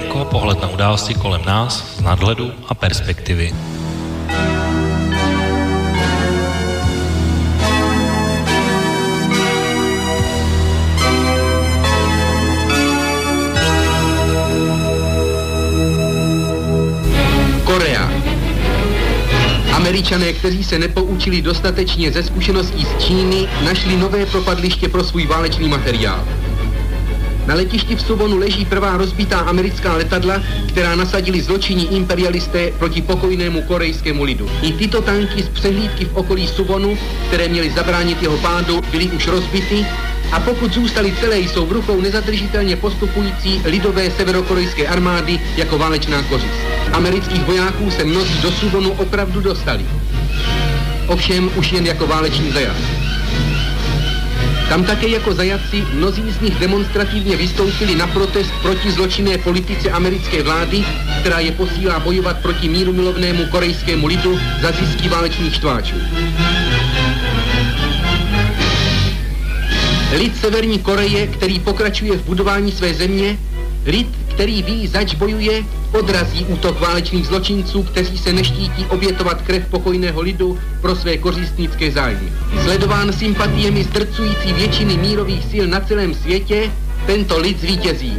okénko, 0.00 0.24
pohled 0.24 0.60
na 0.60 0.68
události 0.68 1.14
kolem 1.14 1.44
nás 1.44 1.96
z 1.96 2.00
nadhledu 2.00 2.52
a 2.68 2.74
perspektivy. 2.74 3.52
Korea. 17.64 18.10
Američané, 19.72 20.32
kteří 20.32 20.64
se 20.64 20.78
nepoučili 20.78 21.42
dostatečně 21.42 22.12
ze 22.12 22.22
zkušeností 22.22 22.84
z 22.84 23.04
Číny, 23.04 23.48
našli 23.64 23.96
nové 23.96 24.26
propadliště 24.26 24.88
pro 24.88 25.04
svůj 25.04 25.26
válečný 25.26 25.68
materiál. 25.68 26.39
Na 27.46 27.54
letišti 27.54 27.96
v 27.96 28.00
Subonu 28.00 28.38
leží 28.38 28.64
prvá 28.64 28.96
rozbitá 28.96 29.38
americká 29.38 29.94
letadla, 29.94 30.42
která 30.68 30.94
nasadili 30.94 31.42
zločinní 31.42 31.96
imperialisté 31.96 32.72
proti 32.78 33.02
pokojnému 33.02 33.62
korejskému 33.62 34.22
lidu. 34.22 34.50
I 34.62 34.72
tyto 34.72 35.02
tanky 35.02 35.42
z 35.42 35.48
přehlídky 35.48 36.04
v 36.04 36.16
okolí 36.16 36.48
Subonu, 36.48 36.98
které 37.28 37.48
měly 37.48 37.70
zabránit 37.70 38.22
jeho 38.22 38.36
pádu, 38.38 38.80
byly 38.90 39.06
už 39.06 39.26
rozbity 39.26 39.86
a 40.32 40.40
pokud 40.40 40.74
zůstali 40.74 41.12
celé, 41.20 41.38
jsou 41.38 41.66
v 41.66 41.72
rukou 41.72 42.00
nezadržitelně 42.00 42.76
postupující 42.76 43.62
lidové 43.64 44.10
severokorejské 44.10 44.86
armády 44.88 45.40
jako 45.56 45.78
válečná 45.78 46.22
kořist. 46.22 46.54
Amerických 46.92 47.42
vojáků 47.44 47.90
se 47.90 48.04
mnozí 48.04 48.40
do 48.42 48.52
Subonu 48.52 48.92
opravdu 48.92 49.40
dostali. 49.40 49.86
Ovšem 51.06 51.50
už 51.56 51.72
jen 51.72 51.86
jako 51.86 52.06
váleční 52.06 52.50
zajaci. 52.50 52.99
Tam 54.70 54.84
také 54.84 55.08
jako 55.08 55.34
zajatci 55.34 55.84
mnozí 55.92 56.22
z 56.30 56.40
nich 56.40 56.58
demonstrativně 56.58 57.36
vystoupili 57.36 57.94
na 57.94 58.06
protest 58.06 58.52
proti 58.62 58.90
zločinné 58.90 59.38
politice 59.38 59.90
americké 59.90 60.42
vlády, 60.42 60.84
která 61.20 61.38
je 61.38 61.52
posílá 61.52 62.00
bojovat 62.00 62.38
proti 62.42 62.68
míru 62.68 62.92
milovnému 62.92 63.46
korejskému 63.46 64.06
lidu 64.06 64.38
za 64.62 64.72
zisky 64.72 65.08
válečných 65.08 65.54
štváčů. 65.54 65.94
Lid 70.16 70.36
Severní 70.36 70.78
Koreje, 70.78 71.26
který 71.26 71.60
pokračuje 71.60 72.18
v 72.18 72.24
budování 72.24 72.72
své 72.72 72.94
země, 72.94 73.38
lid, 73.86 74.08
který 74.34 74.62
ví, 74.62 74.86
zač 74.86 75.14
bojuje, 75.14 75.64
odrazí 75.92 76.44
útok 76.44 76.80
válečných 76.80 77.26
zločinců, 77.26 77.82
kteří 77.82 78.18
se 78.18 78.32
neštítí 78.32 78.86
obětovat 78.86 79.42
krev 79.42 79.66
pokojného 79.70 80.20
lidu 80.20 80.60
pro 80.80 80.96
své 80.96 81.18
kořistnické 81.18 81.90
zájmy. 81.90 82.32
Sledován 82.62 83.12
sympatiemi 83.12 83.84
zdrcující 83.84 84.52
většiny 84.52 84.96
mírových 84.96 85.44
sil 85.52 85.64
na 85.66 85.80
celém 85.80 86.14
světě, 86.14 86.72
tento 87.06 87.38
lid 87.38 87.60
zvítězí. 87.60 88.18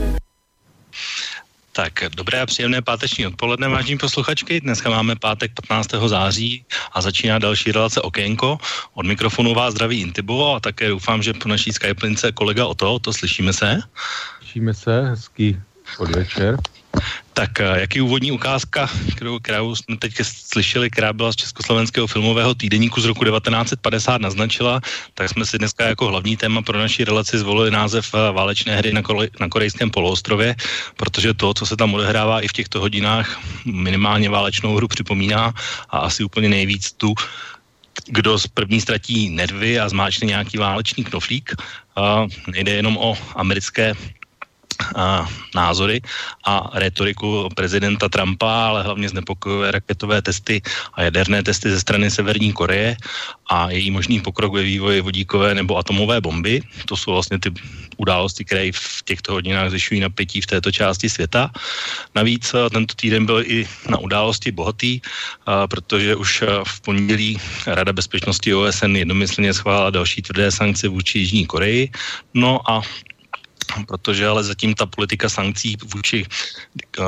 Tak, 1.73 1.93
dobré 2.15 2.41
a 2.41 2.45
příjemné 2.45 2.81
páteční 2.81 3.27
odpoledne, 3.27 3.67
vážení 3.67 3.97
posluchačky. 3.97 4.61
Dneska 4.61 4.89
máme 4.89 5.15
pátek 5.15 5.51
15. 5.67 5.89
září 6.07 6.65
a 6.91 7.01
začíná 7.01 7.39
další 7.39 7.71
relace 7.71 8.01
Okénko. 8.01 8.57
Od 8.93 9.05
mikrofonu 9.05 9.53
vás 9.53 9.73
zdraví 9.73 10.01
Intibo 10.01 10.55
a 10.55 10.59
také 10.59 10.89
doufám, 10.89 11.23
že 11.23 11.33
po 11.33 11.49
naší 11.49 11.71
Skype 11.71 12.05
lince 12.05 12.31
kolega 12.31 12.65
Oto, 12.65 12.99
to 12.99 13.13
slyšíme 13.13 13.53
se. 13.53 13.79
Slyšíme 14.39 14.73
se, 14.73 15.01
hezký 15.01 15.59
podvečer. 15.97 16.57
Tak 17.33 17.59
eh, 17.59 17.81
jaký 17.81 18.01
úvodní 18.01 18.31
ukázka, 18.31 18.89
kterou, 19.15 19.39
kterou 19.39 19.75
jsme 19.75 19.97
teď 19.97 20.13
slyšeli, 20.23 20.89
která 20.89 21.13
byla 21.13 21.31
z 21.31 21.35
Československého 21.35 22.07
filmového 22.07 22.55
týdeníku 22.55 23.01
z 23.01 23.05
roku 23.05 23.25
1950 23.25 24.21
naznačila, 24.21 24.81
tak 25.13 25.29
jsme 25.29 25.45
si 25.45 25.57
dneska 25.57 25.85
jako 25.85 26.07
hlavní 26.07 26.37
téma 26.37 26.61
pro 26.61 26.79
naší 26.79 27.03
relaci 27.03 27.37
zvolili 27.39 27.71
název 27.71 28.05
eh, 28.13 28.31
Válečné 28.31 28.75
hry 28.75 28.93
na, 28.93 29.01
kole, 29.01 29.27
na 29.39 29.49
korejském 29.49 29.91
poloostrově, 29.91 30.55
protože 30.97 31.33
to, 31.33 31.53
co 31.53 31.65
se 31.65 31.77
tam 31.77 31.93
odehrává 31.93 32.41
i 32.41 32.47
v 32.47 32.53
těchto 32.53 32.79
hodinách, 32.79 33.39
minimálně 33.65 34.29
válečnou 34.29 34.75
hru 34.75 34.87
připomíná 34.87 35.53
a 35.89 35.97
asi 35.97 36.23
úplně 36.23 36.49
nejvíc 36.49 36.91
tu 36.91 37.15
kdo 38.07 38.39
z 38.39 38.47
první 38.47 38.81
ztratí 38.81 39.29
nervy 39.29 39.79
a 39.79 39.89
zmáčne 39.89 40.27
nějaký 40.27 40.57
válečný 40.57 41.03
knoflík. 41.03 41.55
A 41.95 42.25
nejde 42.47 42.71
jenom 42.71 42.97
o 42.97 43.17
americké 43.35 43.93
názory 45.55 46.01
a 46.45 46.69
retoriku 46.73 47.49
prezidenta 47.55 48.09
Trumpa, 48.09 48.67
ale 48.67 48.83
hlavně 48.83 49.09
znepokojuje 49.09 49.71
raketové 49.71 50.21
testy 50.21 50.61
a 50.93 51.03
jaderné 51.03 51.43
testy 51.43 51.69
ze 51.69 51.79
strany 51.79 52.11
Severní 52.11 52.53
Koreje 52.53 52.97
a 53.49 53.71
její 53.71 53.91
možný 53.91 54.21
pokrok 54.21 54.53
ve 54.53 54.63
vývoji 54.63 55.01
vodíkové 55.01 55.55
nebo 55.55 55.77
atomové 55.77 56.21
bomby. 56.21 56.61
To 56.85 56.97
jsou 56.97 57.11
vlastně 57.11 57.39
ty 57.39 57.51
události, 57.97 58.45
které 58.45 58.71
v 58.73 59.03
těchto 59.03 59.33
hodinách 59.33 59.69
zvyšují 59.69 59.99
napětí 59.99 60.41
v 60.41 60.47
této 60.47 60.71
části 60.71 61.09
světa. 61.09 61.51
Navíc 62.15 62.55
tento 62.71 62.95
týden 62.95 63.25
byl 63.25 63.43
i 63.45 63.67
na 63.89 63.97
události 63.97 64.51
bohatý, 64.51 65.01
protože 65.69 66.15
už 66.15 66.43
v 66.63 66.81
pondělí 66.81 67.37
Rada 67.67 67.93
bezpečnosti 67.93 68.53
OSN 68.53 68.95
jednomyslně 68.95 69.53
schválila 69.53 69.89
další 69.89 70.21
tvrdé 70.21 70.51
sankce 70.51 70.87
vůči 70.87 71.19
Jižní 71.19 71.45
Koreji. 71.45 71.89
No 72.33 72.59
a 72.71 72.81
protože 73.87 74.27
ale 74.27 74.43
zatím 74.43 74.73
ta 74.73 74.85
politika 74.85 75.29
sankcí 75.29 75.77
vůči 75.93 76.25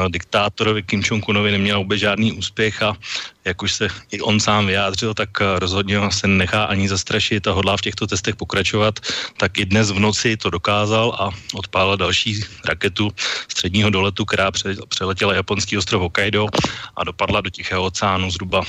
diktátorovi 0.10 0.84
Kim 0.84 1.02
Jong-unovi 1.02 1.52
neměla 1.52 1.80
vůbec 1.80 2.00
žádný 2.00 2.32
úspěch 2.32 2.82
a 2.82 2.98
jak 3.46 3.62
už 3.62 3.74
se 3.74 3.88
i 4.12 4.22
on 4.22 4.40
sám 4.40 4.66
vyjádřil, 4.66 5.14
tak 5.14 5.30
rozhodně 5.40 6.00
se 6.12 6.28
nechá 6.28 6.64
ani 6.64 6.90
zastrašit 6.90 7.48
a 7.48 7.52
hodlá 7.52 7.78
v 7.78 7.82
těchto 7.82 8.08
testech 8.08 8.36
pokračovat, 8.36 9.00
tak 9.38 9.58
i 9.58 9.66
dnes 9.66 9.92
v 9.92 10.00
noci 10.00 10.38
to 10.38 10.50
dokázal 10.50 11.16
a 11.20 11.30
odpálil 11.54 11.98
další 11.98 12.42
raketu 12.66 13.12
středního 13.48 13.90
doletu, 13.90 14.26
která 14.26 14.52
přeletěla 14.90 15.34
japonský 15.34 15.78
ostrov 15.78 16.02
Hokkaido 16.02 16.48
a 16.96 17.04
dopadla 17.04 17.42
do 17.42 17.50
Tichého 17.50 17.84
oceánu 17.84 18.32
zhruba 18.32 18.64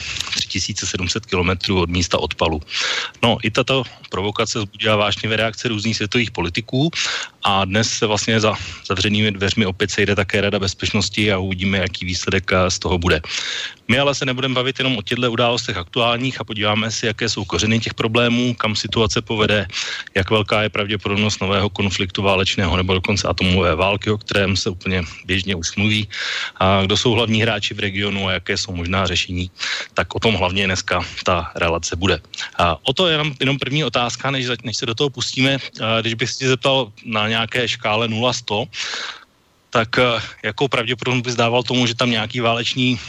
3700 0.48 1.26
km 1.26 1.74
od 1.74 1.90
místa 1.90 2.18
odpalu. 2.18 2.60
No, 3.22 3.38
i 3.42 3.50
tato 3.50 3.84
provokace 4.10 4.60
zbudila 4.60 4.96
vážně 4.96 5.36
reakce 5.36 5.68
různých 5.68 5.96
světových 5.96 6.30
politiků 6.30 6.90
a 7.42 7.64
dnes 7.64 7.90
se 7.90 8.06
vlastně 8.06 8.40
za 8.40 8.54
zavřenými 8.86 9.32
dveřmi 9.32 9.66
opět 9.66 9.90
sejde 9.90 10.14
také 10.14 10.40
Rada 10.40 10.58
bezpečnosti 10.58 11.32
a 11.32 11.38
uvidíme, 11.38 11.78
jaký 11.78 12.04
výsledek 12.04 12.50
z 12.68 12.78
toho 12.78 12.98
bude. 12.98 13.20
My 13.88 13.98
ale 13.98 14.14
se 14.14 14.24
nebudeme 14.24 14.54
bavit 14.54 14.78
jenom 14.78 14.98
o 14.98 15.02
těchto 15.02 15.32
událostech 15.32 15.76
aktuálních 15.76 16.40
a 16.40 16.44
podíváme 16.44 16.90
si, 16.90 17.06
jaké 17.06 17.28
jsou 17.28 17.44
kořeny 17.44 17.80
těch 17.80 17.94
problémů, 17.94 18.54
kam 18.54 18.76
situace 18.76 19.22
povede, 19.22 19.66
jak 20.14 20.30
velká 20.30 20.62
je 20.62 20.68
pravděpodobnost 20.68 21.40
nového 21.40 21.70
konfliktu 21.70 22.22
válečného 22.22 22.76
nebo 22.76 22.94
dokonce 22.94 23.28
atomové 23.28 23.74
války, 23.74 24.10
o 24.10 24.18
kterém 24.18 24.56
se 24.56 24.70
úplně 24.70 25.02
běžně 25.24 25.54
už 25.54 25.76
mluví, 25.76 26.08
a 26.56 26.82
kdo 26.82 26.96
jsou 26.96 27.12
hlavní 27.12 27.42
hráči 27.42 27.74
v 27.74 27.78
regionu 27.78 28.28
a 28.28 28.32
jaké 28.32 28.56
jsou 28.56 28.72
možná 28.72 29.06
řešení. 29.06 29.50
Tak 29.94 30.14
o 30.14 30.20
tom 30.20 30.34
hlavně 30.34 30.64
dneska 30.64 31.04
ta 31.24 31.52
relace 31.54 31.96
bude. 31.96 32.20
A 32.58 32.78
o 32.82 32.92
to 32.92 33.08
je 33.08 33.18
jenom, 33.40 33.58
první 33.58 33.84
otázka, 33.84 34.30
než, 34.30 34.46
než 34.64 34.76
se 34.76 34.86
do 34.86 34.94
toho 34.94 35.10
pustíme. 35.10 35.58
A 35.84 36.00
když 36.00 36.14
bych 36.14 36.30
si 36.30 36.48
zeptal 36.48 36.92
na 37.04 37.28
nějaké 37.28 37.68
škále 37.68 38.08
0-100, 38.08 38.66
tak 39.70 39.88
jakou 40.42 40.68
pravděpodobnost 40.68 41.24
bys 41.24 41.34
dával 41.34 41.62
tomu, 41.62 41.86
že 41.86 41.94
tam 41.94 42.10
nějaký 42.10 42.40
válečný 42.40 43.00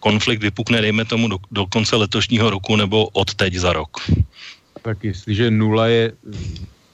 konflikt 0.00 0.42
vypukne, 0.42 0.80
dejme 0.80 1.04
tomu, 1.04 1.28
do, 1.28 1.38
do 1.50 1.66
konce 1.66 1.96
letošního 1.96 2.50
roku 2.50 2.76
nebo 2.76 3.06
od 3.12 3.34
teď 3.34 3.54
za 3.54 3.72
rok? 3.72 3.90
Tak 4.82 5.04
jestliže 5.04 5.50
nula 5.50 5.86
je 5.86 6.12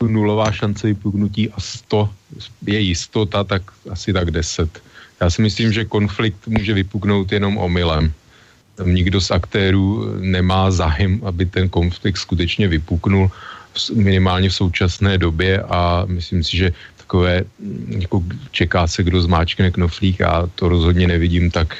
nulová 0.02 0.52
šance 0.52 0.86
vypuknutí 0.86 1.50
a 1.50 1.60
100 1.60 2.10
je 2.66 2.80
jistota, 2.80 3.44
tak 3.44 3.62
asi 3.90 4.12
tak 4.12 4.30
10. 4.30 4.82
Já 5.20 5.30
si 5.30 5.42
myslím, 5.42 5.72
že 5.72 5.84
konflikt 5.84 6.46
může 6.46 6.74
vypuknout 6.74 7.32
jenom 7.32 7.58
omylem. 7.58 8.12
Tam 8.74 8.94
nikdo 8.94 9.20
z 9.20 9.30
aktérů 9.30 10.04
nemá 10.20 10.70
zájem, 10.70 11.20
aby 11.24 11.46
ten 11.46 11.68
konflikt 11.68 12.16
skutečně 12.16 12.68
vypuknul 12.68 13.30
minimálně 13.94 14.48
v 14.48 14.54
současné 14.54 15.18
době 15.18 15.62
a 15.62 16.04
myslím 16.06 16.44
si, 16.44 16.56
že 16.56 16.72
takové, 16.96 17.44
jako 17.88 18.22
čeká 18.50 18.86
se, 18.86 19.02
kdo 19.02 19.22
zmáčkne 19.22 19.70
knoflík 19.70 20.20
a 20.20 20.50
to 20.54 20.68
rozhodně 20.68 21.08
nevidím 21.08 21.50
tak 21.50 21.76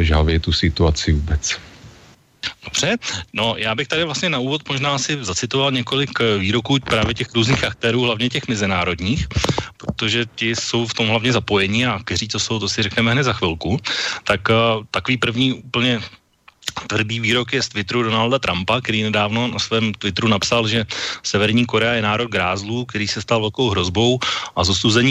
žhavě 0.00 0.40
tu 0.40 0.52
situaci 0.52 1.12
vůbec. 1.12 1.58
Dobře, 2.64 2.96
no 3.32 3.54
já 3.58 3.74
bych 3.74 3.88
tady 3.88 4.04
vlastně 4.04 4.30
na 4.30 4.38
úvod 4.38 4.68
možná 4.68 4.98
si 4.98 5.18
zacitoval 5.24 5.70
několik 5.70 6.10
eh, 6.20 6.38
výroků 6.38 6.78
právě 6.84 7.14
těch 7.14 7.34
různých 7.34 7.64
aktérů, 7.64 8.02
hlavně 8.02 8.28
těch 8.28 8.48
mezinárodních, 8.48 9.26
protože 9.76 10.26
ti 10.34 10.56
jsou 10.56 10.86
v 10.86 10.94
tom 10.94 11.08
hlavně 11.08 11.32
zapojení 11.32 11.86
a 11.86 11.98
kteří 11.98 12.28
to 12.28 12.38
jsou, 12.38 12.58
to 12.58 12.68
si 12.68 12.82
řekneme 12.82 13.12
hned 13.12 13.22
za 13.22 13.32
chvilku. 13.32 13.78
Tak 14.24 14.40
uh, 14.48 14.84
takový 14.90 15.16
první 15.16 15.52
úplně 15.52 16.00
Tvrdý 16.86 17.20
výrok 17.20 17.52
je 17.52 17.62
z 17.62 17.68
Twitteru 17.68 18.02
Donalda 18.02 18.38
Trumpa, 18.38 18.80
který 18.80 19.02
nedávno 19.02 19.48
na 19.48 19.58
svém 19.58 19.94
Twitteru 19.94 20.28
napsal, 20.28 20.68
že 20.68 20.86
Severní 21.22 21.66
Korea 21.66 21.92
je 21.92 22.02
národ 22.02 22.30
grázlů, 22.30 22.84
který 22.84 23.08
se 23.08 23.22
stal 23.22 23.40
velkou 23.40 23.70
hrozbou 23.70 24.18
a 24.56 24.64
s 24.64 24.70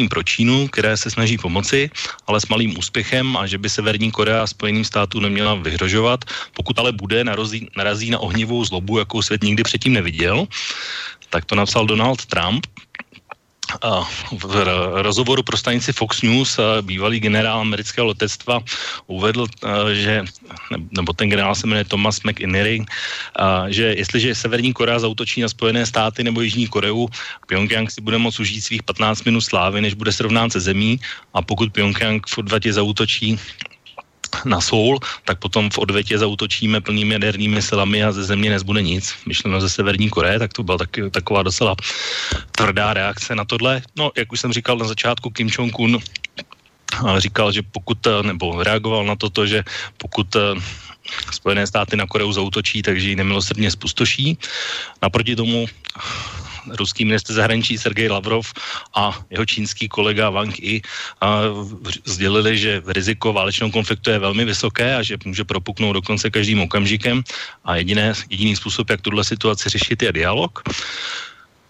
pro 0.09 0.23
Čínu, 0.23 0.67
které 0.67 0.97
se 0.97 1.11
snaží 1.11 1.37
pomoci, 1.37 1.89
ale 2.27 2.41
s 2.41 2.47
malým 2.47 2.77
úspěchem 2.77 3.37
a 3.37 3.47
že 3.47 3.57
by 3.57 3.69
Severní 3.69 4.11
Korea 4.11 4.47
Spojeným 4.47 4.85
státům 4.85 5.23
neměla 5.23 5.55
vyhrožovat. 5.55 6.25
Pokud 6.53 6.79
ale 6.79 6.91
bude, 6.91 7.23
narazí, 7.23 7.67
narazí 7.77 8.09
na 8.09 8.19
ohnivou 8.19 8.65
zlobu, 8.65 8.97
jakou 8.97 9.21
svět 9.21 9.43
nikdy 9.43 9.63
předtím 9.63 9.93
neviděl. 9.93 10.47
Tak 11.29 11.45
to 11.45 11.55
napsal 11.55 11.85
Donald 11.85 12.25
Trump. 12.25 12.67
V 14.31 14.53
rozhovoru 15.01 15.43
pro 15.43 15.57
stanici 15.57 15.93
Fox 15.93 16.21
News 16.21 16.59
bývalý 16.81 17.19
generál 17.19 17.59
amerického 17.59 18.07
letectva 18.07 18.59
uvedl, 19.07 19.47
že, 19.93 20.25
nebo 20.91 21.13
ten 21.13 21.29
generál 21.29 21.55
se 21.55 21.67
jmenuje 21.67 21.85
Thomas 21.85 22.23
McInerney, 22.23 22.85
že 23.67 23.83
jestliže 23.83 24.35
Severní 24.35 24.73
Korea 24.73 24.99
zautočí 24.99 25.41
na 25.41 25.49
Spojené 25.49 25.85
státy 25.85 26.23
nebo 26.23 26.41
Jižní 26.41 26.67
Koreu, 26.67 27.07
Pyongyang 27.47 27.91
si 27.91 28.01
bude 28.01 28.17
moct 28.17 28.39
užít 28.39 28.63
svých 28.63 28.83
15 28.83 29.23
minut 29.23 29.41
slávy, 29.41 29.81
než 29.81 29.93
bude 29.93 30.11
srovnán 30.11 30.49
se 30.49 30.59
zemí. 30.59 30.99
A 31.33 31.41
pokud 31.41 31.73
Pyongyang 31.73 32.27
v 32.27 32.37
odvatě 32.37 32.73
zautočí 32.73 33.39
na 34.45 34.61
Soul, 34.61 34.99
tak 35.25 35.39
potom 35.39 35.69
v 35.69 35.77
odvětě 35.77 36.17
zautočíme 36.17 36.81
plnými 36.81 37.13
jadernými 37.13 37.61
silami 37.61 38.03
a 38.03 38.11
ze 38.11 38.23
země 38.23 38.49
nezbude 38.49 38.81
nic. 38.81 39.13
Myšleno 39.25 39.61
ze 39.61 39.69
Severní 39.69 40.09
Koreje, 40.09 40.39
tak 40.39 40.53
to 40.53 40.63
byla 40.63 40.77
tak, 40.77 40.89
taková 41.11 41.43
docela 41.43 41.75
tvrdá 42.51 42.93
reakce 42.93 43.35
na 43.35 43.45
tohle. 43.45 43.81
No, 43.95 44.11
jak 44.17 44.31
už 44.31 44.39
jsem 44.39 44.53
říkal 44.53 44.77
na 44.77 44.87
začátku, 44.87 45.29
Kim 45.29 45.47
Jong-un 45.47 45.99
říkal, 47.17 47.51
že 47.51 47.61
pokud, 47.61 47.97
nebo 48.21 48.63
reagoval 48.63 49.05
na 49.05 49.15
toto, 49.15 49.47
že 49.47 49.63
pokud 49.97 50.27
Spojené 51.31 51.67
státy 51.67 51.97
na 51.97 52.07
Koreu 52.07 52.31
zautočí, 52.31 52.81
takže 52.81 53.09
ji 53.09 53.15
nemilosrdně 53.15 53.71
spustoší. 53.71 54.37
Naproti 55.01 55.35
tomu 55.35 55.65
ruský 56.67 57.05
minister 57.05 57.35
zahraničí 57.35 57.77
Sergej 57.77 58.09
Lavrov 58.09 58.53
a 58.95 59.17
jeho 59.29 59.45
čínský 59.45 59.89
kolega 59.89 60.29
Wang 60.29 60.59
Yi 60.59 60.81
sdělili, 62.05 62.57
že 62.57 62.81
riziko 62.87 63.33
válečného 63.33 63.71
konfliktu 63.71 64.09
je 64.09 64.19
velmi 64.19 64.45
vysoké 64.45 64.95
a 64.95 65.03
že 65.03 65.17
může 65.25 65.43
propuknout 65.43 65.93
dokonce 65.93 66.29
každým 66.29 66.61
okamžikem 66.61 67.23
a 67.65 67.75
jediné, 67.75 68.13
jediný 68.29 68.55
způsob, 68.55 68.89
jak 68.89 69.01
tuhle 69.01 69.23
situaci 69.23 69.69
řešit, 69.69 70.01
je 70.03 70.11
dialog. 70.11 70.63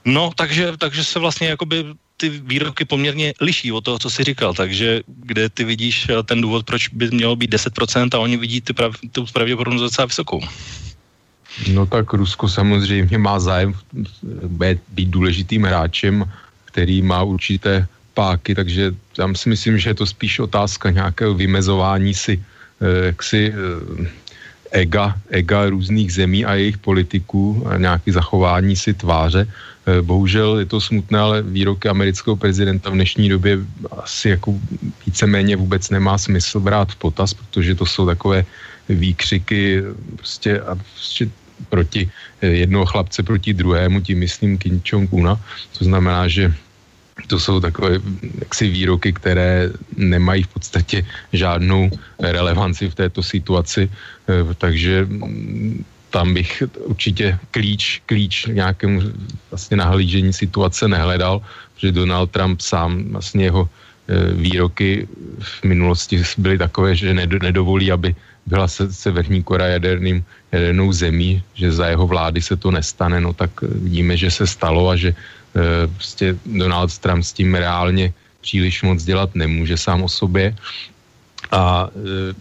No, 0.06 0.32
takže, 0.36 0.78
takže 0.78 1.04
se 1.04 1.20
vlastně 1.20 1.48
jakoby 1.48 1.86
ty 2.18 2.30
výroky 2.30 2.86
poměrně 2.86 3.34
liší 3.42 3.72
od 3.72 3.82
toho, 3.82 4.00
co 4.00 4.10
jsi 4.10 4.24
říkal, 4.24 4.54
takže 4.54 5.02
kde 5.08 5.50
ty 5.50 5.64
vidíš 5.64 6.08
ten 6.26 6.42
důvod, 6.42 6.66
proč 6.66 6.88
by 6.88 7.10
mělo 7.12 7.36
být 7.36 7.54
10% 7.54 8.10
a 8.14 8.20
oni 8.20 8.38
vidí 8.38 8.62
ty 8.62 8.74
prav, 8.74 8.94
tu 9.12 9.26
pravděpodobnost 9.34 9.82
docela 9.82 10.06
vysokou. 10.06 10.42
No 11.74 11.86
tak 11.86 12.14
Rusko 12.14 12.50
samozřejmě 12.50 13.18
má 13.18 13.40
zájem 13.40 13.74
být 14.90 15.10
důležitým 15.10 15.64
hráčem, 15.64 16.26
který 16.66 17.02
má 17.02 17.24
určité 17.24 17.88
páky, 18.14 18.56
takže 18.56 18.96
tam 19.16 19.36
si 19.36 19.50
myslím, 19.50 19.78
že 19.78 19.90
je 19.90 19.94
to 19.94 20.06
spíš 20.06 20.40
otázka 20.40 20.92
nějakého 20.92 21.34
vymezování 21.34 22.14
si 22.14 22.40
eh, 22.40 23.06
jaksi 23.06 23.54
eh, 23.54 24.08
ega, 24.72 25.16
ega 25.30 25.70
různých 25.70 26.14
zemí 26.14 26.46
a 26.46 26.56
jejich 26.56 26.78
politiků, 26.78 27.64
a 27.68 27.78
nějaký 27.78 28.12
zachování 28.12 28.76
si 28.76 28.94
tváře. 28.94 29.48
Eh, 29.48 30.02
bohužel 30.02 30.60
je 30.60 30.66
to 30.66 30.82
smutné, 30.82 31.20
ale 31.20 31.42
výroky 31.42 31.90
amerického 31.90 32.36
prezidenta 32.36 32.90
v 32.90 33.00
dnešní 33.00 33.30
době 33.30 33.60
asi 33.92 34.30
jako 34.40 34.56
víceméně 35.06 35.56
vůbec 35.56 35.90
nemá 35.90 36.18
smysl 36.18 36.60
brát 36.60 36.92
v 36.92 36.96
potaz, 36.96 37.34
protože 37.34 37.76
to 37.76 37.86
jsou 37.86 38.06
takové 38.06 38.46
výkřiky 38.90 39.84
prostě 40.16 40.60
a 40.62 40.76
prostě 40.76 41.30
proti 41.70 42.10
eh, 42.42 42.48
jednoho 42.48 42.86
chlapce 42.86 43.24
proti 43.24 43.54
druhému, 43.54 44.02
tím 44.02 44.20
myslím 44.20 44.58
Kim 44.58 44.82
Jong-una. 44.86 45.40
To 45.78 45.86
znamená, 45.86 46.28
že 46.28 46.54
to 47.28 47.40
jsou 47.40 47.60
takové 47.60 48.00
jaksi 48.40 48.68
výroky, 48.70 49.14
které 49.14 49.70
nemají 49.98 50.44
v 50.44 50.48
podstatě 50.48 51.06
žádnou 51.34 51.90
relevanci 52.20 52.90
v 52.90 52.96
této 52.96 53.24
situaci, 53.24 53.90
eh, 53.90 54.54
takže 54.58 55.06
mm, 55.06 55.84
tam 56.12 56.34
bych 56.34 56.64
určitě 56.92 57.40
klíč, 57.52 58.02
klíč 58.06 58.46
nějakému 58.46 59.02
vlastně 59.52 59.78
nahlížení 59.78 60.34
situace 60.34 60.88
nehledal, 60.88 61.42
protože 61.76 61.92
Donald 61.92 62.32
Trump 62.32 62.62
sám 62.62 63.16
vlastně 63.16 63.44
jeho 63.44 63.64
eh, 63.66 64.34
výroky 64.36 65.08
v 65.40 65.64
minulosti 65.64 66.24
byly 66.38 66.58
takové, 66.58 66.96
že 66.96 67.14
nedovolí, 67.14 67.92
aby 67.92 68.16
byla 68.46 68.68
se, 68.68 68.94
Severní 68.94 69.44
Korea 69.44 69.68
jaderným, 69.68 70.26
jadernou 70.52 70.92
zemí, 70.94 71.44
že 71.54 71.72
za 71.72 71.88
jeho 71.88 72.08
vlády 72.08 72.42
se 72.42 72.56
to 72.56 72.72
nestane, 72.72 73.22
no 73.22 73.34
tak 73.34 73.62
vidíme, 73.62 74.18
že 74.18 74.32
se 74.32 74.48
stalo 74.48 74.90
a 74.90 74.96
že 74.96 75.10
e, 75.10 75.88
prostě 75.88 76.36
Donald 76.46 76.98
Trump 76.98 77.24
s 77.24 77.34
tím 77.34 77.56
reálně 77.56 78.14
příliš 78.42 78.84
moc 78.84 79.04
dělat 79.04 79.36
nemůže 79.36 79.78
sám 79.78 80.04
o 80.04 80.10
sobě. 80.10 80.56
A 81.52 81.88
e, 81.96 82.34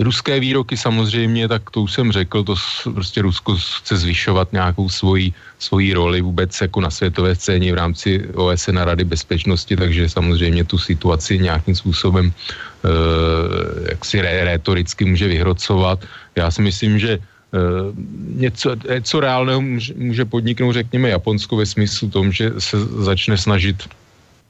Ruské 0.00 0.40
výroky 0.40 0.76
samozřejmě, 0.76 1.48
tak 1.48 1.70
to 1.70 1.82
už 1.82 1.92
jsem 1.92 2.12
řekl, 2.12 2.44
to 2.44 2.54
prostě 2.94 3.22
Rusko 3.22 3.56
chce 3.60 3.96
zvyšovat 3.96 4.52
nějakou 4.52 4.88
svoji, 4.88 5.32
svoji 5.58 5.92
roli 5.92 6.20
vůbec 6.20 6.60
jako 6.60 6.80
na 6.80 6.90
světové 6.90 7.36
scéně 7.36 7.72
v 7.72 7.76
rámci 7.76 8.28
OSN 8.34 8.78
a 8.78 8.84
Rady 8.84 9.04
bezpečnosti, 9.04 9.76
takže 9.76 10.08
samozřejmě 10.08 10.64
tu 10.64 10.78
situaci 10.78 11.38
nějakým 11.38 11.76
způsobem 11.76 12.32
uh, 12.32 13.88
jak 13.90 14.04
si 14.04 14.20
rétoricky 14.20 15.04
může 15.04 15.28
vyhrocovat. 15.28 16.00
Já 16.36 16.50
si 16.50 16.62
myslím, 16.62 16.98
že 16.98 17.18
Uh, 17.50 17.90
něco, 18.38 18.76
něco 18.94 19.20
reálného 19.20 19.60
může, 19.96 20.24
podniknout, 20.24 20.72
řekněme, 20.72 21.08
Japonsko 21.08 21.56
ve 21.56 21.66
smyslu 21.66 22.08
tom, 22.08 22.32
že 22.32 22.50
se 22.58 22.78
začne 22.86 23.34
snažit 23.38 23.90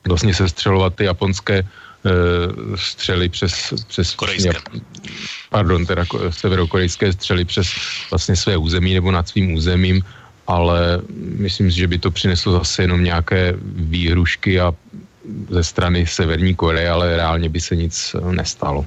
vlastně 0.09 0.35
sestřelovat 0.35 0.95
ty 0.95 1.05
japonské 1.05 1.65
uh, 1.65 2.77
střely 2.77 3.29
přes, 3.29 3.73
přes 3.89 4.15
Korejské. 4.15 4.53
pardon, 5.51 5.87
teda 5.87 6.05
severokorejské 6.31 7.13
střely 7.13 7.45
přes 7.45 7.73
vlastně 8.11 8.37
své 8.37 8.57
území 8.57 8.95
nebo 8.95 9.11
nad 9.11 9.29
svým 9.29 9.57
územím, 9.57 10.05
ale 10.47 11.01
myslím 11.17 11.73
si, 11.73 11.77
že 11.77 11.89
by 11.89 11.99
to 11.99 12.11
přineslo 12.11 12.53
zase 12.53 12.83
jenom 12.83 13.05
nějaké 13.05 13.57
výhrušky 13.73 14.61
a 14.61 14.77
ze 15.49 15.65
strany 15.65 16.07
Severní 16.07 16.55
Koreje, 16.55 16.91
ale 16.91 17.17
reálně 17.17 17.49
by 17.49 17.61
se 17.61 17.77
nic 17.77 18.17
nestalo. 18.31 18.85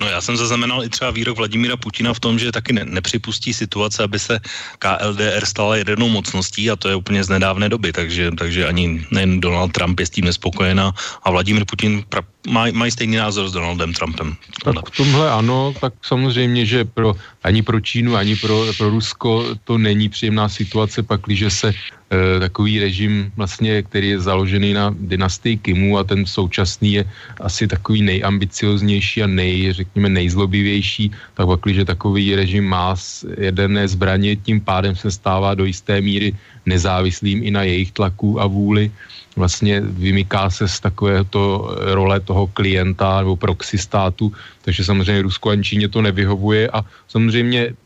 No 0.00 0.06
já 0.06 0.20
jsem 0.20 0.36
zaznamenal 0.36 0.84
i 0.84 0.88
třeba 0.88 1.10
výrok 1.10 1.36
Vladimíra 1.36 1.76
Putina 1.76 2.14
v 2.14 2.20
tom, 2.20 2.38
že 2.38 2.52
taky 2.52 2.72
ne, 2.72 2.84
nepřipustí 2.84 3.54
situace, 3.54 4.02
aby 4.02 4.18
se 4.18 4.40
KLDR 4.78 5.44
stala 5.44 5.76
jedenou 5.76 6.08
mocností 6.08 6.70
a 6.70 6.76
to 6.76 6.88
je 6.88 6.94
úplně 6.94 7.24
z 7.24 7.28
nedávné 7.28 7.68
doby, 7.68 7.92
takže, 7.92 8.30
takže 8.38 8.66
ani 8.66 9.06
nejen 9.10 9.40
Donald 9.40 9.72
Trump 9.72 10.00
je 10.00 10.06
s 10.06 10.10
tím 10.10 10.24
nespokojená 10.24 10.92
a 11.22 11.30
Vladimír 11.30 11.64
Putin 11.64 12.04
pra, 12.08 12.22
má, 12.48 12.90
stejný 12.90 13.16
názor 13.16 13.48
s 13.48 13.52
Donaldem 13.52 13.92
Trumpem. 13.92 14.36
Tak 14.64 14.90
v 14.90 14.96
tomhle 14.96 15.30
ano, 15.30 15.74
tak 15.80 15.92
samozřejmě, 16.02 16.66
že 16.66 16.84
pro, 16.84 17.14
ani 17.42 17.62
pro 17.62 17.80
Čínu, 17.80 18.16
ani 18.16 18.36
pro, 18.36 18.66
pro 18.78 18.90
Rusko 18.90 19.54
to 19.64 19.78
není 19.78 20.08
příjemná 20.08 20.48
situace, 20.48 21.02
pak 21.02 21.20
když 21.26 21.44
se 21.48 21.72
e, 22.10 22.40
takový 22.40 22.78
režim, 22.78 23.32
vlastně, 23.36 23.82
který 23.82 24.08
je 24.08 24.20
založený 24.20 24.72
na 24.72 24.94
dynastii 24.94 25.56
Kimů 25.56 25.98
a 25.98 26.04
ten 26.04 26.26
současný 26.26 26.92
je 26.92 27.04
asi 27.40 27.66
takový 27.66 28.02
nejambicioznější 28.02 29.22
a 29.22 29.26
nej, 29.26 29.72
řekněme, 29.72 30.08
nejzlobivější, 30.08 31.10
tak 31.34 31.46
pak 31.46 31.60
když 31.60 31.84
takový 31.84 32.34
režim 32.34 32.64
má 32.64 32.96
jedené 33.38 33.88
zbraně, 33.88 34.36
tím 34.36 34.60
pádem 34.60 34.96
se 34.96 35.10
stává 35.10 35.54
do 35.54 35.64
jisté 35.64 36.00
míry 36.00 36.32
nezávislým 36.66 37.44
i 37.44 37.50
na 37.50 37.62
jejich 37.62 37.92
tlaku 37.92 38.40
a 38.40 38.46
vůli. 38.46 38.90
Vlastně 39.36 39.80
vymyká 39.80 40.50
se 40.50 40.68
z 40.68 40.80
takovéto 40.80 41.68
role 41.92 42.20
toho 42.20 42.46
klienta 42.46 43.20
nebo 43.20 43.36
proxy 43.36 43.78
státu, 43.78 44.32
takže 44.64 44.84
samozřejmě 44.84 45.22
Rusko 45.22 45.50
ani 45.50 45.64
Číně 45.64 45.88
to 45.88 46.02
nevyhovuje 46.02 46.70
a 46.72 46.84
samozřejmě 47.08 47.76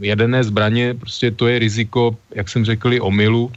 jaderné 0.00 0.44
zbraně, 0.44 0.94
prostě 0.94 1.30
to 1.30 1.46
je 1.46 1.58
riziko, 1.58 2.16
jak 2.34 2.48
jsem 2.48 2.64
řekl, 2.64 2.96
omylu, 3.00 3.52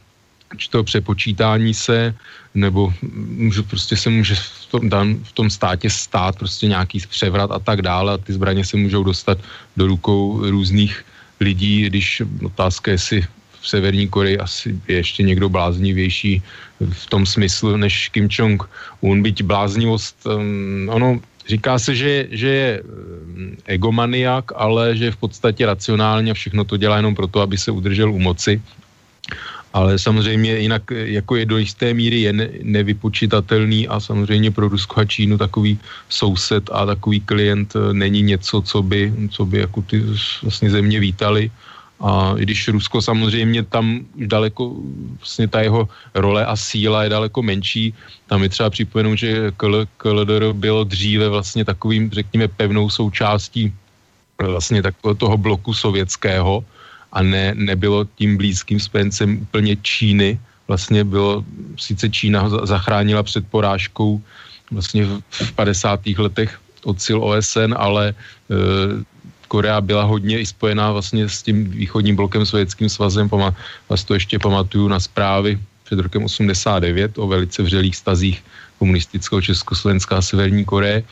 či 0.57 0.69
to 0.69 0.83
přepočítání 0.83 1.73
se, 1.73 2.15
nebo 2.55 2.93
může, 3.35 3.63
prostě 3.63 3.97
se 3.97 4.09
může 4.09 4.35
v 4.35 4.65
tom, 4.71 4.89
dan, 4.89 5.19
v 5.23 5.31
tom 5.31 5.49
státě 5.49 5.89
stát 5.89 6.35
prostě 6.35 6.67
nějaký 6.67 6.99
převrat 7.09 7.51
a 7.51 7.59
tak 7.59 7.81
dále 7.81 8.13
a 8.13 8.17
ty 8.17 8.33
zbraně 8.33 8.65
se 8.65 8.77
můžou 8.77 9.03
dostat 9.03 9.37
do 9.77 9.87
rukou 9.87 10.49
různých 10.49 11.05
lidí, 11.39 11.89
když 11.89 12.21
otázka 12.45 12.91
je, 12.91 12.93
jestli 12.93 13.21
v 13.61 13.67
Severní 13.69 14.07
Koreji 14.07 14.37
asi 14.39 14.79
je 14.87 14.95
ještě 14.95 15.23
někdo 15.23 15.49
bláznivější 15.49 16.41
v 16.79 17.05
tom 17.05 17.25
smyslu 17.25 17.77
než 17.77 18.09
Kim 18.09 18.27
Jong-un, 18.27 19.21
byť 19.21 19.43
bláznivost, 19.43 20.15
um, 20.25 20.89
ono 20.91 21.19
říká 21.47 21.79
se, 21.79 21.95
že, 21.95 22.27
že 22.31 22.47
je 22.47 22.83
egomaniak, 23.65 24.51
ale 24.55 24.95
že 24.95 25.11
v 25.11 25.17
podstatě 25.17 25.65
racionálně 25.65 26.33
všechno 26.33 26.63
to 26.63 26.77
dělá 26.77 26.97
jenom 26.97 27.15
proto, 27.15 27.41
aby 27.41 27.57
se 27.57 27.71
udržel 27.71 28.13
u 28.13 28.19
moci. 28.19 28.61
Ale 29.77 29.99
samozřejmě 30.01 30.57
jinak 30.57 30.83
jako 30.89 31.35
je 31.35 31.45
do 31.45 31.57
jisté 31.61 31.93
míry 31.93 32.21
je 32.25 32.33
ne, 32.33 32.49
nevypočitatelný 32.65 33.85
a 33.87 34.01
samozřejmě 34.01 34.49
pro 34.49 34.73
Rusko 34.73 34.99
a 34.99 35.05
Čínu 35.05 35.37
takový 35.37 35.77
soused 36.09 36.65
a 36.73 36.85
takový 36.85 37.21
klient 37.21 37.75
uh, 37.77 37.93
není 37.93 38.25
něco, 38.25 38.61
co 38.61 38.81
by, 38.81 39.13
co 39.29 39.45
by 39.45 39.69
jako 39.69 39.81
ty 39.81 40.01
vlastně 40.41 40.69
země 40.73 40.97
vítali. 40.99 41.51
A 42.01 42.33
i 42.37 42.49
když 42.49 42.67
Rusko 42.73 43.01
samozřejmě 43.01 43.69
tam 43.69 44.01
daleko, 44.17 44.81
vlastně 45.21 45.45
ta 45.47 45.61
jeho 45.61 45.85
role 46.17 46.41
a 46.45 46.55
síla 46.57 47.03
je 47.05 47.09
daleko 47.09 47.45
menší, 47.45 47.93
tam 48.25 48.43
je 48.43 48.49
třeba 48.49 48.69
připomenout, 48.69 49.15
že 49.15 49.53
KL, 49.57 49.85
KLDR 49.97 50.53
bylo 50.57 50.83
dříve 50.89 51.29
vlastně 51.29 51.65
takovým, 51.65 52.09
řekněme, 52.09 52.47
pevnou 52.47 52.89
součástí 52.89 53.73
vlastně 54.41 54.81
takového 54.81 55.15
toho 55.15 55.37
bloku 55.37 55.73
sovětského 55.73 56.65
a 57.11 57.23
ne, 57.23 57.53
nebylo 57.55 58.05
tím 58.15 58.37
blízkým 58.37 58.79
spojencem 58.79 59.41
úplně 59.41 59.75
Číny, 59.81 60.39
vlastně 60.67 61.03
bylo, 61.03 61.45
sice 61.77 62.09
Čína 62.09 62.41
ho 62.41 62.65
zachránila 62.65 63.23
před 63.23 63.47
porážkou 63.47 64.21
vlastně 64.71 65.05
v 65.29 65.51
50. 65.51 65.99
letech 66.17 66.59
od 66.83 67.01
sil 67.05 67.17
OSN, 67.23 67.71
ale 67.75 68.09
e, 68.09 68.13
Korea 69.47 69.81
byla 69.81 70.03
hodně 70.03 70.39
i 70.39 70.45
spojená 70.45 70.91
vlastně 70.91 71.29
s 71.29 71.43
tím 71.43 71.71
východním 71.71 72.15
blokem 72.15 72.45
Sovětským 72.45 72.89
svazem. 72.89 73.29
Pama, 73.29 73.55
vás 73.89 74.03
to 74.03 74.13
ještě 74.13 74.39
pamatuju 74.39 74.87
na 74.87 74.99
zprávy 74.99 75.59
před 75.83 75.99
rokem 75.99 76.23
89 76.23 77.17
o 77.17 77.27
velice 77.27 77.63
vřelých 77.63 77.95
stazích 77.95 78.43
komunistického 78.79 79.41
Československá 79.41 80.17
a 80.17 80.21
Severní 80.21 80.65
Koreje. 80.65 81.03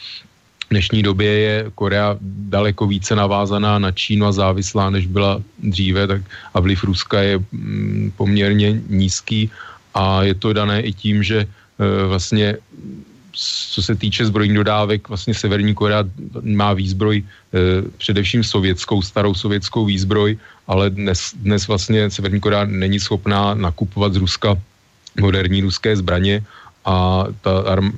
V 0.65 0.69
dnešní 0.69 1.03
době 1.03 1.31
je 1.31 1.55
Korea 1.75 2.17
daleko 2.21 2.87
více 2.87 3.15
navázaná 3.15 3.79
na 3.79 3.91
Čínu 3.91 4.25
a 4.25 4.31
závislá, 4.31 4.89
než 4.89 5.07
byla 5.07 5.41
dříve, 5.63 6.07
tak 6.07 6.21
a 6.53 6.59
vliv 6.59 6.83
Ruska 6.83 7.21
je 7.21 7.37
mm, 7.37 8.11
poměrně 8.17 8.81
nízký. 8.89 9.51
A 9.93 10.23
je 10.23 10.33
to 10.33 10.53
dané 10.53 10.81
i 10.81 10.93
tím, 10.93 11.23
že 11.23 11.45
e, 11.45 11.47
vlastně 12.07 12.57
co 13.71 13.81
se 13.83 13.95
týče 13.95 14.25
zbrojních 14.25 14.57
dodávek, 14.57 15.07
vlastně 15.09 15.33
Severní 15.33 15.75
Korea 15.75 16.03
má 16.41 16.73
výzbroj 16.73 17.17
e, 17.19 17.23
především 17.97 18.43
sovětskou, 18.43 19.01
starou 19.01 19.33
sovětskou 19.33 19.85
výzbroj, 19.85 20.37
ale 20.67 20.89
dnes, 20.89 21.35
dnes 21.35 21.67
vlastně 21.67 22.09
Severní 22.09 22.39
Korea 22.39 22.65
není 22.65 22.99
schopná 22.99 23.53
nakupovat 23.53 24.13
z 24.13 24.17
Ruska 24.17 24.57
moderní 25.19 25.61
ruské 25.61 25.95
zbraně 25.95 26.43
a 26.85 27.25
ta, 27.41 27.51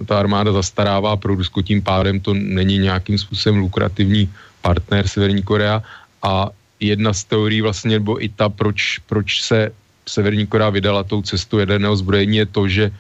ta 0.05 0.19
armáda 0.19 0.51
zastarává 0.51 1.15
pro 1.15 1.35
Rusko, 1.35 1.61
tím 1.61 1.81
pádem 1.81 2.19
to 2.19 2.33
není 2.33 2.77
nějakým 2.77 3.17
způsobem 3.17 3.59
lukrativní 3.59 4.31
partner 4.61 5.07
Severní 5.07 5.43
Korea 5.43 5.83
a 6.23 6.49
jedna 6.79 7.13
z 7.13 7.23
teorií 7.23 7.61
vlastně, 7.61 7.99
nebo 7.99 8.23
i 8.23 8.29
ta, 8.29 8.49
proč, 8.49 8.99
proč 9.07 9.43
se 9.43 9.71
Severní 10.07 10.47
Korea 10.47 10.69
vydala 10.69 11.03
tou 11.03 11.21
cestou 11.21 11.59
jaderného 11.59 11.95
zbrojení, 11.95 12.37
je 12.37 12.45
to, 12.45 12.67
že 12.67 12.85
e, 12.87 12.91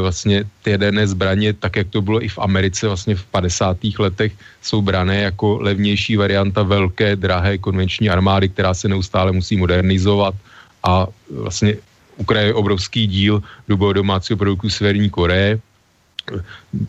vlastně 0.00 0.44
ty 0.62 0.70
jaderné 0.70 1.06
zbraně, 1.06 1.52
tak 1.52 1.76
jak 1.76 1.88
to 1.90 2.02
bylo 2.02 2.22
i 2.22 2.28
v 2.28 2.38
Americe 2.38 2.86
vlastně 2.86 3.14
v 3.14 3.24
50. 3.24 3.76
letech, 3.98 4.32
jsou 4.62 4.82
brané 4.82 5.20
jako 5.20 5.58
levnější 5.58 6.16
varianta 6.16 6.62
velké, 6.62 7.16
drahé 7.16 7.58
konvenční 7.58 8.10
armády, 8.10 8.48
která 8.48 8.74
se 8.74 8.88
neustále 8.88 9.32
musí 9.32 9.56
modernizovat 9.56 10.34
a 10.82 11.06
vlastně 11.30 11.76
Ukraje 12.16 12.54
obrovský 12.54 13.06
díl 13.06 13.42
hrubého 13.68 13.92
domácího 13.92 14.36
produktu 14.36 14.70
Severní 14.70 15.10
Koreje. 15.10 15.60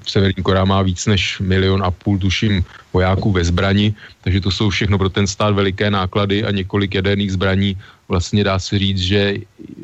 Severní 0.07 0.43
Korea 0.43 0.65
má 0.65 0.81
víc 0.81 1.05
než 1.05 1.39
milion 1.39 1.83
a 1.83 1.91
půl, 1.91 2.17
tuším, 2.17 2.63
vojáků 2.93 3.31
ve 3.31 3.43
zbrani, 3.43 3.95
takže 4.21 4.41
to 4.41 4.51
jsou 4.51 4.69
všechno 4.69 4.97
pro 4.97 5.09
ten 5.09 5.27
stát 5.27 5.55
veliké 5.55 5.91
náklady 5.91 6.43
a 6.43 6.51
několik 6.51 6.95
jaderných 6.95 7.31
zbraní 7.31 7.77
vlastně 8.07 8.43
dá 8.43 8.59
se 8.59 8.79
říct, 8.79 8.99
že 8.99 9.35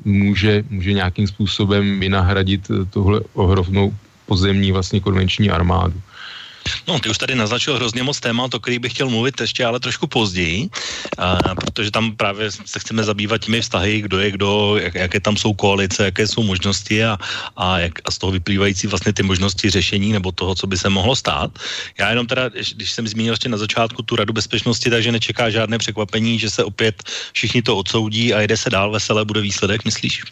může, 0.06 0.64
může 0.70 0.94
nějakým 0.94 1.28
způsobem 1.28 2.00
vynahradit 2.00 2.72
tohle 2.90 3.22
ohromnou 3.34 3.94
pozemní 4.26 4.72
vlastně 4.72 5.00
konvenční 5.00 5.50
armádu. 5.50 6.00
No, 6.88 7.00
ty 7.00 7.10
už 7.10 7.18
tady 7.18 7.36
naznačil 7.36 7.76
hrozně 7.76 8.04
moc 8.04 8.20
témat, 8.20 8.54
o 8.54 8.60
který 8.60 8.80
bych 8.80 8.94
chtěl 8.94 9.10
mluvit 9.10 9.42
ještě 9.42 9.66
ale 9.66 9.80
trošku 9.80 10.08
později, 10.08 10.70
a, 11.18 11.56
protože 11.56 11.92
tam 11.92 12.16
právě 12.16 12.52
se 12.52 12.80
chceme 12.80 13.04
zabývat 13.04 13.42
těmi 13.42 13.62
vztahy, 13.62 14.02
kdo 14.02 14.20
je 14.20 14.32
kdo, 14.32 14.78
jak, 14.78 14.96
jaké 14.96 15.20
tam 15.20 15.38
jsou 15.38 15.54
koalice, 15.54 16.06
jaké 16.06 16.28
jsou 16.28 16.44
možnosti 16.44 17.04
a, 17.04 17.18
a, 17.58 17.80
jak, 17.80 17.94
a 18.06 18.12
z 18.12 18.18
toho 18.18 18.32
vyplývající 18.32 18.88
vlastně 18.88 19.14
ty 19.14 19.24
možnosti 19.24 19.70
řešení 19.70 20.12
nebo 20.12 20.32
toho, 20.32 20.56
co 20.56 20.68
by 20.68 20.78
se 20.78 20.90
mohlo 20.90 21.16
stát. 21.16 21.52
Já 22.00 22.10
jenom 22.10 22.28
teda, 22.28 22.50
když 22.50 22.92
jsem 22.92 23.08
zmínil 23.08 23.34
ještě 23.34 23.50
na 23.50 23.58
začátku 23.58 24.02
tu 24.02 24.16
radu 24.16 24.34
bezpečnosti, 24.34 24.90
takže 24.90 25.12
nečeká 25.12 25.50
žádné 25.50 25.78
překvapení, 25.78 26.40
že 26.40 26.50
se 26.50 26.64
opět 26.64 27.04
všichni 27.34 27.62
to 27.62 27.78
odsoudí 27.78 28.34
a 28.34 28.42
jede 28.42 28.58
se 28.58 28.70
dál 28.70 28.92
veselé, 28.92 29.26
bude 29.26 29.42
výsledek, 29.42 29.86
myslíš? 29.86 30.24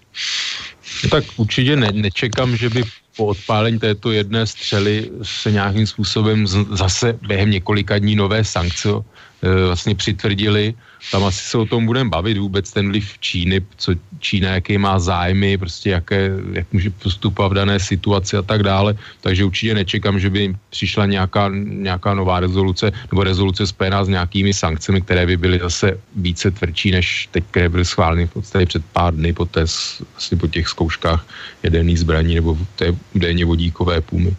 No 1.03 1.09
tak 1.09 1.23
určitě 1.37 1.75
ne, 1.75 1.91
nečekám, 1.91 2.55
že 2.57 2.69
by 2.69 2.83
po 3.17 3.25
odpálení 3.25 3.79
této 3.79 4.11
jedné 4.11 4.47
střely 4.47 5.09
se 5.23 5.51
nějakým 5.51 5.87
způsobem 5.87 6.47
zase 6.71 7.19
během 7.27 7.51
několika 7.51 7.99
dní 7.99 8.15
nové 8.15 8.43
sankce 8.43 8.89
e, 8.89 9.65
vlastně 9.65 9.95
přitvrdili 9.95 10.73
tam 11.11 11.23
asi 11.23 11.43
se 11.43 11.57
o 11.57 11.65
tom 11.65 11.85
budeme 11.85 12.09
bavit 12.09 12.37
vůbec 12.37 12.71
ten 12.71 12.89
vliv 12.89 13.19
Číny, 13.19 13.61
co 13.77 13.95
Čína, 14.19 14.49
jaký 14.49 14.77
má 14.77 14.99
zájmy, 14.99 15.57
prostě 15.57 15.89
jaké, 15.89 16.31
jak 16.53 16.73
může 16.73 16.89
postupovat 16.89 17.51
v 17.51 17.53
dané 17.53 17.79
situaci 17.79 18.37
a 18.37 18.41
tak 18.41 18.63
dále. 18.63 18.95
Takže 19.21 19.45
určitě 19.45 19.73
nečekám, 19.73 20.19
že 20.19 20.29
by 20.29 20.55
přišla 20.69 21.05
nějaká, 21.05 21.49
nějaká 21.63 22.13
nová 22.13 22.39
rezoluce 22.39 22.91
nebo 23.11 23.23
rezoluce 23.23 23.67
spojená 23.67 24.05
s 24.05 24.07
nějakými 24.07 24.53
sankcemi, 24.53 25.01
které 25.01 25.25
by 25.25 25.37
byly 25.37 25.59
zase 25.59 25.99
více 26.15 26.51
tvrdší, 26.51 26.91
než 26.91 27.29
teď, 27.31 27.43
které 27.51 27.69
byly 27.69 27.85
schváleny 27.85 28.27
v 28.27 28.33
podstatě 28.33 28.65
před 28.65 28.85
pár 28.85 29.15
dny 29.15 29.33
po, 29.33 29.45
té, 29.45 29.65
po 30.39 30.47
těch 30.47 30.67
zkouškách 30.67 31.25
jedených 31.63 31.99
zbraní 31.99 32.35
nebo 32.35 32.57
té 32.75 32.95
údajně 33.13 33.45
vodíkové 33.45 34.01
půmy. 34.01 34.35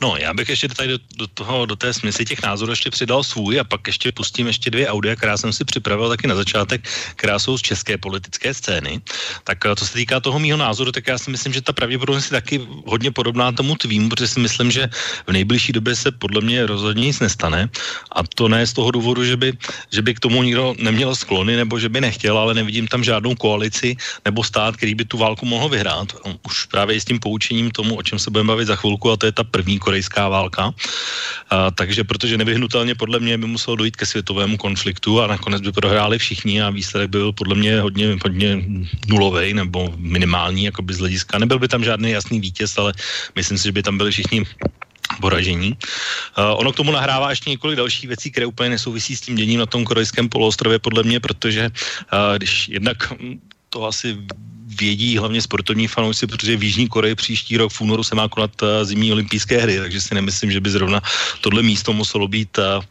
No, 0.00 0.16
já 0.16 0.34
bych 0.34 0.48
ještě 0.48 0.68
tady 0.68 0.88
do, 0.88 0.98
do, 1.16 1.26
toho, 1.26 1.66
do 1.66 1.76
té 1.76 1.92
smysly 1.92 2.24
těch 2.24 2.42
názorů 2.42 2.72
ještě 2.72 2.90
přidal 2.90 3.22
svůj 3.22 3.60
a 3.60 3.64
pak 3.64 3.86
ještě 3.86 4.12
pustím 4.12 4.46
ještě 4.46 4.70
dvě 4.70 4.88
audia, 4.88 5.16
která 5.16 5.36
jsem 5.36 5.52
si 5.52 5.64
připravil 5.64 6.08
taky 6.08 6.26
na 6.26 6.34
začátek, 6.34 6.88
která 7.16 7.38
jsou 7.38 7.58
z 7.58 7.62
české 7.62 7.98
politické 7.98 8.54
scény. 8.54 9.00
Tak 9.44 9.58
eh, 9.66 9.76
co 9.76 9.86
se 9.86 9.92
týká 9.92 10.20
toho 10.20 10.38
mýho 10.38 10.56
názoru, 10.56 10.92
tak 10.92 11.06
já 11.06 11.18
si 11.18 11.30
myslím, 11.30 11.52
že 11.52 11.60
ta 11.60 11.72
pravděpodobnost 11.72 12.32
je 12.32 12.40
taky 12.40 12.60
hodně 12.86 13.10
podobná 13.10 13.52
tomu 13.52 13.76
tvým, 13.76 14.08
protože 14.08 14.28
si 14.28 14.40
myslím, 14.40 14.70
že 14.70 14.88
v 15.26 15.32
nejbližší 15.32 15.72
době 15.72 15.96
se 15.96 16.12
podle 16.12 16.40
mě 16.40 16.66
rozhodně 16.66 17.06
nic 17.06 17.20
nestane. 17.20 17.68
A 18.16 18.24
to 18.24 18.48
ne 18.48 18.66
z 18.66 18.72
toho 18.72 18.90
důvodu, 18.90 19.24
že 19.24 19.36
by, 19.36 19.52
že 19.92 20.02
by 20.02 20.14
k 20.14 20.20
tomu 20.20 20.42
nikdo 20.42 20.74
neměl 20.80 21.12
sklony 21.14 21.56
nebo 21.56 21.78
že 21.78 21.88
by 21.88 22.00
nechtěl, 22.00 22.38
ale 22.38 22.54
nevidím 22.54 22.88
tam 22.88 23.04
žádnou 23.04 23.34
koalici 23.34 23.96
nebo 24.24 24.44
stát, 24.44 24.76
který 24.76 24.94
by 24.94 25.04
tu 25.04 25.18
válku 25.18 25.46
mohl 25.46 25.68
vyhrát. 25.68 26.16
Už 26.48 26.64
právě 26.72 27.00
s 27.00 27.04
tím 27.04 27.20
poučením 27.20 27.70
tomu, 27.70 27.96
o 27.96 28.02
čem 28.02 28.18
se 28.18 28.30
budeme 28.30 28.48
bavit 28.48 28.66
za 28.72 28.76
chvilku, 28.76 29.10
a 29.10 29.16
to 29.16 29.26
je 29.26 29.32
ta 29.32 29.44
první 29.44 29.78
korejská 29.90 30.30
válka. 30.30 30.70
A, 31.50 31.74
takže 31.74 32.06
protože 32.06 32.38
nevyhnutelně 32.38 32.94
podle 32.94 33.18
mě 33.18 33.34
by 33.34 33.46
muselo 33.50 33.82
dojít 33.82 33.98
ke 33.98 34.06
světovému 34.06 34.54
konfliktu 34.54 35.18
a 35.18 35.26
nakonec 35.26 35.66
by 35.66 35.74
prohráli 35.74 36.14
všichni 36.14 36.62
a 36.62 36.70
výsledek 36.70 37.10
by 37.10 37.18
byl 37.18 37.32
podle 37.34 37.58
mě 37.58 37.82
hodně, 37.82 38.14
hodně 38.22 38.62
nulový 39.10 39.50
nebo 39.50 39.90
minimální, 39.98 40.70
jako 40.70 40.86
by 40.86 40.94
z 40.94 41.02
hlediska. 41.02 41.42
Nebyl 41.42 41.58
by 41.58 41.66
tam 41.66 41.82
žádný 41.82 42.14
jasný 42.14 42.38
vítěz, 42.38 42.78
ale 42.78 42.94
myslím 43.34 43.58
si, 43.58 43.66
že 43.66 43.74
by 43.74 43.82
tam 43.82 43.98
byli 43.98 44.14
všichni 44.14 44.46
poražení. 45.18 45.74
Uh, 45.74 46.54
ono 46.62 46.70
k 46.70 46.78
tomu 46.86 46.94
nahrává 46.94 47.34
ještě 47.34 47.50
několik 47.50 47.82
dalších 47.82 48.06
věcí, 48.14 48.30
které 48.30 48.46
úplně 48.46 48.78
nesouvisí 48.78 49.18
s 49.18 49.26
tím 49.26 49.34
děním 49.34 49.58
na 49.58 49.66
tom 49.66 49.82
korejském 49.82 50.30
poloostrově, 50.30 50.78
podle 50.78 51.02
mě, 51.02 51.18
protože 51.18 51.66
uh, 51.66 52.38
když 52.38 52.68
jednak 52.78 53.10
to 53.74 53.90
asi 53.90 54.14
vědí 54.80 55.18
hlavně 55.18 55.42
sportovní 55.42 55.88
fanoušci, 55.88 56.26
protože 56.26 56.56
v 56.56 56.64
Jižní 56.64 56.88
Koreji 56.88 57.14
příští 57.14 57.56
rok 57.56 57.72
v 57.72 57.80
únoru 57.80 58.02
se 58.02 58.14
má 58.14 58.28
konat 58.28 58.56
uh, 58.62 58.68
zimní 58.82 59.12
olympijské 59.12 59.60
hry, 59.60 59.78
takže 59.78 60.00
si 60.00 60.14
nemyslím, 60.14 60.50
že 60.50 60.60
by 60.60 60.70
zrovna 60.70 61.00
tohle 61.40 61.62
místo 61.62 61.92
muselo 61.92 62.28
být 62.28 62.58
uh, 62.58 62.84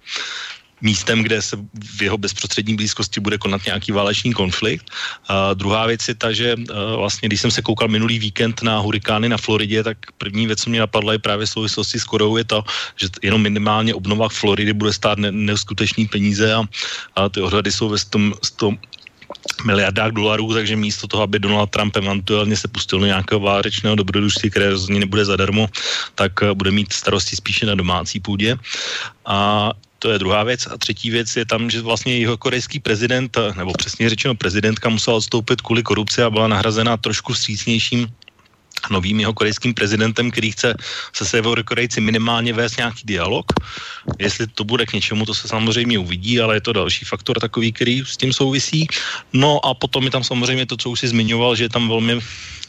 místem, 0.82 1.24
kde 1.24 1.42
se 1.42 1.60
v 1.76 2.02
jeho 2.08 2.18
bezprostřední 2.18 2.76
blízkosti 2.76 3.20
bude 3.20 3.38
konat 3.38 3.66
nějaký 3.66 3.92
válečný 3.92 4.32
konflikt. 4.32 4.88
A 5.28 5.54
druhá 5.54 5.86
věc 5.92 6.08
je 6.08 6.16
ta, 6.16 6.32
že 6.32 6.56
uh, 6.56 6.64
vlastně, 6.96 7.28
když 7.28 7.42
jsem 7.42 7.52
se 7.52 7.62
koukal 7.62 7.88
minulý 7.88 8.20
víkend 8.20 8.64
na 8.64 8.80
hurikány 8.80 9.30
na 9.30 9.38
Floridě, 9.38 9.84
tak 9.84 9.98
první 10.18 10.48
věc, 10.48 10.64
co 10.64 10.70
mě 10.70 10.80
napadla 10.80 11.14
je 11.14 11.20
právě 11.20 11.46
v 11.46 11.50
souvislosti 11.50 12.00
s 12.00 12.08
Koreou, 12.08 12.38
je 12.38 12.48
to, 12.48 12.64
že 12.96 13.08
jenom 13.24 13.42
minimálně 13.42 13.92
obnova 13.92 14.30
Floridy 14.30 14.74
bude 14.74 14.94
stát 14.94 15.20
ne- 15.20 15.32
neskutečný 15.32 16.08
peníze 16.08 16.48
a, 16.54 16.64
a 17.16 17.30
ty 17.30 17.42
odhady 17.42 17.72
jsou 17.72 17.90
ve 17.90 18.00
tom, 18.10 18.34
tom 18.56 18.78
miliardách 19.66 20.12
dolarů, 20.12 20.54
takže 20.54 20.76
místo 20.76 21.08
toho, 21.08 21.24
aby 21.24 21.40
Donald 21.40 21.70
Trump 21.70 21.96
eventuálně 21.96 22.58
se 22.58 22.68
pustil 22.68 23.00
do 23.00 23.06
nějakého 23.06 23.40
válečného 23.40 23.96
dobrodružství, 23.96 24.50
které 24.50 24.70
rozhodně 24.70 25.00
nebude 25.00 25.26
zadarmo, 25.26 25.68
tak 26.16 26.32
eh, 26.44 26.54
bude 26.54 26.72
mít 26.72 26.94
starosti 26.94 27.36
spíše 27.36 27.66
na 27.66 27.76
domácí 27.76 28.20
půdě. 28.20 28.58
A 29.26 29.72
to 30.00 30.12
je 30.12 30.20
druhá 30.20 30.44
věc. 30.44 30.68
A 30.68 30.78
třetí 30.78 31.10
věc 31.10 31.36
je 31.36 31.46
tam, 31.46 31.70
že 31.70 31.82
vlastně 31.82 32.18
jeho 32.18 32.38
korejský 32.38 32.80
prezident, 32.80 33.38
eh, 33.38 33.54
nebo 33.58 33.74
přesně 33.74 34.10
řečeno 34.10 34.36
prezidentka, 34.36 34.90
musela 34.90 35.18
odstoupit 35.18 35.62
kvůli 35.62 35.84
korupci 35.84 36.24
a 36.24 36.30
byla 36.30 36.48
nahrazena 36.48 36.98
trošku 36.98 37.34
střícnějším 37.34 38.08
novým 38.90 39.20
jeho 39.20 39.34
korejským 39.34 39.74
prezidentem, 39.74 40.32
který 40.32 40.52
chce 40.52 40.74
se 41.14 41.26
Severokorejci 41.26 42.02
minimálně 42.02 42.54
vést 42.54 42.78
nějaký 42.78 43.02
dialog. 43.06 43.46
Jestli 44.20 44.48
to 44.48 44.64
bude 44.64 44.86
k 44.86 44.94
něčemu, 44.94 45.26
to 45.26 45.34
se 45.34 45.48
samozřejmě 45.48 46.00
uvidí, 46.00 46.40
ale 46.40 46.56
je 46.56 46.62
to 46.62 46.74
další 46.74 47.06
faktor 47.06 47.40
takový, 47.40 47.72
který 47.72 48.04
s 48.06 48.18
tím 48.18 48.34
souvisí. 48.34 48.88
No 49.34 49.66
a 49.66 49.74
potom 49.74 50.04
je 50.06 50.12
tam 50.12 50.24
samozřejmě 50.24 50.66
to, 50.66 50.78
co 50.78 50.90
už 50.90 51.00
si 51.00 51.08
zmiňoval, 51.08 51.56
že 51.56 51.64
je 51.64 51.70
tam 51.70 51.88
velmi 51.88 52.20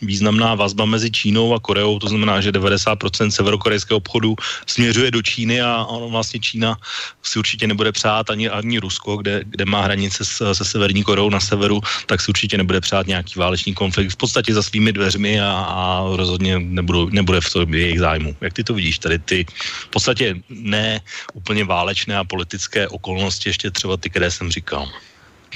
významná 0.02 0.54
vazba 0.54 0.85
mezi 0.85 1.11
Čínou 1.11 1.54
a 1.54 1.61
Koreou, 1.61 1.99
to 1.99 2.09
znamená, 2.09 2.40
že 2.40 2.52
90% 2.52 3.28
severokorejského 3.28 3.99
obchodu 3.99 4.37
směřuje 4.66 5.11
do 5.11 5.23
Číny 5.23 5.61
a 5.61 5.85
ono 5.85 6.09
vlastně 6.09 6.40
Čína 6.40 6.76
si 7.23 7.38
určitě 7.38 7.66
nebude 7.66 7.92
přát 7.92 8.30
ani, 8.30 8.49
ani 8.49 8.78
Rusko, 8.78 9.16
kde, 9.16 9.42
kde 9.45 9.64
má 9.64 9.83
hranice 9.83 10.25
se, 10.25 10.54
se 10.54 10.64
Severní 10.64 11.04
Koreou 11.04 11.30
na 11.30 11.40
severu, 11.40 11.80
tak 12.07 12.21
si 12.21 12.28
určitě 12.28 12.57
nebude 12.57 12.80
přát 12.80 13.07
nějaký 13.07 13.38
válečný 13.38 13.75
konflikt 13.75 14.12
v 14.12 14.16
podstatě 14.16 14.54
za 14.54 14.62
svými 14.62 14.92
dveřmi 14.92 15.40
a, 15.40 15.52
a 15.52 16.04
rozhodně 16.16 16.59
nebudou, 16.59 17.09
nebude 17.09 17.40
v 17.40 17.50
tom 17.52 17.75
jejich 17.75 17.99
zájmu. 17.99 18.37
Jak 18.40 18.52
ty 18.52 18.64
to 18.64 18.75
vidíš, 18.75 18.99
tady 18.99 19.19
ty 19.19 19.47
v 19.87 19.88
podstatě 19.90 20.37
ne 20.49 21.00
úplně 21.35 21.64
válečné 21.64 22.16
a 22.16 22.25
politické 22.25 22.88
okolnosti, 22.88 23.49
ještě 23.49 23.71
třeba 23.71 23.97
ty, 23.97 24.11
které 24.11 24.30
jsem 24.30 24.50
říkal. 24.50 24.88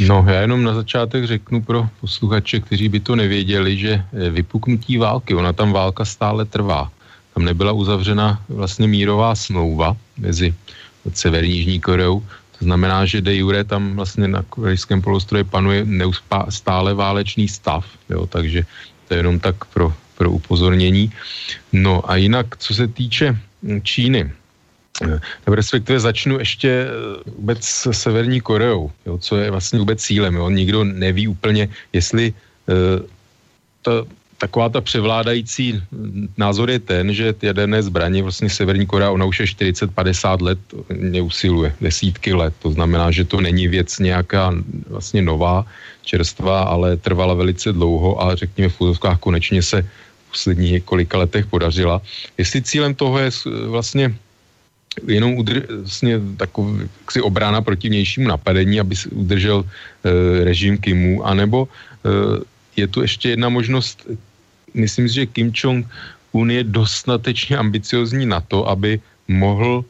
No, 0.01 0.25
já 0.29 0.41
jenom 0.41 0.63
na 0.63 0.75
začátek 0.75 1.25
řeknu 1.25 1.63
pro 1.63 1.89
posluchače, 2.01 2.61
kteří 2.61 2.89
by 2.89 3.01
to 3.01 3.17
nevěděli, 3.17 3.79
že 3.79 3.93
eh, 3.95 4.31
vypuknutí 4.31 4.99
války, 4.99 5.35
ona 5.35 5.53
tam 5.53 5.73
válka 5.73 6.05
stále 6.05 6.45
trvá. 6.45 6.91
Tam 7.35 7.45
nebyla 7.45 7.73
uzavřena 7.73 8.43
vlastně 8.49 8.89
mírová 8.89 9.35
smlouva 9.35 9.97
mezi 10.19 10.55
Severní 11.13 11.57
Jižní 11.57 11.81
Koreou, 11.81 12.23
to 12.59 12.65
znamená, 12.65 13.07
že 13.07 13.21
de 13.21 13.37
jure 13.37 13.65
tam 13.65 13.97
vlastně 13.97 14.29
na 14.29 14.43
korejském 14.43 15.03
polostroji 15.03 15.45
panuje 15.45 15.87
stále 16.49 16.95
válečný 16.95 17.49
stav, 17.49 17.87
jo, 18.09 18.27
takže 18.27 18.65
to 19.09 19.15
je 19.15 19.19
jenom 19.19 19.41
tak 19.41 19.65
pro, 19.65 19.93
pro 20.19 20.31
upozornění. 20.31 21.13
No 21.73 22.11
a 22.11 22.17
jinak, 22.17 22.57
co 22.57 22.75
se 22.75 22.89
týče 22.89 23.39
Číny, 23.83 24.33
nebo 25.47 25.55
respektive 25.55 26.01
začnu 26.01 26.39
ještě 26.39 26.71
eh, 26.71 27.31
vůbec 27.31 27.65
s 27.65 27.93
Severní 27.93 28.41
Koreou, 28.41 28.91
jo, 29.07 29.19
co 29.19 29.37
je 29.37 29.51
vlastně 29.51 29.79
vůbec 29.79 30.03
cílem. 30.03 30.35
Jo. 30.35 30.51
Nikdo 30.51 30.85
neví 30.85 31.29
úplně, 31.29 31.69
jestli 31.93 32.35
uh, 32.67 33.07
to, 33.83 34.07
taková 34.39 34.69
ta 34.69 34.81
převládající 34.81 35.83
názor 36.37 36.71
je 36.71 36.79
ten, 36.79 37.15
že 37.15 37.33
ty 37.33 37.47
jaderné 37.47 37.83
zbraně, 37.83 38.23
vlastně 38.23 38.51
Severní 38.51 38.87
Korea, 38.87 39.11
ona 39.11 39.25
už 39.25 39.41
je 39.41 39.47
40-50 39.47 40.43
let 40.43 40.59
neusiluje, 40.93 41.75
desítky 41.81 42.35
let. 42.35 42.55
To 42.63 42.71
znamená, 42.71 43.11
že 43.11 43.25
to 43.25 43.41
není 43.41 43.69
věc 43.69 43.99
nějaká 43.99 44.53
vlastně 44.91 45.23
nová, 45.23 45.67
čerstvá, 46.03 46.63
ale 46.63 46.97
trvala 46.97 47.35
velice 47.35 47.73
dlouho 47.73 48.23
a 48.23 48.35
řekněme 48.35 48.69
v 48.69 48.99
konečně 49.21 49.63
se 49.63 49.83
v 49.83 50.31
posledních 50.31 50.73
několika 50.73 51.19
letech 51.19 51.47
podařila. 51.47 52.03
Jestli 52.39 52.63
cílem 52.63 52.95
toho 52.95 53.19
je 53.19 53.31
vlastně 53.67 54.15
jenom 55.07 55.37
udr- 55.37 55.67
vlastně 55.67 56.21
takový 56.37 56.89
jaksi 57.01 57.21
obrana 57.21 57.63
proti 57.63 57.89
vnějšímu 57.89 58.29
napadení, 58.29 58.81
aby 58.81 58.97
si 58.97 59.09
udržel 59.09 59.65
e, 59.65 60.45
režim 60.45 60.79
Kimu, 60.79 61.27
anebo 61.27 61.69
e, 61.69 62.09
je 62.77 62.87
tu 62.87 63.03
ještě 63.03 63.31
jedna 63.31 63.49
možnost, 63.49 64.07
myslím 64.75 65.09
si, 65.09 65.15
že 65.15 65.27
Kim 65.27 65.53
Jong-un 65.55 66.51
je 66.51 66.65
dostatečně 66.65 67.59
ambiciozní 67.59 68.27
na 68.27 68.41
to, 68.41 68.69
aby 68.69 69.01
mohl 69.29 69.85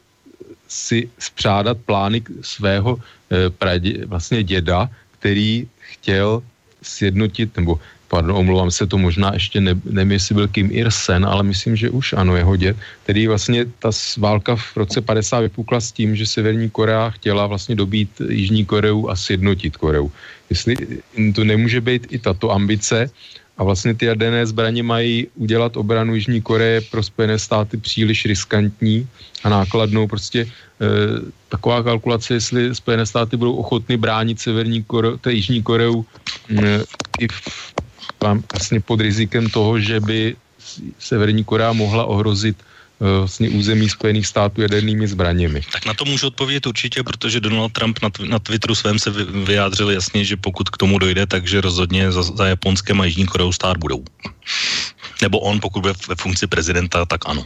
si 0.68 1.08
spřádat 1.18 1.78
plány 1.86 2.22
svého 2.40 2.96
e, 2.96 3.50
pradě, 3.50 4.06
vlastně 4.06 4.42
děda, 4.42 4.90
který 5.18 5.68
chtěl 5.78 6.42
sjednotit, 6.82 7.56
nebo 7.56 7.80
pardon, 8.08 8.36
omlouvám 8.36 8.70
se, 8.70 8.86
to 8.86 8.98
možná 8.98 9.34
ještě 9.34 9.60
ne, 9.60 9.74
nevím, 9.84 10.12
jestli 10.12 10.34
byl 10.34 10.48
Kim 10.48 10.68
Ir-sen, 10.72 11.24
ale 11.26 11.42
myslím, 11.42 11.76
že 11.76 11.90
už 11.90 12.12
ano, 12.12 12.36
jeho 12.36 12.56
děd, 12.56 12.76
který 13.02 13.26
vlastně 13.26 13.66
ta 13.78 13.90
válka 14.18 14.56
v 14.56 14.76
roce 14.76 15.00
50 15.00 15.40
vypukla 15.40 15.80
s 15.80 15.92
tím, 15.92 16.16
že 16.16 16.26
Severní 16.26 16.70
Korea 16.70 17.10
chtěla 17.10 17.46
vlastně 17.46 17.74
dobít 17.74 18.10
Jižní 18.28 18.64
Koreu 18.64 19.08
a 19.08 19.16
sjednotit 19.16 19.76
Koreu. 19.76 20.10
Jestli 20.50 20.76
to 21.34 21.44
nemůže 21.44 21.80
být 21.80 22.06
i 22.10 22.18
tato 22.18 22.52
ambice, 22.52 23.10
a 23.58 23.64
vlastně 23.64 23.94
ty 23.94 24.06
jaderné 24.06 24.46
zbraně 24.46 24.82
mají 24.82 25.26
udělat 25.34 25.76
obranu 25.76 26.14
Jižní 26.14 26.42
Koreje 26.42 26.80
pro 26.80 27.02
Spojené 27.02 27.38
státy 27.38 27.76
příliš 27.76 28.24
riskantní 28.24 29.08
a 29.44 29.48
nákladnou. 29.48 30.06
Prostě 30.06 30.40
e, 30.40 30.48
taková 31.48 31.82
kalkulace, 31.82 32.34
jestli 32.34 32.74
Spojené 32.74 33.06
státy 33.06 33.36
budou 33.36 33.54
ochotny 33.54 33.96
bránit 33.96 34.40
Severní 34.40 34.82
Kore, 34.82 35.18
té 35.20 35.32
Jižní 35.32 35.62
Koreu 35.62 36.04
e, 36.50 36.82
i 37.20 37.28
v 37.28 37.74
vlastně 38.32 38.80
pod 38.80 39.00
rizikem 39.00 39.50
toho, 39.50 39.80
že 39.80 40.00
by 40.00 40.36
Severní 40.98 41.44
Korea 41.44 41.72
mohla 41.72 42.04
ohrozit 42.04 42.56
eh, 42.56 43.18
vlastně 43.18 43.48
území 43.50 43.88
Spojených 43.88 44.26
států 44.26 44.62
jadernými 44.62 45.08
zbraněmi. 45.08 45.60
Tak 45.72 45.84
na 45.86 45.94
to 45.94 46.04
můžu 46.04 46.26
odpovědět 46.26 46.66
určitě, 46.66 47.02
protože 47.02 47.40
Donald 47.40 47.72
Trump 47.72 47.98
na, 48.02 48.08
na 48.28 48.38
Twitteru 48.38 48.74
svém 48.74 48.98
se 48.98 49.10
vyjádřil 49.44 49.90
jasně, 49.90 50.24
že 50.24 50.36
pokud 50.36 50.70
k 50.70 50.76
tomu 50.76 50.98
dojde, 50.98 51.26
takže 51.26 51.60
rozhodně 51.60 52.12
za, 52.12 52.22
za 52.22 52.46
Japonskem 52.46 53.00
a 53.00 53.04
Jižní 53.04 53.26
Koreou 53.26 53.52
stát 53.52 53.76
budou. 53.76 54.04
Nebo 55.22 55.40
on, 55.40 55.60
pokud 55.60 55.80
bude 55.80 55.94
ve 56.08 56.14
funkci 56.14 56.46
prezidenta, 56.46 57.04
tak 57.04 57.20
ano. 57.28 57.44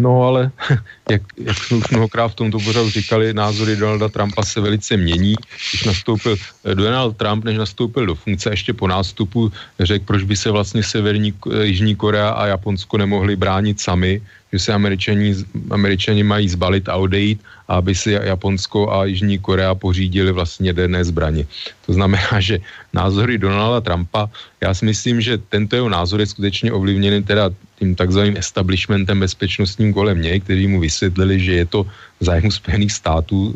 No 0.00 0.22
ale, 0.22 0.50
jak, 1.10 1.22
jak 1.36 1.64
jsme 1.64 1.76
už 1.76 1.88
mnohokrát 1.90 2.28
v 2.28 2.34
tomto 2.34 2.58
pořadu 2.58 2.90
říkali, 2.90 3.34
názory 3.34 3.76
Donalda 3.76 4.08
Trumpa 4.08 4.42
se 4.42 4.60
velice 4.60 4.96
mění. 4.96 5.34
Když 5.70 5.84
nastoupil 5.84 6.36
eh, 6.64 6.74
Donald 6.74 7.16
Trump, 7.16 7.44
než 7.44 7.58
nastoupil 7.58 8.06
do 8.06 8.14
funkce, 8.14 8.50
ještě 8.50 8.72
po 8.72 8.88
nástupu 8.88 9.52
řekl, 9.80 10.04
proč 10.04 10.22
by 10.22 10.36
se 10.36 10.50
vlastně 10.50 10.82
Severní, 10.82 11.34
eh, 11.34 11.64
Jižní 11.64 11.96
Korea 11.96 12.30
a 12.30 12.46
Japonsko 12.46 12.98
nemohli 12.98 13.36
bránit 13.36 13.80
sami, 13.80 14.22
že 14.52 14.58
se 14.58 14.72
američani, 14.72 15.34
američani 15.70 16.22
mají 16.22 16.48
zbalit 16.48 16.88
a 16.88 16.96
odejít, 16.96 17.40
aby 17.68 17.94
si 17.94 18.12
Japonsko 18.12 18.92
a 18.92 19.04
Jižní 19.04 19.38
Korea 19.38 19.74
pořídili 19.74 20.32
vlastně 20.32 20.68
jaderné 20.68 21.04
zbraně. 21.04 21.46
To 21.86 21.92
znamená, 21.92 22.40
že 22.40 22.58
názory 22.92 23.38
Donalda 23.38 23.80
Trumpa, 23.80 24.30
já 24.60 24.74
si 24.74 24.84
myslím, 24.84 25.20
že 25.20 25.38
tento 25.38 25.76
jeho 25.76 25.88
názor 25.88 26.20
je 26.20 26.26
skutečně 26.26 26.72
ovlivněný 26.72 27.22
teda 27.22 27.50
tím 27.78 27.94
takzvaným 27.94 28.36
establishmentem 28.36 29.20
bezpečnostním 29.20 29.94
kolem 29.94 30.22
něj, 30.22 30.40
kteří 30.40 30.66
mu 30.66 30.80
vysvětlili, 30.80 31.40
že 31.40 31.52
je 31.52 31.66
to 31.66 31.86
v 32.20 32.24
zájmu 32.24 32.50
Spojených 32.50 32.92
států 32.92 33.54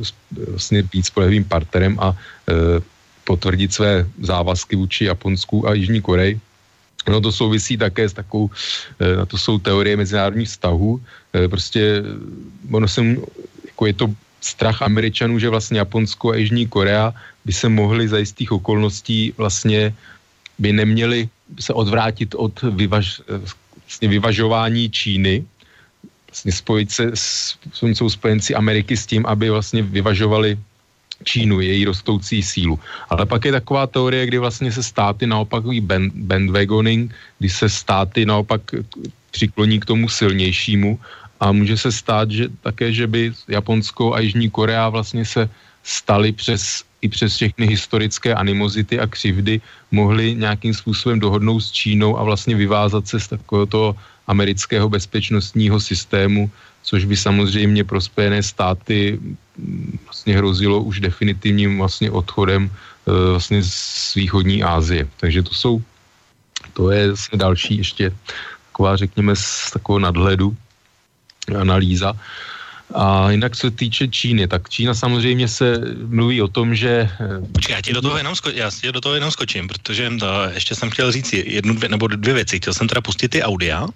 vlastně 0.49 0.83
být 0.83 1.07
spolehlivým 1.07 1.45
partnerem 1.45 1.99
a 2.01 2.15
e, 2.15 2.81
potvrdit 3.25 3.73
své 3.73 4.07
závazky 4.23 4.77
vůči 4.77 5.05
Japonsku 5.05 5.69
a 5.69 5.75
Jižní 5.75 6.01
Koreji. 6.01 6.41
No 7.09 7.21
to 7.21 7.33
souvisí 7.33 7.77
také 7.77 8.09
s 8.09 8.13
takovou, 8.13 8.51
e, 9.01 9.17
na 9.17 9.27
to 9.27 9.39
jsou 9.39 9.59
teorie 9.59 9.97
mezinárodních 9.97 10.49
vztahů, 10.49 11.01
e, 11.35 11.49
prostě 11.49 12.03
ono 12.73 12.89
se, 12.89 13.03
jako 13.67 13.87
je 13.87 13.93
to 13.93 14.07
strach 14.41 14.83
Američanů, 14.83 15.39
že 15.39 15.49
vlastně 15.49 15.79
Japonsko 15.79 16.33
a 16.33 16.37
Jižní 16.37 16.67
Korea 16.67 17.15
by 17.45 17.53
se 17.53 17.69
mohly 17.69 18.09
za 18.09 18.19
jistých 18.19 18.53
okolností 18.53 19.33
vlastně 19.37 19.95
by 20.59 20.73
neměli 20.73 21.29
se 21.61 21.73
odvrátit 21.73 22.35
od 22.35 22.63
vyvaž, 22.63 23.21
vlastně 23.85 24.09
vyvažování 24.09 24.91
Číny, 24.91 25.45
vlastně 26.29 26.53
spojit 26.53 26.91
se 26.91 27.05
s, 27.15 27.57
jsou 27.73 28.11
spojenci 28.11 28.55
Ameriky 28.55 28.97
s 28.97 29.07
tím, 29.07 29.27
aby 29.27 29.51
vlastně 29.51 29.83
vyvažovali 29.83 30.59
Čínu, 31.25 31.61
její 31.61 31.85
rostoucí 31.85 32.43
sílu. 32.43 32.79
Ale 33.11 33.27
pak 33.27 33.45
je 33.45 33.53
taková 33.53 33.87
teorie, 33.87 34.27
kdy 34.27 34.39
vlastně 34.39 34.73
se 34.73 34.83
státy 34.83 35.27
naopak 35.27 35.65
band, 35.81 36.13
bandwagoning, 36.15 37.15
kdy 37.39 37.49
se 37.51 37.69
státy 37.69 38.27
naopak 38.27 38.61
přikloní 39.31 39.81
k 39.81 39.85
tomu 39.85 40.09
silnějšímu 40.09 40.99
a 41.41 41.53
může 41.53 41.77
se 41.77 41.93
stát, 41.93 42.31
že 42.31 42.49
také, 42.61 42.93
že 42.93 43.07
by 43.07 43.33
Japonsko 43.49 44.15
a 44.15 44.21
Jižní 44.21 44.51
Korea 44.51 44.89
vlastně 44.89 45.25
se 45.25 45.51
stali 45.83 46.33
přes 46.33 46.83
i 47.05 47.09
přes 47.09 47.37
všechny 47.37 47.67
historické 47.67 48.35
animozity 48.35 48.97
a 48.97 49.07
křivdy 49.07 49.61
mohli 49.93 50.35
nějakým 50.35 50.75
způsobem 50.75 51.21
dohodnout 51.21 51.61
s 51.61 51.73
Čínou 51.73 52.17
a 52.19 52.25
vlastně 52.25 52.57
vyvázat 52.57 53.09
se 53.09 53.21
z 53.21 53.29
takového 53.29 53.67
toho 53.67 53.97
amerického 54.27 54.89
bezpečnostního 54.89 55.81
systému, 55.81 56.51
což 56.85 57.05
by 57.05 57.17
samozřejmě 57.17 57.85
pro 57.85 58.01
Spojené 58.01 58.43
státy 58.43 59.19
mm, 59.59 59.99
vlastně 60.05 60.37
hrozilo 60.37 60.83
už 60.85 61.01
definitivním 61.01 61.79
vlastně 61.81 62.11
odchodem 62.11 62.69
e, 62.69 63.31
vlastně 63.31 63.65
z 63.65 64.15
východní 64.15 64.63
Asie. 64.63 65.09
Takže 65.17 65.43
to 65.43 65.53
jsou, 65.55 65.83
to 66.73 66.91
je 66.91 67.09
vlastně 67.09 67.39
další 67.39 67.77
ještě 67.81 68.13
taková, 68.73 68.97
řekněme, 68.97 69.33
z 69.37 69.71
takového 69.73 69.99
nadhledu 69.99 70.57
analýza. 71.61 72.13
A 72.95 73.31
jinak 73.31 73.57
se 73.57 73.71
týče 73.71 74.09
Číny, 74.09 74.49
tak 74.49 74.69
Čína 74.69 74.95
samozřejmě 74.95 75.49
se 75.49 75.81
mluví 76.07 76.43
o 76.43 76.49
tom, 76.49 76.75
že... 76.75 77.09
Eh, 77.21 77.41
Počkej, 77.53 77.75
já 77.75 77.81
ti 77.81 77.93
do 77.93 78.03
toho 78.03 78.17
jenom, 78.17 78.35
sko- 78.35 78.53
já 78.55 78.71
do 78.93 79.01
toho 79.01 79.15
jenom 79.15 79.31
skočím, 79.31 79.69
protože 79.69 80.11
to, 80.21 80.27
eh, 80.27 80.55
ještě 80.55 80.75
jsem 80.75 80.91
chtěl 80.91 81.13
říct 81.13 81.33
jednu, 81.33 81.75
dvě, 81.75 81.89
nebo 81.89 82.07
dvě 82.09 82.35
věci. 82.35 82.61
Chtěl 82.61 82.75
jsem 82.75 82.89
teda 82.89 83.01
pustit 83.01 83.29
ty 83.29 83.43
audia 83.43 83.87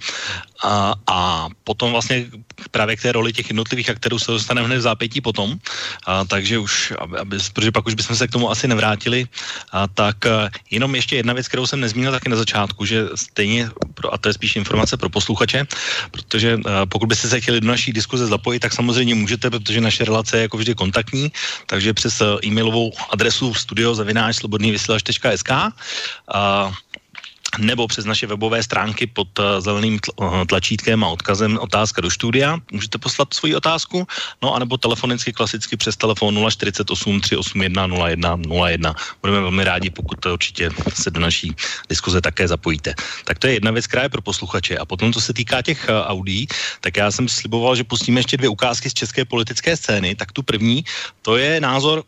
a, 0.62 0.94
a 1.06 1.48
potom 1.64 1.92
vlastně 1.92 2.26
právě 2.70 2.96
k 2.96 3.02
té 3.02 3.12
roli 3.12 3.32
těch 3.32 3.48
jednotlivých 3.50 3.90
aktérů 3.90 4.18
se 4.18 4.32
dostaneme 4.32 4.66
hned 4.66 4.78
v 4.78 4.88
zápětí 4.90 5.20
potom, 5.20 5.58
a, 6.06 6.24
takže 6.24 6.58
už, 6.58 6.92
aby, 6.98 7.38
protože 7.52 7.72
pak 7.72 7.86
už 7.86 7.94
bychom 7.94 8.16
se 8.16 8.28
k 8.28 8.30
tomu 8.30 8.50
asi 8.50 8.68
nevrátili, 8.68 9.26
a, 9.72 9.86
tak 9.86 10.26
eh, 10.26 10.50
jenom 10.70 10.94
ještě 10.94 11.16
jedna 11.16 11.32
věc, 11.32 11.48
kterou 11.48 11.66
jsem 11.66 11.80
nezmínil 11.80 12.12
taky 12.12 12.28
na 12.28 12.36
začátku, 12.36 12.84
že 12.84 13.06
stejně, 13.14 13.70
pro, 13.94 14.14
a 14.14 14.18
to 14.18 14.28
je 14.28 14.32
spíš 14.32 14.56
informace 14.56 14.96
pro 14.96 15.08
posluchače, 15.08 15.66
protože 16.10 16.58
a, 16.64 16.86
pokud 16.86 17.06
byste 17.06 17.28
se 17.28 17.40
chtěli 17.40 17.60
do 17.60 17.68
naší 17.68 17.92
diskuze 17.92 18.26
zapojit, 18.26 18.58
tak 18.58 18.72
samozřejmě 18.78 19.14
můžete, 19.14 19.50
protože 19.50 19.80
naše 19.82 20.04
relace 20.06 20.38
je 20.38 20.42
jako 20.46 20.56
vždy 20.56 20.74
kontaktní, 20.74 21.32
takže 21.66 21.90
přes 21.98 22.20
eh, 22.22 22.46
e-mailovou 22.46 22.94
adresu 23.10 23.54
studiozavináč.slobodnývysílač.sk 23.54 25.50
nebo 27.58 27.86
přes 27.86 28.04
naše 28.04 28.26
webové 28.26 28.62
stránky 28.62 29.06
pod 29.06 29.38
uh, 29.38 29.44
zeleným 29.58 29.98
uh, 30.16 30.44
tlačítkem 30.44 31.04
a 31.04 31.08
odkazem 31.08 31.58
otázka 31.58 32.00
do 32.00 32.10
studia. 32.10 32.58
Můžete 32.72 32.98
poslat 32.98 33.34
svoji 33.34 33.54
otázku, 33.54 34.06
no 34.42 34.54
anebo 34.54 34.76
telefonicky 34.76 35.32
klasicky 35.32 35.76
přes 35.76 35.96
telefon 35.96 36.36
048 36.50 37.20
381 37.20 37.86
01 37.86 38.36
01. 38.68 38.94
Budeme 39.22 39.40
velmi 39.40 39.64
rádi, 39.64 39.90
pokud 39.90 40.26
určitě 40.26 40.70
se 40.94 41.10
do 41.10 41.20
naší 41.20 41.56
diskuze 41.88 42.20
také 42.20 42.48
zapojíte. 42.48 42.94
Tak 43.24 43.38
to 43.38 43.46
je 43.46 43.52
jedna 43.52 43.70
věc, 43.70 43.86
která 43.86 44.02
je 44.02 44.08
pro 44.08 44.22
posluchače. 44.22 44.76
A 44.78 44.84
potom, 44.84 45.12
co 45.12 45.20
se 45.20 45.32
týká 45.32 45.62
těch 45.62 45.86
uh, 45.88 45.96
audí, 46.06 46.46
tak 46.80 46.96
já 46.96 47.10
jsem 47.10 47.28
sliboval, 47.28 47.76
že 47.76 47.84
pustíme 47.84 48.20
ještě 48.20 48.36
dvě 48.36 48.48
ukázky 48.48 48.90
z 48.90 48.94
české 48.94 49.24
politické 49.24 49.76
scény. 49.76 50.14
Tak 50.14 50.32
tu 50.32 50.42
první, 50.42 50.84
to 51.22 51.36
je 51.36 51.60
názor 51.60 52.04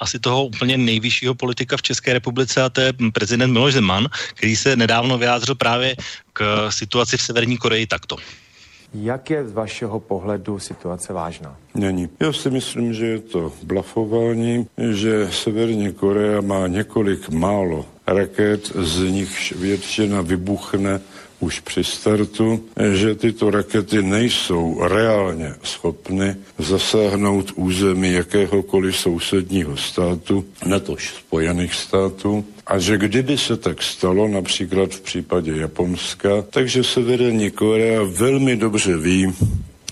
asi 0.00 0.18
toho 0.18 0.46
úplně 0.46 0.78
nejvyššího 0.78 1.34
politika 1.34 1.76
v 1.76 1.82
České 1.82 2.12
republice 2.12 2.62
a 2.62 2.68
to 2.68 2.80
je 2.80 2.92
prezident 3.12 3.52
Miloš 3.52 3.74
Zeman, 3.74 4.06
který 4.34 4.56
se 4.56 4.76
nedávno 4.76 5.18
vyjádřil 5.18 5.54
právě 5.54 5.96
k 6.32 6.70
situaci 6.70 7.16
v 7.16 7.22
Severní 7.22 7.56
Koreji 7.56 7.86
takto. 7.86 8.16
Jak 8.94 9.30
je 9.30 9.48
z 9.48 9.52
vašeho 9.52 10.00
pohledu 10.00 10.58
situace 10.58 11.12
vážná? 11.12 11.56
Není. 11.74 12.08
Já 12.20 12.32
si 12.32 12.50
myslím, 12.50 12.94
že 12.94 13.06
je 13.06 13.18
to 13.18 13.52
blafování, 13.62 14.66
že 14.90 15.28
Severní 15.32 15.92
Korea 15.92 16.40
má 16.40 16.66
několik 16.66 17.28
málo 17.28 17.86
raket, 18.06 18.66
z 18.66 18.98
nichž 19.10 19.52
většina 19.52 20.20
vybuchne 20.20 21.00
už 21.42 21.60
při 21.60 21.84
startu, 21.84 22.64
že 22.92 23.14
tyto 23.14 23.50
rakety 23.50 24.02
nejsou 24.02 24.78
reálně 24.82 25.54
schopny 25.62 26.36
zasáhnout 26.58 27.52
území 27.54 28.12
jakéhokoliv 28.12 28.96
sousedního 28.96 29.76
státu, 29.76 30.44
netož 30.66 31.14
Spojených 31.18 31.74
států, 31.74 32.44
a 32.66 32.78
že 32.78 32.98
kdyby 32.98 33.38
se 33.38 33.56
tak 33.56 33.82
stalo, 33.82 34.28
například 34.28 34.94
v 34.94 35.00
případě 35.00 35.52
Japonska, 35.56 36.42
takže 36.50 36.84
Severní 36.84 37.50
Korea 37.50 38.02
velmi 38.02 38.56
dobře 38.56 38.96
ví, 38.96 39.34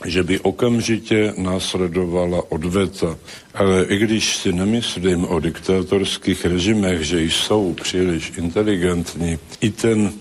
že 0.06 0.22
by 0.22 0.40
okamžitě 0.40 1.34
následovala 1.36 2.52
odveta. 2.52 3.18
Ale 3.54 3.84
i 3.84 3.98
když 3.98 4.36
si 4.36 4.52
nemyslím 4.52 5.24
o 5.24 5.40
diktátorských 5.40 6.44
režimech, 6.44 7.02
že 7.02 7.22
jsou 7.22 7.74
příliš 7.74 8.32
inteligentní, 8.38 9.38
i 9.60 9.70
ten 9.70 10.12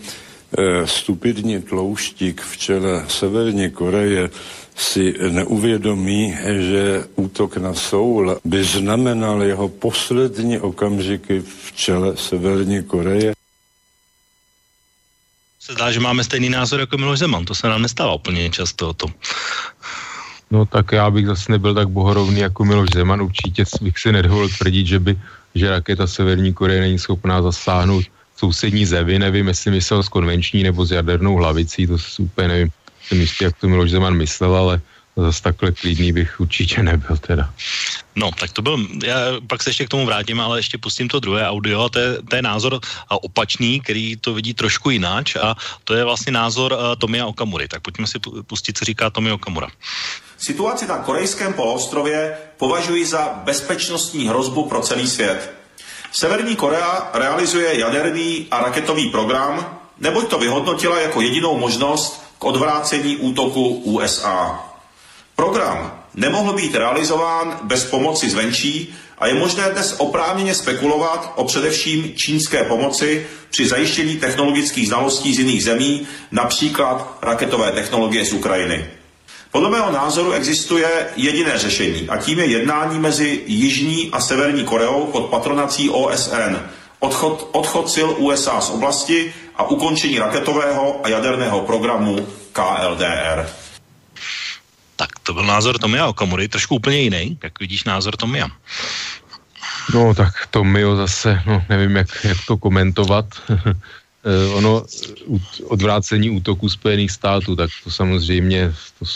stupidní 0.85 1.61
tlouštík 1.61 2.41
v 2.41 2.57
čele 2.57 3.05
Severní 3.07 3.69
Koreje 3.69 4.29
si 4.75 5.13
neuvědomí, 5.29 6.37
že 6.59 7.03
útok 7.15 7.57
na 7.57 7.73
Soul 7.73 8.39
by 8.45 8.63
znamenal 8.63 9.43
jeho 9.43 9.69
poslední 9.69 10.59
okamžiky 10.59 11.39
v 11.39 11.71
čele 11.75 12.17
Severní 12.17 12.83
Koreje. 12.83 13.33
Se 15.59 15.73
zdá, 15.73 15.91
že 15.91 15.99
máme 15.99 16.23
stejný 16.23 16.49
názor 16.49 16.79
jako 16.79 16.97
Miloš 16.97 17.19
Zeman, 17.19 17.45
to 17.45 17.55
se 17.55 17.67
nám 17.67 17.81
nestává 17.81 18.13
úplně 18.13 18.49
často 18.49 18.89
o 18.89 18.93
tom. 18.93 19.13
No 20.51 20.65
tak 20.65 20.91
já 20.91 21.11
bych 21.11 21.27
zase 21.27 21.51
nebyl 21.51 21.73
tak 21.73 21.89
bohorovný 21.89 22.39
jako 22.39 22.65
Miloš 22.65 22.89
Zeman, 22.93 23.21
určitě 23.21 23.63
bych 23.81 23.99
si 23.99 24.11
nedovolil 24.11 24.49
tvrdit, 24.49 24.87
že 24.87 24.99
by 24.99 25.19
že 25.55 25.69
raketa 25.69 26.07
Severní 26.07 26.53
Koreje 26.53 26.81
není 26.81 26.99
schopná 26.99 27.41
zasáhnout 27.41 28.05
sousední 28.39 28.85
zemi, 28.85 29.19
nevím, 29.19 29.47
jestli 29.47 29.71
myslel 29.71 30.03
s 30.03 30.09
konvenční 30.09 30.63
nebo 30.63 30.85
s 30.85 30.91
jadernou 30.91 31.35
hlavicí, 31.35 31.87
to 31.87 31.97
si 31.97 32.21
úplně 32.21 32.47
nevím, 32.47 32.69
jsem 33.07 33.21
jistý, 33.21 33.43
jak 33.43 33.57
to 33.57 33.67
Miloš 33.67 33.91
Zeman 33.91 34.15
myslel, 34.15 34.55
ale 34.55 34.81
zase 35.17 35.43
takhle 35.43 35.71
klidný 35.71 36.13
bych 36.13 36.39
určitě 36.39 36.83
nebyl 36.83 37.17
teda. 37.17 37.53
No, 38.15 38.31
tak 38.31 38.51
to 38.51 38.61
byl, 38.61 38.87
já 39.03 39.15
pak 39.47 39.63
se 39.63 39.69
ještě 39.69 39.85
k 39.85 39.89
tomu 39.89 40.05
vrátím, 40.05 40.39
ale 40.39 40.59
ještě 40.59 40.77
pustím 40.77 41.07
to 41.07 41.19
druhé 41.19 41.49
audio 41.49 41.83
a 41.83 41.89
to 41.89 41.99
je, 41.99 42.21
to 42.29 42.35
je 42.35 42.41
názor 42.41 42.79
opačný, 43.09 43.81
který 43.81 44.15
to 44.15 44.33
vidí 44.33 44.53
trošku 44.53 44.89
jináč 44.89 45.35
a 45.35 45.55
to 45.83 45.93
je 45.93 46.03
vlastně 46.03 46.31
názor 46.31 46.77
Tomia 46.97 47.25
Okamury. 47.25 47.67
Tak 47.67 47.81
pojďme 47.81 48.07
si 48.07 48.19
pustit, 48.47 48.77
co 48.77 48.85
říká 48.85 49.09
Tomia 49.09 49.35
Okamura. 49.35 49.67
Situaci 50.37 50.87
na 50.87 50.97
korejském 50.97 51.53
poloostrově 51.53 52.33
považuji 52.57 53.05
za 53.05 53.41
bezpečnostní 53.43 54.27
hrozbu 54.27 54.69
pro 54.69 54.81
celý 54.81 55.07
svět. 55.07 55.58
Severní 56.11 56.55
Korea 56.55 57.09
realizuje 57.13 57.79
jaderný 57.79 58.47
a 58.51 58.61
raketový 58.61 59.09
program, 59.09 59.79
neboť 59.99 60.29
to 60.29 60.39
vyhodnotila 60.39 60.99
jako 60.99 61.21
jedinou 61.21 61.57
možnost 61.57 62.23
k 62.39 62.43
odvrácení 62.43 63.17
útoku 63.17 63.67
USA. 63.67 64.65
Program 65.35 66.03
nemohl 66.15 66.53
být 66.53 66.75
realizován 66.75 67.59
bez 67.63 67.85
pomoci 67.85 68.29
zvenčí 68.29 68.95
a 69.17 69.27
je 69.27 69.33
možné 69.33 69.69
dnes 69.69 69.95
oprávněně 69.97 70.55
spekulovat 70.55 71.33
o 71.35 71.43
především 71.43 72.13
čínské 72.15 72.63
pomoci 72.63 73.27
při 73.49 73.67
zajištění 73.67 74.17
technologických 74.17 74.87
znalostí 74.87 75.35
z 75.35 75.39
jiných 75.39 75.63
zemí, 75.63 76.07
například 76.31 77.17
raketové 77.21 77.71
technologie 77.71 78.25
z 78.25 78.33
Ukrajiny. 78.33 78.98
Podle 79.51 79.69
mého 79.69 79.91
názoru 79.91 80.31
existuje 80.31 81.07
jediné 81.15 81.57
řešení 81.57 82.09
a 82.09 82.17
tím 82.17 82.39
je 82.39 82.45
jednání 82.45 82.99
mezi 82.99 83.43
Jižní 83.45 84.09
a 84.11 84.19
Severní 84.19 84.63
Koreou 84.63 85.05
pod 85.05 85.25
patronací 85.25 85.89
OSN, 85.89 86.55
odchod, 86.99 87.49
odchod 87.51 87.89
sil 87.95 88.09
USA 88.17 88.61
z 88.61 88.69
oblasti 88.69 89.33
a 89.55 89.69
ukončení 89.69 90.19
raketového 90.19 91.05
a 91.05 91.09
jaderného 91.09 91.61
programu 91.61 92.27
KLDR. 92.51 93.49
Tak 94.95 95.09
to 95.23 95.33
byl 95.33 95.43
názor 95.43 95.77
Tomia 95.77 96.07
Okamury, 96.07 96.47
trošku 96.47 96.75
úplně 96.75 96.97
jiný, 96.97 97.37
jak 97.43 97.59
vidíš 97.59 97.83
názor 97.83 98.17
Tomia. 98.17 98.47
No 99.93 100.13
tak 100.15 100.47
Tomio 100.51 100.95
zase, 100.95 101.41
no 101.45 101.63
nevím, 101.69 101.95
jak, 101.95 102.07
jak 102.23 102.37
to 102.47 102.57
komentovat. 102.57 103.25
Eh, 104.29 104.45
ono 104.53 104.85
odvrácení 105.73 106.29
útoku 106.29 106.69
Spojených 106.69 107.11
států, 107.11 107.55
tak 107.55 107.69
to 107.83 107.89
samozřejmě 107.89 108.73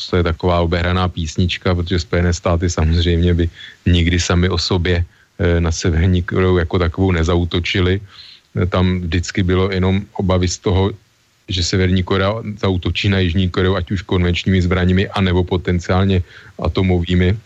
to 0.10 0.18
je 0.18 0.24
taková 0.24 0.66
obehraná 0.66 1.06
písnička, 1.06 1.76
protože 1.76 2.00
Spojené 2.00 2.34
státy 2.34 2.70
samozřejmě 2.70 3.34
by 3.34 3.46
nikdy 3.86 4.18
sami 4.20 4.50
o 4.50 4.58
sobě 4.58 5.06
eh, 5.06 5.62
na 5.62 5.72
Severní 5.72 6.26
Koreu 6.26 6.58
jako 6.58 6.80
takovou 6.80 7.12
nezautočili. 7.12 8.02
Eh, 8.02 8.66
tam 8.66 9.06
vždycky 9.06 9.44
bylo 9.44 9.70
jenom 9.70 10.02
obavy 10.18 10.48
z 10.50 10.58
toho, 10.58 10.92
že 11.46 11.62
Severní 11.62 12.02
Korea 12.02 12.42
zautočí 12.58 13.10
na 13.10 13.20
Jižní 13.20 13.54
Koreu, 13.54 13.76
ať 13.76 13.92
už 13.92 14.02
konvenčními 14.02 14.62
zbraněmi, 14.66 15.14
anebo 15.14 15.44
potenciálně 15.44 16.24
atomovými. 16.58 17.38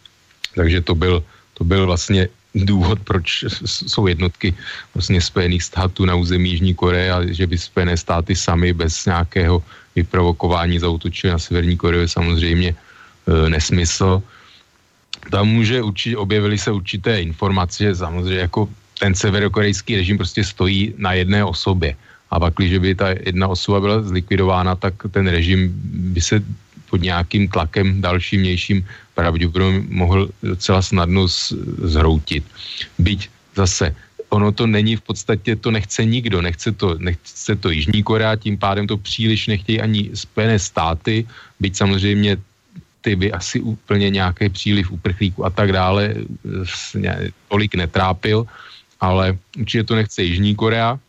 Takže 0.55 0.81
to 0.81 0.95
byl, 0.95 1.23
to 1.57 1.63
byl 1.67 1.85
vlastně 1.85 2.29
důvod, 2.55 2.99
proč 3.03 3.45
jsou 3.65 4.07
jednotky 4.07 4.53
vlastně 4.93 5.21
Spojených 5.21 5.63
států 5.63 6.05
na 6.05 6.15
území 6.15 6.49
Jižní 6.49 6.73
Koreje 6.73 7.11
a 7.11 7.19
že 7.25 7.47
by 7.47 7.57
Spojené 7.57 7.97
státy 7.97 8.35
sami 8.35 8.73
bez 8.73 9.05
nějakého 9.05 9.63
vyprovokování 9.95 10.79
zautočili 10.79 11.31
na 11.31 11.39
Severní 11.39 11.77
Koreu 11.77 11.99
je 11.99 12.07
samozřejmě 12.07 12.69
e, 12.69 13.49
nesmysl. 13.49 14.21
Tam 15.31 15.47
může 15.47 15.81
určitě, 15.81 16.17
objevily 16.17 16.57
se 16.57 16.71
určité 16.71 17.21
informace, 17.21 17.83
že 17.83 17.95
samozřejmě 17.95 18.39
jako 18.39 18.69
ten 18.99 19.15
severokorejský 19.15 19.95
režim 19.95 20.17
prostě 20.17 20.43
stojí 20.43 20.93
na 20.97 21.13
jedné 21.13 21.43
osobě. 21.43 21.95
A 22.29 22.39
pak, 22.39 22.53
když 22.57 22.77
by 22.77 22.95
ta 22.95 23.07
jedna 23.09 23.47
osoba 23.47 23.79
byla 23.79 24.01
zlikvidována, 24.01 24.75
tak 24.75 24.93
ten 25.11 25.27
režim 25.27 25.71
by 26.13 26.21
se 26.21 26.43
pod 26.89 27.01
nějakým 27.01 27.47
tlakem 27.47 28.01
dalším, 28.01 28.41
mějším 28.41 28.87
pravděpodobně 29.15 29.83
mohl 29.89 30.29
docela 30.43 30.81
snadno 30.81 31.27
zhroutit. 31.83 32.43
Byť 32.99 33.29
zase 33.55 33.95
ono 34.29 34.51
to 34.51 34.67
není 34.67 34.95
v 34.95 35.01
podstatě, 35.01 35.55
to 35.55 35.71
nechce 35.71 36.05
nikdo, 36.05 36.41
nechce 36.41 36.71
to, 36.71 36.95
nechce 36.99 37.55
to 37.55 37.69
Jižní 37.69 38.03
Korea, 38.03 38.35
tím 38.35 38.57
pádem 38.57 38.87
to 38.87 38.97
příliš 38.97 39.47
nechtějí 39.47 39.81
ani 39.81 40.11
Spojené 40.13 40.59
státy, 40.59 41.27
byť 41.59 41.75
samozřejmě 41.75 42.37
ty 43.01 43.15
by 43.15 43.31
asi 43.31 43.59
úplně 43.61 44.09
nějaký 44.09 44.49
příliv 44.49 44.91
uprchlíků 44.91 45.45
a 45.45 45.49
tak 45.49 45.71
dále 45.71 46.15
tolik 47.47 47.75
netrápil, 47.75 48.43
ale 48.99 49.37
určitě 49.59 49.83
to 49.83 49.95
nechce 49.95 50.23
Jižní 50.23 50.55
Korea, 50.55 50.99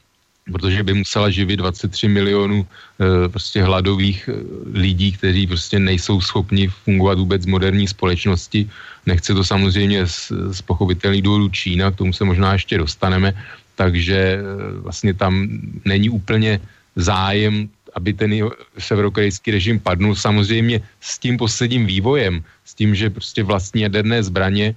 protože 0.52 0.82
by 0.82 0.94
musela 0.94 1.30
živit 1.30 1.56
23 1.56 2.08
milionů 2.08 2.66
e, 2.66 3.28
prostě 3.28 3.62
hladových 3.62 4.28
e, 4.28 4.32
lidí, 4.72 5.12
kteří 5.12 5.46
prostě 5.46 5.78
nejsou 5.78 6.20
schopni 6.20 6.68
fungovat 6.68 7.18
vůbec 7.18 7.44
v 7.44 7.48
moderní 7.48 7.88
společnosti. 7.88 8.68
Nechce 9.06 9.34
to 9.34 9.44
samozřejmě 9.44 10.06
z, 10.06 10.32
z 10.52 10.61
pochopitelných 10.62 11.22
důvodů 11.22 11.48
Čína, 11.48 11.90
k 11.90 11.96
tomu 11.96 12.12
se 12.12 12.24
možná 12.24 12.52
ještě 12.52 12.78
dostaneme, 12.78 13.34
takže 13.76 14.16
e, 14.16 14.40
vlastně 14.80 15.14
tam 15.14 15.48
není 15.84 16.11
úplně 16.11 16.61
zájem, 16.96 17.68
aby 17.94 18.12
ten 18.12 18.30
severokorejský 18.78 19.50
režim 19.50 19.80
padnul. 19.80 20.14
Samozřejmě 20.14 20.80
s 21.00 21.18
tím 21.18 21.38
posledním 21.38 21.87
vývojem, 21.87 22.44
s 22.64 22.74
tím, 22.74 22.94
že 22.94 23.11
prostě 23.11 23.42
vlastní 23.42 23.82
jaderné 23.82 24.22
zbraně 24.22 24.74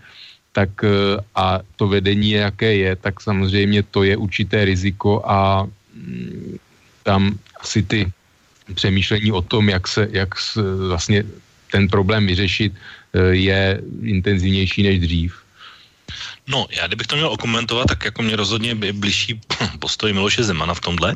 tak 0.52 0.70
eh, 0.84 1.18
a 1.36 1.60
to 1.76 1.88
vedení, 1.88 2.32
jaké 2.32 2.76
je, 2.76 2.96
tak 2.96 3.22
samozřejmě 3.22 3.84
to 3.84 4.04
je 4.04 4.18
určité 4.18 4.66
riziko 4.66 5.24
a 5.26 5.68
mm, 5.94 6.58
tam 7.04 7.40
asi 7.60 7.84
ty 7.84 8.12
přemýšlení 8.74 9.32
o 9.32 9.42
tom, 9.42 9.70
jak 9.70 9.88
se, 9.88 10.08
jak 10.12 10.30
vlastně 10.88 11.24
ten 11.72 11.88
problém 11.88 12.28
vyřešit, 12.28 12.74
eh, 12.74 13.20
je 13.36 13.82
intenzivnější 14.04 14.84
než 14.84 15.00
dřív. 15.00 15.32
No, 16.48 16.68
já 16.72 16.88
kdybych 16.88 17.08
to 17.08 17.16
měl 17.16 17.32
okomentovat, 17.32 17.88
tak 17.88 18.06
jako 18.06 18.22
mě 18.22 18.36
rozhodně 18.36 18.76
by 18.76 18.94
blížší 18.94 19.40
postoj 19.80 20.14
Miloše 20.14 20.44
Zemana 20.44 20.74
v 20.74 20.80
tomhle, 20.80 21.16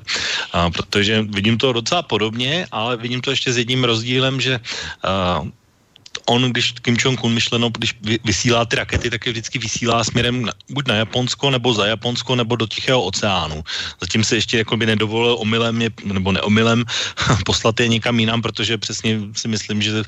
a, 0.52 0.70
protože 0.70 1.22
vidím 1.22 1.58
to 1.58 1.74
docela 1.74 2.02
podobně, 2.02 2.68
ale 2.72 2.98
vidím 2.98 3.22
to 3.22 3.36
ještě 3.36 3.54
s 3.54 3.58
jedním 3.58 3.84
rozdílem, 3.84 4.42
že 4.42 4.60
a, 5.04 5.44
on, 6.26 6.52
když 6.52 6.72
Kim 6.82 6.98
Jong-un 7.00 7.34
myšleno, 7.34 7.70
když 7.70 7.94
vysílá 8.24 8.66
ty 8.66 8.76
rakety, 8.76 9.10
tak 9.10 9.26
je 9.26 9.32
vždycky 9.32 9.60
vysílá 9.60 10.04
směrem 10.04 10.46
na, 10.46 10.54
buď 10.70 10.88
na 10.88 10.96
Japonsko, 10.96 11.50
nebo 11.50 11.74
za 11.74 11.86
Japonsko, 11.86 12.36
nebo 12.36 12.56
do 12.56 12.68
Tichého 12.68 13.04
oceánu. 13.04 13.64
Zatím 14.02 14.24
se 14.24 14.36
ještě 14.36 14.58
jako 14.58 14.78
by 14.78 14.86
nedovolil 14.86 15.36
omylem, 15.40 15.82
je, 15.82 15.90
nebo 16.04 16.32
neomylem 16.32 16.84
poslat 17.46 17.80
je 17.80 17.88
někam 17.88 18.20
jinam, 18.20 18.42
protože 18.42 18.78
přesně 18.78 19.20
si 19.36 19.48
myslím, 19.48 19.82
že 19.82 20.04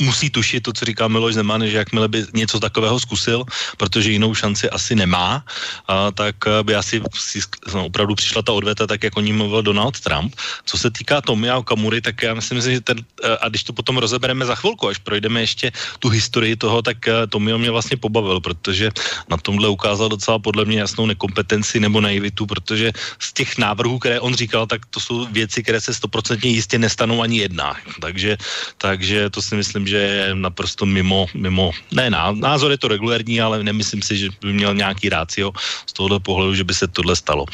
musí 0.00 0.30
tušit 0.30 0.62
to, 0.62 0.72
co 0.72 0.84
říká 0.84 1.08
Miloš 1.08 1.34
Zeman, 1.34 1.66
že 1.66 1.76
jakmile 1.76 2.08
by 2.08 2.24
něco 2.34 2.60
takového 2.60 3.00
zkusil, 3.00 3.44
protože 3.76 4.10
jinou 4.10 4.34
šanci 4.34 4.70
asi 4.70 4.94
nemá, 4.94 5.44
a, 5.88 6.10
tak 6.10 6.36
by 6.62 6.74
asi 6.74 7.02
si, 7.14 7.40
no, 7.74 7.86
opravdu 7.86 8.14
přišla 8.14 8.42
ta 8.42 8.52
odveta, 8.52 8.86
tak 8.86 9.02
jako 9.02 9.20
o 9.20 9.22
ní 9.22 9.32
mluvil 9.32 9.62
Donald 9.62 10.00
Trump. 10.00 10.34
Co 10.66 10.78
se 10.78 10.90
týká 10.90 11.20
Tomia 11.20 11.56
Okamury, 11.56 12.00
tak 12.00 12.22
já 12.22 12.34
myslím, 12.34 12.60
že 12.60 12.80
ten, 12.80 12.98
a 13.40 13.48
když 13.48 13.64
to 13.64 13.72
potom 13.72 13.98
rozebereme 13.98 14.44
za 14.44 14.54
chvilku, 14.54 14.88
až 14.88 14.98
projdeme 14.98 15.40
ještě 15.40 15.51
tu 15.98 16.08
historii 16.08 16.56
toho, 16.56 16.82
tak 16.82 17.08
eh, 17.08 17.26
to 17.26 17.40
mě 17.40 17.70
vlastně 17.70 17.96
pobavil, 17.96 18.40
protože 18.40 18.90
na 19.28 19.36
tomhle 19.36 19.68
ukázal 19.68 20.08
docela 20.08 20.38
podle 20.38 20.64
mě 20.64 20.80
jasnou 20.80 21.06
nekompetenci 21.06 21.80
nebo 21.80 22.00
naivitu, 22.00 22.46
protože 22.46 22.92
z 23.18 23.32
těch 23.32 23.58
návrhů, 23.58 23.98
které 23.98 24.20
on 24.20 24.34
říkal, 24.34 24.66
tak 24.66 24.86
to 24.86 25.00
jsou 25.00 25.26
věci, 25.30 25.62
které 25.62 25.80
se 25.80 25.94
stoprocentně 25.94 26.50
jistě 26.50 26.78
nestanou 26.78 27.22
ani 27.22 27.38
jedna. 27.38 27.74
Takže, 28.00 28.36
takže 28.78 29.30
to 29.30 29.42
si 29.42 29.54
myslím, 29.54 29.86
že 29.86 29.96
je 29.96 30.34
naprosto 30.34 30.86
mimo, 30.86 31.26
mimo 31.34 31.70
ne, 31.92 32.10
názor 32.34 32.70
je 32.70 32.78
to 32.78 32.88
regulární, 32.88 33.40
ale 33.40 33.64
nemyslím 33.64 34.02
si, 34.02 34.16
že 34.16 34.28
by 34.40 34.52
měl 34.52 34.74
nějaký 34.74 35.08
rácio 35.08 35.52
z 35.86 35.92
tohohle 35.92 36.20
pohledu, 36.20 36.54
že 36.54 36.64
by 36.64 36.74
se 36.74 36.86
tohle 36.88 37.16
stalo. 37.16 37.44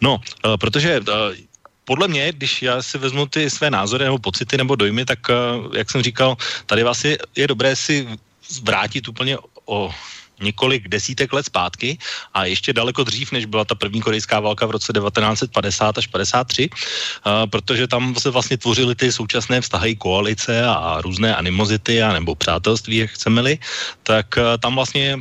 No, 0.00 0.20
eh, 0.44 0.56
protože 0.56 1.00
eh, 1.00 1.46
podle 1.86 2.08
mě, 2.08 2.32
když 2.32 2.62
já 2.62 2.82
si 2.82 2.98
vezmu 2.98 3.26
ty 3.26 3.50
své 3.50 3.70
názory 3.70 4.04
nebo 4.04 4.18
pocity 4.18 4.58
nebo 4.58 4.76
dojmy, 4.76 5.04
tak 5.04 5.30
eh, 5.30 5.34
jak 5.78 5.90
jsem 5.90 6.02
říkal, 6.02 6.36
tady 6.66 6.82
vlastně 6.82 7.16
je 7.36 7.46
dobré 7.46 7.76
si 7.76 8.06
vrátit 8.62 9.08
úplně 9.08 9.38
o 9.64 9.94
několik 10.40 10.88
desítek 10.88 11.32
let 11.32 11.46
zpátky 11.46 11.98
a 12.34 12.44
ještě 12.44 12.72
daleko 12.72 13.04
dřív, 13.04 13.32
než 13.32 13.44
byla 13.46 13.64
ta 13.64 13.74
první 13.74 14.00
korejská 14.00 14.40
válka 14.40 14.66
v 14.66 14.76
roce 14.76 14.92
1950 14.92 15.98
až 15.98 16.06
53, 16.06 16.68
uh, 16.68 17.48
protože 17.48 17.88
tam 17.88 18.14
se 18.14 18.30
vlastně 18.30 18.56
tvořily 18.56 18.94
ty 18.94 19.12
současné 19.12 19.60
vztahy 19.60 19.96
koalice 19.96 20.64
a 20.64 21.00
různé 21.00 21.36
animozity 21.36 22.02
a 22.02 22.12
nebo 22.12 22.34
přátelství, 22.34 22.96
jak 22.96 23.10
chceme-li, 23.10 23.58
tak 24.02 24.26
uh, 24.36 24.60
tam 24.60 24.74
vlastně 24.74 25.16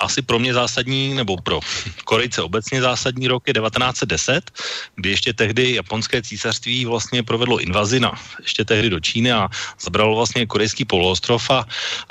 asi 0.00 0.22
pro 0.22 0.38
mě 0.38 0.54
zásadní, 0.54 1.14
nebo 1.14 1.36
pro 1.36 1.60
Korejce 2.04 2.42
obecně 2.42 2.80
zásadní 2.80 3.28
rok 3.28 3.42
je 3.46 3.54
1910, 3.54 4.50
kdy 4.94 5.10
ještě 5.10 5.32
tehdy 5.32 5.74
japonské 5.74 6.22
císařství 6.22 6.84
vlastně 6.84 7.22
provedlo 7.22 7.58
invazi 7.58 8.00
na, 8.00 8.12
ještě 8.42 8.64
tehdy 8.64 8.90
do 8.90 9.00
Číny 9.00 9.32
a 9.32 9.48
zabralo 9.80 10.16
vlastně 10.16 10.46
korejský 10.46 10.84
poloostrov 10.84 11.50
a 11.50 11.64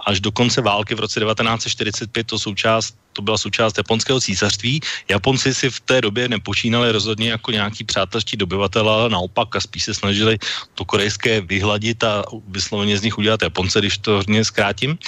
až 0.05 0.19
do 0.19 0.31
konce 0.31 0.61
války 0.61 0.95
v 0.95 0.99
roce 0.99 1.19
1945 1.19 2.27
to 2.27 2.39
součást 2.39 2.95
to 3.15 3.21
byla 3.21 3.37
součást 3.37 3.77
japonského 3.77 4.19
císařství. 4.19 4.81
Japonci 5.07 5.53
si 5.53 5.69
v 5.69 5.79
té 5.79 6.01
době 6.01 6.27
nepočínali 6.27 6.91
rozhodně 6.91 7.39
jako 7.39 7.51
nějaký 7.51 7.83
přátelští 7.83 8.37
dobyvatel, 8.37 8.89
ale 8.89 9.09
naopak 9.09 9.55
a 9.55 9.59
spíš 9.59 9.83
se 9.83 9.93
snažili 9.93 10.37
to 10.75 10.85
korejské 10.85 11.41
vyhladit 11.41 12.03
a 12.03 12.27
vysloveně 12.47 12.97
z 12.97 13.01
nich 13.01 13.17
udělat 13.17 13.41
Japonce, 13.41 13.79
když 13.79 13.97
to 13.97 14.19
hodně 14.19 14.43
zkrátím. 14.45 14.99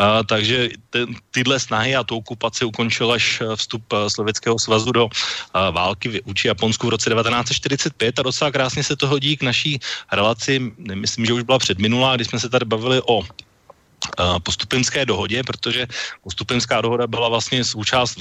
A, 0.00 0.24
takže 0.24 0.68
ty, 0.90 1.04
tyhle 1.30 1.60
snahy 1.60 1.96
a 1.96 2.04
tu 2.10 2.18
okupaci 2.18 2.66
ukončil 2.66 3.06
až 3.14 3.42
vstup 3.54 3.86
Sovětského 4.10 4.58
svazu 4.58 4.90
do 4.92 5.06
a, 5.54 5.70
války 5.70 6.20
vůči 6.26 6.50
Japonsku 6.50 6.90
v 6.90 6.98
roce 6.98 7.06
1945 7.10 8.18
a 8.18 8.22
docela 8.26 8.50
krásně 8.50 8.82
se 8.82 8.98
to 8.98 9.06
hodí 9.06 9.38
k 9.38 9.46
naší 9.46 9.78
relaci, 10.10 10.74
myslím, 10.94 11.26
že 11.26 11.32
už 11.38 11.46
byla 11.46 11.62
předminulá, 11.62 12.18
když 12.18 12.28
jsme 12.28 12.40
se 12.42 12.48
tady 12.50 12.64
bavili 12.66 12.98
o 13.06 13.22
postupinské 14.42 15.04
dohodě, 15.04 15.44
protože 15.44 15.86
postupinská 16.24 16.80
dohoda 16.80 17.06
byla 17.06 17.28
vlastně 17.28 17.64
součást 17.64 18.16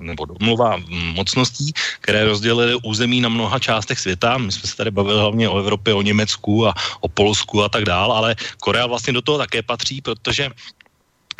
nebo 0.00 0.22
domluva 0.24 0.78
mocností, 1.18 1.74
které 2.00 2.24
rozdělily 2.24 2.78
území 2.86 3.20
na 3.20 3.28
mnoha 3.28 3.58
částech 3.58 3.98
světa. 3.98 4.38
My 4.38 4.52
jsme 4.52 4.70
se 4.70 4.76
tady 4.76 4.90
bavili 4.90 5.18
hlavně 5.18 5.48
o 5.48 5.58
Evropě, 5.58 5.94
o 5.94 6.02
Německu 6.02 6.70
a 6.70 6.74
o 7.00 7.08
Polsku 7.10 7.62
a 7.62 7.68
tak 7.68 7.84
dál, 7.84 8.12
ale 8.12 8.38
Korea 8.62 8.86
vlastně 8.86 9.12
do 9.12 9.22
toho 9.22 9.38
také 9.38 9.66
patří, 9.66 10.00
protože 10.00 10.54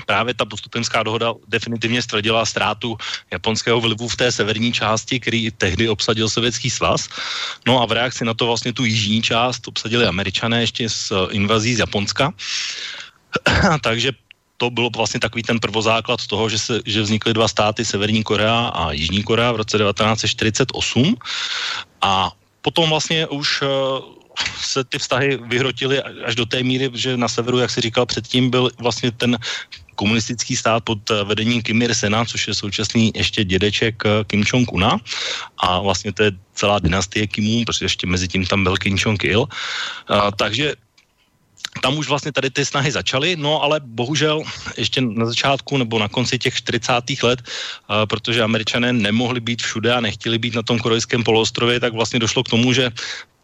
právě 0.07 0.35
ta 0.35 0.45
postupenská 0.45 1.03
dohoda 1.03 1.35
definitivně 1.49 2.03
stvrdila 2.03 2.47
ztrátu 2.47 2.97
japonského 3.31 3.81
vlivu 3.81 4.09
v 4.09 4.17
té 4.17 4.33
severní 4.33 4.73
části, 4.73 5.21
který 5.21 5.51
tehdy 5.51 5.89
obsadil 5.89 6.29
Sovětský 6.29 6.71
svaz. 6.71 7.09
No 7.67 7.83
a 7.83 7.87
v 7.87 7.93
reakci 7.93 8.25
na 8.25 8.35
to 8.35 8.47
vlastně 8.47 8.73
tu 8.73 8.85
jižní 8.85 9.23
část 9.23 9.69
obsadili 9.69 10.07
američané 10.07 10.61
ještě 10.61 10.89
s 10.89 11.29
invazí 11.31 11.75
z 11.75 11.79
Japonska. 11.79 12.33
Takže 13.83 14.13
to 14.61 14.71
bylo 14.71 14.91
vlastně 14.93 15.21
takový 15.21 15.43
ten 15.43 15.59
prvozáklad 15.61 16.21
toho, 16.27 16.49
že, 16.49 16.59
se, 16.59 16.75
že 16.85 17.03
vznikly 17.03 17.33
dva 17.33 17.49
státy, 17.49 17.85
Severní 17.85 18.23
Korea 18.23 18.69
a 18.69 18.93
Jižní 18.93 19.25
Korea 19.25 19.53
v 19.53 19.65
roce 19.65 19.79
1948. 19.79 21.17
A 22.05 22.31
potom 22.61 22.91
vlastně 22.91 23.27
už 23.27 23.63
eh, 23.63 23.67
se 24.61 24.85
ty 24.85 24.99
vztahy 24.99 25.41
vyhrotily 25.49 26.03
až 26.03 26.35
do 26.35 26.47
té 26.47 26.63
míry, 26.63 26.91
že 26.95 27.17
na 27.17 27.29
severu, 27.29 27.59
jak 27.59 27.71
si 27.71 27.81
říkal 27.81 28.07
předtím, 28.07 28.51
byl 28.51 28.71
vlastně 28.79 29.11
ten 29.11 29.39
komunistický 30.01 30.57
stát 30.57 30.81
pod 30.81 31.05
eh, 31.13 31.21
vedením 31.29 31.61
Kim 31.61 31.77
Il-sena, 31.85 32.25
což 32.25 32.49
je 32.49 32.55
současný 32.57 33.13
ještě 33.13 33.45
dědeček 33.45 34.01
eh, 34.01 34.25
Kim 34.25 34.41
Jong-una 34.41 34.97
a 35.61 35.81
vlastně 35.85 36.17
to 36.17 36.23
je 36.25 36.33
celá 36.57 36.81
dynastie 36.81 37.29
Kimů, 37.29 37.69
protože 37.69 37.85
ještě 37.85 38.09
mezi 38.09 38.29
tím 38.29 38.49
tam 38.49 38.65
byl 38.65 38.81
Kim 38.81 38.97
Jong-il. 38.97 39.45
takže 40.37 40.77
tam 41.81 41.95
už 41.99 42.09
vlastně 42.09 42.33
tady 42.33 42.51
ty 42.51 42.67
snahy 42.67 42.91
začaly, 42.93 43.37
no 43.39 43.63
ale 43.63 43.81
bohužel 43.81 44.43
ještě 44.77 45.01
na 45.01 45.27
začátku 45.27 45.79
nebo 45.79 45.99
na 45.99 46.09
konci 46.09 46.39
těch 46.39 46.55
40. 46.67 47.23
let, 47.23 47.39
uh, 47.41 48.07
protože 48.11 48.43
američané 48.43 48.93
nemohli 48.93 49.41
být 49.41 49.63
všude 49.63 49.95
a 49.95 50.01
nechtěli 50.01 50.39
být 50.39 50.55
na 50.55 50.63
tom 50.63 50.79
korejském 50.79 51.23
poloostrově, 51.23 51.81
tak 51.81 51.93
vlastně 51.95 52.19
došlo 52.19 52.43
k 52.43 52.49
tomu, 52.59 52.73
že 52.73 52.91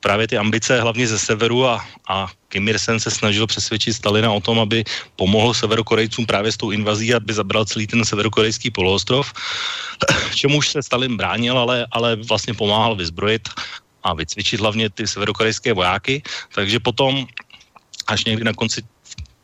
právě 0.01 0.29
ty 0.29 0.39
ambice 0.39 0.81
hlavně 0.81 1.07
ze 1.07 1.19
severu 1.19 1.67
a, 1.67 1.85
a 2.09 2.27
Kim 2.49 2.69
Il-sen 2.69 3.01
se 3.01 3.11
snažil 3.11 3.47
přesvědčit 3.47 3.95
Stalina 3.95 4.33
o 4.33 4.41
tom, 4.41 4.61
aby 4.61 4.85
pomohl 5.17 5.55
severokorejcům 5.55 6.27
právě 6.27 6.53
s 6.53 6.57
tou 6.57 6.71
invazí, 6.71 7.15
aby 7.15 7.33
zabral 7.33 7.65
celý 7.65 7.87
ten 7.87 8.05
severokorejský 8.05 8.71
poloostrov, 8.71 9.33
čemuž 10.35 10.69
se 10.69 10.83
Stalin 10.83 11.17
bránil, 11.17 11.59
ale, 11.59 11.87
ale 11.91 12.17
vlastně 12.17 12.55
pomáhal 12.55 12.97
vyzbrojit 12.97 13.49
a 14.03 14.15
vycvičit 14.15 14.61
hlavně 14.61 14.91
ty 14.91 15.07
severokorejské 15.07 15.73
vojáky, 15.73 16.23
takže 16.55 16.81
potom 16.81 17.27
až 18.07 18.25
někdy 18.25 18.45
na 18.45 18.53
konci 18.53 18.83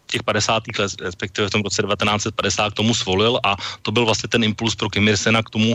těch 0.07 0.23
50. 0.23 0.63
let, 0.79 0.93
respektive 1.01 1.49
v 1.49 1.51
tom 1.51 1.63
roce 1.63 1.83
1950 1.83 2.71
k 2.71 2.77
tomu 2.77 2.95
svolil 2.95 3.41
a 3.45 3.57
to 3.83 3.91
byl 3.93 4.05
vlastně 4.05 4.29
ten 4.29 4.45
impuls 4.45 4.77
pro 4.77 4.93
Kim 4.93 5.09
Il-sena 5.09 5.43
k 5.43 5.51
tomu, 5.51 5.75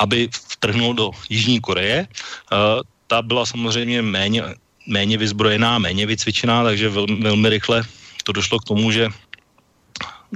aby 0.00 0.28
vtrhnul 0.32 0.94
do 0.94 1.10
Jižní 1.28 1.60
Koreje. 1.60 2.08
Uh, 2.52 2.80
ta 3.06 3.22
byla 3.22 3.46
samozřejmě 3.46 4.02
méně, 4.02 4.42
méně 4.86 5.18
vyzbrojená, 5.18 5.78
méně 5.78 6.06
vycvičená, 6.06 6.64
takže 6.64 6.88
velmi, 6.88 7.16
velmi 7.16 7.48
rychle 7.48 7.82
to 8.24 8.32
došlo 8.32 8.58
k 8.58 8.64
tomu, 8.64 8.90
že 8.90 9.08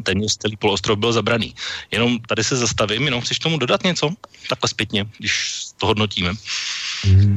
téměř 0.03 0.37
celý 0.37 0.57
poloostrov 0.57 0.99
byl 0.99 1.13
zabraný. 1.13 1.55
Jenom 1.91 2.19
tady 2.19 2.45
se 2.45 2.57
zastavím, 2.57 3.05
jenom 3.05 3.21
chceš 3.21 3.39
tomu 3.39 3.59
dodat 3.59 3.85
něco? 3.85 4.11
Takhle 4.49 4.69
zpětně, 4.69 5.07
když 5.19 5.65
to 5.79 5.87
hodnotíme. 5.87 6.33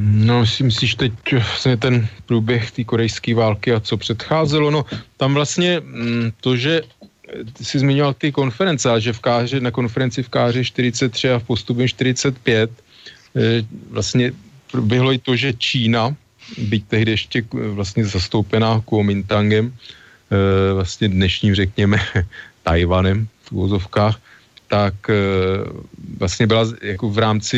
No, 0.02 0.41
jestli 0.41 0.63
myslíš 0.63 0.96
teď 0.96 1.13
vlastně 1.34 1.78
ten 1.78 2.08
průběh 2.26 2.72
té 2.72 2.84
korejské 2.84 3.36
války 3.36 3.74
a 3.74 3.80
co 3.80 3.98
předcházelo, 3.98 4.72
no 4.72 4.86
tam 5.17 5.34
vlastně 5.34 5.80
mm, 5.80 6.32
to, 6.41 6.58
že 6.58 6.82
jsi 7.62 7.80
zmiňoval 7.80 8.13
ty 8.13 8.32
konference, 8.32 8.91
a 8.91 9.00
že 9.00 9.13
v 9.13 9.19
Káře, 9.19 9.60
na 9.60 9.72
konferenci 9.72 10.24
v 10.24 10.30
Káře 10.30 10.63
43 10.65 11.30
a 11.30 11.39
v 11.39 11.43
postupě 11.43 11.88
45 11.88 12.72
eh, 13.36 13.63
vlastně 13.89 14.32
proběhlo 14.73 15.13
i 15.13 15.21
to, 15.21 15.38
že 15.38 15.53
Čína, 15.53 16.17
byť 16.57 16.83
tehdy 16.89 17.12
ještě 17.12 17.45
vlastně 17.77 18.09
zastoupená 18.09 18.81
Kuomintangem, 18.81 19.69
eh, 19.69 20.73
vlastně 20.73 21.13
dnešním, 21.13 21.53
řekněme, 21.53 22.01
Tajvanem 22.65 23.29
v 23.45 23.49
úvozovkách, 23.53 24.17
tak 24.65 24.97
eh, 25.13 25.13
vlastně 26.17 26.49
byla 26.49 26.65
jako 26.81 27.05
v 27.13 27.17
rámci 27.21 27.57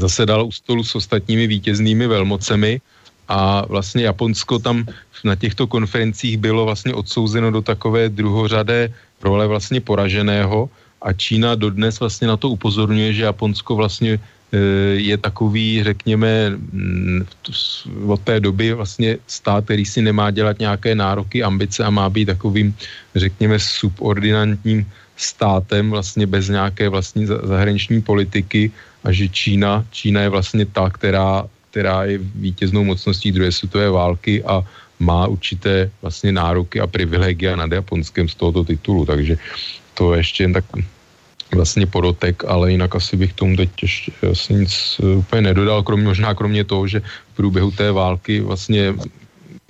zasedal 0.00 0.48
u 0.48 0.52
stolu 0.52 0.80
s 0.80 0.96
ostatními 0.96 1.44
vítěznými 1.46 2.08
velmocemi 2.08 2.80
a 3.28 3.68
vlastně 3.68 4.08
Japonsko 4.08 4.58
tam 4.58 4.88
na 5.24 5.36
těchto 5.36 5.68
konferencích 5.68 6.40
bylo 6.40 6.64
vlastně 6.64 6.96
odsouzeno 6.96 7.52
do 7.52 7.60
takové 7.60 8.08
druhořadé 8.08 8.88
role 9.20 9.44
vlastně 9.44 9.84
poraženého 9.84 10.72
a 11.02 11.12
Čína 11.12 11.54
dodnes 11.54 12.00
vlastně 12.00 12.32
na 12.32 12.36
to 12.40 12.48
upozorňuje, 12.48 13.12
že 13.12 13.28
Japonsko 13.28 13.76
vlastně 13.76 14.16
je 14.94 15.16
takový, 15.16 15.82
řekněme, 15.82 16.50
mm, 16.50 17.26
od 18.06 18.20
té 18.20 18.40
doby 18.40 18.72
vlastně 18.72 19.18
stát, 19.26 19.64
který 19.64 19.84
si 19.84 20.02
nemá 20.02 20.30
dělat 20.30 20.58
nějaké 20.58 20.94
nároky, 20.94 21.42
ambice 21.42 21.84
a 21.84 21.90
má 21.90 22.10
být 22.10 22.24
takovým, 22.24 22.74
řekněme, 23.14 23.58
subordinantním 23.58 24.86
státem 25.16 25.90
vlastně 25.90 26.26
bez 26.26 26.48
nějaké 26.48 26.88
vlastní 26.88 27.26
zahraniční 27.26 28.02
politiky 28.02 28.70
a 29.04 29.12
že 29.12 29.28
Čína, 29.28 29.84
Čína 29.90 30.20
je 30.20 30.28
vlastně 30.28 30.66
ta, 30.66 30.90
která, 30.90 31.44
která 31.70 32.04
je 32.04 32.18
vítěznou 32.18 32.84
mocností 32.84 33.32
druhé 33.32 33.52
světové 33.52 33.90
války 33.90 34.44
a 34.44 34.64
má 34.98 35.26
určité 35.26 35.90
vlastně 36.02 36.32
nároky 36.32 36.80
a 36.80 36.86
privilegia 36.86 37.56
nad 37.56 37.72
Japonskem 37.72 38.28
z 38.28 38.34
tohoto 38.34 38.64
titulu, 38.64 39.06
takže 39.06 39.38
to 39.94 40.14
ještě 40.14 40.44
jen 40.44 40.52
tak 40.52 40.64
vlastně 41.54 41.86
podotek, 41.86 42.44
ale 42.44 42.72
jinak 42.72 42.94
asi 42.96 43.16
bych 43.16 43.32
tomu 43.32 43.56
teď 43.56 43.70
ještě 43.82 44.12
asi 44.30 44.54
nic 44.54 45.00
úplně 45.18 45.42
nedodal, 45.42 45.82
kromě, 45.82 46.04
možná 46.04 46.34
kromě 46.34 46.64
toho, 46.64 46.86
že 46.86 47.00
v 47.00 47.36
průběhu 47.36 47.70
té 47.70 47.92
války 47.92 48.40
vlastně 48.40 48.94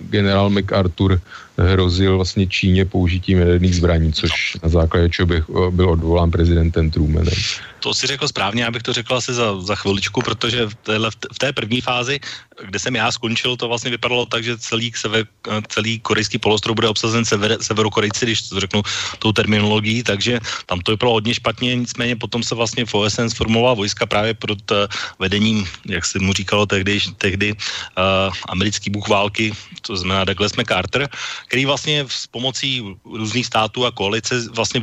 generál 0.09 0.49
MacArthur 0.49 1.21
hrozil 1.61 2.15
vlastně 2.15 2.47
Číně 2.47 2.85
použitím 2.85 3.39
jaderných 3.39 3.75
zbraní, 3.75 4.13
což 4.13 4.57
na 4.63 4.69
základě 4.69 5.09
čeho 5.09 5.25
bych 5.25 5.43
eh, 5.49 5.71
byl 5.71 5.89
odvolán 5.89 6.31
prezidentem 6.31 6.91
Trumanem. 6.91 7.33
To 7.79 7.93
si 7.93 8.07
řekl 8.07 8.27
správně, 8.27 8.65
abych 8.65 8.83
to 8.83 8.93
řekl 8.93 9.15
asi 9.15 9.33
za, 9.33 9.61
za 9.61 9.75
chviličku, 9.75 10.21
protože 10.21 10.65
v, 10.65 10.75
téhle, 10.75 11.09
v 11.33 11.39
té 11.39 11.53
první 11.53 11.81
fázi, 11.81 12.19
kde 12.65 12.79
jsem 12.79 12.95
já 12.95 13.11
skončil, 13.11 13.57
to 13.57 13.67
vlastně 13.67 13.91
vypadalo 13.91 14.25
tak, 14.25 14.43
že 14.43 14.57
celý, 14.57 14.93
sever, 14.95 15.25
celý 15.67 15.99
korejský 15.99 16.37
polostrov 16.37 16.75
bude 16.75 16.87
obsazen 16.87 17.25
sever, 17.25 17.57
severokorejci, 17.61 18.25
když 18.25 18.41
to 18.41 18.59
řeknu 18.59 18.81
tou 19.19 19.31
terminologií, 19.31 20.03
takže 20.03 20.39
tam 20.65 20.79
to 20.79 20.91
vypadalo 20.91 21.13
hodně 21.13 21.33
špatně, 21.33 21.75
nicméně 21.75 22.15
potom 22.15 22.43
se 22.43 22.55
vlastně 22.55 22.85
v 22.85 22.93
OSN 22.93 23.27
sformulovala 23.27 23.73
vojska 23.73 24.05
právě 24.05 24.33
pod 24.33 24.71
uh, 24.71 24.77
vedením, 25.19 25.65
jak 25.85 26.05
se 26.05 26.19
mu 26.19 26.33
říkalo 26.33 26.65
tehdy, 26.65 26.99
tehdy 27.17 27.53
uh, 27.53 28.33
americký 28.49 28.89
bůh 28.89 29.07
války, 29.09 29.53
to 29.81 29.97
znamená 29.97 30.25
Douglas 30.25 30.53
MacArthur, 30.55 31.07
který 31.51 31.67
vlastně 31.67 32.07
s 32.07 32.31
pomocí 32.31 32.79
různých 33.03 33.45
států 33.45 33.83
a 33.83 33.91
koalice 33.91 34.47
vlastně 34.55 34.79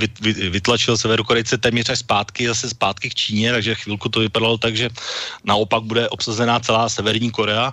vytlačil 0.52 1.00
Severokorejce 1.00 1.56
téměř 1.58 1.88
až 1.88 1.98
zpátky, 2.04 2.52
zase 2.52 2.76
zpátky 2.76 3.08
k 3.08 3.14
Číně, 3.14 3.56
takže 3.56 3.74
chvilku 3.74 4.08
to 4.12 4.20
vypadalo 4.20 4.60
tak, 4.60 4.76
že 4.76 4.92
naopak 5.48 5.88
bude 5.88 6.08
obsazená 6.12 6.60
celá 6.60 6.88
Severní 6.92 7.32
Korea, 7.32 7.72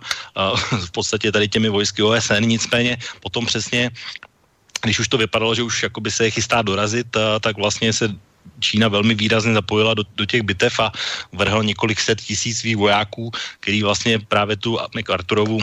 v 0.71 0.91
podstatě 0.95 1.27
tady 1.27 1.47
těmi 1.51 1.69
vojsky 1.69 2.03
OSN, 2.07 2.47
nicméně. 2.47 2.97
Potom 3.19 3.45
přesně 3.45 3.91
když 4.83 4.99
už 4.99 5.07
to 5.11 5.17
vypadalo, 5.17 5.55
že 5.55 5.67
už 5.67 5.83
jakoby 5.83 6.11
se 6.11 6.31
je 6.31 6.31
chystá 6.31 6.61
dorazit, 6.61 7.07
tak 7.43 7.59
vlastně 7.59 7.93
se 7.93 8.15
Čína 8.59 8.87
velmi 8.87 9.15
výrazně 9.15 9.53
zapojila 9.53 9.93
do, 9.93 10.03
do 10.15 10.25
těch 10.25 10.41
bitev 10.41 10.79
a 10.79 10.91
vrhl 11.33 11.63
několik 11.63 11.99
set 11.99 12.21
tisíc 12.21 12.63
svých 12.63 12.77
vojáků, 12.77 13.31
který 13.59 13.83
vlastně 13.83 14.19
právě 14.19 14.55
tu 14.55 14.79
MacArthurovu 14.95 15.59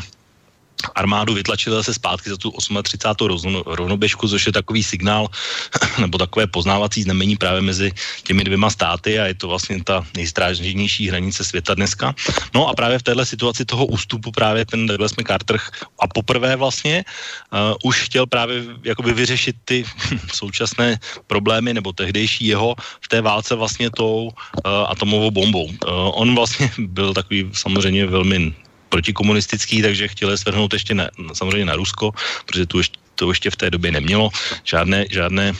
armádu 0.94 1.34
vytlačili 1.34 1.76
zase 1.76 1.94
zpátky 1.94 2.30
za 2.30 2.36
tu 2.36 2.52
38. 2.82 3.62
rovnoběžku, 3.66 4.28
což 4.28 4.46
je 4.46 4.52
takový 4.52 4.82
signál 4.82 5.28
nebo 5.98 6.18
takové 6.18 6.46
poznávací 6.46 7.02
znamení 7.02 7.36
právě 7.36 7.62
mezi 7.62 7.92
těmi 8.22 8.44
dvěma 8.44 8.70
státy 8.70 9.18
a 9.18 9.26
je 9.26 9.34
to 9.34 9.48
vlastně 9.48 9.84
ta 9.84 10.04
nejstrážnější 10.16 11.08
hranice 11.08 11.44
světa 11.44 11.74
dneska. 11.74 12.14
No 12.54 12.68
a 12.68 12.74
právě 12.74 12.98
v 12.98 13.02
této 13.02 13.24
situaci 13.26 13.64
toho 13.64 13.86
ústupu 13.86 14.30
právě 14.30 14.64
ten 14.66 14.86
Douglas 14.86 15.16
MacArthur 15.16 15.58
a 16.00 16.06
poprvé 16.08 16.56
vlastně 16.56 17.04
uh, 17.04 17.76
už 17.84 18.02
chtěl 18.10 18.26
právě 18.26 18.64
jakoby 18.82 19.12
vyřešit 19.12 19.56
ty 19.64 19.84
současné 20.34 20.98
problémy 21.26 21.74
nebo 21.74 21.92
tehdejší 21.92 22.46
jeho 22.46 22.74
v 23.00 23.08
té 23.08 23.20
válce 23.20 23.54
vlastně 23.54 23.90
tou 23.90 24.24
uh, 24.24 24.30
atomovou 24.88 25.30
bombou. 25.30 25.64
Uh, 25.64 25.74
on 26.14 26.34
vlastně 26.34 26.70
byl 26.78 27.14
takový 27.14 27.50
samozřejmě 27.52 28.06
velmi 28.06 28.54
protikomunistický, 28.92 29.80
takže 29.80 30.12
chtěli 30.12 30.36
svrhnout 30.36 30.76
ještě 30.76 30.92
na, 30.92 31.08
samozřejmě 31.32 31.64
na 31.64 31.76
Rusko, 31.80 32.12
protože 32.44 32.68
tu 32.68 32.78
ještě, 32.78 32.96
to 33.16 33.24
ještě 33.32 33.48
v 33.50 33.56
té 33.56 33.66
době 33.72 33.88
nemělo 33.92 34.28
žádné, 34.68 35.08
žádné 35.08 35.56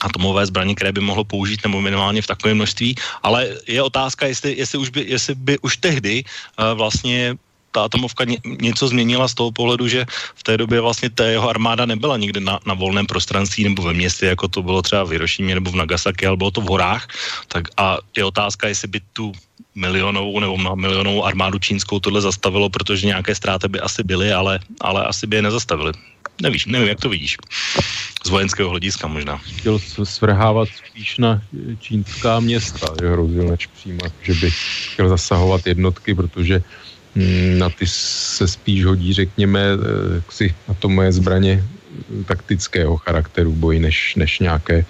atomové 0.00 0.46
zbraně, 0.48 0.74
které 0.74 0.92
by 0.92 1.00
mohlo 1.00 1.24
použít 1.24 1.60
nebo 1.64 1.80
minimálně 1.80 2.24
v 2.24 2.26
takovém 2.26 2.56
množství, 2.56 2.96
ale 3.22 3.48
je 3.68 3.80
otázka, 3.82 4.26
jestli, 4.26 4.56
jestli, 4.56 4.76
už, 4.78 4.88
by, 4.88 5.00
jestli 5.08 5.34
by 5.34 5.54
už 5.60 5.72
tehdy 5.76 6.24
uh, 6.24 6.76
vlastně 6.76 7.36
ta 7.74 7.90
atomovka 7.90 8.24
ně, 8.24 8.38
něco 8.62 8.88
změnila 8.88 9.26
z 9.28 9.34
toho 9.34 9.50
pohledu, 9.50 9.90
že 9.90 10.06
v 10.34 10.42
té 10.42 10.54
době 10.56 10.80
vlastně 10.80 11.10
ta 11.10 11.26
jeho 11.26 11.50
armáda 11.50 11.86
nebyla 11.86 12.16
nikde 12.16 12.40
na, 12.40 12.62
na 12.66 12.74
volném 12.74 13.06
prostranství 13.06 13.66
nebo 13.66 13.82
ve 13.82 13.92
městě, 13.92 14.26
jako 14.26 14.48
to 14.48 14.62
bylo 14.62 14.82
třeba 14.82 15.04
v 15.04 15.18
Hirošimě 15.18 15.54
nebo 15.54 15.74
v 15.74 15.82
Nagasaki, 15.82 16.26
ale 16.26 16.36
bylo 16.36 16.50
to 16.50 16.60
v 16.60 16.70
horách. 16.70 17.10
Tak 17.48 17.74
a 17.76 17.98
je 18.16 18.24
otázka, 18.24 18.70
jestli 18.70 18.88
by 18.88 19.00
tu 19.12 19.32
milionovou 19.74 20.40
nebo 20.40 20.54
milionovou 20.76 21.24
armádu 21.24 21.58
čínskou 21.58 21.98
tohle 21.98 22.20
zastavilo, 22.22 22.70
protože 22.70 23.06
nějaké 23.06 23.34
ztráty 23.34 23.68
by 23.68 23.80
asi 23.80 24.06
byly, 24.06 24.32
ale, 24.32 24.62
ale 24.80 25.04
asi 25.04 25.26
by 25.26 25.36
je 25.36 25.42
nezastavili. 25.42 25.92
Nevíš, 26.42 26.66
nevím, 26.66 26.88
jak 26.88 27.00
to 27.00 27.08
vidíš. 27.08 27.36
Z 28.26 28.28
vojenského 28.30 28.70
hlediska 28.70 29.06
možná. 29.06 29.38
Chtěl 29.38 29.78
svrhávat 30.04 30.68
spíš 30.68 31.18
na 31.18 31.42
čínská 31.80 32.40
města, 32.40 32.86
že 33.00 33.10
hrozil 33.10 33.44
než 33.44 33.66
přímo, 33.66 34.06
že 34.22 34.34
by 34.34 34.50
chtěl 34.92 35.08
zasahovat 35.08 35.66
jednotky, 35.66 36.14
protože 36.14 36.58
hm, 36.58 36.83
na 37.58 37.70
ty 37.70 37.86
se 37.86 38.48
spíš 38.48 38.84
hodí, 38.84 39.12
řekněme, 39.12 39.60
eh, 39.60 40.22
si 40.30 40.54
na 40.68 40.74
to 40.74 40.88
moje 40.88 41.12
zbraně 41.12 41.64
taktického 42.26 42.96
charakteru 42.96 43.52
boji, 43.52 43.80
než, 43.80 44.14
než 44.14 44.38
nějaké 44.38 44.84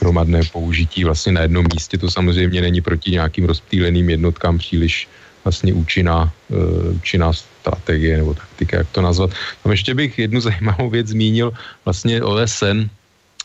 hromadné 0.00 0.40
použití 0.52 1.04
vlastně 1.04 1.32
na 1.32 1.40
jednom 1.40 1.66
místě. 1.74 1.98
To 1.98 2.10
samozřejmě 2.10 2.60
není 2.60 2.80
proti 2.80 3.10
nějakým 3.10 3.44
rozptýleným 3.44 4.10
jednotkám 4.10 4.58
příliš 4.58 5.08
vlastně 5.44 5.74
účinná, 5.74 6.32
uh, 6.48 6.96
účinná 6.96 7.32
strategie 7.32 8.16
nebo 8.16 8.34
taktika, 8.34 8.76
jak 8.76 8.88
to 8.90 9.02
nazvat. 9.02 9.30
Tam 9.62 9.70
ještě 9.72 9.94
bych 9.94 10.18
jednu 10.18 10.40
zajímavou 10.48 10.90
věc 10.90 11.06
zmínil, 11.08 11.52
vlastně 11.84 12.22
OSN, 12.22 12.88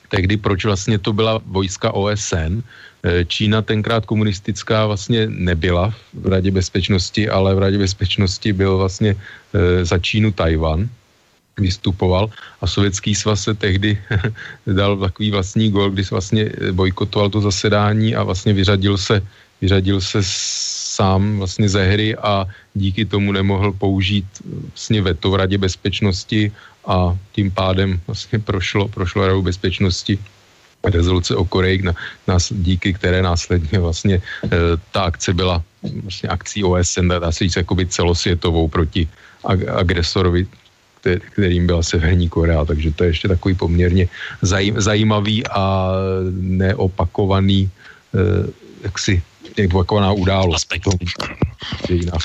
tehdy 0.09 0.37
proč 0.37 0.65
vlastně 0.65 0.99
to 0.99 1.13
byla 1.13 1.41
vojska 1.45 1.91
OSN. 1.91 2.61
Eh, 3.03 3.25
Čína 3.25 3.61
tenkrát 3.61 4.05
komunistická 4.05 4.85
vlastně 4.85 5.27
nebyla 5.31 5.93
v 6.13 6.27
Radě 6.27 6.51
bezpečnosti, 6.51 7.29
ale 7.29 7.55
v 7.55 7.59
Radě 7.59 7.77
bezpečnosti 7.77 8.53
byl 8.53 8.77
vlastně 8.77 9.15
eh, 9.15 9.85
za 9.85 9.97
Čínu 9.99 10.31
Tajvan, 10.31 10.89
vystupoval 11.59 12.31
a 12.61 12.67
sovětský 12.67 13.15
svaz 13.15 13.43
se 13.43 13.53
tehdy 13.53 13.99
dal 14.67 14.97
takový 14.97 15.31
vlastní 15.31 15.71
gol, 15.71 15.89
kdy 15.91 16.03
vlastně 16.11 16.51
bojkotoval 16.71 17.29
to 17.29 17.41
zasedání 17.41 18.15
a 18.15 18.23
vlastně 18.23 18.53
vyřadil 18.53 18.97
se, 18.97 19.21
vyřadil 19.61 20.01
se 20.01 20.19
sám 20.23 21.37
vlastně 21.37 21.69
ze 21.69 21.83
hry 21.83 22.15
a 22.15 22.47
díky 22.73 23.05
tomu 23.05 23.31
nemohl 23.31 23.71
použít 23.71 24.27
vlastně 24.75 25.01
veto 25.01 25.31
v 25.31 25.35
Radě 25.35 25.57
bezpečnosti 25.57 26.51
a 26.87 27.15
tím 27.31 27.51
pádem 27.51 27.99
vlastně 28.07 28.39
prošlo, 28.39 28.87
prošlo 28.87 29.27
Radu 29.27 29.41
bezpečnosti 29.41 30.19
rezoluce 30.83 31.35
o 31.35 31.45
Koreji, 31.45 31.81
na, 31.81 31.93
nás, 32.27 32.53
díky 32.55 32.93
které 32.93 33.21
následně 33.21 33.79
vlastně 33.79 34.15
e, 34.15 34.49
ta 34.91 35.01
akce 35.01 35.33
byla 35.33 35.63
vlastně 36.03 36.29
akcí 36.29 36.63
OSN, 36.63 37.07
dá 37.07 37.31
se 37.31 37.43
říct, 37.43 37.55
jakoby 37.55 37.85
celosvětovou 37.85 38.67
proti 38.67 39.07
agresorovi 39.75 40.47
kterým 41.31 41.67
byla 41.67 41.83
Severní 41.83 42.29
Korea, 42.29 42.65
takže 42.65 42.91
to 42.91 43.03
je 43.03 43.09
ještě 43.09 43.27
takový 43.27 43.55
poměrně 43.55 44.07
zajímavý 44.75 45.47
a 45.47 45.91
neopakovaný 46.31 47.69
eh, 48.15 48.51
jaksi 48.83 49.23
opakovaná 49.71 50.11
událost. 50.11 50.55
Aspekt. 50.55 50.83
Dějinách 51.87 52.23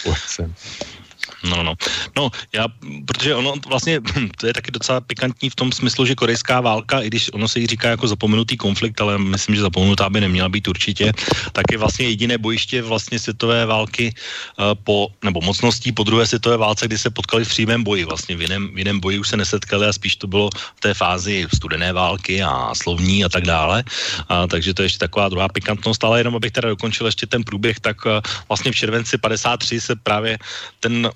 No, 1.45 1.63
no. 1.63 1.75
No, 2.17 2.31
já, 2.53 2.67
protože 3.07 3.35
ono 3.35 3.55
vlastně, 3.69 4.01
to 4.41 4.47
je 4.47 4.53
taky 4.53 4.71
docela 4.71 5.01
pikantní 5.01 5.51
v 5.51 5.55
tom 5.55 5.73
smyslu, 5.73 6.07
že 6.07 6.15
korejská 6.15 6.61
válka, 6.61 7.01
i 7.01 7.07
když 7.07 7.33
ono 7.33 7.49
se 7.49 7.61
jí 7.61 7.67
říká 7.67 7.89
jako 7.89 8.09
zapomenutý 8.09 8.57
konflikt, 8.57 9.01
ale 9.01 9.19
myslím, 9.19 9.55
že 9.55 9.61
zapomenutá 9.61 10.11
by 10.11 10.21
neměla 10.21 10.49
být 10.49 10.69
určitě, 10.69 11.13
tak 11.53 11.65
je 11.73 11.79
vlastně 11.79 12.07
jediné 12.07 12.39
bojiště 12.39 12.83
vlastně 12.83 13.19
světové 13.19 13.67
války 13.67 14.15
uh, 14.15 14.65
po, 14.85 15.09
nebo 15.25 15.41
mocností 15.41 15.93
po 15.93 16.05
druhé 16.05 16.27
světové 16.27 16.57
válce, 16.57 16.87
kdy 16.87 16.99
se 16.99 17.11
potkali 17.11 17.45
v 17.45 17.49
přímém 17.49 17.85
boji. 17.85 18.05
Vlastně 18.05 18.37
v 18.37 18.43
jiném, 18.43 18.75
v 18.75 18.79
jiném 18.79 19.01
boji 19.01 19.19
už 19.19 19.29
se 19.29 19.37
nesetkali 19.37 19.87
a 19.87 19.93
spíš 19.93 20.17
to 20.17 20.27
bylo 20.27 20.51
v 20.51 20.81
té 20.81 20.95
fázi 20.95 21.47
studené 21.55 21.93
války 21.93 22.43
a 22.43 22.73
slovní 22.75 23.25
a 23.25 23.29
tak 23.29 23.45
dále. 23.45 23.85
A, 24.29 24.47
takže 24.47 24.75
to 24.75 24.83
je 24.83 24.87
ještě 24.87 24.99
taková 24.99 25.29
druhá 25.29 25.49
pikantnost, 25.49 26.05
ale 26.05 26.21
jenom 26.21 26.37
abych 26.37 26.53
teda 26.53 26.69
dokončil 26.69 27.07
ještě 27.07 27.27
ten 27.27 27.45
průběh, 27.45 27.81
tak 27.81 28.07
uh, 28.07 28.13
vlastně 28.49 28.73
v 28.73 28.77
červenci 28.77 29.19
53 29.19 29.81
se 29.81 29.97
právě 29.97 30.39
ten 30.81 31.11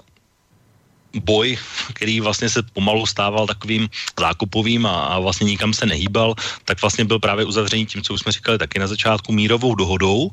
boj, 1.14 1.58
který 1.94 2.20
vlastně 2.20 2.48
se 2.48 2.62
pomalu 2.62 3.06
stával 3.06 3.46
takovým 3.46 3.88
zákupovým 4.20 4.86
a, 4.86 5.04
a 5.04 5.18
vlastně 5.18 5.44
nikam 5.44 5.74
se 5.74 5.86
nehýbal, 5.86 6.34
tak 6.64 6.80
vlastně 6.80 7.04
byl 7.04 7.18
právě 7.18 7.44
uzavřený 7.44 7.86
tím, 7.86 8.02
co 8.02 8.14
už 8.14 8.20
jsme 8.20 8.32
říkali 8.32 8.58
taky 8.58 8.78
na 8.78 8.86
začátku, 8.86 9.32
mírovou 9.32 9.74
dohodou 9.74 10.30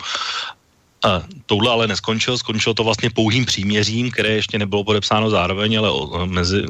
a 1.06 1.22
tohle 1.46 1.72
ale 1.72 1.88
neskončilo, 1.88 2.38
skončilo 2.38 2.74
to 2.74 2.84
vlastně 2.84 3.10
pouhým 3.10 3.46
příměřím, 3.46 4.12
které 4.12 4.30
ještě 4.30 4.58
nebylo 4.58 4.84
podepsáno 4.84 5.30
zároveň, 5.30 5.78
ale 5.78 5.90
mezi 6.26 6.66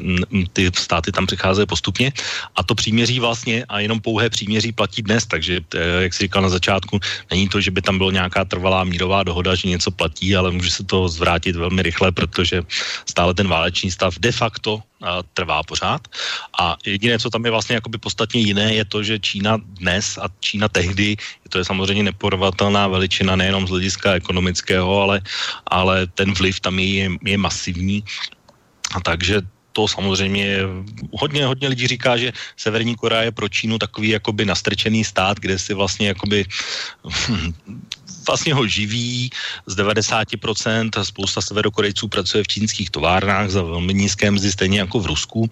ty 0.52 0.70
státy 0.76 1.12
tam 1.12 1.26
přicházejí 1.26 1.66
postupně. 1.66 2.12
A 2.56 2.62
to 2.62 2.74
příměří 2.74 3.20
vlastně 3.20 3.64
a 3.64 3.80
jenom 3.80 4.00
pouhé 4.00 4.30
příměří 4.30 4.72
platí 4.72 5.02
dnes, 5.02 5.26
takže 5.26 5.60
eh, 5.74 6.02
jak 6.02 6.14
si 6.14 6.24
říkal 6.28 6.42
na 6.42 6.48
začátku, 6.48 7.00
není 7.30 7.48
to, 7.48 7.60
že 7.60 7.70
by 7.70 7.82
tam 7.82 7.98
byla 7.98 8.12
nějaká 8.12 8.44
trvalá 8.44 8.84
mírová 8.84 9.24
dohoda, 9.24 9.54
že 9.54 9.68
něco 9.68 9.90
platí, 9.90 10.36
ale 10.36 10.52
může 10.52 10.70
se 10.70 10.84
to 10.84 11.08
zvrátit 11.08 11.56
velmi 11.56 11.82
rychle, 11.82 12.12
protože 12.12 12.62
stále 13.08 13.34
ten 13.34 13.48
válečný 13.48 13.90
stav 13.90 14.18
de 14.20 14.32
facto 14.32 14.82
trvá 15.34 15.62
pořád. 15.62 16.08
A 16.60 16.76
jediné, 16.86 17.18
co 17.18 17.30
tam 17.30 17.44
je 17.44 17.50
vlastně 17.50 17.74
jakoby 17.74 17.98
podstatně 17.98 18.40
jiné, 18.40 18.74
je 18.74 18.84
to, 18.84 19.02
že 19.02 19.18
Čína 19.18 19.56
dnes 19.56 20.18
a 20.18 20.28
Čína 20.40 20.68
tehdy, 20.68 21.16
to 21.48 21.58
je 21.58 21.64
samozřejmě 21.64 22.02
neporovatelná 22.02 22.88
veličina 22.88 23.36
nejenom 23.36 23.66
z 23.66 23.70
hlediska 23.70 24.12
ekonomického, 24.12 25.00
ale, 25.00 25.20
ale 25.66 26.06
ten 26.06 26.34
vliv 26.34 26.60
tam 26.60 26.78
je, 26.78 27.10
je 27.24 27.38
masivní. 27.38 28.04
A 28.94 29.00
takže 29.00 29.42
to 29.72 29.88
samozřejmě 29.88 30.60
hodně, 31.12 31.44
hodně 31.44 31.68
lidí 31.68 31.86
říká, 31.86 32.16
že 32.16 32.32
Severní 32.56 32.96
Korea 32.96 33.28
je 33.28 33.32
pro 33.32 33.48
Čínu 33.48 33.78
takový 33.78 34.08
jakoby 34.08 34.44
nastrčený 34.44 35.04
stát, 35.04 35.36
kde 35.36 35.58
si 35.58 35.74
vlastně 35.74 36.16
jakoby 36.16 36.44
vlastně 38.26 38.54
ho 38.54 38.66
živí 38.66 39.30
z 39.66 39.76
90%, 39.76 40.90
spousta 41.02 41.40
severokorejců 41.40 42.08
pracuje 42.08 42.44
v 42.44 42.48
čínských 42.48 42.90
továrnách 42.90 43.50
za 43.50 43.62
velmi 43.62 43.94
nízké 43.94 44.30
mzdy, 44.30 44.52
stejně 44.52 44.78
jako 44.78 45.00
v 45.00 45.06
Rusku. 45.06 45.50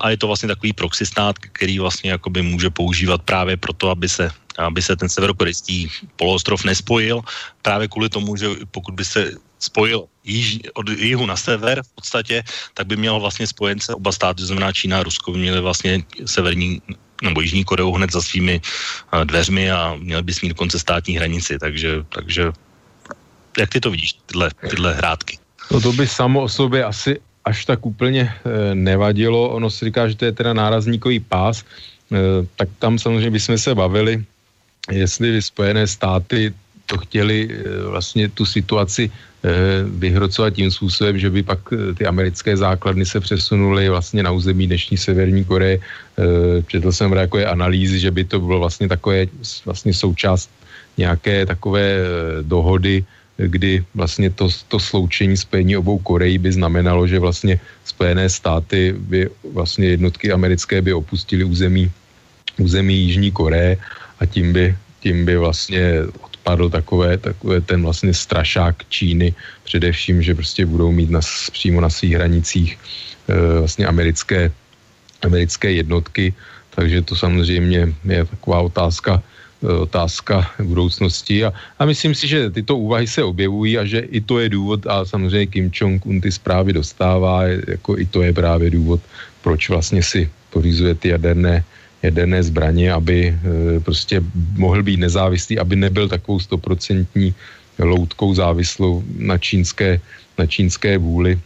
A 0.00 0.10
je 0.10 0.16
to 0.16 0.26
vlastně 0.26 0.48
takový 0.48 0.72
proxy 0.72 1.06
stát, 1.06 1.38
který 1.38 1.78
vlastně 1.78 2.10
jakoby 2.10 2.42
může 2.42 2.70
používat 2.70 3.22
právě 3.22 3.56
proto, 3.56 3.90
aby 3.90 4.08
se 4.08 4.30
aby 4.58 4.82
se 4.82 4.96
ten 4.96 5.08
severokorejský 5.08 5.88
poloostrov 6.16 6.64
nespojil, 6.64 7.22
právě 7.62 7.88
kvůli 7.88 8.08
tomu, 8.08 8.36
že 8.36 8.48
pokud 8.70 8.94
by 8.94 9.04
se 9.04 9.32
spojil 9.58 10.04
již, 10.24 10.58
od 10.74 10.88
jihu 10.88 11.26
na 11.26 11.36
sever 11.36 11.82
v 11.82 11.94
podstatě, 11.94 12.42
tak 12.74 12.86
by 12.86 12.96
měl 12.96 13.20
vlastně 13.20 13.46
spojence 13.46 13.94
oba 13.94 14.12
státy, 14.12 14.42
to 14.42 14.46
znamená 14.46 14.72
Čína 14.72 15.00
a 15.00 15.02
Rusko, 15.02 15.32
by 15.32 15.38
měly 15.38 15.60
vlastně 15.60 16.04
severní 16.26 16.82
nebo 17.22 17.40
Jižní 17.40 17.64
Koreu 17.64 17.92
hned 17.92 18.12
za 18.12 18.22
svými 18.22 18.60
dveřmi 19.24 19.70
a 19.70 19.94
měl 19.98 20.22
by 20.22 20.32
mít 20.42 20.48
dokonce 20.48 20.78
státní 20.78 21.16
hranici, 21.16 21.58
takže, 21.58 22.04
takže 22.08 22.52
jak 23.58 23.70
ty 23.70 23.80
to 23.80 23.90
vidíš, 23.90 24.12
tyhle, 24.26 24.50
tyhle 24.70 24.94
hrádky? 24.94 25.38
No 25.70 25.80
to 25.80 25.92
by 25.92 26.06
samo 26.06 26.42
o 26.42 26.48
sobě 26.48 26.84
asi 26.84 27.20
až 27.44 27.64
tak 27.64 27.86
úplně 27.86 28.22
e, 28.22 28.74
nevadilo. 28.74 29.48
Ono 29.48 29.70
se 29.70 29.84
říká, 29.84 30.08
že 30.08 30.16
to 30.16 30.24
je 30.24 30.32
teda 30.32 30.52
nárazníkový 30.52 31.20
pás, 31.20 31.62
e, 31.62 32.16
tak 32.56 32.68
tam 32.78 32.98
samozřejmě 32.98 33.30
bychom 33.30 33.58
se 33.58 33.74
bavili, 33.74 34.24
jestli 34.90 35.42
Spojené 35.42 35.86
státy 35.86 36.54
to 36.90 36.98
chtěli 36.98 37.46
e, 37.46 37.86
vlastně 37.86 38.28
tu 38.28 38.42
situaci 38.42 39.10
Eh, 39.40 39.88
vyhrocovat 39.88 40.52
tím 40.52 40.68
způsobem, 40.68 41.16
že 41.16 41.32
by 41.32 41.40
pak 41.42 41.72
eh, 41.72 41.96
ty 41.96 42.04
americké 42.04 42.52
základny 42.56 43.08
se 43.08 43.20
přesunuly 43.24 43.88
vlastně 43.88 44.20
na 44.20 44.36
území 44.36 44.68
dnešní 44.68 45.00
Severní 45.00 45.48
Koreje. 45.48 45.80
Eh, 45.80 46.62
četl 46.68 46.92
jsem 46.92 47.08
takové 47.08 47.48
analýzy, 47.48 47.96
že 48.04 48.12
by 48.12 48.24
to 48.28 48.36
bylo 48.36 48.60
vlastně 48.60 48.84
takové 48.84 49.32
vlastně 49.64 49.96
součást 49.96 50.52
nějaké 51.00 51.48
takové 51.48 52.04
dohody, 52.44 53.04
kdy 53.40 53.80
vlastně 53.96 54.28
to, 54.28 54.52
to 54.68 54.76
sloučení 54.76 55.36
spojení 55.36 55.80
obou 55.80 55.98
Koreí 56.04 56.36
by 56.36 56.52
znamenalo, 56.52 57.08
že 57.08 57.16
vlastně 57.16 57.56
Spojené 57.88 58.28
státy 58.28 58.92
by 58.92 59.32
vlastně 59.56 59.96
jednotky 59.96 60.32
americké 60.32 60.84
by 60.84 60.92
opustili 60.92 61.48
území, 61.48 61.88
území 62.60 62.94
Jižní 63.08 63.32
Koreje 63.32 63.80
a 64.20 64.26
tím 64.28 64.52
by, 64.52 64.76
tím 65.00 65.24
by 65.24 65.36
vlastně 65.40 66.04
padl 66.42 66.70
takové, 66.70 67.18
takové 67.18 67.60
ten 67.60 67.82
vlastně 67.82 68.14
strašák 68.14 68.84
Číny, 68.88 69.34
především, 69.64 70.22
že 70.22 70.34
prostě 70.34 70.66
budou 70.66 70.92
mít 70.92 71.10
na, 71.10 71.20
přímo 71.52 71.80
na 71.80 71.90
svých 71.90 72.14
hranicích 72.14 72.78
e, 73.28 73.58
vlastně 73.58 73.86
americké, 73.86 74.52
americké 75.22 75.72
jednotky, 75.72 76.34
takže 76.70 77.02
to 77.02 77.16
samozřejmě 77.16 77.94
je 78.04 78.24
taková 78.24 78.60
otázka, 78.60 79.22
e, 79.62 79.72
otázka 79.72 80.50
budoucnosti. 80.62 81.44
A, 81.44 81.52
a 81.78 81.84
myslím 81.84 82.14
si, 82.14 82.28
že 82.28 82.50
tyto 82.50 82.76
úvahy 82.76 83.06
se 83.06 83.22
objevují 83.22 83.78
a 83.78 83.84
že 83.84 83.98
i 83.98 84.20
to 84.20 84.38
je 84.38 84.48
důvod 84.48 84.86
a 84.86 85.04
samozřejmě 85.04 85.46
Kim 85.46 85.70
Jong-un 85.70 86.20
ty 86.20 86.32
zprávy 86.32 86.72
dostává, 86.72 87.44
jako 87.46 87.98
i 87.98 88.06
to 88.06 88.22
je 88.22 88.32
právě 88.32 88.70
důvod, 88.70 89.00
proč 89.42 89.68
vlastně 89.68 90.02
si 90.02 90.30
pořizuje 90.50 90.94
ty 90.94 91.08
jaderné 91.08 91.64
jaderné 92.02 92.42
zbraně, 92.42 92.92
aby 92.92 93.28
e, 93.28 93.36
prostě 93.80 94.22
mohl 94.56 94.82
být 94.82 95.00
nezávislý, 95.00 95.58
aby 95.58 95.76
nebyl 95.76 96.08
takovou 96.08 96.40
stoprocentní 96.40 97.34
loutkou 97.78 98.34
závislou 98.34 99.04
na 99.16 99.38
čínské, 99.38 100.00
na 100.38 100.46
čínské 100.46 100.98
vůli. 100.98 101.38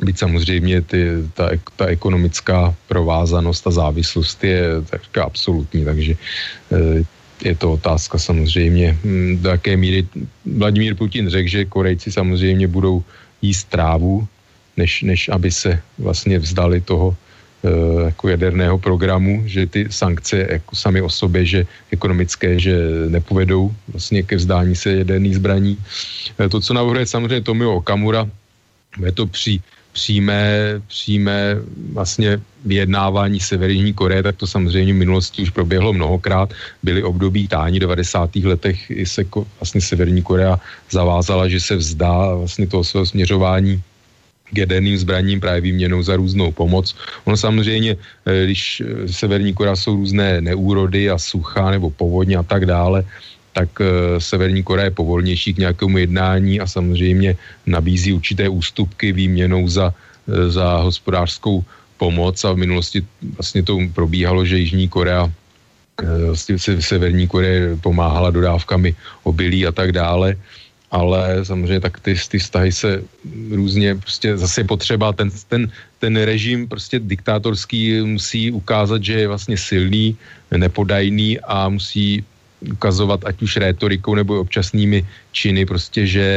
Byť 0.00 0.18
samozřejmě 0.18 0.80
ty, 0.80 1.08
ta, 1.34 1.50
ta 1.76 1.86
ekonomická 1.86 2.74
provázanost 2.88 3.66
a 3.66 3.70
závislost 3.70 4.44
je 4.44 4.64
tak 4.90 5.18
absolutní, 5.18 5.84
takže 5.84 6.12
e, 6.12 7.04
je 7.44 7.54
to 7.54 7.72
otázka 7.72 8.18
samozřejmě, 8.18 8.98
hm, 9.04 9.38
do 9.42 9.48
jaké 9.48 9.76
míry 9.76 10.06
Vladimír 10.46 10.94
Putin 10.94 11.28
řekl, 11.28 11.48
že 11.48 11.64
Korejci 11.64 12.12
samozřejmě 12.12 12.68
budou 12.68 13.04
jíst 13.42 13.68
trávu, 13.68 14.26
než, 14.76 15.02
než 15.02 15.28
aby 15.28 15.50
se 15.52 15.82
vlastně 15.98 16.38
vzdali 16.38 16.80
toho 16.80 17.12
Eh, 17.12 17.31
jako 18.04 18.28
jaderného 18.28 18.78
programu, 18.78 19.42
že 19.46 19.66
ty 19.66 19.86
sankce 19.90 20.46
jako 20.50 20.76
sami 20.76 21.02
o 21.02 21.08
sobě, 21.08 21.46
že 21.46 21.66
ekonomické, 21.90 22.58
že 22.58 22.74
nepovedou 23.08 23.70
vlastně 23.88 24.22
ke 24.22 24.36
vzdání 24.36 24.74
se 24.76 24.96
jaderných 24.96 25.36
zbraní. 25.36 25.78
Eh, 26.38 26.48
to, 26.48 26.60
co 26.60 26.74
navrhuje 26.74 27.06
samozřejmě 27.06 27.40
Tomio 27.40 27.72
Okamura, 27.74 28.26
je 29.04 29.12
to 29.12 29.26
při 29.26 29.60
přímé, 29.92 30.80
přímé 30.88 31.56
vlastně 31.92 32.40
vyjednávání 32.64 33.40
Severní 33.40 33.92
Koreje, 33.92 34.22
tak 34.22 34.36
to 34.36 34.46
samozřejmě 34.46 34.92
v 34.92 34.96
minulosti 34.96 35.42
už 35.42 35.50
proběhlo 35.50 35.92
mnohokrát. 35.92 36.52
Byly 36.82 37.02
období 37.02 37.48
tání 37.48 37.80
90. 37.80 38.36
letech, 38.36 38.90
i 38.90 39.06
se 39.06 39.24
vlastně 39.60 39.80
Severní 39.80 40.22
Korea 40.22 40.60
zavázala, 40.90 41.48
že 41.48 41.60
se 41.60 41.76
vzdá 41.76 42.34
vlastně 42.34 42.66
toho 42.66 42.84
svého 42.84 43.06
směřování 43.06 43.82
k 44.52 44.58
jaderným 44.58 44.98
zbraním 44.98 45.40
právě 45.40 45.60
výměnou 45.60 46.02
za 46.02 46.16
různou 46.16 46.52
pomoc. 46.52 46.94
Ono 47.24 47.36
samozřejmě, 47.36 47.96
eh, 47.96 48.44
když 48.44 48.82
v 48.84 49.08
eh, 49.08 49.12
Severní 49.12 49.52
Korea 49.56 49.76
jsou 49.76 49.96
různé 49.96 50.40
neúrody 50.40 51.10
a 51.10 51.18
sucha 51.18 51.70
nebo 51.70 51.90
povodně 51.90 52.36
a 52.36 52.44
tak 52.44 52.68
dále, 52.68 53.04
tak 53.52 53.68
eh, 53.80 54.20
Severní 54.20 54.62
Korea 54.62 54.84
je 54.84 54.96
povolnější 54.96 55.54
k 55.54 55.62
nějakému 55.64 55.98
jednání 55.98 56.60
a 56.60 56.66
samozřejmě 56.66 57.36
nabízí 57.66 58.12
určité 58.12 58.48
ústupky 58.48 59.12
výměnou 59.12 59.68
za, 59.68 59.94
za 60.48 60.76
hospodářskou 60.84 61.64
pomoc 61.96 62.36
a 62.44 62.52
v 62.52 62.62
minulosti 62.68 63.00
vlastně 63.36 63.62
to 63.62 63.78
probíhalo, 63.94 64.44
že 64.44 64.58
Jižní 64.58 64.88
Korea 64.88 65.32
vlastně 66.02 66.58
Severní 66.58 67.28
Korea 67.28 67.76
pomáhala 67.80 68.30
dodávkami 68.30 68.94
obilí 69.22 69.66
a 69.66 69.72
tak 69.72 69.92
dále 69.92 70.36
ale 70.92 71.44
samozřejmě 71.44 71.80
tak 71.80 72.00
ty, 72.00 72.14
ty 72.28 72.38
vztahy 72.38 72.72
se 72.72 73.02
různě, 73.50 73.96
prostě 73.96 74.36
zase 74.36 74.64
potřeba, 74.64 75.12
ten, 75.12 75.30
ten, 75.48 75.72
ten 75.98 76.12
režim 76.16 76.68
prostě 76.68 77.00
diktátorský 77.00 78.00
musí 78.04 78.52
ukázat, 78.52 79.00
že 79.04 79.12
je 79.24 79.28
vlastně 79.28 79.56
silný, 79.56 80.16
nepodajný 80.52 81.40
a 81.40 81.68
musí 81.68 82.24
ukazovat 82.60 83.24
ať 83.24 83.42
už 83.42 83.56
rétorikou 83.56 84.14
nebo 84.14 84.40
občasnými 84.40 85.06
činy 85.32 85.66
prostě, 85.66 86.06
že, 86.06 86.28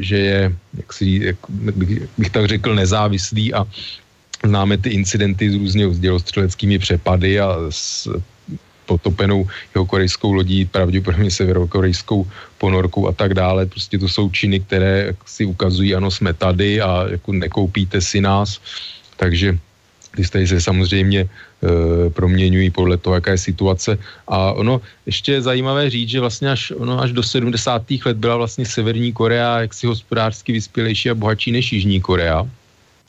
že 0.00 0.18
je, 0.18 0.40
jak 0.76 0.92
si, 0.92 1.06
jak 1.22 1.36
bych, 2.16 2.30
tak 2.30 2.48
řekl, 2.48 2.74
nezávislý 2.74 3.54
a 3.54 3.68
známe 4.44 4.78
ty 4.78 4.90
incidenty 4.90 5.50
s 5.50 5.54
různě 5.54 5.84
dělostřeleckými 6.00 6.78
přepady 6.78 7.40
a 7.40 7.56
s 7.70 8.08
potopenou 8.86 9.46
jeho 9.74 9.86
korejskou 9.86 10.32
lodí, 10.32 10.64
pravděpodobně 10.64 11.30
severokorejskou 11.30 12.26
ponorkou 12.58 13.08
a 13.08 13.12
tak 13.12 13.34
dále. 13.34 13.66
Prostě 13.66 13.98
to 13.98 14.08
jsou 14.08 14.30
činy, 14.30 14.60
které 14.60 15.12
si 15.26 15.44
ukazují, 15.44 15.94
ano, 15.94 16.10
jsme 16.10 16.34
tady 16.34 16.80
a 16.80 17.06
jako 17.10 17.32
nekoupíte 17.32 18.00
si 18.00 18.20
nás. 18.20 18.60
Takže 19.16 19.58
ty 20.16 20.22
vztahy 20.22 20.46
se 20.46 20.60
samozřejmě 20.60 21.20
e, 21.20 21.28
proměňují 22.10 22.70
podle 22.70 22.96
toho, 22.96 23.14
jaká 23.14 23.30
je 23.30 23.52
situace. 23.52 23.98
A 24.28 24.52
ono, 24.52 24.80
ještě 25.06 25.32
je 25.32 25.42
zajímavé 25.42 25.90
říct, 25.90 26.08
že 26.08 26.20
vlastně 26.20 26.50
až, 26.50 26.72
ono, 26.76 27.00
až 27.00 27.12
do 27.12 27.22
70. 27.22 27.82
let 28.04 28.16
byla 28.16 28.36
vlastně 28.36 28.64
Severní 28.64 29.12
Korea 29.12 29.60
jaksi 29.60 29.86
hospodářsky 29.86 30.52
vyspělejší 30.52 31.10
a 31.10 31.14
bohatší 31.14 31.52
než 31.52 31.72
Jižní 31.72 32.00
Korea 32.00 32.48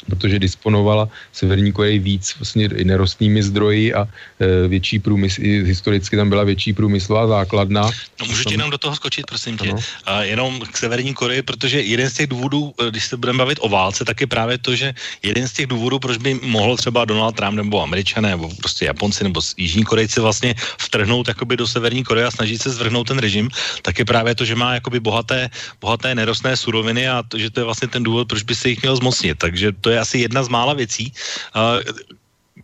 protože 0.05 0.39
disponovala 0.39 1.09
Severní 1.33 1.71
Koreji 1.71 1.99
víc 1.99 2.35
vlastně 2.39 2.65
i 2.65 2.83
nerostnými 2.83 3.43
zdroji 3.43 3.93
a 3.93 4.05
e, 4.05 4.67
větší 4.67 4.99
průmysl, 4.99 5.41
i 5.41 5.63
historicky 5.63 6.15
tam 6.15 6.29
byla 6.29 6.43
větší 6.43 6.73
průmyslová 6.73 7.27
základna. 7.27 7.81
No 8.19 8.25
můžu 8.25 8.43
ti 8.43 8.53
jenom 8.53 8.69
do 8.69 8.77
toho 8.77 8.95
skočit, 8.95 9.25
prosím 9.25 9.57
tě. 9.57 9.73
A 10.05 10.23
jenom 10.23 10.61
k 10.61 10.77
Severní 10.77 11.13
Koreji, 11.13 11.41
protože 11.41 11.81
jeden 11.81 12.09
z 12.09 12.13
těch 12.13 12.27
důvodů, 12.27 12.73
e, 12.77 12.91
když 12.91 13.05
se 13.05 13.17
budeme 13.17 13.37
bavit 13.37 13.59
o 13.61 13.69
válce, 13.69 14.05
tak 14.05 14.21
je 14.21 14.27
právě 14.27 14.57
to, 14.57 14.75
že 14.75 14.93
jeden 15.23 15.47
z 15.47 15.53
těch 15.53 15.67
důvodů, 15.67 15.99
proč 15.99 16.17
by 16.17 16.33
mohl 16.33 16.77
třeba 16.77 17.05
Donald 17.05 17.35
Trump 17.35 17.57
nebo 17.57 17.81
Američané 17.81 18.29
nebo 18.29 18.49
prostě 18.61 18.85
Japonci 18.85 19.23
nebo 19.23 19.41
Jižní 19.57 19.83
Korejci 19.83 20.19
vlastně 20.19 20.55
vtrhnout 20.77 21.27
jakoby 21.27 21.57
do 21.57 21.67
Severní 21.67 22.03
Koreje 22.03 22.25
a 22.27 22.31
snažit 22.31 22.61
se 22.61 22.69
zvrhnout 22.69 23.07
ten 23.07 23.17
režim, 23.17 23.49
tak 23.81 23.99
je 23.99 24.05
právě 24.05 24.35
to, 24.35 24.45
že 24.45 24.55
má 24.55 24.73
jakoby 24.73 24.99
bohaté, 24.99 25.49
bohaté 25.81 26.15
nerostné 26.15 26.57
suroviny 26.57 27.09
a 27.09 27.23
to, 27.23 27.37
že 27.37 27.49
to 27.49 27.59
je 27.59 27.63
vlastně 27.63 27.87
ten 27.87 28.03
důvod, 28.03 28.27
proč 28.27 28.43
by 28.43 28.55
se 28.55 28.69
jich 28.69 28.81
měl 28.81 28.95
zmocnit. 28.95 29.37
Takže 29.37 29.71
to 29.81 29.86
je 29.89 29.99
asi 29.99 30.17
jedna 30.17 30.43
z 30.43 30.49
mála 30.49 30.73
věcí, 30.73 31.13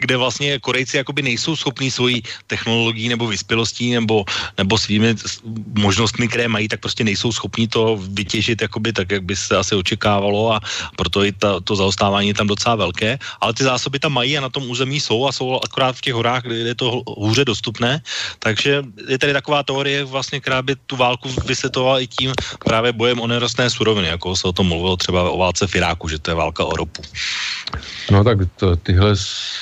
kde 0.04 0.20
vlastně 0.20 0.60
Korejci 0.60 0.98
jakoby 0.98 1.22
nejsou 1.22 1.56
schopní 1.56 1.88
svojí 1.88 2.24
technologií 2.48 3.08
nebo 3.08 3.28
vyspělostí 3.32 3.96
nebo, 3.96 4.28
nebo 4.60 4.76
svými 4.78 5.16
možnostmi, 5.80 6.28
které 6.28 6.52
mají, 6.52 6.68
tak 6.68 6.84
prostě 6.84 7.08
nejsou 7.08 7.32
schopní 7.32 7.72
to 7.72 7.96
vytěžit 8.12 8.62
jakoby 8.62 8.94
tak, 8.94 9.12
jak 9.12 9.24
by 9.24 9.36
se 9.36 9.56
asi 9.56 9.76
očekávalo 9.76 10.54
a 10.54 10.60
proto 11.00 11.24
i 11.24 11.32
ta, 11.32 11.64
to 11.64 11.76
zaostávání 11.76 12.36
je 12.36 12.40
tam 12.44 12.52
docela 12.52 12.76
velké, 12.76 13.16
ale 13.40 13.54
ty 13.54 13.64
zásoby 13.64 14.00
tam 14.00 14.12
mají 14.12 14.38
a 14.38 14.44
na 14.44 14.52
tom 14.52 14.68
území 14.68 15.00
jsou 15.00 15.28
a 15.28 15.32
jsou 15.32 15.60
akorát 15.64 15.96
v 15.96 16.02
těch 16.02 16.14
horách, 16.14 16.44
kde 16.44 16.56
je 16.56 16.76
to 16.76 17.02
hůře 17.08 17.46
dostupné, 17.46 18.02
takže 18.40 18.84
je 19.08 19.18
tady 19.18 19.34
taková 19.34 19.64
teorie 19.64 20.04
vlastně, 20.04 20.44
která 20.44 20.62
by 20.62 20.76
tu 20.76 20.96
válku 21.00 21.32
vysvětlovala 21.46 22.00
i 22.04 22.08
tím 22.08 22.34
právě 22.60 22.92
bojem 22.92 23.20
o 23.24 23.28
nerostné 23.28 23.70
suroviny, 23.70 24.08
jako 24.08 24.36
se 24.36 24.48
o 24.48 24.54
tom 24.54 24.68
mluvilo 24.68 24.98
třeba 24.98 25.32
o 25.32 25.38
válce 25.38 25.68
v 25.68 25.76
Iráku, 25.76 26.10
že 26.10 26.20
to 26.20 26.32
je 26.32 26.36
válka 26.36 26.66
o 26.66 26.76
ropu. 26.76 27.02
No 28.12 28.24
tak 28.24 28.38
to, 28.58 28.76
tyhle 28.76 29.16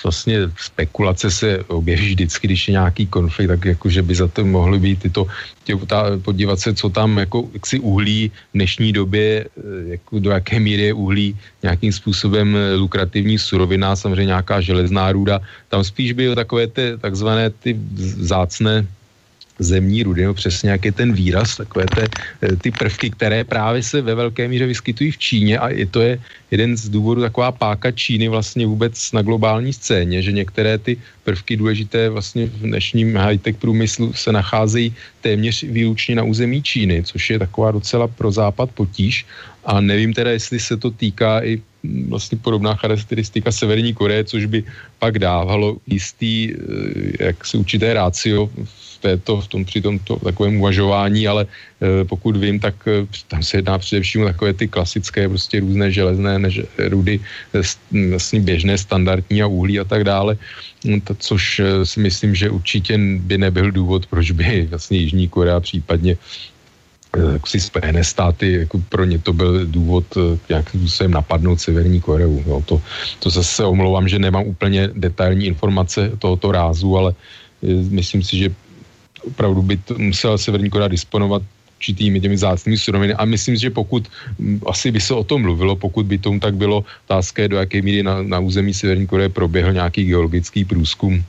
vlastně 0.04 0.31
spekulace 0.58 1.32
se 1.32 1.64
objeví 1.68 2.08
vždycky, 2.08 2.48
když 2.48 2.68
je 2.68 2.72
nějaký 2.72 3.08
konflikt, 3.08 3.48
tak 3.48 3.66
jako, 3.66 3.90
že 3.90 4.02
by 4.02 4.14
za 4.16 4.28
to 4.28 4.46
mohly 4.46 4.80
být 4.80 5.00
tyto, 5.02 5.28
tě, 5.64 5.76
ta, 5.88 6.18
podívat 6.22 6.60
se, 6.60 6.74
co 6.74 6.90
tam 6.90 7.18
jako 7.18 7.50
si 7.66 7.80
uhlí 7.80 8.30
v 8.30 8.54
dnešní 8.54 8.94
době, 8.94 9.46
eh, 9.46 9.98
jako 9.98 10.20
do 10.20 10.30
jaké 10.32 10.60
míry 10.60 10.82
je 10.82 10.94
uhlí 10.94 11.38
nějakým 11.64 11.92
způsobem 11.94 12.56
eh, 12.56 12.76
lukrativní 12.76 13.38
surovina, 13.40 13.96
samozřejmě 13.96 14.36
nějaká 14.36 14.62
železná 14.62 15.12
růda, 15.12 15.40
tam 15.70 15.84
spíš 15.84 16.14
by 16.14 16.36
takové 16.36 16.68
ty 16.68 16.98
takzvané 17.02 17.50
ty 17.50 17.78
zácné 18.20 18.88
zemní 19.62 20.04
rudy, 20.04 20.26
no 20.26 20.34
přesně 20.34 20.70
jak 20.70 20.86
je 20.86 20.92
ten 20.92 21.14
výraz, 21.14 21.58
takové 21.58 21.86
te, 21.86 22.06
eh, 22.42 22.56
ty 22.56 22.72
prvky, 22.72 23.10
které 23.10 23.44
právě 23.44 23.84
se 23.84 24.02
ve 24.02 24.16
velké 24.16 24.48
míře 24.48 24.66
vyskytují 24.66 25.12
v 25.12 25.18
Číně 25.18 25.54
a 25.60 25.70
je 25.70 25.86
to 25.86 26.02
je 26.02 26.20
jeden 26.52 26.78
z 26.78 26.90
důvodů 26.90 27.22
taková 27.22 27.52
páka 27.52 27.92
Číny 27.92 28.28
vlastně 28.28 28.66
vůbec 28.68 28.94
na 29.12 29.22
globální 29.22 29.74
scéně, 29.74 30.22
že 30.22 30.32
některé 30.32 30.78
ty 30.78 30.98
prvky 31.24 31.56
důležité 31.58 32.10
vlastně 32.10 32.46
v 32.46 32.74
dnešním 32.74 33.16
high-tech 33.16 33.56
průmyslu 33.56 34.14
se 34.14 34.32
nacházejí 34.32 34.94
téměř 35.22 35.64
výlučně 35.64 36.16
na 36.16 36.24
území 36.24 36.60
Číny, 36.64 37.04
což 37.04 37.30
je 37.30 37.40
taková 37.40 37.72
docela 37.72 38.08
pro 38.08 38.32
západ 38.32 38.70
potíž. 38.74 39.26
A 39.66 39.82
nevím 39.82 40.14
teda, 40.14 40.32
jestli 40.32 40.60
se 40.60 40.78
to 40.78 40.92
týká 40.92 41.46
i 41.46 41.62
vlastně 42.10 42.38
podobná 42.38 42.76
charakteristika 42.76 43.52
Severní 43.52 43.94
Koreje, 43.94 44.24
což 44.24 44.46
by 44.46 44.64
pak 45.00 45.20
dávalo 45.20 45.78
jistý, 45.88 46.54
eh, 46.54 47.26
jak 47.30 47.46
se 47.46 47.58
určité 47.58 47.94
rácio 47.94 48.50
v 48.50 48.91
této, 49.02 49.42
v 49.42 49.48
tom, 49.48 49.66
při 49.66 49.82
tomto 49.82 50.16
takovém 50.22 50.62
uvažování, 50.62 51.28
ale 51.28 51.44
e, 51.82 52.06
pokud 52.06 52.38
vím, 52.38 52.60
tak 52.60 52.76
e, 52.88 53.10
tam 53.28 53.44
se 53.44 53.58
jedná 53.58 53.78
především 53.78 54.22
o 54.22 54.26
takové 54.26 54.54
ty 54.54 54.68
klasické 54.68 55.30
prostě 55.30 55.60
různé 55.60 55.92
železné 55.92 56.40
než, 56.40 56.62
rudy, 56.78 57.20
e, 57.54 57.62
vlastně 58.10 58.40
běžné, 58.40 58.78
standardní 58.78 59.42
a 59.42 59.50
uhlí 59.50 59.80
a 59.82 59.84
tak 59.84 60.04
dále, 60.04 60.38
no, 60.86 61.02
to, 61.02 61.16
což 61.20 61.62
si 61.84 62.00
myslím, 62.00 62.36
že 62.36 62.54
určitě 62.54 62.98
by 62.98 63.38
nebyl 63.38 63.72
důvod, 63.72 64.06
proč 64.06 64.32
by 64.32 64.68
vlastně 64.70 64.98
Jižní 64.98 65.28
Korea 65.28 65.60
případně 65.60 66.14
e, 67.18 67.40
si 67.46 67.60
Spojené 67.60 68.04
státy, 68.06 68.70
jako 68.70 68.78
pro 68.90 69.04
ně 69.04 69.20
to 69.20 69.34
byl 69.34 69.66
důvod 69.66 70.06
nějakým 70.50 70.80
způsobem 70.80 71.12
napadnout 71.12 71.60
Severní 71.60 72.02
Koreu. 72.02 72.44
Jo. 72.48 72.64
To, 72.66 72.82
to 73.20 73.28
zase 73.30 73.66
omlouvám, 73.66 74.08
že 74.08 74.20
nemám 74.20 74.46
úplně 74.46 74.90
detailní 74.94 75.46
informace 75.46 76.12
tohoto 76.20 76.52
rázu, 76.52 76.98
ale 76.98 77.14
myslím 77.90 78.24
si, 78.24 78.38
že 78.38 78.50
opravdu 79.28 79.62
by 79.62 79.78
to 79.78 79.96
musela 79.98 80.38
Severní 80.38 80.70
Korea 80.70 80.88
disponovat 80.88 81.42
určitými 81.82 82.22
těmi 82.22 82.38
zácnými 82.38 82.78
suroviny. 82.78 83.14
A 83.18 83.26
myslím, 83.26 83.58
že 83.58 83.74
pokud, 83.74 84.06
asi 84.70 84.94
by 84.94 85.02
se 85.02 85.14
o 85.18 85.26
tom 85.26 85.42
mluvilo, 85.42 85.76
pokud 85.76 86.06
by 86.06 86.18
tomu 86.22 86.38
tak 86.38 86.54
bylo, 86.54 86.86
otázka 87.10 87.50
do 87.50 87.58
jaké 87.58 87.82
míry 87.82 88.06
na, 88.06 88.22
na 88.22 88.38
území 88.38 88.70
Severní 88.70 89.10
Koreje 89.10 89.34
proběhl 89.34 89.74
nějaký 89.74 90.06
geologický 90.06 90.62
průzkum 90.66 91.26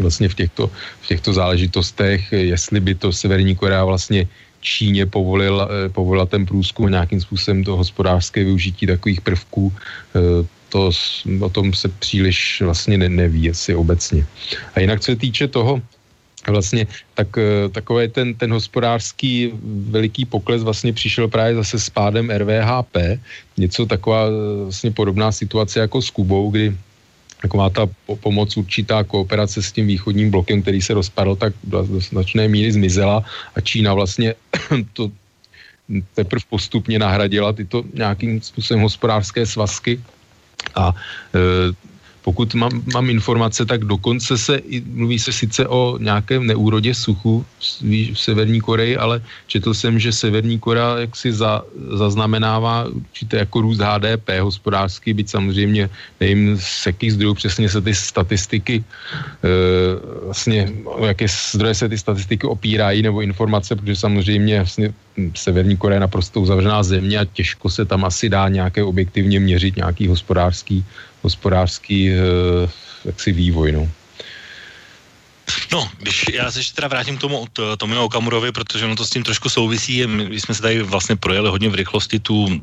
vlastně 0.00 0.28
v 0.28 0.34
těchto, 0.34 0.70
v 1.00 1.06
těchto 1.06 1.32
záležitostech, 1.36 2.32
jestli 2.32 2.80
by 2.80 2.92
to 2.94 3.12
Severní 3.12 3.52
Korea 3.52 3.84
vlastně 3.84 4.28
Číně 4.62 5.06
povolil, 5.06 5.60
eh, 5.60 5.88
povolila 5.92 6.24
ten 6.24 6.46
průzkum 6.46 6.88
nějakým 6.88 7.20
způsobem 7.20 7.64
to 7.64 7.76
hospodářské 7.76 8.44
využití 8.44 8.86
takových 8.86 9.20
prvků, 9.20 9.68
eh, 9.68 10.46
to, 10.72 10.88
o 11.40 11.48
tom 11.52 11.74
se 11.76 11.88
příliš 12.00 12.64
vlastně 12.64 12.96
ne, 12.96 13.08
neví, 13.08 13.50
asi 13.50 13.74
obecně. 13.74 14.24
A 14.74 14.80
jinak, 14.80 15.04
co 15.04 15.12
se 15.12 15.16
týče 15.20 15.52
toho, 15.52 15.82
vlastně 16.50 16.86
tak, 17.14 17.28
eh, 17.38 17.68
takový 17.68 18.08
ten, 18.08 18.34
ten 18.34 18.52
hospodářský 18.52 19.52
veliký 19.90 20.24
pokles 20.24 20.62
vlastně 20.62 20.92
přišel 20.92 21.28
právě 21.28 21.54
zase 21.54 21.78
s 21.78 21.90
pádem 21.90 22.30
RVHP, 22.30 23.20
něco 23.56 23.86
taková 23.86 24.26
eh, 24.26 24.62
vlastně 24.62 24.90
podobná 24.90 25.32
situace 25.32 25.80
jako 25.80 26.02
s 26.02 26.10
Kubou, 26.10 26.50
kdy 26.50 26.74
taková 27.42 27.70
ta 27.70 27.90
pomoc, 28.22 28.56
určitá 28.56 29.02
kooperace 29.04 29.62
s 29.62 29.72
tím 29.72 29.86
východním 29.86 30.30
blokem, 30.30 30.62
který 30.62 30.82
se 30.82 30.94
rozpadl, 30.94 31.36
tak 31.36 31.52
do 31.64 31.82
značné 31.98 32.48
míry 32.48 32.72
zmizela 32.72 33.26
a 33.54 33.60
Čína 33.60 33.94
vlastně 33.94 34.34
to 34.94 35.10
teprve 36.14 36.46
postupně 36.48 36.98
nahradila 36.98 37.52
tyto 37.52 37.82
nějakým 37.94 38.40
způsobem 38.40 38.82
hospodářské 38.82 39.46
svazky. 39.46 40.00
A 40.74 40.94
e, 41.34 41.74
pokud 42.22 42.54
mám, 42.54 42.82
mám 42.94 43.10
informace, 43.10 43.66
tak 43.66 43.84
dokonce 43.84 44.38
se 44.38 44.60
mluví 44.86 45.18
se 45.18 45.32
sice 45.32 45.68
o 45.68 45.98
nějakém 45.98 46.46
neúrodě 46.46 46.94
suchu 46.94 47.44
v 48.14 48.18
Severní 48.18 48.60
Koreji, 48.60 48.96
ale 48.96 49.22
četl 49.46 49.74
jsem, 49.74 49.98
že 49.98 50.12
Severní 50.12 50.58
Korea 50.58 50.98
jaksi 50.98 51.32
za, 51.32 51.62
zaznamenává 51.98 52.86
určitě 52.88 53.36
jako 53.36 53.60
růst 53.60 53.80
HDP 53.80 54.28
hospodářský, 54.40 55.14
byť 55.14 55.28
samozřejmě 55.28 55.90
nevím, 56.20 56.58
z 56.60 56.86
jakých 56.86 57.12
zdrojů 57.12 57.34
přesně 57.34 57.68
se 57.68 57.80
ty 57.80 57.94
statistiky 57.94 58.84
e, 58.84 59.48
vlastně, 60.24 60.70
o 60.84 61.06
jaké 61.06 61.26
zdroje 61.28 61.74
se 61.74 61.88
ty 61.88 61.98
statistiky 61.98 62.46
opírají 62.46 63.02
nebo 63.02 63.22
informace, 63.22 63.76
protože 63.76 63.96
samozřejmě 63.96 64.56
vlastně 64.56 64.94
Severní 65.34 65.76
Korea 65.76 65.96
je 65.96 66.00
naprosto 66.00 66.40
uzavřená 66.40 66.82
země 66.82 67.18
a 67.18 67.24
těžko 67.24 67.70
se 67.70 67.84
tam 67.84 68.04
asi 68.04 68.28
dá 68.28 68.48
nějaké 68.48 68.82
objektivně 68.84 69.40
měřit 69.40 69.76
nějaký 69.76 70.08
hospodářský 70.08 70.84
hospodářský 71.22 72.10
eh, 72.10 72.16
jaksi 73.04 73.32
vývoj. 73.32 73.72
No. 73.72 73.88
No, 75.72 75.90
když 75.98 76.24
já 76.32 76.50
se 76.50 76.58
ještě 76.58 76.74
teda 76.74 76.88
vrátím 76.88 77.16
k 77.16 77.20
tomu 77.20 77.46
Tomino 77.78 78.04
Okamurovi, 78.04 78.52
protože 78.52 78.84
ono 78.84 78.96
to 78.96 79.06
s 79.06 79.10
tím 79.10 79.22
trošku 79.22 79.48
souvisí. 79.48 80.06
My 80.06 80.40
jsme 80.40 80.54
se 80.54 80.62
tady 80.62 80.82
vlastně 80.82 81.16
projeli 81.16 81.48
hodně 81.50 81.68
v 81.68 81.74
rychlosti 81.74 82.18
tu 82.18 82.60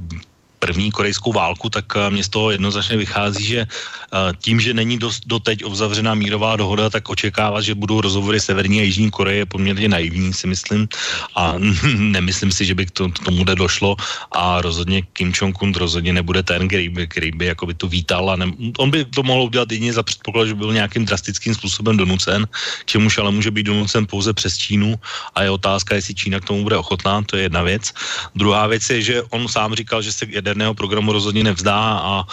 první 0.60 0.92
korejskou 0.92 1.34
válku, 1.34 1.70
tak 1.70 1.86
eh, 1.96 2.10
mě 2.10 2.24
z 2.24 2.30
toho 2.30 2.52
jednoznačně 2.52 2.98
vychází, 2.98 3.46
že 3.46 3.60
eh, 3.60 4.18
tím, 4.40 4.60
že 4.60 4.74
není 4.74 5.00
dost, 5.00 5.24
doteď 5.26 5.66
uzavřená 5.66 6.14
mírová 6.16 6.56
dohoda, 6.56 6.90
tak 6.90 7.10
očekávat, 7.10 7.62
že 7.62 7.76
budou 7.76 8.02
rozhovory 8.02 8.40
Severní 8.40 8.80
a 8.80 8.84
Jižní 8.84 9.10
Koreje 9.12 9.46
poměrně 9.46 9.90
naivní, 9.90 10.34
si 10.34 10.48
myslím. 10.48 10.88
A 11.36 11.56
nemyslím 11.98 12.52
si, 12.52 12.66
že 12.66 12.76
by 12.76 12.86
k 12.86 12.92
tomu 13.26 13.44
došlo 13.44 13.96
a 14.32 14.62
rozhodně 14.62 15.02
Kim 15.14 15.32
Jong-un 15.32 15.74
rozhodně 15.74 16.14
nebude 16.14 16.44
ten, 16.44 16.68
který 16.68 16.90
by, 16.90 17.08
který 17.08 17.32
by 17.32 17.46
jako 17.46 17.66
by 17.66 17.74
to 17.74 17.88
vítal. 17.88 18.30
A 18.30 18.36
ne, 18.36 18.46
on 18.78 18.92
by 18.92 19.06
to 19.06 19.24
mohl 19.24 19.42
udělat 19.42 19.72
jedině 19.72 19.94
za 19.94 20.04
předpoklad, 20.04 20.48
že 20.48 20.56
byl 20.56 20.74
nějakým 20.74 21.06
drastickým 21.06 21.56
způsobem 21.56 21.98
donucen, 21.98 22.48
čemuž 22.86 23.18
ale 23.18 23.32
může 23.32 23.52
být 23.52 23.72
donucen 23.72 24.06
pouze 24.06 24.34
přes 24.34 24.58
Čínu 24.58 24.96
a 25.36 25.44
je 25.44 25.50
otázka, 25.50 25.96
jestli 25.96 26.16
Čína 26.16 26.40
k 26.40 26.46
tomu 26.46 26.64
bude 26.64 26.78
ochotná, 26.78 27.22
to 27.22 27.38
je 27.38 27.44
jedna 27.44 27.62
věc. 27.62 27.94
Druhá 28.36 28.68
věc 28.68 28.90
je, 28.90 29.02
že 29.02 29.16
on 29.30 29.48
sám 29.48 29.76
říkal, 29.76 30.02
že 30.02 30.12
se 30.12 30.26
jaderného 30.50 30.74
programu 30.74 31.14
rozhodně 31.14 31.44
nevzdá 31.44 31.78
a, 31.78 32.02
a 32.02 32.26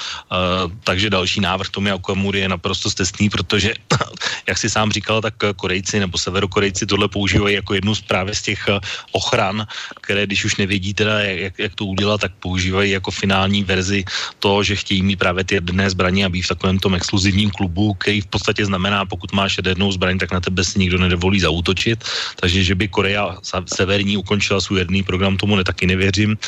takže 0.85 1.11
další 1.11 1.41
návrh 1.41 1.69
Tomi 1.69 1.93
Okamury 1.93 2.41
je 2.41 2.49
naprosto 2.49 2.91
stesný, 2.91 3.29
protože, 3.29 3.75
jak 4.49 4.59
si 4.59 4.71
sám 4.71 4.91
říkal, 4.91 5.21
tak 5.21 5.35
Korejci 5.57 6.01
nebo 6.01 6.19
Severokorejci 6.19 6.87
tohle 6.87 7.09
používají 7.09 7.55
jako 7.55 7.75
jednu 7.75 7.95
z 7.95 8.01
právě 8.01 8.35
z 8.35 8.43
těch 8.43 8.61
e, 8.69 8.81
ochran, 9.13 9.67
které 10.01 10.27
když 10.27 10.45
už 10.45 10.57
nevědí 10.57 10.95
teda, 10.95 11.21
jak, 11.21 11.59
jak 11.59 11.75
to 11.75 11.85
udělat, 11.85 12.21
tak 12.21 12.33
používají 12.41 12.91
jako 12.91 13.11
finální 13.11 13.65
verzi 13.65 14.05
to, 14.39 14.63
že 14.63 14.77
chtějí 14.77 15.03
mít 15.03 15.19
právě 15.19 15.45
ty 15.45 15.55
jaderné 15.55 15.91
zbraně 15.91 16.25
a 16.25 16.29
být 16.29 16.43
v 16.43 16.55
takovém 16.55 16.79
tom 16.79 16.95
exkluzivním 16.95 17.51
klubu, 17.51 17.95
který 17.95 18.21
v 18.21 18.31
podstatě 18.31 18.67
znamená, 18.67 19.05
pokud 19.05 19.33
máš 19.33 19.59
jadernou 19.59 19.93
zbraň, 19.93 20.19
tak 20.19 20.33
na 20.33 20.41
tebe 20.41 20.65
si 20.65 20.79
nikdo 20.79 20.99
nedovolí 20.99 21.41
zautočit. 21.41 22.05
Takže, 22.41 22.65
že 22.65 22.75
by 22.75 22.89
Korea 22.89 23.37
severní 23.67 24.17
ukončila 24.17 24.61
svůj 24.61 24.79
jaderný 24.79 25.03
program, 25.03 25.37
tomu 25.37 25.57
ne, 25.57 25.65
taky 25.65 25.87
nevěřím. 25.87 26.39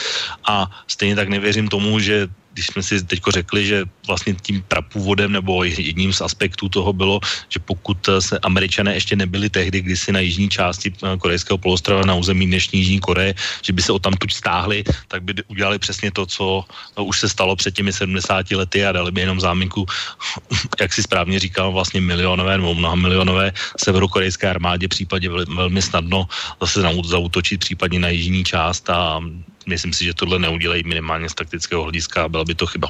A 0.46 0.70
stejně 0.86 1.16
tak 1.16 1.28
nevěřím 1.28 1.57
věřím 1.58 1.68
tomu, 1.68 1.98
že 1.98 2.28
když 2.58 2.66
jsme 2.66 2.82
si 2.82 2.94
teď 3.06 3.22
řekli, 3.30 3.60
že 3.66 3.86
vlastně 4.06 4.34
tím 4.34 4.62
prapůvodem 4.66 5.30
nebo 5.30 5.62
jedním 5.62 6.10
z 6.10 6.26
aspektů 6.26 6.66
toho 6.68 6.90
bylo, 6.90 7.22
že 7.54 7.62
pokud 7.62 7.98
se 8.18 8.38
američané 8.42 8.94
ještě 8.94 9.14
nebyli 9.14 9.46
tehdy 9.46 9.82
kdysi 9.82 10.10
na 10.10 10.18
jižní 10.22 10.50
části 10.50 10.90
eh, 10.90 11.14
korejského 11.18 11.58
poloostrova 11.58 12.02
na 12.02 12.18
území 12.18 12.46
dnešní 12.46 12.82
Jižní 12.82 12.98
Koreje, 12.98 13.34
že 13.62 13.70
by 13.70 13.80
se 13.82 13.94
o 13.94 14.02
tamtuť 14.02 14.30
stáhli, 14.34 14.82
tak 15.06 15.22
by 15.22 15.38
udělali 15.46 15.78
přesně 15.78 16.10
to, 16.10 16.26
co 16.26 16.66
no, 16.98 17.00
už 17.06 17.22
se 17.22 17.28
stalo 17.30 17.54
před 17.54 17.74
těmi 17.78 17.94
70 17.94 18.50
lety 18.58 18.82
a 18.86 18.90
dali 18.90 19.14
by 19.14 19.20
jenom 19.22 19.38
záminku, 19.38 19.86
jak 20.82 20.90
si 20.90 21.02
správně 21.06 21.38
říkal, 21.38 21.70
vlastně 21.70 22.02
milionové 22.02 22.58
nebo 22.58 22.74
mnoha 22.74 22.94
milionové 22.98 23.54
severokorejské 23.78 24.50
armádě 24.50 24.90
případě 24.90 25.30
velmi 25.30 25.82
snadno 25.82 26.26
zase 26.58 26.82
zautočit 27.06 27.62
případně 27.62 28.02
na 28.02 28.10
jižní 28.10 28.42
část 28.42 28.90
a 28.90 29.22
myslím 29.68 29.92
si, 29.92 30.04
že 30.04 30.14
tohle 30.14 30.38
neudělají 30.38 30.82
minimálně 30.86 31.28
z 31.28 31.34
taktického 31.34 31.82
hlediska 31.82 32.24
a 32.24 32.28
byla 32.28 32.44
by 32.44 32.54
to 32.54 32.66
chyba. 32.66 32.88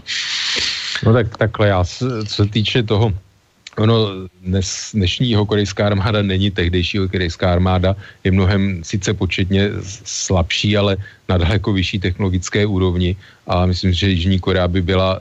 No 1.05 1.13
tak 1.13 1.37
takhle, 1.37 1.69
já 1.69 1.85
co 1.85 2.35
se 2.35 2.47
týče 2.47 2.83
toho 2.83 3.13
ono 3.79 4.27
dnes, 4.43 4.91
dnešní 4.95 5.39
korejská 5.47 5.87
armáda 5.87 6.23
není 6.23 6.51
tehdejší 6.51 6.99
korejská 7.11 7.53
armáda, 7.53 7.97
je 8.25 8.31
mnohem 8.35 8.83
sice 8.83 9.15
početně 9.15 9.71
slabší, 10.05 10.77
ale 10.77 10.97
na 11.29 11.39
daleko 11.39 11.73
vyšší 11.73 11.99
technologické 11.99 12.67
úrovni 12.67 13.17
a 13.47 13.67
myslím, 13.67 13.93
že 13.93 14.11
Jižní 14.11 14.39
Korea 14.43 14.69
by 14.69 14.83
byla 14.83 15.21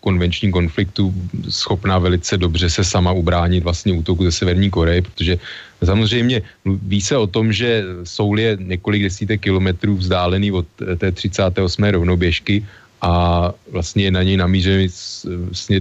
konvenčním 0.00 0.52
konfliktu 0.52 1.14
schopná 1.48 1.98
velice 1.98 2.36
dobře 2.36 2.70
se 2.70 2.84
sama 2.84 3.12
ubránit 3.12 3.64
vlastně 3.64 3.92
útoku 3.92 4.24
ze 4.24 4.32
Severní 4.32 4.70
Koreje, 4.70 5.02
protože 5.02 5.38
samozřejmě 5.84 6.42
ví 6.64 7.00
se 7.00 7.16
o 7.16 7.26
tom, 7.26 7.52
že 7.52 7.84
Soul 8.04 8.40
je 8.40 8.56
několik 8.60 9.02
desítek 9.02 9.40
kilometrů 9.40 9.96
vzdálený 9.96 10.52
od 10.52 10.66
té 10.98 11.12
38. 11.12 11.84
rovnoběžky 11.84 12.66
a 13.02 13.52
vlastně 13.70 14.04
je 14.04 14.10
na 14.10 14.22
něj 14.22 14.36
namířený 14.36 14.88
vlastně 15.24 15.80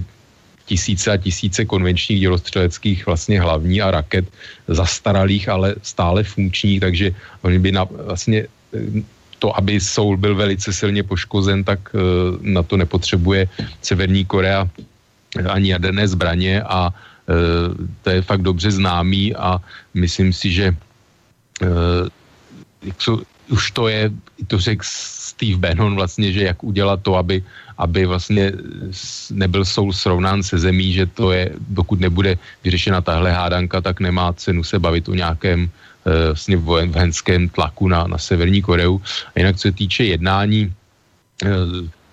tisíce 0.65 1.11
a 1.11 1.17
tisíce 1.17 1.65
konvenčních 1.65 2.19
dělostřeleckých 2.19 3.05
vlastně 3.05 3.41
hlavní 3.41 3.81
a 3.81 3.91
raket 3.91 4.25
zastaralých, 4.67 5.49
ale 5.49 5.75
stále 5.81 6.23
funkčních, 6.23 6.79
takže 6.79 7.15
oni 7.41 7.59
by 7.59 7.71
na, 7.71 7.83
vlastně 7.83 8.47
to, 9.39 9.57
aby 9.57 9.79
Soul 9.79 10.17
byl 10.17 10.35
velice 10.35 10.73
silně 10.73 11.03
poškozen, 11.03 11.63
tak 11.63 11.79
uh, 11.93 12.01
na 12.41 12.63
to 12.63 12.77
nepotřebuje 12.77 13.47
Severní 13.81 14.25
Korea 14.25 14.69
ani 15.49 15.69
jaderné 15.69 16.07
zbraně 16.07 16.61
a 16.63 16.89
uh, 16.89 17.73
to 18.01 18.09
je 18.09 18.21
fakt 18.21 18.41
dobře 18.41 18.71
známý 18.71 19.35
a 19.35 19.61
myslím 19.93 20.33
si, 20.33 20.51
že 20.51 20.65
uh, 21.61 22.07
jak 22.81 23.01
jsou, 23.01 23.21
už 23.49 23.71
to 23.71 23.87
je, 23.87 24.11
to 24.47 24.59
řekl 24.59 24.83
Steve 24.83 25.57
Bannon 25.57 25.95
vlastně, 25.95 26.31
že 26.31 26.43
jak 26.43 26.63
udělat 26.63 27.01
to, 27.01 27.15
aby, 27.15 27.43
aby 27.77 28.05
vlastně 28.05 28.53
nebyl 29.31 29.65
soul 29.65 29.93
srovnán 29.93 30.43
se 30.43 30.57
zemí, 30.57 30.93
že 30.93 31.05
to 31.05 31.31
je, 31.31 31.53
dokud 31.69 31.99
nebude 31.99 32.37
vyřešena 32.63 33.01
tahle 33.01 33.31
hádanka, 33.31 33.81
tak 33.81 33.99
nemá 33.99 34.33
cenu 34.33 34.63
se 34.63 34.79
bavit 34.79 35.09
o 35.09 35.13
nějakém 35.13 35.69
Eh, 35.69 35.71
vlastně 36.25 36.57
vojenském 36.57 37.49
tlaku 37.49 37.87
na, 37.87 38.07
na 38.07 38.17
Severní 38.17 38.61
Koreu. 38.61 39.01
A 39.35 39.39
jinak, 39.39 39.55
co 39.55 39.61
se 39.61 39.71
týče 39.71 40.03
jednání, 40.03 40.73
eh, 41.43 41.47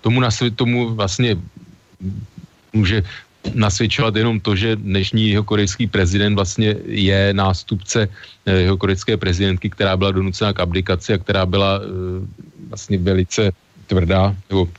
tomu, 0.01 0.19
nasvě, 0.19 0.51
tomu 0.51 0.95
vlastně 0.95 1.37
může 2.73 3.03
nasvědčovat 3.53 4.15
jenom 4.15 4.39
to, 4.39 4.55
že 4.55 4.75
dnešní 4.75 5.29
jeho 5.29 5.43
korejský 5.43 5.87
prezident 5.87 6.35
vlastně 6.35 6.75
je 6.85 7.33
nástupce 7.33 8.09
eh, 8.45 8.51
jeho 8.67 8.77
korejské 8.77 9.17
prezidentky, 9.17 9.69
která 9.69 9.97
byla 9.97 10.11
donucena 10.11 10.53
k 10.53 10.59
abdikaci 10.59 11.13
a 11.13 11.17
která 11.17 11.45
byla 11.45 11.81
vlastně 12.69 12.97
velice 12.97 13.51
tvrdá, 13.87 14.35
nebo 14.49 14.69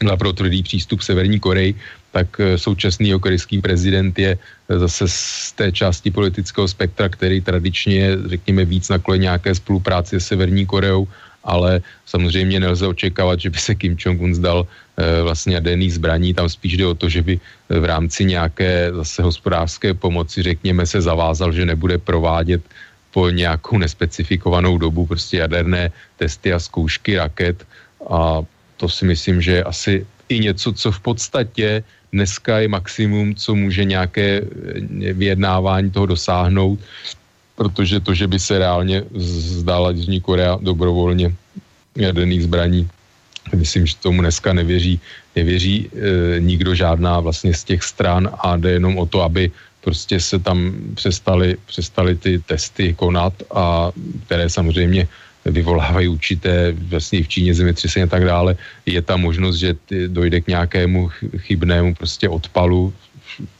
měla 0.00 0.16
pro 0.16 0.32
tvrdý 0.32 0.62
přístup 0.62 1.00
Severní 1.00 1.40
Koreji 1.40 1.74
tak 2.12 2.40
eh, 2.40 2.58
současný 2.58 3.14
korejský 3.20 3.62
prezident 3.62 4.18
je 4.18 4.32
eh, 4.38 4.78
zase 4.78 5.04
z 5.08 5.52
té 5.52 5.72
části 5.72 6.10
politického 6.10 6.68
spektra, 6.68 7.08
který 7.08 7.40
tradičně, 7.40 8.18
řekněme, 8.26 8.64
víc 8.64 8.88
nakloně 8.88 9.22
nějaké 9.30 9.54
spolupráci 9.54 10.20
s 10.20 10.26
Severní 10.26 10.66
Koreou, 10.66 11.08
ale 11.44 11.80
samozřejmě 12.06 12.60
nelze 12.60 12.86
očekávat, 12.86 13.40
že 13.40 13.50
by 13.50 13.58
se 13.58 13.74
Kim 13.74 13.96
Jong-un 13.96 14.34
zdal 14.34 14.66
e, 14.96 15.22
vlastně 15.22 15.54
jaderný 15.54 15.90
zbraní. 15.90 16.34
Tam 16.34 16.48
spíš 16.48 16.76
jde 16.76 16.86
o 16.86 16.94
to, 16.94 17.08
že 17.08 17.22
by 17.22 17.40
v 17.68 17.84
rámci 17.84 18.24
nějaké 18.24 18.92
zase 18.92 19.22
hospodářské 19.22 19.94
pomoci, 19.94 20.42
řekněme, 20.42 20.86
se 20.86 21.00
zavázal, 21.00 21.52
že 21.52 21.64
nebude 21.64 21.98
provádět 21.98 22.60
po 23.10 23.30
nějakou 23.30 23.78
nespecifikovanou 23.78 24.78
dobu 24.78 25.06
prostě 25.06 25.36
jaderné 25.36 25.90
testy 26.16 26.52
a 26.52 26.60
zkoušky 26.60 27.16
raket 27.16 27.64
a 28.10 28.44
to 28.76 28.88
si 28.88 29.04
myslím, 29.04 29.42
že 29.42 29.52
je 29.52 29.64
asi 29.64 30.06
i 30.28 30.40
něco, 30.40 30.72
co 30.72 30.92
v 30.92 31.00
podstatě 31.00 31.84
dneska 32.12 32.58
je 32.58 32.68
maximum, 32.68 33.34
co 33.34 33.54
může 33.54 33.84
nějaké 33.84 34.42
eh, 34.42 35.12
vyjednávání 35.12 35.90
toho 35.90 36.06
dosáhnout, 36.06 36.78
protože 37.56 38.00
to, 38.00 38.14
že 38.14 38.26
by 38.26 38.38
se 38.38 38.58
reálně 38.58 39.04
zdála 39.60 39.90
Jižní 39.90 40.20
Korea 40.20 40.58
dobrovolně 40.60 41.34
jaderných 41.96 42.42
zbraní, 42.42 42.88
myslím, 43.54 43.86
že 43.86 44.00
tomu 44.00 44.20
dneska 44.20 44.52
nevěří, 44.52 45.00
nevěří 45.36 45.76
e, 45.76 46.40
nikdo 46.40 46.74
žádná 46.74 47.20
vlastně 47.20 47.54
z 47.54 47.64
těch 47.64 47.82
stran 47.82 48.30
a 48.40 48.56
jde 48.56 48.70
jenom 48.70 48.98
o 48.98 49.06
to, 49.06 49.22
aby 49.22 49.50
prostě 49.80 50.20
se 50.20 50.38
tam 50.38 50.72
přestali, 50.94 51.56
přestali 51.66 52.16
ty 52.16 52.38
testy 52.38 52.94
konat 52.94 53.32
a 53.52 53.92
které 54.26 54.50
samozřejmě 54.50 55.08
vyvolávají 55.44 56.08
určité, 56.08 56.72
vlastně 56.72 57.22
v 57.22 57.28
Číně 57.28 57.54
zemětřesení 57.54 58.02
a 58.04 58.12
tak 58.12 58.24
dále, 58.24 58.56
je 58.86 59.02
ta 59.02 59.16
možnost, 59.16 59.56
že 59.56 59.74
ty, 59.86 60.08
dojde 60.08 60.40
k 60.40 60.48
nějakému 60.48 61.08
chybnému 61.36 61.94
prostě 61.94 62.28
odpalu. 62.28 62.92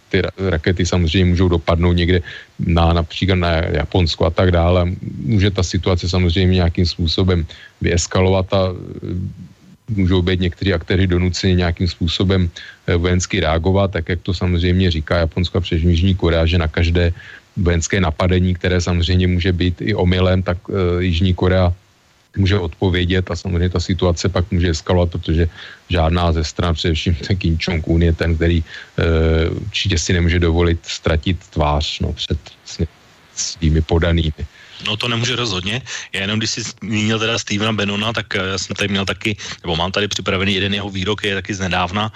Ty 0.09 0.23
rakety 0.39 0.87
samozřejmě 0.87 1.25
můžou 1.25 1.49
dopadnout 1.49 1.93
někde 1.93 2.21
na 2.59 2.93
například 2.93 3.37
na 3.37 3.51
Japonsko 3.51 4.27
a 4.27 4.31
tak 4.31 4.51
dále. 4.51 4.91
Může 5.23 5.51
ta 5.51 5.63
situace 5.63 6.09
samozřejmě 6.09 6.55
nějakým 6.55 6.87
způsobem 6.87 7.47
vyeskalovat 7.81 8.55
a 8.55 8.75
můžou 9.91 10.23
být 10.23 10.41
někteří 10.41 10.75
aktéři 10.75 11.07
donuceni 11.07 11.55
nějakým 11.55 11.89
způsobem 11.89 12.51
eh, 12.87 12.97
vojensky 12.97 13.41
reagovat, 13.41 13.91
tak 13.91 14.09
jak 14.09 14.21
to 14.23 14.35
samozřejmě 14.35 14.91
říká 14.91 15.19
Japonsko 15.19 15.59
a 15.59 15.63
Korea, 16.17 16.47
že 16.47 16.59
na 16.59 16.69
každé 16.69 17.13
vojenské 17.57 18.01
napadení, 18.01 18.55
které 18.55 18.81
samozřejmě 18.81 19.27
může 19.27 19.53
být 19.53 19.77
i 19.81 19.95
omylem, 19.95 20.43
tak 20.43 20.59
e, 20.69 21.05
Jižní 21.05 21.35
Korea 21.35 21.73
může 22.37 22.59
odpovědět 22.59 23.31
a 23.31 23.37
samozřejmě 23.37 23.69
ta 23.69 23.81
situace 23.81 24.29
pak 24.29 24.51
může 24.51 24.71
eskalovat, 24.71 25.11
protože 25.11 25.49
žádná 25.89 26.33
ze 26.33 26.45
stran, 26.45 26.75
především 26.75 27.15
ten 27.15 27.37
Kim 27.37 27.59
Jong-un 27.59 28.03
je 28.03 28.13
ten, 28.13 28.37
který 28.37 28.59
e, 28.59 28.65
určitě 29.49 29.99
si 29.99 30.13
nemůže 30.13 30.39
dovolit 30.39 30.79
ztratit 30.83 31.39
tvář 31.51 32.01
no, 32.01 32.13
před 32.13 32.39
svými 33.35 33.81
podanými. 33.81 34.47
No 34.87 34.97
to 34.97 35.09
nemůže 35.09 35.37
rozhodně. 35.37 35.83
Já 36.13 36.21
jenom 36.21 36.39
když 36.39 36.51
jsi 36.51 36.63
zmínil 36.63 37.19
teda 37.19 37.39
Stevena 37.39 37.73
Benona, 37.73 38.13
tak 38.13 38.35
já 38.35 38.59
jsem 38.59 38.77
tady 38.77 38.89
měl 38.89 39.05
taky, 39.05 39.37
nebo 39.63 39.77
mám 39.77 39.93
tady 39.93 40.09
připravený 40.09 40.55
jeden 40.55 40.75
jeho 40.75 40.91
výrok, 40.91 41.25
je 41.25 41.35
taky 41.35 41.55
z 41.55 41.61
nedávna. 41.61 42.13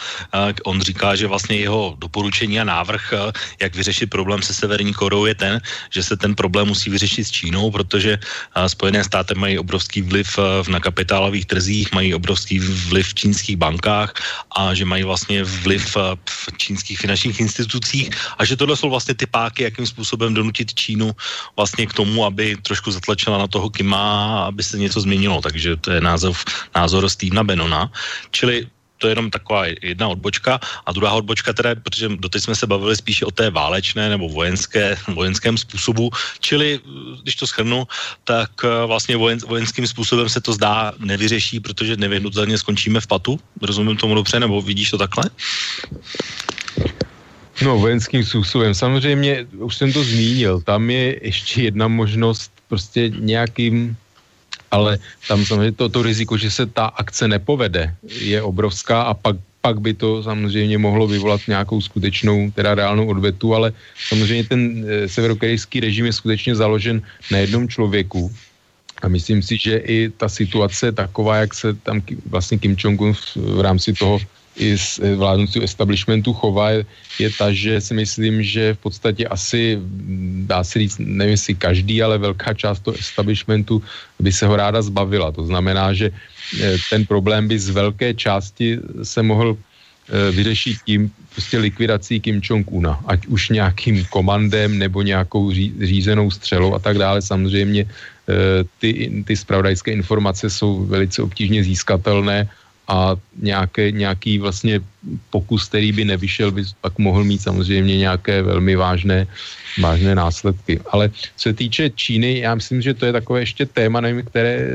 On 0.65 0.81
říká, 0.81 1.17
že 1.17 1.27
vlastně 1.27 1.57
jeho 1.57 1.95
doporučení 1.99 2.61
a 2.61 2.65
návrh, 2.65 3.13
jak 3.61 3.75
vyřešit 3.75 4.07
problém 4.07 4.43
se 4.43 4.55
Severní 4.55 4.95
Korou, 4.95 5.27
je 5.27 5.35
ten, 5.35 5.61
že 5.91 6.03
se 6.03 6.17
ten 6.17 6.35
problém 6.35 6.69
musí 6.69 6.91
vyřešit 6.91 7.25
s 7.25 7.31
Čínou, 7.31 7.71
protože 7.71 8.19
Spojené 8.67 9.05
státy 9.05 9.35
mají 9.35 9.59
obrovský 9.59 10.03
vliv 10.03 10.39
na 10.69 10.81
kapitálových 10.81 11.47
trzích, 11.47 11.93
mají 11.93 12.15
obrovský 12.15 12.59
vliv 12.59 13.07
v 13.09 13.15
čínských 13.15 13.57
bankách 13.57 14.15
a 14.57 14.75
že 14.75 14.85
mají 14.85 15.03
vlastně 15.05 15.45
vliv 15.45 15.97
v 16.29 16.49
čínských 16.57 16.99
finančních 16.99 17.41
institucích 17.41 18.11
a 18.39 18.45
že 18.45 18.57
tohle 18.57 18.77
jsou 18.77 18.91
vlastně 18.91 19.15
ty 19.15 19.27
páky, 19.27 19.63
jakým 19.63 19.87
způsobem 19.87 20.35
donutit 20.35 20.75
Čínu 20.75 21.13
vlastně 21.57 21.87
k 21.87 21.93
tomu, 21.93 22.25
aby 22.25 22.54
trošku 22.63 22.91
zatlačila 22.91 23.39
na 23.39 23.47
toho 23.47 23.71
Kima, 23.71 24.45
aby 24.45 24.63
se 24.63 24.79
něco 24.79 25.01
změnilo, 25.01 25.43
takže 25.43 25.77
to 25.77 25.91
je 25.91 26.01
názor, 26.01 26.33
názor 26.77 27.09
Stevena 27.09 27.45
Benona. 27.45 27.93
Čili 28.31 28.67
to 28.99 29.09
je 29.09 29.13
jenom 29.13 29.31
taková 29.31 29.67
jedna 29.83 30.09
odbočka. 30.09 30.61
A 30.87 30.93
druhá 30.93 31.13
odbočka 31.13 31.53
teda, 31.53 31.75
protože 31.75 32.09
doteď 32.09 32.43
jsme 32.43 32.57
se 32.57 32.67
bavili 32.67 32.97
spíše 32.97 33.25
o 33.25 33.31
té 33.31 33.51
válečné 33.51 34.09
nebo 34.09 34.29
vojenské, 34.29 34.97
vojenském 35.13 35.59
způsobu, 35.59 36.11
čili 36.41 36.81
když 37.23 37.37
to 37.37 37.47
schrnu, 37.47 37.85
tak 38.25 38.51
eh, 38.65 38.87
vlastně 38.87 39.17
vojen, 39.17 39.39
vojenským 39.45 39.87
způsobem 39.87 40.29
se 40.29 40.41
to 40.41 40.53
zdá 40.53 40.93
nevyřeší, 40.99 41.61
protože 41.61 41.97
nevyhnutelně 41.97 42.59
skončíme 42.59 43.01
v 43.01 43.07
patu. 43.07 43.41
Rozumím 43.63 43.97
tomu 43.97 44.15
dobře, 44.15 44.41
nebo 44.41 44.63
vidíš 44.63 44.91
to 44.91 44.99
takhle? 44.99 45.25
No, 47.63 47.79
vojenským 47.79 48.25
způsobem. 48.25 48.75
Samozřejmě, 48.75 49.47
už 49.59 49.77
jsem 49.77 49.93
to 49.93 50.05
zmínil, 50.05 50.61
tam 50.61 50.91
je 50.91 51.19
ještě 51.23 51.63
jedna 51.63 51.89
možnost 51.89 52.51
prostě 52.69 53.09
nějakým, 53.09 53.97
ale 54.71 54.99
tam 55.29 55.45
samozřejmě 55.45 55.73
to, 55.73 55.89
to 55.89 56.03
riziko, 56.03 56.37
že 56.37 56.51
se 56.51 56.67
ta 56.67 56.87
akce 56.87 57.29
nepovede, 57.29 57.95
je 58.03 58.43
obrovská 58.43 59.03
a 59.03 59.15
pak, 59.15 59.37
pak 59.61 59.81
by 59.81 59.95
to 59.95 60.23
samozřejmě 60.23 60.79
mohlo 60.79 61.07
vyvolat 61.07 61.41
nějakou 61.49 61.81
skutečnou, 61.81 62.51
teda 62.51 62.75
reálnou 62.75 63.07
odvetu, 63.07 63.55
ale 63.55 63.73
samozřejmě 64.09 64.45
ten 64.45 64.61
e, 64.89 65.09
severokorejský 65.09 65.81
režim 65.81 66.07
je 66.07 66.13
skutečně 66.13 66.55
založen 66.55 67.03
na 67.31 67.39
jednom 67.39 67.69
člověku, 67.69 68.33
a 69.03 69.09
myslím 69.09 69.43
si, 69.43 69.57
že 69.57 69.77
i 69.77 70.09
ta 70.17 70.29
situace 70.29 70.93
taková, 70.93 71.37
jak 71.37 71.55
se 71.55 71.75
tam 71.75 72.03
vlastně 72.27 72.59
Kim 72.59 72.77
Jong-un 72.79 73.13
v, 73.13 73.37
v 73.37 73.61
rámci 73.61 73.93
toho 73.93 74.19
i 74.57 74.79
z 74.79 75.01
eh, 75.03 75.15
vládnoucího 75.15 75.65
establishmentu 75.65 76.33
chová, 76.33 76.71
je, 76.71 76.81
je 77.19 77.29
ta, 77.31 77.53
že 77.53 77.81
si 77.81 77.95
myslím, 77.95 78.43
že 78.43 78.75
v 78.75 78.79
podstatě 78.79 79.27
asi, 79.27 79.79
dá 80.47 80.65
se 80.65 80.79
říct, 80.79 80.97
nevím 80.99 81.35
jestli 81.35 81.55
každý, 81.55 82.03
ale 82.03 82.19
velká 82.19 82.55
část 82.55 82.81
toho 82.81 82.97
establishmentu 82.99 83.83
by 84.19 84.33
se 84.33 84.47
ho 84.47 84.57
ráda 84.57 84.83
zbavila. 84.83 85.33
To 85.33 85.47
znamená, 85.47 85.93
že 85.93 86.11
eh, 86.11 86.77
ten 86.91 87.07
problém 87.07 87.49
by 87.49 87.59
z 87.59 87.71
velké 87.71 88.15
části 88.15 88.79
se 89.03 89.23
mohl 89.23 89.57
eh, 89.57 90.31
vyřešit 90.31 90.77
tím 90.87 91.11
prostě 91.33 91.59
likvidací 91.59 92.21
Kim 92.21 92.41
Jong-una, 92.41 93.03
ať 93.07 93.27
už 93.27 93.49
nějakým 93.49 94.05
komandem 94.07 94.79
nebo 94.79 95.03
nějakou 95.03 95.51
ří, 95.51 95.75
řízenou 95.83 96.31
střelou 96.31 96.75
a 96.75 96.79
tak 96.79 96.99
dále. 96.99 97.23
Samozřejmě 97.23 97.91
ty, 98.79 99.13
ty 99.27 99.37
spravodajské 99.37 99.93
informace 99.93 100.49
jsou 100.51 100.89
velice 100.89 101.21
obtížně 101.23 101.61
získatelné 101.65 102.49
a 102.89 103.17
nějaké, 103.37 103.91
nějaký 103.91 104.39
vlastně 104.39 104.81
pokus, 105.31 105.69
který 105.69 105.93
by 105.93 106.05
nevyšel, 106.05 106.51
by 106.51 106.65
pak 106.81 106.99
mohl 106.99 107.25
mít 107.25 107.43
samozřejmě 107.43 107.99
nějaké 107.99 108.43
velmi 108.43 108.77
vážné, 108.77 109.27
vážné 109.81 110.15
následky. 110.15 110.81
Ale 110.91 111.09
co 111.09 111.43
se 111.43 111.53
týče 111.53 111.91
Číny, 111.91 112.39
já 112.39 112.55
myslím, 112.55 112.83
že 112.83 112.95
to 112.95 113.07
je 113.07 113.13
takové 113.13 113.41
ještě 113.41 113.67
téma, 113.67 114.01
nevím, 114.01 114.25
které, 114.25 114.69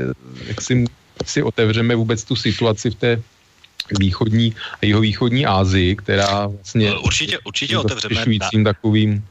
jak 0.46 0.60
si, 0.60 0.84
si 1.24 1.42
otevřeme 1.42 1.94
vůbec 1.94 2.24
tu 2.24 2.36
situaci 2.36 2.90
v 2.90 2.94
té 2.94 3.22
východní 3.98 4.54
a 4.82 4.86
jeho 4.86 5.00
východní 5.00 5.46
Ázii, 5.46 5.96
která 5.96 6.46
vlastně 6.46 6.94
určitě, 6.94 7.38
určitě 7.38 7.78
otevřeme. 7.78 8.38
takovým 8.64 9.24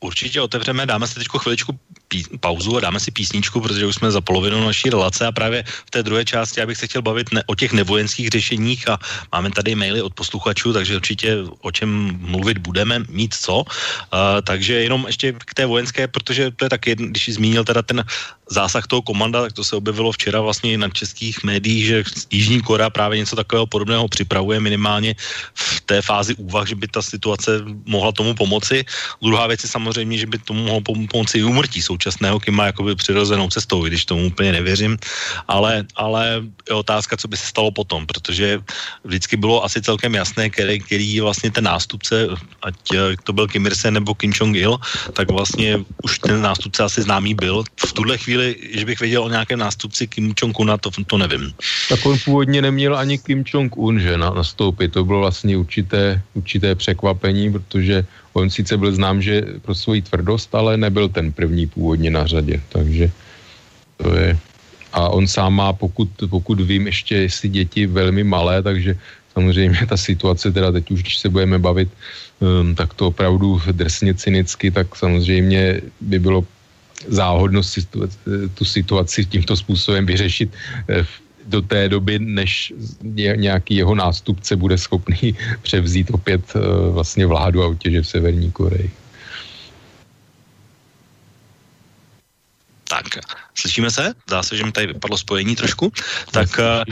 Určitě 0.00 0.40
otevřeme, 0.40 0.86
dáme 0.86 1.06
si 1.06 1.14
teď 1.14 1.26
chviličku 1.38 1.78
pí, 2.10 2.26
pauzu 2.42 2.76
a 2.76 2.90
dáme 2.90 2.98
si 3.00 3.14
písničku, 3.14 3.62
protože 3.62 3.86
už 3.86 3.94
jsme 3.94 4.10
za 4.10 4.20
polovinu 4.20 4.66
naší 4.66 4.90
relace 4.90 5.22
a 5.26 5.32
právě 5.32 5.62
v 5.62 5.90
té 5.90 6.02
druhé 6.02 6.26
části 6.26 6.60
já 6.60 6.66
bych 6.66 6.78
se 6.78 6.86
chtěl 6.90 7.02
bavit 7.02 7.30
ne, 7.32 7.42
o 7.46 7.54
těch 7.54 7.72
nevojenských 7.72 8.28
řešeních 8.28 8.90
a 8.90 8.98
máme 9.32 9.54
tady 9.54 9.78
maily 9.78 10.02
od 10.02 10.14
posluchačů, 10.14 10.74
takže 10.74 10.98
určitě 10.98 11.38
o 11.62 11.70
čem 11.70 12.18
mluvit 12.18 12.58
budeme, 12.58 13.06
mít 13.08 13.34
co. 13.34 13.62
Uh, 13.62 14.42
takže 14.42 14.90
jenom 14.90 15.06
ještě 15.06 15.32
k 15.38 15.54
té 15.54 15.66
vojenské, 15.66 16.10
protože 16.10 16.50
to 16.50 16.66
je 16.66 16.70
tak, 16.70 16.82
jedn, 16.86 17.14
když 17.14 17.24
jsi 17.24 17.32
zmínil 17.38 17.64
teda 17.64 17.82
ten 17.82 18.02
zásah 18.50 18.86
toho 18.86 19.02
komanda, 19.02 19.42
tak 19.42 19.52
to 19.52 19.64
se 19.64 19.76
objevilo 19.76 20.12
včera 20.12 20.40
vlastně 20.40 20.78
na 20.78 20.88
českých 20.88 21.44
médiích, 21.44 21.84
že 21.86 22.04
Jižní 22.30 22.60
Korea 22.60 22.90
právě 22.90 23.18
něco 23.18 23.36
takového 23.36 23.66
podobného 23.66 24.08
připravuje 24.08 24.60
minimálně 24.60 25.14
v 25.54 25.80
té 25.80 26.02
fázi 26.02 26.34
úvah, 26.34 26.66
že 26.66 26.74
by 26.74 26.86
ta 26.88 27.02
situace 27.02 27.62
mohla 27.86 28.12
tomu 28.12 28.34
pomoci. 28.34 28.84
Druhá 29.22 29.46
věc 29.46 29.62
je 29.62 29.70
samozřejmě, 29.70 30.18
že 30.18 30.26
by 30.26 30.38
tomu 30.38 30.62
mohlo 30.66 30.82
pomoci 31.10 31.38
i 31.38 31.46
úmrtí 31.46 31.82
současného 31.82 32.40
Kima 32.40 32.66
jakoby 32.66 32.94
přirozenou 32.94 33.48
cestou, 33.48 33.86
když 33.86 34.04
tomu 34.04 34.26
úplně 34.26 34.52
nevěřím, 34.52 34.98
ale, 35.48 35.86
ale 35.94 36.42
je 36.68 36.74
otázka, 36.74 37.16
co 37.16 37.28
by 37.28 37.36
se 37.36 37.46
stalo 37.46 37.70
potom, 37.70 38.06
protože 38.06 38.58
vždycky 39.04 39.36
bylo 39.36 39.64
asi 39.64 39.82
celkem 39.82 40.14
jasné, 40.14 40.50
který, 40.50 40.80
který 40.80 41.20
vlastně 41.20 41.50
ten 41.50 41.64
nástupce, 41.64 42.26
ať 42.62 42.74
to 43.24 43.32
byl 43.32 43.46
Kim 43.46 43.66
Il-sen 43.66 43.94
nebo 43.94 44.14
Kim 44.14 44.32
Jong-il, 44.34 44.78
tak 45.12 45.30
vlastně 45.30 45.78
už 46.02 46.18
ten 46.18 46.42
nástupce 46.42 46.82
asi 46.82 47.02
známý 47.02 47.34
byl. 47.34 47.64
V 47.86 47.92
tuhle 47.92 48.18
chvíli 48.18 48.39
chvíli, 48.40 48.78
že 48.78 48.84
bych 48.84 49.00
věděl 49.00 49.22
o 49.22 49.28
nějakém 49.28 49.58
nástupci 49.58 50.06
Kim 50.06 50.32
Jong-una, 50.32 50.78
to, 50.78 50.90
to 51.06 51.18
nevím. 51.18 51.52
Tak 51.88 52.06
on 52.06 52.18
původně 52.24 52.62
neměl 52.62 52.96
ani 52.96 53.18
Kim 53.18 53.44
Jong-un, 53.44 54.00
že 54.00 54.18
na, 54.18 54.30
nastoupit. 54.30 54.92
To 54.92 55.04
bylo 55.04 55.20
vlastně 55.20 55.56
určité, 55.56 56.22
určité 56.34 56.74
překvapení, 56.74 57.52
protože 57.52 58.06
on 58.32 58.50
sice 58.50 58.76
byl 58.76 58.92
znám, 58.92 59.22
že 59.22 59.42
pro 59.62 59.74
svoji 59.74 60.02
tvrdost, 60.02 60.54
ale 60.54 60.76
nebyl 60.76 61.08
ten 61.08 61.32
první 61.32 61.66
původně 61.66 62.10
na 62.10 62.26
řadě. 62.26 62.60
Takže 62.68 63.10
to 63.96 64.14
je... 64.14 64.38
A 64.92 65.08
on 65.08 65.26
sám 65.26 65.54
má, 65.54 65.72
pokud, 65.72 66.08
pokud 66.26 66.60
vím, 66.60 66.86
ještě 66.86 67.14
jestli 67.16 67.48
děti 67.48 67.86
velmi 67.86 68.24
malé, 68.24 68.62
takže 68.62 68.98
samozřejmě 69.32 69.86
ta 69.86 69.96
situace, 69.96 70.50
teda 70.50 70.72
teď 70.72 70.90
už, 70.90 71.02
když 71.02 71.18
se 71.18 71.28
budeme 71.28 71.58
bavit 71.58 71.88
um, 72.42 72.74
tak 72.74 72.94
to 72.94 73.14
opravdu 73.14 73.62
drsně 73.70 74.14
cynicky, 74.14 74.70
tak 74.70 74.96
samozřejmě 74.96 75.80
by 76.00 76.18
bylo 76.18 76.42
záhodnost 77.08 77.78
tu 78.54 78.64
situaci 78.64 79.24
tímto 79.24 79.56
způsobem 79.56 80.06
vyřešit 80.06 80.52
eh, 80.88 81.06
do 81.46 81.62
té 81.62 81.88
doby, 81.88 82.18
než 82.18 82.72
nějaký 83.36 83.76
jeho 83.76 83.94
nástupce 83.94 84.56
bude 84.56 84.78
schopný 84.78 85.36
převzít 85.62 86.10
opět 86.10 86.42
eh, 86.56 86.60
vlastně 86.90 87.26
vládu 87.26 87.62
a 87.62 87.66
utěže 87.66 88.02
v 88.02 88.08
Severní 88.08 88.52
Koreji. 88.52 88.90
Tak, 92.88 93.06
slyšíme 93.54 93.90
se? 93.90 94.14
Zdá 94.26 94.42
se, 94.42 94.56
že 94.56 94.64
mi 94.64 94.72
tady 94.72 94.86
vypadlo 94.86 95.18
spojení 95.18 95.56
trošku. 95.56 95.92
Tak 96.30 96.50
tak, 96.56 96.88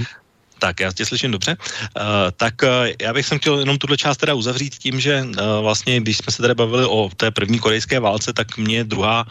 já 0.80 0.92
tě 0.92 1.06
slyším 1.06 1.30
dobře. 1.30 1.56
Uh, 1.56 2.04
tak 2.36 2.54
uh, 2.62 2.68
já 3.00 3.12
bych 3.12 3.26
sem 3.26 3.38
chtěl 3.38 3.58
jenom 3.58 3.78
tuhle 3.78 3.96
část 3.96 4.16
teda 4.16 4.34
uzavřít 4.34 4.74
tím, 4.78 5.00
že 5.00 5.22
uh, 5.22 5.62
vlastně, 5.62 6.00
když 6.00 6.16
jsme 6.16 6.32
se 6.32 6.42
tady 6.42 6.54
bavili 6.54 6.84
o 6.84 7.10
té 7.16 7.30
první 7.30 7.58
korejské 7.58 8.00
válce, 8.00 8.32
tak 8.32 8.56
mě 8.56 8.84
druhá 8.84 9.26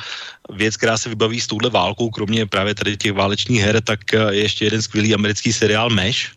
věc, 0.53 0.77
která 0.77 0.97
se 0.97 1.09
vybaví 1.09 1.41
s 1.41 1.47
touhle 1.47 1.69
válkou, 1.69 2.09
kromě 2.09 2.45
právě 2.45 2.75
tady 2.75 2.97
těch 2.97 3.13
válečních 3.13 3.61
her, 3.61 3.81
tak 3.81 3.99
je 4.13 4.41
ještě 4.47 4.65
jeden 4.65 4.81
skvělý 4.81 5.13
americký 5.13 5.53
seriál 5.53 5.89
Mesh, 5.89 6.31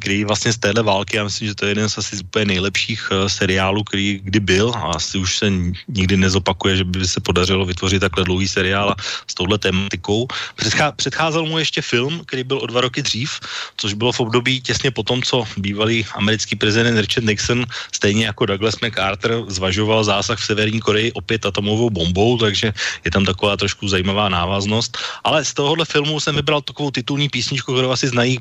který 0.00 0.24
vlastně 0.24 0.52
z 0.52 0.58
téhle 0.58 0.82
války, 0.82 1.16
já 1.16 1.24
myslím, 1.24 1.48
že 1.48 1.54
to 1.54 1.64
je 1.64 1.70
jeden 1.70 1.88
z 1.88 1.98
asi 1.98 2.16
úplně 2.16 2.44
nejlepších 2.44 3.12
seriálů, 3.26 3.84
který 3.84 4.20
kdy 4.24 4.40
byl 4.40 4.72
a 4.74 4.96
asi 4.96 5.18
už 5.18 5.38
se 5.38 5.52
nikdy 5.88 6.16
nezopakuje, 6.16 6.76
že 6.76 6.84
by 6.84 7.08
se 7.08 7.20
podařilo 7.20 7.66
vytvořit 7.66 8.00
takhle 8.00 8.24
dlouhý 8.24 8.48
seriál 8.48 8.94
s 9.28 9.34
touhle 9.34 9.58
tematikou. 9.58 10.26
Předchá, 10.56 10.92
předcházel 10.92 11.44
mu 11.44 11.58
ještě 11.58 11.82
film, 11.82 12.22
který 12.26 12.44
byl 12.44 12.58
o 12.58 12.66
dva 12.66 12.80
roky 12.80 13.02
dřív, 13.02 13.40
což 13.76 13.94
bylo 13.94 14.12
v 14.12 14.20
období 14.22 14.60
těsně 14.60 14.90
po 14.90 15.02
tom, 15.02 15.22
co 15.22 15.44
bývalý 15.56 16.06
americký 16.14 16.56
prezident 16.56 16.98
Richard 16.98 17.26
Nixon, 17.26 17.66
stejně 17.92 18.26
jako 18.26 18.46
Douglas 18.46 18.80
MacArthur, 18.80 19.44
zvažoval 19.48 20.04
zásah 20.04 20.38
v 20.38 20.44
Severní 20.44 20.80
Koreji 20.80 21.12
opět 21.12 21.46
atomovou 21.46 21.90
bombou, 21.90 22.38
takže 22.38 22.72
je 23.04 23.10
tam 23.10 23.24
taková 23.24 23.56
trošku 23.56 23.88
zajímavá 23.88 24.28
návaznost. 24.28 24.98
Ale 25.24 25.44
z 25.44 25.54
tohohle 25.54 25.84
filmu 25.84 26.20
jsem 26.20 26.34
vybral 26.34 26.62
takovou 26.62 26.90
titulní 26.90 27.28
písničku, 27.28 27.74
kterou 27.74 27.90
asi 27.90 28.08
znají 28.08 28.38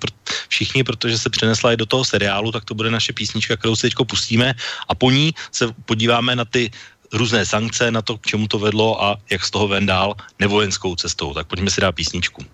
všichni, 0.47 0.83
protože 0.83 1.17
se 1.17 1.29
přenesla 1.29 1.73
i 1.73 1.77
do 1.77 1.85
toho 1.85 2.05
seriálu, 2.05 2.51
tak 2.51 2.65
to 2.65 2.73
bude 2.73 2.91
naše 2.91 3.13
písnička, 3.13 3.57
kterou 3.57 3.75
si 3.75 3.81
teď 3.81 3.93
pustíme 4.07 4.53
a 4.87 4.95
po 4.95 5.11
ní 5.11 5.33
se 5.51 5.67
podíváme 5.85 6.35
na 6.35 6.45
ty 6.45 6.71
různé 7.13 7.45
sankce, 7.45 7.91
na 7.91 8.01
to, 8.01 8.17
k 8.17 8.25
čemu 8.25 8.47
to 8.47 8.59
vedlo 8.59 9.03
a 9.03 9.17
jak 9.29 9.43
z 9.43 9.51
toho 9.51 9.67
ven 9.67 9.85
dál 9.85 10.15
nevojenskou 10.39 10.95
cestou. 10.95 11.33
Tak 11.33 11.47
pojďme 11.47 11.69
si 11.71 11.81
dát 11.81 11.91
písničku. 11.91 12.45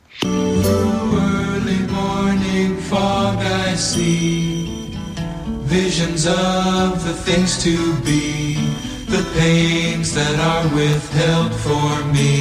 Fog 2.97 3.37
I 3.37 3.75
see 3.75 4.65
visions 5.77 6.25
of 6.25 7.03
the 7.05 7.13
things 7.27 7.51
to 7.65 7.75
be, 8.07 8.55
the 9.15 9.23
pains 9.39 10.07
that 10.19 10.37
are 10.51 10.67
withheld 10.75 11.53
for 11.67 11.91
me. 12.15 12.33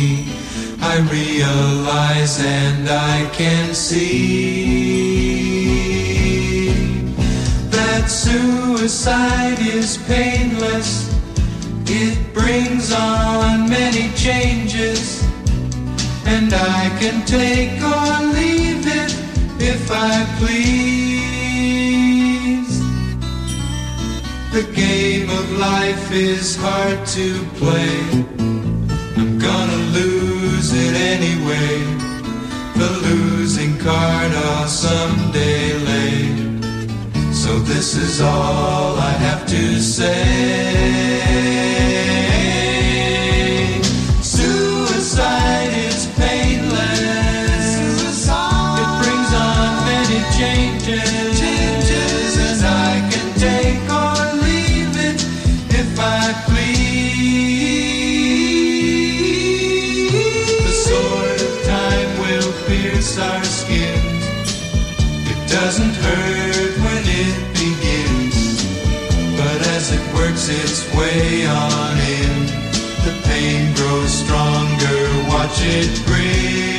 I 0.92 0.94
realize 1.18 2.36
and 2.42 2.88
I 2.88 3.16
can 3.40 3.74
see 3.74 4.06
that 7.76 8.04
suicide 8.08 9.58
is 9.58 9.98
painless. 10.14 10.90
It 12.02 12.16
brings 12.32 12.92
on 12.92 13.68
many 13.68 14.06
changes, 14.26 15.22
and 16.34 16.50
I 16.54 16.82
can 17.00 17.16
take 17.26 17.76
or 17.94 18.10
leave 18.38 18.86
it 19.02 19.15
if 19.60 19.90
I 19.90 20.24
please. 20.38 21.16
The 24.52 24.64
game 24.72 25.28
of 25.28 25.52
life 25.58 26.12
is 26.12 26.56
hard 26.56 27.06
to 27.08 27.44
play. 27.60 28.00
I'm 29.16 29.38
gonna 29.38 29.82
lose 29.98 30.72
it 30.72 30.94
anyway. 30.94 31.82
The 32.74 32.90
losing 33.08 33.76
card 33.78 34.32
I'll 34.32 34.68
someday 34.68 35.74
lay. 35.90 36.36
So 37.32 37.58
this 37.58 37.94
is 37.96 38.20
all 38.20 38.96
I 38.98 39.12
have 39.26 39.46
to 39.46 39.80
say. 39.80 41.25
Its 70.48 70.94
way 70.94 71.46
on 71.46 71.98
in. 71.98 72.46
The 73.04 73.12
pain 73.24 73.74
grows 73.74 74.12
stronger, 74.12 74.98
watch 75.28 75.60
it 75.62 75.90
grin. 76.06 76.76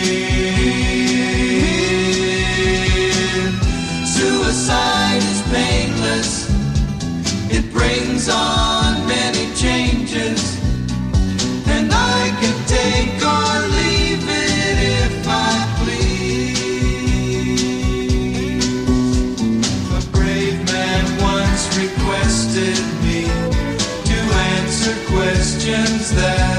Suicide 4.05 5.17
is 5.17 5.41
painless, 5.51 6.47
it 7.51 7.71
brings 7.73 8.29
on 8.29 8.66
visions 25.67 26.13
that 26.13 26.56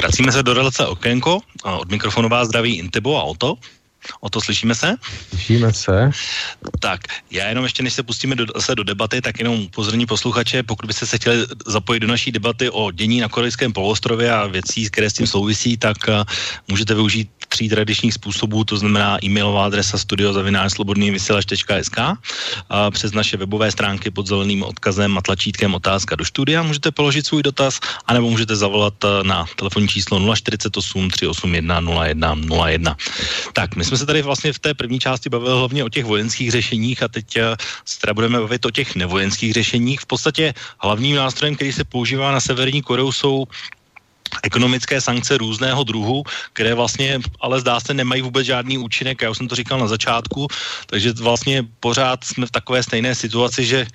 vracíme 0.00 0.32
se 0.32 0.42
do 0.42 0.54
relace 0.54 0.86
Okénko. 0.86 1.40
Od 1.64 1.90
mikrofonu 1.90 2.28
vás 2.28 2.48
zdraví 2.48 2.78
Intebo 2.80 3.20
a 3.20 3.22
Oto. 3.22 3.60
O 4.20 4.30
to 4.30 4.40
slyšíme 4.40 4.74
se? 4.74 4.94
Slyšíme 5.28 5.72
se. 5.72 6.10
Tak, 6.80 7.00
já 7.30 7.48
jenom 7.48 7.64
ještě, 7.64 7.82
než 7.82 7.92
se 7.92 8.02
pustíme 8.02 8.36
do, 8.36 8.46
se 8.60 8.74
do 8.74 8.84
debaty, 8.84 9.20
tak 9.20 9.38
jenom 9.38 9.62
upozorní 9.62 10.06
posluchače, 10.06 10.62
pokud 10.62 10.86
byste 10.86 11.06
se 11.06 11.18
chtěli 11.18 11.46
zapojit 11.66 12.00
do 12.00 12.06
naší 12.06 12.32
debaty 12.32 12.70
o 12.70 12.90
dění 12.90 13.20
na 13.20 13.28
korejském 13.28 13.72
poloostrově 13.72 14.32
a 14.32 14.46
věcí, 14.46 14.90
které 14.90 15.10
s 15.10 15.12
tím 15.12 15.26
souvisí, 15.26 15.76
tak 15.76 15.96
uh, 16.08 16.24
můžete 16.68 16.94
využít 16.94 17.28
tří 17.50 17.68
tradičních 17.68 18.14
způsobů, 18.14 18.64
to 18.64 18.76
znamená 18.76 19.18
e-mailová 19.24 19.64
adresa 19.64 19.98
studiozavináčslobodnývysílač.sk 19.98 21.98
a 22.70 22.90
přes 22.90 23.12
naše 23.12 23.36
webové 23.36 23.72
stránky 23.72 24.10
pod 24.10 24.26
zeleným 24.26 24.62
odkazem 24.62 25.18
a 25.18 25.22
tlačítkem 25.22 25.74
otázka 25.74 26.16
do 26.16 26.24
studia 26.24 26.62
můžete 26.62 26.90
položit 26.90 27.26
svůj 27.26 27.42
dotaz, 27.42 27.80
anebo 28.06 28.30
můžete 28.30 28.56
zavolat 28.56 28.94
eh, 29.04 29.08
na 29.22 29.46
telefonní 29.56 29.88
číslo 29.88 30.34
048 30.34 31.10
381 31.10 31.80
01 31.80 32.34
01. 32.66 32.96
Tak, 33.52 33.76
my 33.76 33.84
jsme 33.84 33.98
se 33.98 34.06
tady 34.10 34.26
vlastně 34.26 34.50
v 34.52 34.58
té 34.58 34.74
první 34.74 34.98
části 34.98 35.30
bavili 35.30 35.54
hlavně 35.54 35.86
o 35.86 35.88
těch 35.88 36.04
vojenských 36.04 36.50
řešeních 36.50 36.98
a 37.02 37.08
teď 37.08 37.26
eh, 37.36 37.54
se 37.86 37.96
teda 38.02 38.14
budeme 38.14 38.42
bavit 38.42 38.66
o 38.66 38.70
těch 38.74 38.98
nevojenských 38.98 39.54
řešeních. 39.54 40.02
V 40.02 40.06
podstatě 40.06 40.44
hlavním 40.82 41.14
nástrojem, 41.14 41.54
který 41.54 41.70
se 41.70 41.86
používá 41.86 42.34
na 42.34 42.42
Severní 42.42 42.82
Koreu, 42.82 43.14
jsou 43.14 43.46
ekonomické 44.42 44.98
sankce 44.98 45.38
různého 45.38 45.78
druhu, 45.84 46.22
které 46.52 46.74
vlastně 46.74 47.22
ale 47.38 47.60
zdá 47.60 47.80
se 47.80 47.94
nemají 47.94 48.22
vůbec 48.22 48.46
žádný 48.46 48.78
účinek. 48.78 49.22
Já 49.22 49.30
už 49.30 49.38
jsem 49.38 49.48
to 49.48 49.54
říkal 49.54 49.78
na 49.78 49.86
začátku, 49.86 50.46
takže 50.86 51.12
vlastně 51.22 51.66
pořád 51.80 52.24
jsme 52.24 52.46
v 52.46 52.54
takové 52.54 52.82
stejné 52.82 53.14
situaci, 53.14 53.62
že 53.66 53.86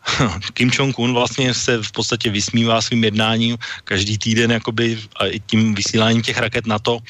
Kim 0.56 0.72
Jong-un 0.72 1.12
vlastně 1.12 1.54
se 1.54 1.82
v 1.84 1.92
podstatě 1.92 2.32
vysmívá 2.32 2.80
svým 2.80 3.04
jednáním 3.04 3.56
každý 3.84 4.18
týden 4.18 4.52
jakoby 4.52 4.96
a 5.16 5.26
i 5.26 5.40
tím 5.40 5.74
vysíláním 5.74 6.22
těch 6.22 6.38
raket 6.38 6.66
na 6.66 6.78
to, 6.78 7.04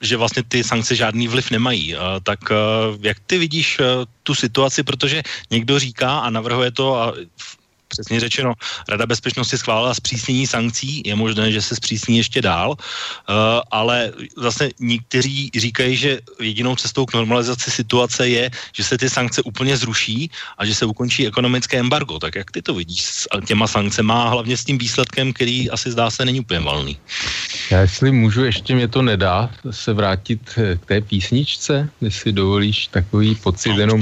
že 0.00 0.16
vlastně 0.16 0.42
ty 0.42 0.64
sankce 0.64 0.96
žádný 0.96 1.28
vliv 1.28 1.50
nemají. 1.50 1.94
Tak 2.22 2.38
jak 3.00 3.16
ty 3.26 3.38
vidíš 3.38 3.80
tu 4.22 4.34
situaci, 4.34 4.82
protože 4.82 5.22
někdo 5.50 5.78
říká 5.78 6.18
a 6.18 6.30
navrhuje 6.30 6.70
to 6.70 6.96
a 6.96 7.12
přesně 7.94 8.20
řečeno, 8.20 8.52
Rada 8.88 9.06
bezpečnosti 9.06 9.58
schválila 9.58 9.94
zpřísnění 9.94 10.46
sankcí, 10.46 11.02
je 11.06 11.14
možné, 11.14 11.52
že 11.52 11.62
se 11.62 11.78
zpřísní 11.78 12.18
ještě 12.18 12.42
dál, 12.42 12.74
uh, 12.74 13.62
ale 13.70 14.12
zase 14.36 14.74
někteří 14.80 15.50
říkají, 15.54 15.96
že 15.96 16.10
jedinou 16.40 16.76
cestou 16.76 17.06
k 17.06 17.14
normalizaci 17.14 17.70
situace 17.70 18.28
je, 18.28 18.50
že 18.74 18.82
se 18.84 18.98
ty 18.98 19.06
sankce 19.10 19.42
úplně 19.42 19.76
zruší 19.76 20.30
a 20.58 20.66
že 20.66 20.74
se 20.74 20.84
ukončí 20.84 21.26
ekonomické 21.26 21.78
embargo. 21.78 22.18
Tak 22.18 22.34
jak 22.34 22.50
ty 22.50 22.62
to 22.62 22.74
vidíš 22.74 23.02
s 23.02 23.28
těma 23.46 23.66
sankcemi 23.66 24.12
a 24.12 24.28
hlavně 24.28 24.56
s 24.56 24.64
tím 24.64 24.78
výsledkem, 24.78 25.32
který 25.32 25.70
asi 25.70 25.90
zdá 25.90 26.10
se 26.10 26.24
není 26.24 26.40
úplně 26.40 26.60
valný? 26.60 26.98
Já 27.70 27.80
jestli 27.80 28.10
můžu, 28.10 28.44
ještě 28.44 28.74
mě 28.74 28.88
to 28.88 29.02
nedá 29.02 29.50
se 29.70 29.92
vrátit 29.92 30.40
k 30.80 30.86
té 30.86 31.00
písničce, 31.00 31.88
jestli 32.00 32.32
dovolíš 32.32 32.86
takový 32.86 33.34
pocit, 33.34 33.70
no, 33.70 33.80
jenom 33.80 34.00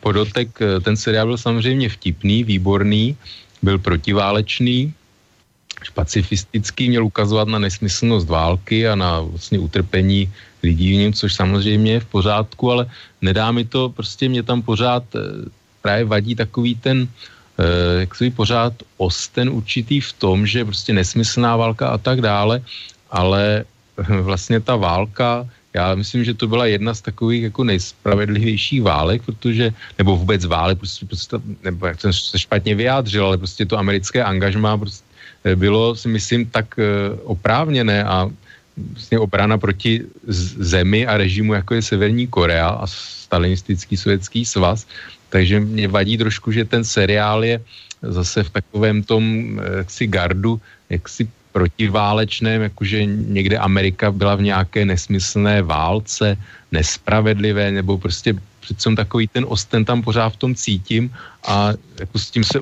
podotek, 0.00 0.48
eh, 0.60 0.80
ten 0.80 0.96
seriál 0.96 1.26
byl 1.26 1.38
samozřejmě 1.38 1.88
vtipný, 1.88 2.44
výborný, 2.44 3.16
byl 3.62 3.78
protiválečný, 3.78 4.94
pacifistický, 5.94 6.88
měl 6.88 7.04
ukazovat 7.04 7.48
na 7.48 7.58
nesmyslnost 7.58 8.28
války 8.28 8.88
a 8.88 8.94
na 8.94 9.20
vlastně 9.20 9.58
utrpení 9.58 10.32
lidí 10.62 10.90
v 10.90 10.96
něm, 10.96 11.12
což 11.12 11.34
samozřejmě 11.34 11.92
je 11.92 12.00
v 12.00 12.10
pořádku, 12.10 12.70
ale 12.70 12.86
nedá 13.22 13.50
mi 13.52 13.64
to, 13.64 13.88
prostě 13.88 14.28
mě 14.28 14.42
tam 14.42 14.62
pořád 14.62 15.04
eh, 15.14 15.20
právě 15.82 16.04
vadí 16.04 16.34
takový 16.34 16.74
ten, 16.74 17.06
eh, 17.58 18.00
jak 18.00 18.14
se 18.14 18.30
pořád 18.30 18.74
osten 18.96 19.50
určitý 19.50 20.00
v 20.00 20.12
tom, 20.12 20.46
že 20.46 20.64
prostě 20.64 20.92
nesmyslná 20.92 21.56
válka 21.56 21.88
a 21.88 21.98
tak 21.98 22.20
dále, 22.20 22.62
ale 23.10 23.64
vlastně 24.26 24.60
ta 24.60 24.76
válka 24.76 25.46
já 25.78 25.94
myslím, 25.94 26.24
že 26.24 26.34
to 26.34 26.50
byla 26.50 26.66
jedna 26.66 26.94
z 26.94 27.00
takových 27.00 27.42
jako 27.42 27.64
nejspravedlivějších 27.64 28.82
válek, 28.82 29.22
protože, 29.22 29.70
nebo 29.98 30.16
vůbec 30.16 30.44
válek, 30.44 30.78
prostě, 30.78 31.06
prostě, 31.06 31.36
nebo 31.64 31.86
jak 31.86 32.00
jsem 32.00 32.12
se 32.12 32.38
špatně 32.38 32.74
vyjádřil, 32.74 33.26
ale 33.26 33.38
prostě 33.38 33.66
to 33.66 33.78
americké 33.78 34.24
angažmá 34.24 34.78
prostě 34.78 35.06
bylo, 35.54 35.94
si 35.94 36.08
myslím, 36.08 36.46
tak 36.50 36.74
uh, 36.78 36.84
oprávněné 37.24 38.04
a 38.04 38.30
vlastně 38.92 39.18
obrana 39.18 39.58
proti 39.58 40.02
zemi 40.58 41.06
a 41.06 41.16
režimu, 41.16 41.54
jako 41.54 41.74
je 41.74 41.82
Severní 41.82 42.26
Korea 42.26 42.68
a 42.68 42.86
stalinistický 42.86 43.96
sovětský 43.96 44.44
svaz. 44.44 44.86
Takže 45.28 45.60
mě 45.60 45.88
vadí 45.88 46.18
trošku, 46.18 46.52
že 46.52 46.64
ten 46.64 46.84
seriál 46.84 47.44
je 47.44 47.60
zase 48.02 48.42
v 48.42 48.50
takovém 48.50 49.02
tom 49.02 49.22
eh, 49.60 49.78
jaksi 49.78 50.06
gardu, 50.06 50.60
jaksi 50.90 51.28
protiválečném, 51.52 52.62
jakože 52.62 53.04
někde 53.04 53.58
Amerika 53.58 54.12
byla 54.12 54.34
v 54.34 54.42
nějaké 54.42 54.84
nesmyslné 54.84 55.62
válce, 55.62 56.36
nespravedlivé, 56.72 57.70
nebo 57.70 57.98
prostě 57.98 58.34
přece 58.60 58.90
takový 58.96 59.28
ten 59.28 59.44
osten 59.48 59.84
tam 59.84 60.02
pořád 60.02 60.28
v 60.28 60.36
tom 60.36 60.54
cítím 60.54 61.10
a 61.46 61.70
jako 62.00 62.18
s 62.18 62.30
tím 62.30 62.44
se 62.44 62.60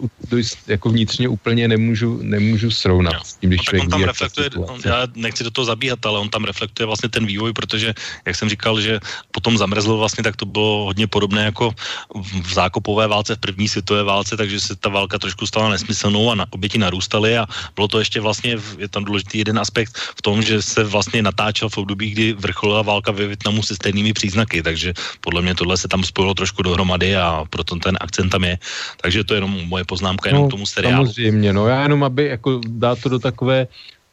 jako 0.67 0.89
vnitřně 0.89 1.29
úplně 1.29 1.69
nemůžu, 1.69 2.19
nemůžu 2.23 2.71
srovnat. 2.71 3.13
No. 3.13 3.21
S 3.25 3.35
tím, 3.35 3.51
když 3.51 3.61
no, 3.73 3.81
on 3.81 3.89
tam 3.89 4.03
reflektuje, 4.03 4.51
on, 4.51 4.81
já 4.85 5.07
nechci 5.15 5.45
do 5.45 5.51
toho 5.51 5.65
zabíhat, 5.65 6.07
ale 6.07 6.19
on 6.19 6.29
tam 6.29 6.45
reflektuje 6.45 6.87
vlastně 6.87 7.09
ten 7.09 7.27
vývoj, 7.27 7.53
protože, 7.53 7.95
jak 8.27 8.37
jsem 8.37 8.49
říkal, 8.49 8.81
že 8.81 9.01
potom 9.31 9.59
zamrzlo 9.59 9.97
vlastně, 9.97 10.25
tak 10.25 10.37
to 10.37 10.47
bylo 10.47 10.85
hodně 10.85 11.07
podobné 11.07 11.45
jako 11.45 11.75
v 12.15 12.53
zákopové 12.53 13.07
válce, 13.07 13.35
v 13.35 13.39
první 13.39 13.69
světové 13.69 14.03
válce, 14.03 14.37
takže 14.37 14.61
se 14.61 14.77
ta 14.77 14.89
válka 14.89 15.19
trošku 15.19 15.47
stala 15.47 15.69
nesmyslnou 15.69 16.31
a 16.31 16.35
na, 16.35 16.47
oběti 16.51 16.79
narůstaly 16.79 17.39
a 17.39 17.47
bylo 17.75 17.89
to 17.89 17.99
ještě 17.99 18.21
vlastně, 18.21 18.57
je 18.79 18.89
tam 18.89 19.05
důležitý 19.05 19.39
jeden 19.39 19.59
aspekt 19.59 19.97
v 19.97 20.23
tom, 20.23 20.43
že 20.43 20.63
se 20.63 20.85
vlastně 20.85 21.23
natáčel 21.23 21.69
v 21.69 21.79
období, 21.79 22.11
kdy 22.11 22.33
vrcholila 22.33 22.83
válka 22.83 23.13
ve 23.13 23.27
Větnamu 23.27 23.63
se 23.63 23.75
stejnými 23.75 24.13
příznaky, 24.13 24.63
takže 24.63 24.95
podle 25.21 25.43
mě 25.43 25.55
tohle 25.55 25.77
se 25.77 25.89
tam 25.89 26.05
spojilo 26.05 26.35
trošku 26.35 26.63
dohromady 26.63 27.17
a 27.17 27.45
proto 27.51 27.77
ten 27.77 27.97
akcent 28.01 28.33
tam 28.33 28.45
je. 28.45 28.59
Takže 29.01 29.25
to 29.25 29.35
je 29.35 29.37
jenom 29.37 29.69
moje 29.69 29.85
poznámka, 29.85 30.29
jenom 30.29 30.43
no, 30.43 30.49
k 30.49 30.51
tomu 30.51 30.67
seriálu. 30.67 31.07
Samozřejmě, 31.07 31.53
no 31.53 31.69
já 31.69 31.83
jenom, 31.83 32.05
aby 32.05 32.25
jako 32.25 32.61
dát 32.67 33.01
to 33.01 33.09
do 33.09 33.19
takové 33.19 33.67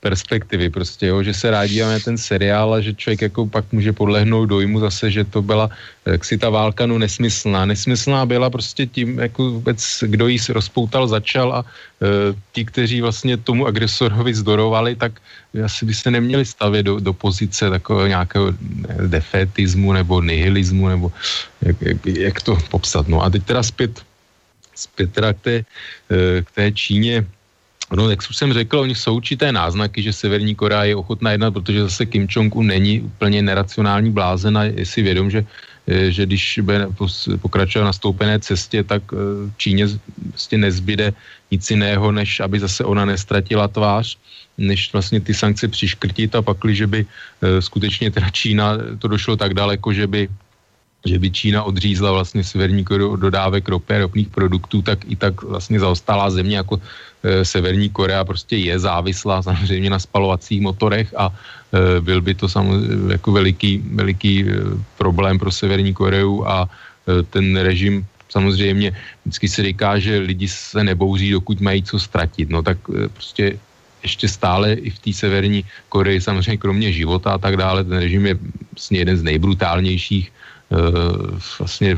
perspektivy 0.04 0.70
prostě, 0.70 1.08
jo, 1.08 1.24
že 1.24 1.32
se 1.34 1.48
rádi 1.48 1.80
na 1.80 2.00
ten 2.00 2.20
seriál 2.20 2.74
a 2.76 2.84
že 2.84 2.94
člověk 2.94 3.22
jako 3.32 3.48
pak 3.48 3.72
může 3.72 3.96
podlehnout 3.96 4.52
dojmu 4.52 4.84
zase, 4.84 5.08
že 5.12 5.24
to 5.24 5.40
byla 5.42 5.72
jak 6.06 6.26
si 6.28 6.36
ta 6.36 6.52
válka 6.52 6.84
no 6.84 7.00
nesmyslná. 7.00 7.64
Nesmyslná 7.66 8.28
byla 8.28 8.52
prostě 8.52 8.84
tím, 8.86 9.20
jako 9.20 9.64
vůbec, 9.64 9.80
kdo 10.04 10.28
jí 10.28 10.38
rozpoutal, 10.52 11.08
začal 11.08 11.56
a 11.56 11.60
e, 11.64 12.36
ti, 12.52 12.68
kteří 12.68 13.00
vlastně 13.00 13.40
tomu 13.40 13.64
agresorovi 13.64 14.36
zdorovali, 14.36 15.00
tak 15.00 15.24
asi 15.56 15.88
by 15.88 15.94
se 15.96 16.12
neměli 16.12 16.44
stavět 16.44 16.84
do, 16.84 17.00
do 17.00 17.14
pozice 17.16 17.72
takového 17.72 18.08
nějakého 18.08 18.52
defetismu 19.08 19.96
nebo 19.96 20.20
nihilismu, 20.20 20.88
nebo 20.92 21.08
jak, 21.64 21.78
jak, 21.80 22.00
jak 22.06 22.38
to 22.44 22.60
popsat. 22.68 23.08
No 23.08 23.24
a 23.24 23.32
teď 23.32 23.56
teda 23.56 23.64
zpět 23.64 24.04
zpět 24.76 25.14
teda 25.14 25.34
k 25.34 25.40
té, 25.40 25.56
eh, 26.12 26.42
k 26.42 26.50
té 26.52 26.72
Číně, 26.72 27.26
No, 27.94 28.10
jak 28.10 28.26
jsem 28.26 28.54
řekl, 28.54 28.80
oni 28.80 28.96
jsou 28.96 29.22
určité 29.22 29.52
náznaky, 29.52 30.02
že 30.02 30.14
Severní 30.14 30.56
Korea 30.56 30.84
je 30.84 30.96
ochotná 30.96 31.32
jednat, 31.32 31.54
protože 31.54 31.86
zase 31.86 32.10
Kim 32.10 32.26
Jong-un 32.26 32.66
není 32.66 33.06
úplně 33.06 33.42
neracionální 33.42 34.10
blázen 34.10 34.58
a 34.58 34.64
je 34.64 34.86
si 34.86 35.06
vědom, 35.06 35.30
že, 35.30 35.46
eh, 35.86 36.10
že 36.10 36.26
když 36.26 36.60
bude 36.64 36.90
pokračovat 37.38 37.86
na 37.86 37.94
stoupené 37.94 38.40
cestě, 38.40 38.82
tak 38.82 39.04
eh, 39.14 39.18
Číně 39.62 39.94
vlastně 40.32 40.58
nezbyde 40.58 41.14
nic 41.52 41.64
jiného, 41.70 42.12
než 42.12 42.40
aby 42.40 42.58
zase 42.58 42.82
ona 42.82 43.06
nestratila 43.06 43.68
tvář, 43.68 44.18
než 44.58 44.90
vlastně 44.90 45.22
ty 45.22 45.34
sankce 45.34 45.68
přiškrtit 45.68 46.34
a 46.34 46.42
pakli, 46.42 46.74
že 46.74 46.88
by 46.88 47.06
skutečně 47.60 48.10
teda 48.10 48.30
Čína 48.30 48.98
to 48.98 49.06
došlo 49.06 49.38
tak 49.38 49.54
daleko, 49.54 49.94
že 49.94 50.08
by 50.08 50.30
že 51.06 51.20
by 51.20 51.32
Čína 51.32 51.64
odřízla 51.64 52.12
vlastně 52.12 52.44
Severní 52.44 52.84
Koreu 52.84 53.16
dodávek 53.16 53.70
ropy 53.70 53.94
a 53.96 54.00
ropných 54.00 54.28
produktů, 54.28 54.82
tak 54.82 55.00
i 55.12 55.16
tak 55.16 55.44
vlastně 55.44 55.80
zaostalá 55.80 56.30
země 56.30 56.58
jako 56.58 56.80
e, 57.24 57.46
Severní 57.46 57.90
Korea 57.90 58.24
prostě 58.24 58.56
je 58.56 58.80
závislá 58.80 59.42
samozřejmě 59.44 59.90
na 59.90 60.00
spalovacích 60.00 60.62
motorech 60.62 61.14
a 61.18 61.28
e, 61.28 62.02
byl 62.02 62.22
by 62.22 62.34
to 62.34 62.48
samozřejmě 62.50 63.14
jako 63.20 63.32
veliký, 63.32 63.84
veliký 63.84 64.34
e, 64.42 64.46
problém 64.98 65.40
pro 65.40 65.52
Severní 65.52 65.94
Koreu 65.94 66.44
a 66.48 66.70
e, 67.08 67.24
ten 67.24 67.56
režim 67.56 68.06
samozřejmě 68.30 68.96
vždycky 69.26 69.48
se 69.50 69.60
říká, 69.64 70.00
že 70.00 70.24
lidi 70.24 70.48
se 70.48 70.84
nebouří, 70.84 71.32
dokud 71.38 71.62
mají 71.62 71.84
co 71.84 72.00
ztratit. 72.00 72.50
No 72.50 72.64
tak 72.64 72.78
e, 72.90 73.12
prostě 73.12 73.60
ještě 74.04 74.28
stále 74.28 74.74
i 74.74 74.90
v 74.90 75.00
té 75.00 75.12
severní 75.14 75.64
Koreji, 75.90 76.22
samozřejmě 76.22 76.58
kromě 76.58 76.92
života 76.92 77.32
a 77.32 77.38
tak 77.38 77.56
dále, 77.56 77.84
ten 77.84 77.98
režim 77.98 78.26
je 78.26 78.36
vlastně 78.76 79.00
jeden 79.00 79.16
z 79.18 79.24
nejbrutálnějších 79.24 80.33
vlastně 81.60 81.98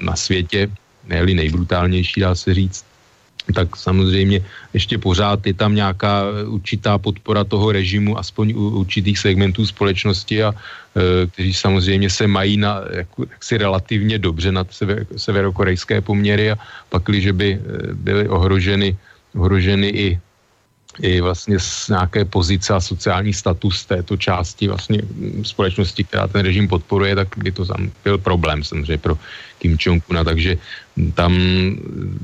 na 0.00 0.16
světě, 0.16 0.70
ne 1.06 1.26
nejbrutálnější, 1.26 2.20
dá 2.20 2.34
se 2.34 2.54
říct, 2.54 2.84
tak 3.52 3.76
samozřejmě 3.76 4.40
ještě 4.72 4.98
pořád 4.98 5.46
je 5.46 5.54
tam 5.54 5.74
nějaká 5.74 6.24
určitá 6.46 6.98
podpora 6.98 7.44
toho 7.44 7.72
režimu, 7.72 8.18
aspoň 8.18 8.54
u 8.56 8.80
určitých 8.80 9.18
segmentů 9.18 9.66
společnosti, 9.66 10.42
a, 10.42 10.54
e, 10.96 11.26
kteří 11.26 11.52
samozřejmě 11.54 12.10
se 12.10 12.26
mají 12.26 12.56
na, 12.56 12.80
jako, 12.90 13.26
jaksi 13.30 13.58
relativně 13.58 14.18
dobře 14.18 14.52
na 14.52 14.64
sever, 14.70 15.06
severokorejské 15.16 16.00
poměry 16.00 16.50
a 16.50 16.58
pak, 16.88 17.02
když 17.04 17.30
by 17.30 17.48
e, 17.52 17.58
byly 17.94 18.28
ohroženy, 18.28 18.96
ohroženy 19.36 19.88
i 19.88 20.08
i 21.00 21.20
vlastně 21.20 21.58
z 21.58 21.88
nějaké 21.88 22.24
pozice 22.24 22.74
a 22.74 22.80
sociální 22.80 23.32
status 23.32 23.84
této 23.84 24.16
části 24.16 24.68
vlastně 24.68 25.02
společnosti, 25.42 26.04
která 26.04 26.28
ten 26.28 26.42
režim 26.42 26.68
podporuje, 26.68 27.14
tak 27.14 27.28
by 27.36 27.52
to 27.52 27.64
tam 27.64 27.90
byl 28.04 28.18
problém 28.18 28.64
samozřejmě 28.64 28.98
pro 28.98 29.18
Kim 29.58 29.76
Jong-una, 29.80 30.24
takže 30.24 30.58
tam 31.14 31.32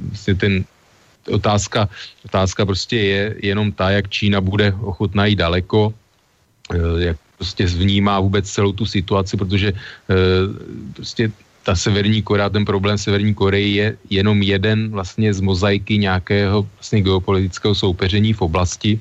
vlastně 0.08 0.34
ten 0.34 0.64
otázka, 1.30 1.88
otázka 2.24 2.66
prostě 2.66 2.96
je 2.96 3.22
jenom 3.42 3.72
ta, 3.72 3.90
jak 3.90 4.08
Čína 4.08 4.40
bude 4.40 4.74
ochotná 4.80 5.26
jít 5.26 5.36
daleko, 5.36 5.94
eh, 6.74 6.78
jak 7.12 7.16
prostě 7.36 7.66
vnímá 7.66 8.20
vůbec 8.20 8.50
celou 8.50 8.72
tu 8.72 8.86
situaci, 8.86 9.36
protože 9.36 9.72
eh, 9.72 10.14
prostě 10.94 11.32
ta 11.62 11.76
Severní 11.76 12.22
Korea, 12.22 12.48
ten 12.48 12.64
problém 12.64 12.98
Severní 12.98 13.34
Koreji 13.34 13.74
je 13.76 13.96
jenom 14.10 14.42
jeden 14.42 14.90
vlastně 14.90 15.34
z 15.34 15.40
mozaiky 15.40 15.98
nějakého 15.98 16.66
vlastně 16.76 17.02
geopolitického 17.02 17.74
soupeření 17.74 18.32
v 18.32 18.42
oblasti. 18.42 19.00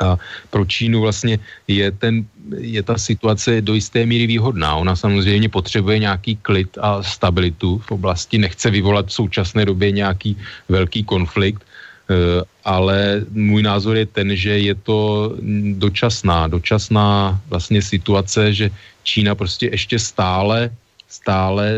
A 0.00 0.18
pro 0.50 0.64
Čínu 0.64 1.00
vlastně 1.00 1.38
je, 1.68 1.90
ten, 1.90 2.26
je 2.58 2.82
ta 2.82 2.98
situace 2.98 3.60
do 3.64 3.74
jisté 3.74 4.06
míry 4.06 4.26
výhodná. 4.26 4.76
Ona 4.76 4.96
samozřejmě 4.96 5.48
potřebuje 5.48 5.98
nějaký 5.98 6.36
klid 6.36 6.78
a 6.80 7.02
stabilitu 7.02 7.78
v 7.78 7.90
oblasti, 7.90 8.38
nechce 8.38 8.70
vyvolat 8.70 9.06
v 9.06 9.12
současné 9.12 9.64
době 9.64 9.90
nějaký 9.90 10.36
velký 10.68 11.04
konflikt, 11.04 11.64
eh, 11.64 12.44
ale 12.64 13.24
můj 13.32 13.62
názor 13.62 13.96
je 13.96 14.06
ten, 14.06 14.36
že 14.36 14.58
je 14.58 14.74
to 14.74 15.32
dočasná, 15.80 16.46
dočasná 16.46 17.40
vlastně 17.48 17.80
situace, 17.82 18.52
že 18.52 18.70
Čína 19.02 19.34
prostě 19.34 19.72
ještě 19.72 19.98
stále 19.98 20.70
stále 21.16 21.72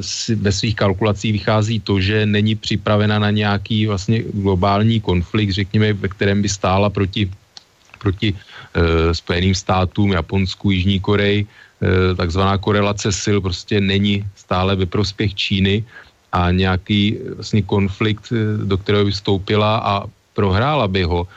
si 0.00 0.34
ve 0.34 0.52
svých 0.52 0.76
kalkulacích 0.76 1.32
vychází 1.32 1.80
to, 1.80 2.00
že 2.00 2.26
není 2.26 2.56
připravena 2.56 3.18
na 3.18 3.30
nějaký 3.30 3.86
vlastně 3.86 4.24
globální 4.32 5.00
konflikt, 5.00 5.52
řekněme, 5.52 5.92
ve 5.92 6.08
kterém 6.08 6.42
by 6.42 6.48
stála 6.48 6.88
proti, 6.90 7.28
proti 8.00 8.32
e, 8.32 9.14
Spojeným 9.14 9.54
státům, 9.54 10.16
Japonsku, 10.16 10.70
Jižní 10.70 11.00
Koreji. 11.00 11.44
E, 11.44 12.14
takzvaná 12.16 12.56
korelace 12.58 13.12
sil 13.22 13.38
prostě 13.44 13.80
není 13.80 14.24
stále 14.36 14.76
ve 14.76 14.86
prospěch 14.88 15.34
Číny 15.36 15.84
a 16.32 16.50
nějaký 16.50 17.18
vlastně 17.36 17.62
konflikt, 17.62 18.32
do 18.64 18.76
kterého 18.80 19.04
by 19.04 19.12
vstoupila 19.12 19.70
a 19.84 19.94
prohrála 20.32 20.88
by 20.88 21.02
ho 21.02 21.28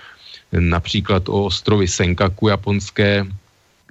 například 0.54 1.30
o 1.30 1.50
ostrovy 1.50 1.88
Senkaku 1.88 2.48
japonské, 2.48 3.26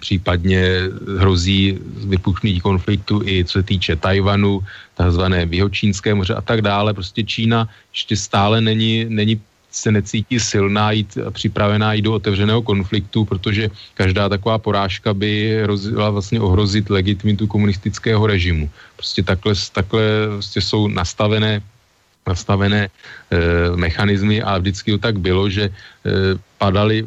případně 0.03 0.91
hrozí 1.19 1.79
vypušnutí 2.11 2.61
konfliktu 2.61 3.23
i 3.23 3.47
co 3.47 3.53
se 3.53 3.63
týče 3.63 3.97
Tajvanu, 3.97 4.61
takzvané 4.99 5.47
Vyhočínské 5.47 6.11
moře 6.11 6.35
a 6.35 6.43
tak 6.43 6.67
dále. 6.67 6.91
Prostě 6.91 7.23
Čína 7.23 7.71
ještě 7.95 8.19
stále 8.19 8.59
není, 8.61 9.07
není 9.09 9.39
se 9.73 9.89
necítí 9.89 10.37
silná 10.37 10.93
jít, 10.93 11.17
připravená 11.31 11.97
jít 11.97 12.03
do 12.03 12.13
otevřeného 12.19 12.61
konfliktu, 12.63 13.25
protože 13.25 13.71
každá 13.95 14.29
taková 14.29 14.59
porážka 14.59 15.15
by 15.15 15.65
hrozila 15.65 16.11
vlastně 16.11 16.41
ohrozit 16.43 16.91
legitimitu 16.91 17.47
komunistického 17.47 18.21
režimu. 18.27 18.69
Prostě 18.97 19.23
takhle, 19.23 19.55
takhle 19.73 20.03
prostě 20.29 20.61
jsou 20.61 20.89
nastavené 20.93 21.63
nastavené 22.27 22.87
e, 22.87 22.91
mechanismy 23.77 24.43
a 24.43 24.59
vždycky 24.59 24.91
to 24.95 24.99
tak 24.99 25.19
bylo, 25.19 25.51
že 25.51 25.65
e, 25.65 25.71
padaly 26.59 27.05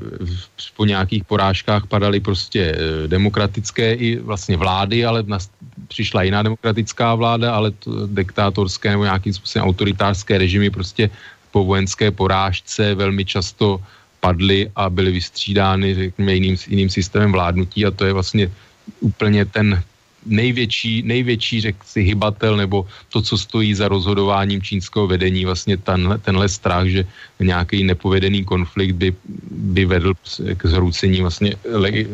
po 0.75 0.85
nějakých 0.85 1.23
porážkách 1.23 1.87
padaly 1.87 2.19
prostě 2.19 2.61
e, 2.75 3.07
demokratické 3.07 3.93
i 3.93 4.19
vlastně 4.19 4.57
vlády, 4.57 5.05
ale 5.05 5.23
nas, 5.23 5.49
přišla 5.87 6.23
jiná 6.23 6.43
demokratická 6.43 7.15
vláda, 7.15 7.55
ale 7.55 7.71
to, 7.71 8.07
diktátorské 8.07 8.91
nebo 8.91 9.03
nějakým 9.03 9.33
způsobem 9.33 9.67
autoritářské 9.67 10.37
režimy 10.37 10.69
prostě 10.69 11.09
po 11.51 11.63
vojenské 11.63 12.11
porážce 12.11 12.95
velmi 12.95 13.25
často 13.25 13.79
padly 14.19 14.71
a 14.75 14.89
byly 14.89 15.11
vystřídány, 15.11 15.95
řekněme, 15.95 16.33
jiným, 16.33 16.55
jiným 16.67 16.89
systémem 16.89 17.31
vládnutí 17.31 17.85
a 17.85 17.91
to 17.91 18.05
je 18.05 18.13
vlastně 18.13 18.51
úplně 18.99 19.45
ten 19.45 19.79
největší, 20.25 21.01
největší 21.05 21.61
řek 21.61 21.75
si 21.85 22.01
hybatel 22.01 22.57
nebo 22.57 22.87
to, 23.09 23.21
co 23.21 23.37
stojí 23.37 23.73
za 23.73 23.87
rozhodováním 23.87 24.61
čínského 24.61 25.07
vedení, 25.07 25.45
vlastně 25.45 25.77
tenhle, 25.77 26.17
tenhle 26.17 26.49
strach, 26.49 26.87
že 26.87 27.05
nějaký 27.39 27.83
nepovedený 27.83 28.43
konflikt 28.43 28.91
by, 28.91 29.15
by 29.51 29.85
vedl 29.85 30.13
k 30.57 30.61
zhroucení 30.65 31.21
vlastně 31.21 31.55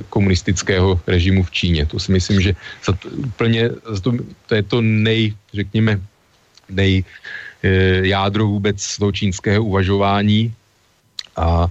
komunistického 0.10 1.00
režimu 1.08 1.44
v 1.44 1.52
Číně. 1.52 1.86
To 1.86 2.00
si 2.00 2.12
myslím, 2.12 2.42
že 2.42 2.56
za 2.86 2.94
to, 2.94 3.10
úplně, 3.10 3.70
za 3.70 4.00
to, 4.02 4.12
to 4.48 4.56
je 4.56 4.64
to 4.64 4.82
nej, 4.82 5.34
řekněme, 5.54 6.02
nej 6.70 7.04
eh, 7.64 8.08
jádro 8.08 8.48
vůbec 8.48 8.98
toho 8.98 9.12
čínského 9.12 9.64
uvažování 9.64 10.54
a 11.36 11.68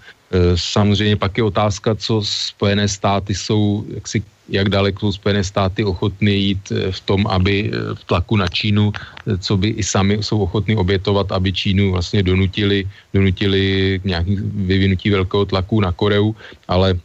samozřejmě 0.55 1.16
pak 1.16 1.39
je 1.39 1.45
otázka, 1.45 1.95
co 1.95 2.22
Spojené 2.24 2.89
státy 2.89 3.35
jsou 3.35 3.85
jaksi 3.95 4.22
jak 4.51 4.68
daleko 4.68 5.01
jsou 5.01 5.12
Spojené 5.12 5.45
státy 5.45 5.85
ochotny 5.85 6.31
jít 6.31 6.72
eh, 6.72 6.93
v 6.93 7.01
tom, 7.01 7.26
aby 7.26 7.70
eh, 7.70 7.95
v 7.95 8.03
tlaku 8.05 8.37
na 8.37 8.49
Čínu, 8.51 8.93
eh, 8.93 9.39
co 9.39 9.57
by 9.57 9.68
i 9.68 9.83
sami 9.83 10.18
jsou 10.20 10.43
ochotni 10.43 10.76
obětovat, 10.76 11.33
aby 11.33 11.53
Čínu 11.53 11.95
vlastně 11.95 12.22
donutili, 12.22 12.85
donutili 13.14 13.62
k 14.03 14.05
nějakým 14.05 14.66
vyvinutí 14.66 15.11
velkého 15.11 15.47
tlaku 15.47 15.81
na 15.81 15.93
Koreu, 15.95 16.35
ale 16.68 16.99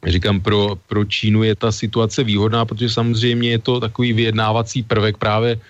Říkám, 0.00 0.40
pro, 0.40 0.80
pro 0.88 1.04
Čínu 1.04 1.44
je 1.44 1.52
ta 1.52 1.68
situace 1.68 2.24
výhodná, 2.24 2.64
protože 2.64 2.88
samozřejmě 2.88 3.50
je 3.50 3.58
to 3.58 3.80
takový 3.80 4.12
vyjednávací 4.12 4.80
prvek 4.82 5.20
právě 5.20 5.60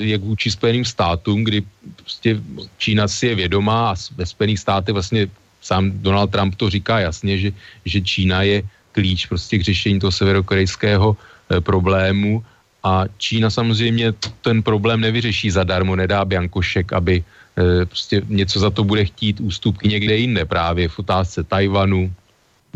jak 0.00 0.24
vůči 0.24 0.50
Spojeným 0.50 0.84
státům, 0.84 1.44
kdy 1.44 1.60
prostě 1.96 2.40
Čína 2.80 3.04
si 3.04 3.26
je 3.26 3.34
vědomá 3.34 3.92
a 3.92 3.94
ve 4.16 4.26
Spojených 4.26 4.64
státech 4.64 4.96
vlastně 4.96 5.28
sám 5.66 5.90
Donald 5.98 6.30
Trump 6.30 6.54
to 6.54 6.70
říká 6.70 7.10
jasně, 7.10 7.38
že, 7.38 7.50
že 7.84 7.98
Čína 8.00 8.42
je 8.42 8.62
klíč 8.94 9.26
prostě 9.26 9.58
k 9.58 9.66
řešení 9.66 9.98
toho 9.98 10.12
severokorejského 10.14 11.12
e, 11.12 11.60
problému 11.60 12.44
a 12.86 13.10
Čína 13.18 13.50
samozřejmě 13.50 14.14
ten 14.46 14.62
problém 14.62 15.02
nevyřeší 15.02 15.50
zadarmo, 15.50 15.98
nedá 15.98 16.22
Biankošek, 16.24 16.94
aby 16.94 17.18
e, 17.18 17.86
prostě 17.86 18.22
něco 18.30 18.56
za 18.62 18.70
to 18.70 18.86
bude 18.86 19.04
chtít 19.10 19.42
ústupky 19.42 19.88
někde 19.90 20.16
jinde, 20.16 20.44
právě 20.46 20.88
v 20.88 20.98
otázce 21.02 21.42
Tajvanu, 21.42 22.14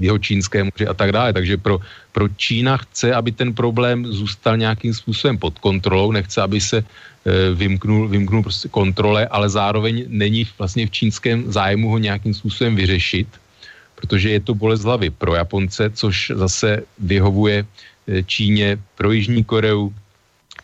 jeho 0.00 0.18
čínské 0.18 0.64
moři 0.64 0.86
a 0.88 0.94
tak 0.94 1.12
dále. 1.12 1.32
Takže 1.32 1.56
pro, 1.56 1.78
pro 2.12 2.28
Čína 2.36 2.76
chce, 2.76 3.14
aby 3.14 3.32
ten 3.32 3.54
problém 3.54 4.06
zůstal 4.08 4.56
nějakým 4.56 4.94
způsobem 4.94 5.38
pod 5.38 5.58
kontrolou, 5.58 6.12
nechce, 6.12 6.42
aby 6.42 6.60
se 6.60 6.84
vymknul, 7.54 8.08
vymknul 8.08 8.42
prostě 8.42 8.68
kontrole, 8.68 9.26
ale 9.26 9.48
zároveň 9.48 10.04
není 10.08 10.46
vlastně 10.58 10.86
v 10.86 10.90
čínském 10.90 11.52
zájmu 11.52 11.88
ho 11.88 11.98
nějakým 11.98 12.34
způsobem 12.34 12.76
vyřešit 12.76 13.28
protože 14.00 14.30
je 14.30 14.40
to 14.40 14.54
bolest 14.54 14.88
hlavy 14.88 15.10
pro 15.10 15.34
Japonce, 15.34 15.90
což 15.92 16.32
zase 16.34 16.82
vyhovuje 16.98 17.64
eh, 17.64 18.22
Číně 18.24 18.80
pro 18.96 19.12
Jižní 19.12 19.44
Koreu, 19.44 19.92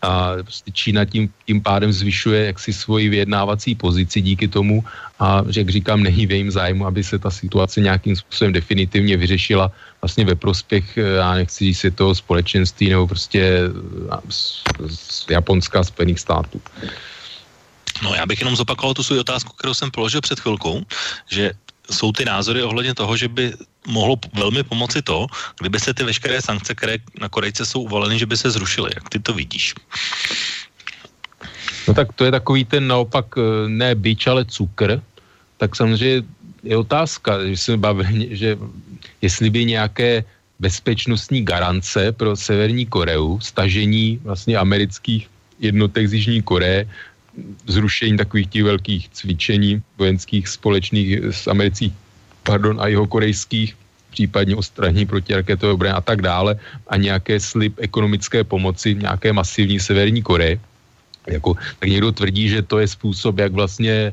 a 0.06 0.38
prostě 0.42 0.70
Čína 0.70 1.04
tím, 1.04 1.28
tím 1.46 1.58
pádem 1.58 1.92
zvyšuje 1.92 2.46
jaksi 2.46 2.72
svoji 2.72 3.08
vyjednávací 3.08 3.74
pozici 3.74 4.22
díky 4.22 4.46
tomu 4.48 4.84
a, 5.18 5.42
jak 5.50 5.68
říkám, 5.70 6.02
není 6.02 6.26
v 6.26 6.30
jejím 6.30 6.50
zájmu, 6.50 6.86
aby 6.86 7.02
se 7.04 7.18
ta 7.18 7.30
situace 7.30 7.80
nějakým 7.80 8.16
způsobem 8.16 8.52
definitivně 8.52 9.16
vyřešila 9.16 9.72
vlastně 10.00 10.24
ve 10.24 10.34
prospěch, 10.38 10.98
eh, 10.98 11.18
já 11.18 11.34
nechci 11.34 11.64
říct 11.64 11.80
si 11.80 11.90
toho 11.90 12.14
společenství 12.14 12.88
nebo 12.88 13.06
prostě 13.10 13.42
eh, 13.42 14.20
z, 14.30 14.62
z 14.86 15.26
Japonska 15.30 15.82
Spojených 15.82 16.20
států. 16.20 16.62
No 18.02 18.14
já 18.14 18.26
bych 18.26 18.40
jenom 18.40 18.56
zopakoval 18.56 18.94
tu 18.94 19.02
svou 19.02 19.20
otázku, 19.20 19.52
kterou 19.56 19.74
jsem 19.74 19.90
položil 19.90 20.20
před 20.20 20.40
chvilkou, 20.40 20.84
že 21.30 21.52
jsou 21.90 22.12
ty 22.12 22.24
názory 22.24 22.62
ohledně 22.62 22.94
toho, 22.94 23.16
že 23.16 23.28
by 23.28 23.52
mohlo 23.86 24.16
velmi 24.34 24.62
pomoci 24.62 25.02
to, 25.02 25.26
kdyby 25.60 25.80
se 25.80 25.94
ty 25.94 26.04
veškeré 26.04 26.42
sankce, 26.42 26.74
které 26.74 26.98
na 27.20 27.28
Korejce 27.28 27.66
jsou 27.66 27.82
uvaleny, 27.82 28.18
že 28.18 28.26
by 28.26 28.36
se 28.36 28.50
zrušily. 28.50 28.90
Jak 28.94 29.08
ty 29.08 29.18
to 29.18 29.32
vidíš? 29.34 29.74
No 31.88 31.94
tak 31.94 32.12
to 32.12 32.24
je 32.24 32.30
takový 32.30 32.64
ten 32.64 32.86
naopak 32.86 33.26
eh, 33.38 33.68
ne 33.68 33.94
byč, 33.94 34.26
ale 34.26 34.44
cukr. 34.44 35.02
Tak 35.56 35.76
samozřejmě 35.76 36.22
je 36.62 36.76
otázka, 36.76 37.46
že 37.46 37.56
jsme 37.56 37.76
bavili, 37.76 38.28
že 38.36 38.58
jestli 39.22 39.50
by 39.50 39.64
nějaké 39.64 40.24
bezpečnostní 40.58 41.44
garance 41.44 42.12
pro 42.12 42.36
Severní 42.36 42.86
Koreu, 42.86 43.40
stažení 43.40 44.18
vlastně 44.24 44.56
amerických 44.56 45.28
jednotek 45.60 46.08
z 46.08 46.12
Jižní 46.14 46.42
Koreje, 46.42 46.88
zrušení 47.66 48.16
takových 48.16 48.48
těch 48.48 48.64
velkých 48.64 49.08
cvičení 49.08 49.82
vojenských 49.98 50.48
společných 50.48 51.08
s 51.30 51.46
amerických 51.46 51.92
pardon, 52.42 52.80
a 52.80 52.86
jeho 52.86 53.06
korejských, 53.06 53.76
případně 54.10 54.56
ostraní 54.56 55.06
protiraketové 55.06 55.72
obrany 55.72 55.92
a 55.92 56.00
tak 56.00 56.22
dále 56.22 56.56
a 56.88 56.96
nějaké 56.96 57.40
slib 57.40 57.74
ekonomické 57.76 58.44
pomoci 58.44 58.94
nějaké 58.94 59.32
masivní 59.32 59.80
severní 59.80 60.22
Koreje. 60.22 60.60
Jako, 61.26 61.58
tak 61.78 61.88
někdo 61.90 62.12
tvrdí, 62.12 62.48
že 62.48 62.62
to 62.62 62.78
je 62.78 62.88
způsob, 62.88 63.38
jak 63.38 63.52
vlastně 63.52 63.92
e, 63.92 64.12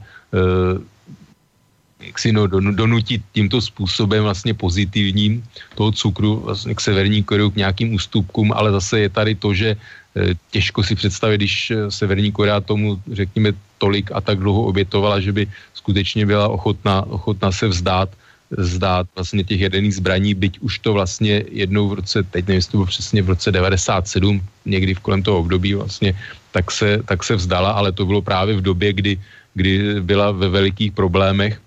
jak 2.03 2.19
si 2.19 2.32
no, 2.32 2.47
donutit 2.47 3.21
tímto 3.32 3.61
způsobem 3.61 4.24
vlastně 4.24 4.53
pozitivním 4.53 5.43
toho 5.76 5.91
cukru 5.91 6.43
vlastně 6.43 6.76
k 6.76 6.82
severní 6.82 7.24
Koreu 7.24 7.49
k 7.49 7.63
nějakým 7.63 7.93
ústupkům, 7.95 8.51
ale 8.51 8.71
zase 8.71 8.99
je 8.99 9.09
tady 9.09 9.36
to, 9.36 9.53
že 9.53 9.76
těžko 10.51 10.84
si 10.84 10.95
představit, 10.95 11.38
když 11.38 11.72
eh, 11.72 11.91
Severní 11.91 12.32
Korea 12.32 12.61
tomu, 12.61 13.01
řekněme, 13.11 13.53
tolik 13.78 14.11
a 14.14 14.22
tak 14.22 14.39
dlouho 14.39 14.64
obětovala, 14.64 15.20
že 15.20 15.32
by 15.32 15.47
skutečně 15.74 16.26
byla 16.26 16.47
ochotná, 16.47 17.05
ochotná 17.05 17.51
se 17.51 17.68
vzdát 17.68 18.09
zdát 18.57 19.07
vlastně 19.16 19.43
těch 19.43 19.59
jaderných 19.61 19.95
zbraní, 19.95 20.34
byť 20.34 20.59
už 20.59 20.80
to 20.80 20.93
vlastně 20.93 21.43
jednou 21.49 21.89
v 21.89 21.93
roce, 21.93 22.24
teď 22.24 22.47
nevím, 22.47 22.61
to 22.61 22.78
bylo 22.78 22.86
přesně 22.86 23.22
v 23.22 23.30
roce 23.30 23.51
97, 23.51 24.41
někdy 24.66 24.93
v 24.93 24.99
kolem 24.99 25.24
toho 25.24 25.39
období 25.39 25.74
vlastně, 25.74 26.14
tak 26.51 26.72
se, 26.72 27.01
tak 27.05 27.24
se 27.24 27.36
vzdala, 27.36 27.72
ale 27.72 27.91
to 27.91 28.05
bylo 28.05 28.22
právě 28.22 28.55
v 28.55 28.61
době, 28.61 28.93
kdy, 28.93 29.14
kdy 29.53 30.01
byla 30.01 30.32
ve 30.32 30.49
velikých 30.49 30.91
problémech 30.91 31.62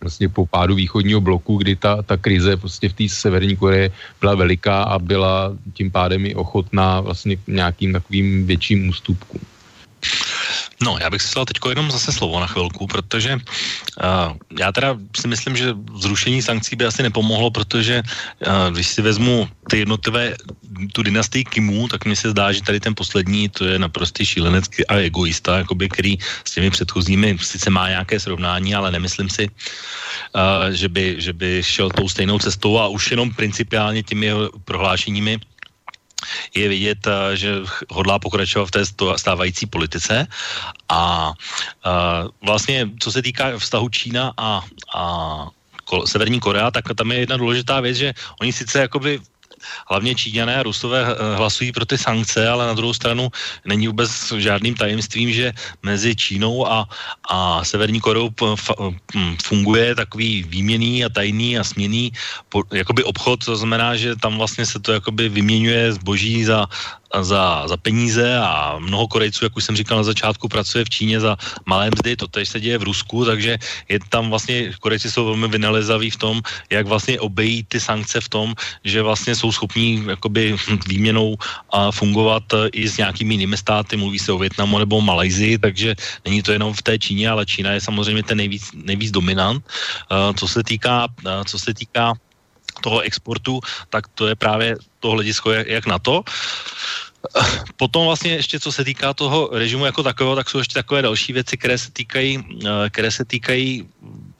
vlastně 0.00 0.28
po 0.28 0.46
pádu 0.46 0.74
východního 0.74 1.20
bloku, 1.20 1.56
kdy 1.56 1.76
ta, 1.76 2.02
ta 2.02 2.16
krize 2.16 2.56
prostě 2.56 2.88
v 2.88 2.92
té 2.92 3.08
severní 3.08 3.56
Koreji 3.56 3.90
byla 4.20 4.34
veliká 4.34 4.82
a 4.82 4.98
byla 4.98 5.56
tím 5.74 5.90
pádem 5.90 6.26
i 6.26 6.34
ochotná 6.34 7.00
vlastně 7.00 7.36
nějakým 7.46 7.92
takovým 7.92 8.46
větším 8.46 8.88
ústupkům. 8.88 9.40
No, 10.82 10.96
já 11.00 11.10
bych 11.10 11.22
si 11.22 11.34
dal 11.34 11.44
teď 11.44 11.56
jenom 11.68 11.90
zase 11.90 12.12
slovo 12.12 12.40
na 12.40 12.46
chvilku, 12.46 12.86
protože 12.86 13.36
uh, 13.36 14.32
já 14.60 14.72
teda 14.72 14.96
si 15.20 15.28
myslím, 15.28 15.56
že 15.56 15.76
zrušení 15.94 16.42
sankcí 16.42 16.76
by 16.76 16.84
asi 16.84 17.02
nepomohlo, 17.02 17.50
protože 17.50 18.02
uh, 18.02 18.72
když 18.72 18.86
si 18.88 19.02
vezmu 19.02 19.48
ty 19.70 19.78
jednotlivé, 19.78 20.34
tu 20.92 21.02
dynastii 21.02 21.44
Kimů, 21.44 21.88
tak 21.88 22.04
mi 22.04 22.16
se 22.16 22.30
zdá, 22.30 22.52
že 22.52 22.62
tady 22.62 22.80
ten 22.80 22.94
poslední, 22.94 23.48
to 23.48 23.64
je 23.64 23.78
naprostý 23.78 24.26
šílenec 24.26 24.64
a 24.88 24.94
egoista, 24.94 25.58
jakoby, 25.58 25.88
který 25.88 26.18
s 26.44 26.50
těmi 26.50 26.70
předchozími 26.70 27.36
sice 27.40 27.70
má 27.70 27.88
nějaké 27.88 28.20
srovnání, 28.20 28.74
ale 28.74 28.90
nemyslím 28.90 29.28
si, 29.28 29.48
uh, 29.48 30.72
že, 30.72 30.88
by, 30.88 31.16
že 31.18 31.32
by 31.32 31.60
šel 31.62 31.90
tou 31.90 32.08
stejnou 32.08 32.38
cestou 32.38 32.78
a 32.78 32.88
už 32.88 33.10
jenom 33.10 33.30
principiálně 33.30 34.02
těmi 34.02 34.32
prohlášeními 34.64 35.40
je 36.54 36.68
vidět, 36.68 37.06
eh, 37.06 37.36
že 37.36 37.50
hodlá 37.90 38.18
pokračovat 38.18 38.66
v 38.66 38.70
té 38.70 38.82
stávající 39.16 39.66
politice 39.66 40.26
a 40.88 41.32
eh, 41.86 41.90
vlastně, 42.42 42.90
co 43.00 43.12
se 43.12 43.22
týká 43.22 43.58
vztahu 43.58 43.88
Čína 43.88 44.32
a, 44.36 44.62
a 44.94 45.02
Severní 46.06 46.40
Korea, 46.40 46.70
tak 46.70 46.84
tam 46.94 47.10
je 47.12 47.18
jedna 47.18 47.36
důležitá 47.36 47.80
věc, 47.80 47.96
že 47.96 48.08
oni 48.40 48.52
sice 48.52 48.78
jakoby 48.78 49.18
hlavně 49.88 50.14
Číňané 50.14 50.56
a 50.56 50.62
Rusové 50.62 51.00
eh, 51.02 51.36
hlasují 51.36 51.72
pro 51.72 51.86
ty 51.86 51.98
sankce, 51.98 52.48
ale 52.48 52.66
na 52.66 52.74
druhou 52.74 52.94
stranu 52.94 53.28
není 53.64 53.86
vůbec 53.88 54.10
žádným 54.36 54.74
tajemstvím, 54.74 55.32
že 55.32 55.52
mezi 55.82 56.16
Čínou 56.16 56.66
a, 56.66 56.88
a 57.28 57.64
Severní 57.64 58.00
Koreou 58.00 58.30
funguje 59.44 59.94
takový 59.94 60.42
výměný 60.42 61.04
a 61.04 61.08
tajný 61.08 61.58
a 61.58 61.64
směný 61.64 62.12
jakoby 62.72 63.04
obchod, 63.04 63.44
to 63.44 63.56
znamená, 63.56 63.96
že 63.96 64.16
tam 64.16 64.38
vlastně 64.38 64.66
se 64.66 64.78
to 64.80 64.92
jakoby 64.92 65.28
vyměňuje 65.28 65.92
zboží 65.92 66.44
za, 66.44 66.66
za, 67.20 67.68
za 67.68 67.76
peníze 67.76 68.38
a 68.38 68.78
mnoho 68.78 69.08
Korejců, 69.08 69.44
jak 69.44 69.56
už 69.56 69.64
jsem 69.64 69.76
říkal 69.76 69.96
na 69.96 70.06
začátku, 70.06 70.48
pracuje 70.48 70.84
v 70.84 70.90
Číně 70.90 71.20
za 71.20 71.36
malé 71.66 71.90
mzdy, 71.90 72.16
to 72.16 72.26
tež 72.26 72.48
se 72.48 72.60
děje 72.60 72.78
v 72.78 72.82
Rusku, 72.82 73.24
takže 73.24 73.58
je 73.88 73.98
tam 74.08 74.30
vlastně, 74.30 74.72
Korejci 74.80 75.10
jsou 75.10 75.24
velmi 75.24 75.48
vynalezaví 75.48 76.10
v 76.10 76.16
tom, 76.16 76.40
jak 76.70 76.86
vlastně 76.86 77.20
obejít 77.20 77.68
ty 77.68 77.80
sankce 77.80 78.20
v 78.20 78.28
tom, 78.28 78.54
že 78.84 79.02
vlastně 79.02 79.34
jsou 79.34 79.52
schopní 79.52 80.04
jakoby 80.06 80.56
výměnou 80.86 81.36
a 81.70 81.90
fungovat 81.90 82.42
i 82.72 82.88
s 82.88 82.96
nějakými 82.96 83.34
jinými 83.34 83.56
státy, 83.56 83.96
mluví 83.96 84.18
se 84.18 84.32
o 84.32 84.38
Větnamu 84.38 84.78
nebo 84.78 85.00
Malajzii, 85.00 85.58
takže 85.58 85.94
není 86.24 86.42
to 86.42 86.52
jenom 86.52 86.74
v 86.74 86.82
té 86.82 86.98
Číně, 86.98 87.30
ale 87.30 87.46
Čína 87.46 87.72
je 87.72 87.80
samozřejmě 87.80 88.22
ten 88.22 88.38
nejvíc, 88.38 88.70
nejvíc 88.74 89.10
dominant. 89.10 89.64
Co 90.36 90.48
se 90.48 90.62
týká, 90.62 91.08
co 91.44 91.58
se 91.58 91.74
týká 91.74 92.14
toho 92.80 93.00
exportu, 93.00 93.60
tak 93.90 94.08
to 94.14 94.26
je 94.26 94.34
právě 94.34 94.76
to 95.00 95.10
hledisko, 95.10 95.52
jak, 95.52 95.66
jak 95.66 95.86
na 95.86 95.98
to. 95.98 96.22
Potom 97.76 98.06
vlastně 98.06 98.32
ještě, 98.32 98.60
co 98.60 98.72
se 98.72 98.84
týká 98.84 99.14
toho 99.14 99.50
režimu 99.52 99.84
jako 99.84 100.02
takového, 100.02 100.36
tak 100.36 100.50
jsou 100.50 100.58
ještě 100.58 100.74
takové 100.74 101.02
další 101.02 101.32
věci, 101.32 101.56
které 101.56 101.78
se 101.78 101.90
týkají, 101.92 102.32
eh, 102.64 102.90
které 102.90 103.10
se 103.10 103.24
týkají 103.24 103.88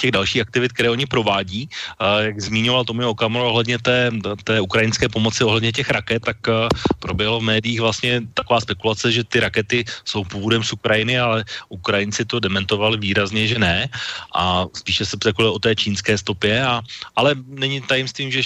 těch 0.01 0.11
dalších 0.11 0.43
aktivit, 0.43 0.73
které 0.73 0.91
oni 0.91 1.07
provádí. 1.07 1.69
Eh, 1.69 2.33
jak 2.33 2.41
zmínil 2.41 2.85
Tomio 2.85 3.11
Okamura 3.13 3.45
ohledně 3.45 3.79
té, 3.79 4.11
té 4.45 4.61
ukrajinské 4.61 5.09
pomoci, 5.09 5.45
ohledně 5.45 5.73
těch 5.73 5.91
raket, 5.91 6.25
tak 6.25 6.41
eh, 6.49 6.69
proběhlo 6.99 7.41
v 7.41 7.53
médiích 7.53 7.81
vlastně 7.81 8.25
taková 8.35 8.61
spekulace, 8.61 9.13
že 9.13 9.25
ty 9.25 9.41
rakety 9.41 9.85
jsou 10.05 10.25
původem 10.25 10.65
z 10.65 10.73
Ukrajiny, 10.73 11.19
ale 11.21 11.45
Ukrajinci 11.69 12.25
to 12.25 12.41
dementovali 12.41 12.97
výrazně, 12.97 13.47
že 13.47 13.59
ne. 13.59 13.89
A 14.35 14.65
spíše 14.73 15.05
se 15.05 15.17
spekuluje 15.21 15.53
o 15.53 15.59
té 15.59 15.77
čínské 15.77 16.19
stopě, 16.19 16.65
a, 16.65 16.81
ale 17.17 17.35
není 17.47 17.81
tajemstvím, 17.81 18.31
že 18.31 18.43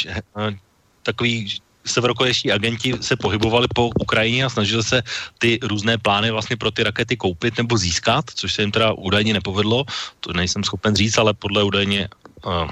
takový 1.03 1.61
severokorejští 1.87 2.53
agenti 2.53 2.95
se 3.01 3.17
pohybovali 3.17 3.67
po 3.75 3.91
Ukrajině 4.01 4.45
a 4.45 4.51
snažili 4.51 4.83
se 4.83 5.03
ty 5.39 5.59
různé 5.63 5.99
plány 5.99 6.31
vlastně 6.31 6.57
pro 6.57 6.71
ty 6.71 6.83
rakety 6.83 7.17
koupit 7.17 7.59
nebo 7.59 7.79
získat, 7.79 8.25
což 8.35 8.53
se 8.53 8.63
jim 8.63 8.71
teda 8.71 8.93
údajně 8.93 9.33
nepovedlo, 9.33 9.85
to 10.21 10.33
nejsem 10.33 10.65
schopen 10.65 10.97
říct, 10.97 11.19
ale 11.19 11.35
podle 11.35 11.63
údajně 11.63 12.09
uh, 12.47 12.69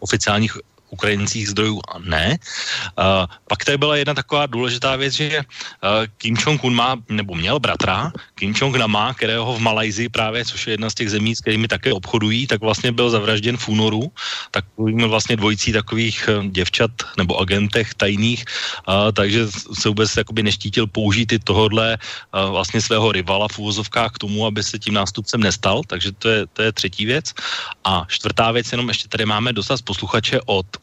oficiálních 0.00 0.56
ukrajinských 0.92 1.48
zdrojů 1.48 1.80
ne. 2.04 2.36
Uh, 3.00 3.26
pak 3.48 3.64
tady 3.64 3.78
byla 3.78 3.96
jedna 3.96 4.14
taková 4.14 4.46
důležitá 4.46 4.96
věc, 4.96 5.12
že 5.14 5.40
uh, 5.40 6.06
Kim 6.20 6.36
Jong-un 6.36 6.74
má, 6.74 7.00
nebo 7.08 7.34
měl 7.34 7.56
bratra, 7.58 8.12
Kim 8.36 8.52
Jong-nama, 8.52 9.16
kterého 9.16 9.56
v 9.56 9.60
Malajzii 9.60 10.08
právě, 10.08 10.44
což 10.44 10.66
je 10.66 10.72
jedna 10.72 10.90
z 10.90 10.94
těch 10.94 11.10
zemí, 11.10 11.36
s 11.36 11.40
kterými 11.40 11.68
také 11.68 11.92
obchodují, 11.92 12.46
tak 12.46 12.60
vlastně 12.60 12.92
byl 12.92 13.10
zavražděn 13.10 13.56
v 13.56 13.68
únoru, 13.68 14.12
takovým 14.50 15.08
vlastně 15.08 15.36
dvojicí 15.36 15.72
takových 15.72 16.28
děvčat 16.52 16.90
nebo 17.16 17.40
agentech 17.40 17.94
tajných, 17.96 18.44
uh, 18.88 19.12
takže 19.12 19.48
se 19.72 19.88
vůbec 19.88 20.16
jakoby 20.16 20.42
neštítil 20.42 20.86
použít 20.86 21.32
i 21.32 21.38
tohodle 21.38 21.96
uh, 21.96 22.50
vlastně 22.52 22.80
svého 22.80 23.12
rivala 23.12 23.48
v 23.48 23.58
úvozovkách 23.58 24.12
k 24.12 24.28
tomu, 24.28 24.46
aby 24.46 24.60
se 24.62 24.78
tím 24.78 24.94
nástupcem 24.94 25.40
nestal, 25.40 25.80
takže 25.86 26.12
to 26.12 26.28
je, 26.28 26.46
to 26.52 26.62
je 26.62 26.72
třetí 26.72 27.06
věc. 27.06 27.32
A 27.84 28.04
čtvrtá 28.08 28.52
věc, 28.52 28.72
jenom 28.72 28.88
ještě 28.88 29.08
tady 29.08 29.24
máme 29.24 29.52
dostat 29.52 29.80
posluchače 29.82 30.40
od 30.46 30.81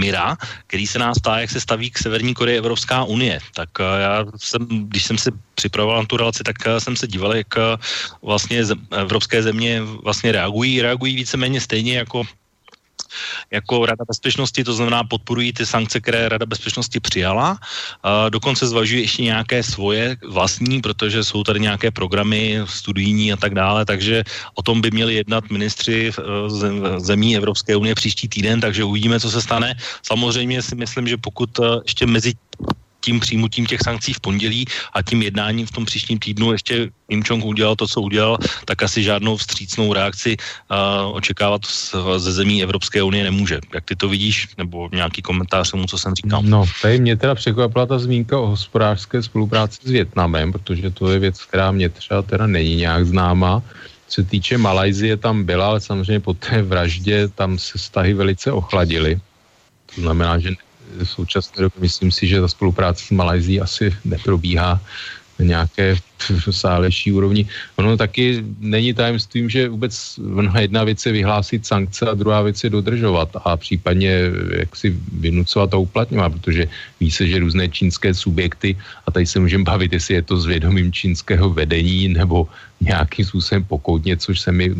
Mira, 0.00 0.36
který 0.66 0.86
se 0.86 0.98
nás 0.98 1.18
ptá, 1.18 1.40
jak 1.40 1.50
se 1.50 1.60
staví 1.60 1.90
k 1.90 1.98
Severní 1.98 2.34
Koreji 2.34 2.58
Evropská 2.58 3.04
unie. 3.04 3.40
Tak 3.54 3.68
eh, 3.80 4.00
já 4.00 4.24
jsem, 4.36 4.66
když 4.88 5.04
jsem 5.04 5.18
si 5.18 5.30
připravoval 5.54 6.00
na 6.00 6.06
tu 6.06 6.16
relaci, 6.16 6.42
tak 6.44 6.56
eh, 6.66 6.80
jsem 6.80 6.96
se 6.96 7.06
díval, 7.06 7.36
jak 7.36 7.56
eh, 7.56 7.76
vlastně 8.22 8.64
evropské 8.90 9.42
země 9.42 9.82
vlastně 9.82 10.32
reagují. 10.32 10.82
Reagují 10.82 11.16
víceméně 11.16 11.60
stejně 11.60 11.96
jako 11.96 12.24
jako 13.50 13.86
Rada 13.86 14.04
bezpečnosti, 14.08 14.64
to 14.64 14.74
znamená 14.74 15.04
podporují 15.04 15.52
ty 15.52 15.66
sankce, 15.66 16.00
které 16.00 16.28
Rada 16.28 16.46
bezpečnosti 16.46 17.00
přijala. 17.00 17.58
Dokonce 18.30 18.66
zvažují 18.66 19.00
ještě 19.02 19.22
nějaké 19.22 19.62
svoje 19.62 20.16
vlastní, 20.28 20.80
protože 20.80 21.24
jsou 21.24 21.44
tady 21.44 21.60
nějaké 21.60 21.90
programy 21.90 22.60
studijní 22.64 23.32
a 23.32 23.36
tak 23.36 23.54
dále, 23.54 23.84
takže 23.84 24.24
o 24.54 24.62
tom 24.62 24.80
by 24.80 24.90
měli 24.90 25.14
jednat 25.14 25.50
ministři 25.50 26.10
e, 26.10 26.12
zemí 27.00 27.36
Evropské 27.36 27.76
unie 27.76 27.94
příští 27.94 28.28
týden, 28.28 28.60
takže 28.60 28.84
uvidíme, 28.84 29.20
co 29.20 29.30
se 29.30 29.42
stane. 29.42 29.74
Samozřejmě 30.02 30.62
si 30.62 30.74
myslím, 30.74 31.08
že 31.08 31.16
pokud 31.16 31.50
e, 31.58 31.62
ještě 31.84 32.06
mezi 32.06 32.32
tím 33.00 33.20
přijmutím 33.20 33.66
těch 33.66 33.80
sankcí 33.84 34.12
v 34.12 34.20
pondělí 34.20 34.64
a 34.92 35.02
tím 35.02 35.22
jednáním 35.22 35.66
v 35.66 35.70
tom 35.70 35.84
příštím 35.84 36.18
týdnu 36.18 36.52
ještě 36.52 36.90
Kim 37.08 37.22
Jong 37.30 37.44
udělal 37.44 37.76
to, 37.76 37.88
co 37.88 38.00
udělal, 38.00 38.38
tak 38.64 38.82
asi 38.82 39.02
žádnou 39.02 39.36
vstřícnou 39.36 39.92
reakci 39.92 40.36
uh, 40.36 41.16
očekávat 41.16 41.62
ze 42.16 42.32
zemí 42.32 42.62
Evropské 42.62 43.02
unie 43.02 43.24
nemůže. 43.24 43.60
Jak 43.74 43.84
ty 43.84 43.96
to 43.96 44.08
vidíš, 44.08 44.48
nebo 44.58 44.88
nějaký 44.92 45.22
komentář 45.22 45.70
tomu, 45.70 45.86
co 45.86 45.98
jsem 45.98 46.14
říkal? 46.14 46.42
No, 46.42 46.64
tady 46.82 46.98
mě 47.00 47.16
teda 47.16 47.34
překvapila 47.34 47.86
ta 47.86 47.98
zmínka 47.98 48.38
o 48.38 48.46
hospodářské 48.46 49.22
spolupráci 49.22 49.78
s 49.82 49.90
Větnamem, 49.90 50.52
protože 50.52 50.90
to 50.90 51.10
je 51.10 51.18
věc, 51.18 51.44
která 51.44 51.70
mě 51.70 51.88
třeba 51.88 52.22
teda 52.22 52.46
není 52.46 52.76
nějak 52.76 53.06
známa. 53.06 53.62
Co 54.08 54.14
se 54.14 54.28
týče 54.28 54.58
Malajzie, 54.58 55.16
tam 55.16 55.44
byla, 55.44 55.66
ale 55.66 55.80
samozřejmě 55.80 56.20
po 56.20 56.34
té 56.34 56.62
vraždě 56.62 57.28
tam 57.28 57.58
se 57.58 57.78
vztahy 57.78 58.14
velice 58.14 58.52
ochladily. 58.52 59.20
To 59.94 60.00
znamená, 60.00 60.38
že 60.38 60.54
v 60.98 61.04
současné 61.04 61.62
době 61.62 61.80
myslím 61.80 62.12
si, 62.12 62.26
že 62.26 62.40
ta 62.40 62.48
spolupráce 62.48 63.04
s 63.06 63.10
Malajzí 63.10 63.60
asi 63.60 63.96
neprobíhá 64.04 64.80
nějaké 65.40 65.96
sálejší 66.50 67.12
úrovni. 67.12 67.46
Ono 67.76 67.96
taky 67.96 68.44
není 68.60 68.94
tajemstvím, 68.94 69.50
že 69.50 69.68
vůbec 69.68 70.20
jedna 70.60 70.84
věc 70.84 71.06
je 71.06 71.12
vyhlásit 71.12 71.66
sankce 71.66 72.06
a 72.06 72.14
druhá 72.14 72.42
věc 72.42 72.64
je 72.64 72.70
dodržovat 72.70 73.28
a 73.44 73.56
případně 73.56 74.20
jak 74.58 74.76
si 74.76 74.96
vynucovat 75.12 75.74
a 75.74 75.76
uplatňovat, 75.76 76.32
protože 76.32 76.68
ví 77.00 77.10
se, 77.10 77.26
že 77.26 77.38
různé 77.38 77.68
čínské 77.68 78.14
subjekty, 78.14 78.76
a 79.06 79.10
tady 79.10 79.26
se 79.26 79.40
můžeme 79.40 79.64
bavit, 79.64 79.92
jestli 79.92 80.14
je 80.14 80.22
to 80.22 80.36
s 80.36 80.46
vědomím 80.46 80.92
čínského 80.92 81.50
vedení 81.50 82.08
nebo 82.08 82.48
nějakým 82.80 83.24
způsobem 83.24 83.64
pokoutně, 83.64 84.16
což 84.16 84.40
se 84.40 84.52
mi 84.52 84.72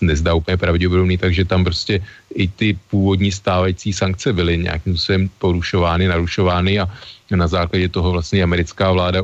nezdá 0.00 0.34
úplně 0.34 0.56
pravděpodobný, 0.56 1.18
takže 1.18 1.44
tam 1.44 1.64
prostě 1.64 2.02
i 2.34 2.48
ty 2.48 2.78
původní 2.90 3.32
stávající 3.32 3.92
sankce 3.92 4.32
byly 4.32 4.58
nějakým 4.58 4.96
způsobem 4.96 5.30
porušovány, 5.38 6.08
narušovány 6.08 6.80
a 6.80 6.88
na 7.30 7.48
základě 7.48 7.88
toho 7.88 8.12
vlastně 8.12 8.42
americká 8.42 8.92
vláda 8.92 9.22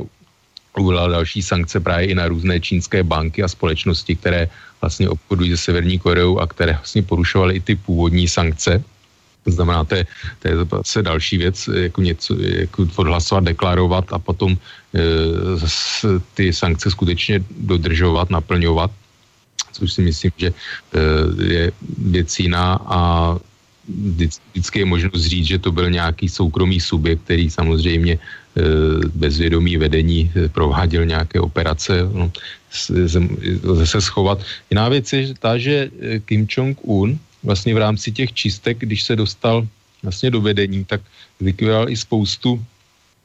uvolila 0.77 1.07
další 1.07 1.41
sankce 1.41 1.79
právě 1.79 2.05
i 2.07 2.15
na 2.15 2.27
různé 2.27 2.59
čínské 2.59 3.03
banky 3.03 3.43
a 3.43 3.47
společnosti, 3.47 4.15
které 4.15 4.49
vlastně 4.81 5.09
obchodují 5.09 5.51
se 5.51 5.57
Severní 5.57 5.99
Koreou 5.99 6.39
a 6.39 6.47
které 6.47 6.73
vlastně 6.73 7.03
porušovaly 7.03 7.55
i 7.55 7.59
ty 7.59 7.75
původní 7.75 8.27
sankce. 8.27 8.83
To 9.43 9.51
znamená, 9.51 9.83
to 9.83 9.95
je, 9.95 10.05
to 10.39 10.47
je 10.47 10.55
zase 10.71 11.01
další 11.03 11.37
věc, 11.37 11.69
jako 11.73 12.01
něco 12.01 12.31
jako 12.39 12.87
odhlasovat, 12.95 13.43
deklarovat 13.43 14.13
a 14.13 14.19
potom 14.19 14.55
e, 14.55 14.57
ty 16.33 16.53
sankce 16.53 16.91
skutečně 16.91 17.43
dodržovat, 17.59 18.29
naplňovat. 18.29 18.91
což 19.73 19.93
si 19.93 20.01
myslím, 20.01 20.31
že 20.37 20.53
je 21.43 21.71
věc 21.97 22.39
jiná 22.39 22.79
a 22.85 22.99
vždycky 24.51 24.79
je 24.79 24.85
možnost 24.85 25.25
říct, 25.25 25.47
že 25.47 25.59
to 25.59 25.71
byl 25.71 25.89
nějaký 25.89 26.29
soukromý 26.29 26.79
subjekt, 26.79 27.21
který 27.23 27.49
samozřejmě 27.49 28.19
bez 29.13 29.37
vědomí 29.37 29.77
vedení 29.77 30.31
prováděl 30.51 31.05
nějaké 31.05 31.39
operace, 31.39 32.09
no, 32.13 32.31
zase 33.73 34.01
schovat. 34.01 34.41
Jiná 34.69 34.89
věc 34.89 35.13
je 35.13 35.33
ta, 35.39 35.57
že 35.57 35.89
Kim 36.25 36.47
Jong-un 36.47 37.19
vlastně 37.43 37.73
v 37.73 37.77
rámci 37.77 38.11
těch 38.11 38.33
čistek, 38.33 38.77
když 38.79 39.03
se 39.03 39.15
dostal 39.15 39.67
vlastně 40.03 40.31
do 40.31 40.41
vedení, 40.41 40.85
tak 40.85 41.01
likvidoval 41.41 41.89
i 41.89 41.97
spoustu 41.97 42.61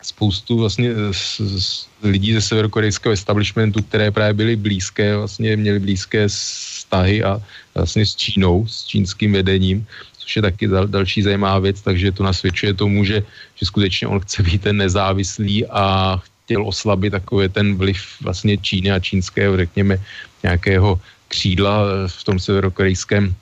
spoustu 0.03 0.59
vlastně 0.59 0.91
z, 1.13 1.41
z 1.41 1.87
lidí 2.03 2.33
ze 2.33 2.41
severokorejského 2.41 3.13
establishmentu, 3.13 3.83
které 3.83 4.11
právě 4.11 4.35
byly 4.35 4.57
blízké, 4.57 5.17
vlastně 5.17 5.57
měly 5.57 5.79
blízké 5.79 6.29
vztahy 6.29 7.23
a 7.23 7.43
vlastně 7.75 8.07
s 8.07 8.17
Čínou, 8.17 8.67
s 8.67 8.85
čínským 8.85 9.33
vedením, 9.33 9.87
což 10.29 10.37
je 10.37 10.43
taky 10.45 10.69
dal, 10.69 10.87
další 10.87 11.25
zajímavá 11.25 11.59
věc, 11.73 11.81
takže 11.81 12.13
to 12.13 12.21
nasvědčuje 12.21 12.77
tomu, 12.77 13.01
že, 13.05 13.25
že 13.57 13.65
skutečně 13.65 14.13
on 14.13 14.21
chce 14.21 14.43
být 14.45 14.61
ten 14.63 14.77
nezávislý 14.77 15.65
a 15.73 16.21
chtěl 16.45 16.69
oslabit 16.69 17.17
takový 17.17 17.49
ten 17.49 17.81
vliv 17.81 17.97
vlastně 18.21 18.61
Číny 18.61 18.93
a 18.93 19.01
čínského, 19.01 19.57
řekněme, 19.57 19.97
nějakého 20.45 21.01
křídla 21.33 21.73
v 22.13 22.25
tom 22.25 22.37
severokorejském 22.37 23.33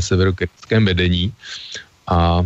severokorejském 0.00 0.84
vedení. 0.84 1.32
A 2.08 2.40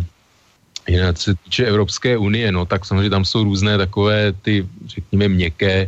Jinak 0.87 1.17
se 1.17 1.35
týče 1.35 1.65
Evropské 1.65 2.17
unie, 2.17 2.51
no 2.51 2.65
tak 2.65 2.85
samozřejmě 2.85 3.09
tam 3.09 3.25
jsou 3.25 3.43
různé 3.43 3.77
takové 3.77 4.33
ty, 4.33 4.67
řekněme, 4.85 5.27
měkké, 5.29 5.87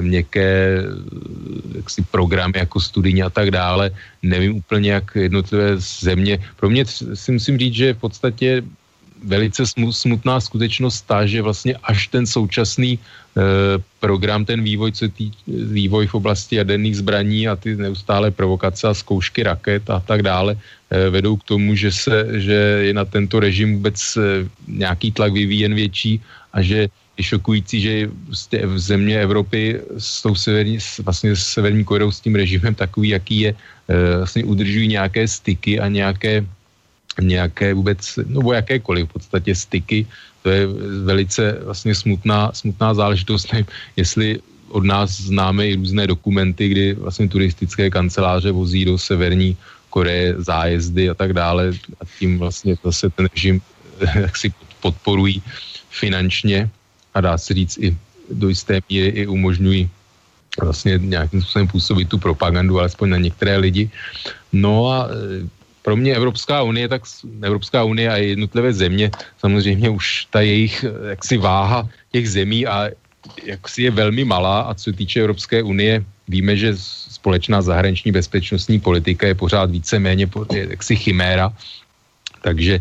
měkké 0.00 0.82
jaksi 1.74 2.02
programy 2.10 2.52
jako 2.56 2.80
studijní 2.80 3.22
a 3.22 3.30
tak 3.30 3.50
dále. 3.50 3.90
Nevím 4.22 4.56
úplně, 4.56 4.90
jak 4.92 5.16
jednotlivé 5.16 5.76
země. 5.76 6.38
Pro 6.56 6.70
mě 6.70 6.84
si 7.14 7.32
musím 7.32 7.58
říct, 7.58 7.74
že 7.74 7.94
v 7.94 7.98
podstatě 7.98 8.62
velice 9.24 9.64
smutná 9.90 10.40
skutečnost 10.40 11.02
ta, 11.08 11.26
že 11.26 11.42
vlastně 11.42 11.76
až 11.82 12.08
ten 12.08 12.26
současný 12.26 12.92
e, 12.92 12.98
program, 14.00 14.44
ten 14.44 14.62
vývoj, 14.62 14.92
co 14.92 15.08
tý, 15.08 15.32
vývoj 15.46 16.06
v 16.06 16.14
oblasti 16.14 16.56
jaderných 16.56 16.96
zbraní 16.96 17.48
a 17.48 17.56
ty 17.56 17.76
neustále 17.76 18.30
provokace 18.30 18.88
a 18.88 18.94
zkoušky 18.94 19.42
raket 19.42 19.90
a 19.90 20.00
tak 20.00 20.22
dále 20.22 20.56
vedou 21.10 21.36
k 21.36 21.44
tomu, 21.44 21.74
že, 21.74 21.92
se, 21.92 22.38
že 22.38 22.54
je 22.86 22.94
na 22.94 23.04
tento 23.04 23.40
režim 23.40 23.74
vůbec 23.74 24.18
nějaký 24.68 25.12
tlak 25.12 25.32
vyvíjen 25.32 25.74
větší 25.74 26.22
a 26.52 26.62
že 26.62 26.88
je 27.18 27.24
šokující, 27.24 27.80
že 27.80 28.10
prostě 28.26 28.66
v 28.66 28.78
země 28.78 29.20
Evropy 29.22 29.80
s 29.98 30.22
tou 30.22 30.34
severní, 30.34 30.78
vlastně 31.04 31.36
s 31.36 31.46
severní 31.46 31.84
Koreou 31.84 32.10
s 32.10 32.20
tím 32.20 32.34
režimem 32.34 32.74
takový, 32.74 33.08
jaký 33.08 33.40
je, 33.40 33.50
e, 33.88 34.16
vlastně 34.16 34.44
udržují 34.44 34.88
nějaké 34.88 35.28
styky 35.28 35.80
a 35.80 35.88
nějaké 35.88 36.44
nějaké 37.20 37.74
vůbec, 37.74 38.18
nebo 38.26 38.52
jakékoliv 38.52 39.08
v 39.08 39.12
podstatě 39.12 39.54
styky. 39.54 40.06
To 40.42 40.50
je 40.50 40.66
velice 41.04 41.58
vlastně 41.64 41.94
smutná, 41.94 42.50
smutná 42.54 42.94
záležitost, 42.94 43.46
nevím, 43.52 43.66
jestli 43.96 44.42
od 44.68 44.84
nás 44.84 45.10
známe 45.30 45.68
i 45.68 45.76
různé 45.76 46.06
dokumenty, 46.06 46.68
kdy 46.68 46.94
vlastně 46.94 47.28
turistické 47.28 47.90
kanceláře 47.90 48.50
vozí 48.50 48.84
do 48.84 48.98
severní 48.98 49.56
Koreje 49.90 50.34
zájezdy 50.42 51.10
a 51.10 51.14
tak 51.14 51.32
dále 51.32 51.70
a 52.00 52.04
tím 52.18 52.38
vlastně 52.38 52.74
zase 52.84 53.10
ten 53.10 53.28
režim 53.34 53.60
jak 54.14 54.36
si 54.36 54.52
podporují 54.82 55.42
finančně 55.90 56.70
a 57.14 57.20
dá 57.20 57.38
se 57.38 57.54
říct 57.54 57.78
i 57.78 57.96
do 58.30 58.48
jisté 58.48 58.80
míry 58.90 59.08
i 59.08 59.26
umožňují 59.26 59.90
vlastně 60.60 60.98
nějakým 60.98 61.42
způsobem 61.42 61.68
působit 61.68 62.08
tu 62.08 62.18
propagandu, 62.18 62.78
alespoň 62.78 63.08
na 63.10 63.18
některé 63.18 63.56
lidi. 63.56 63.90
No 64.52 64.90
a 64.90 65.08
pro 65.84 65.96
mě 65.96 66.16
Evropská 66.16 66.62
unie, 66.62 66.88
tak 66.88 67.02
Evropská 67.42 67.84
unie 67.84 68.08
a 68.08 68.16
jednotlivé 68.16 68.72
země, 68.72 69.10
samozřejmě 69.38 69.90
už 69.90 70.26
ta 70.30 70.40
jejich 70.40 70.84
eh, 70.84 71.10
jaksi 71.10 71.36
váha 71.36 71.88
těch 72.12 72.30
zemí 72.30 72.66
a 72.66 72.90
jaksi 73.44 73.82
je 73.82 73.90
velmi 73.90 74.24
malá 74.24 74.60
a 74.60 74.74
co 74.74 74.84
se 74.90 74.92
týče 74.92 75.20
Evropské 75.20 75.62
unie, 75.62 76.04
víme, 76.28 76.56
že 76.56 76.76
společná 77.12 77.62
zahraniční 77.62 78.12
bezpečnostní 78.12 78.80
politika 78.80 79.26
je 79.26 79.34
pořád 79.34 79.70
více-méně 79.70 80.28
jaksi 80.52 80.96
chiméra, 80.96 81.52
takže 82.40 82.80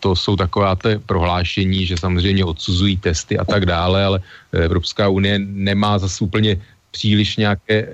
to 0.00 0.16
jsou 0.16 0.36
taková 0.36 0.76
té 0.76 0.98
prohlášení, 0.98 1.86
že 1.86 1.96
samozřejmě 1.96 2.44
odsuzují 2.44 2.96
testy 2.96 3.38
a 3.38 3.44
tak 3.44 3.66
dále, 3.66 4.04
ale 4.04 4.18
Evropská 4.52 5.08
unie 5.08 5.38
nemá 5.38 5.98
zase 5.98 6.24
úplně 6.24 6.60
příliš 6.96 7.36
nějaké 7.36 7.76
eh, 7.84 7.88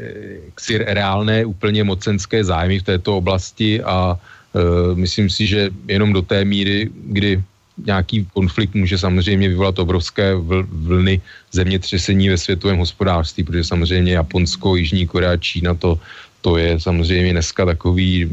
jaksi, 0.47 0.79
reálné 0.79 1.43
úplně 1.43 1.83
mocenské 1.85 2.45
zájmy 2.45 2.79
v 2.79 2.89
této 2.95 3.19
oblasti 3.19 3.83
a 3.83 4.15
e, 4.15 4.95
myslím 4.95 5.27
si, 5.27 5.43
že 5.47 5.75
jenom 5.89 6.13
do 6.13 6.23
té 6.23 6.45
míry, 6.45 6.87
kdy 6.93 7.43
nějaký 7.83 8.29
konflikt 8.37 8.77
může 8.77 9.01
samozřejmě 9.01 9.49
vyvolat 9.49 9.79
obrovské 9.81 10.37
vlny 10.69 11.19
zemětřesení 11.51 12.29
ve 12.29 12.39
světovém 12.39 12.79
hospodářství, 12.79 13.43
protože 13.49 13.65
samozřejmě 13.65 14.13
Japonsko, 14.13 14.77
Jižní 14.77 15.09
Korea, 15.09 15.41
Čína, 15.41 15.75
to, 15.75 15.99
to 16.45 16.61
je 16.61 16.77
samozřejmě 16.81 17.33
dneska 17.33 17.65
takový, 17.65 18.29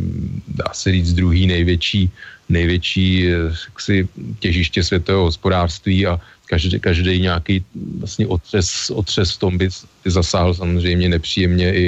dá 0.47 0.69
se 0.76 0.91
říct, 0.91 1.14
druhý 1.18 1.47
největší, 1.47 2.11
největší 2.49 3.27
eh, 3.27 3.53
jaksi, 3.69 4.07
těžiště 4.39 4.84
světového 4.84 5.23
hospodářství 5.23 6.07
a 6.07 6.19
každý, 6.49 6.80
každý 6.80 7.21
nějaký 7.21 7.63
vlastně 7.99 8.27
otřes, 8.27 8.89
otřes 8.89 9.31
v 9.31 9.39
tom 9.39 9.57
by, 9.57 9.69
zasáhl 10.05 10.53
samozřejmě 10.53 11.09
nepříjemně 11.09 11.67
i, 11.73 11.85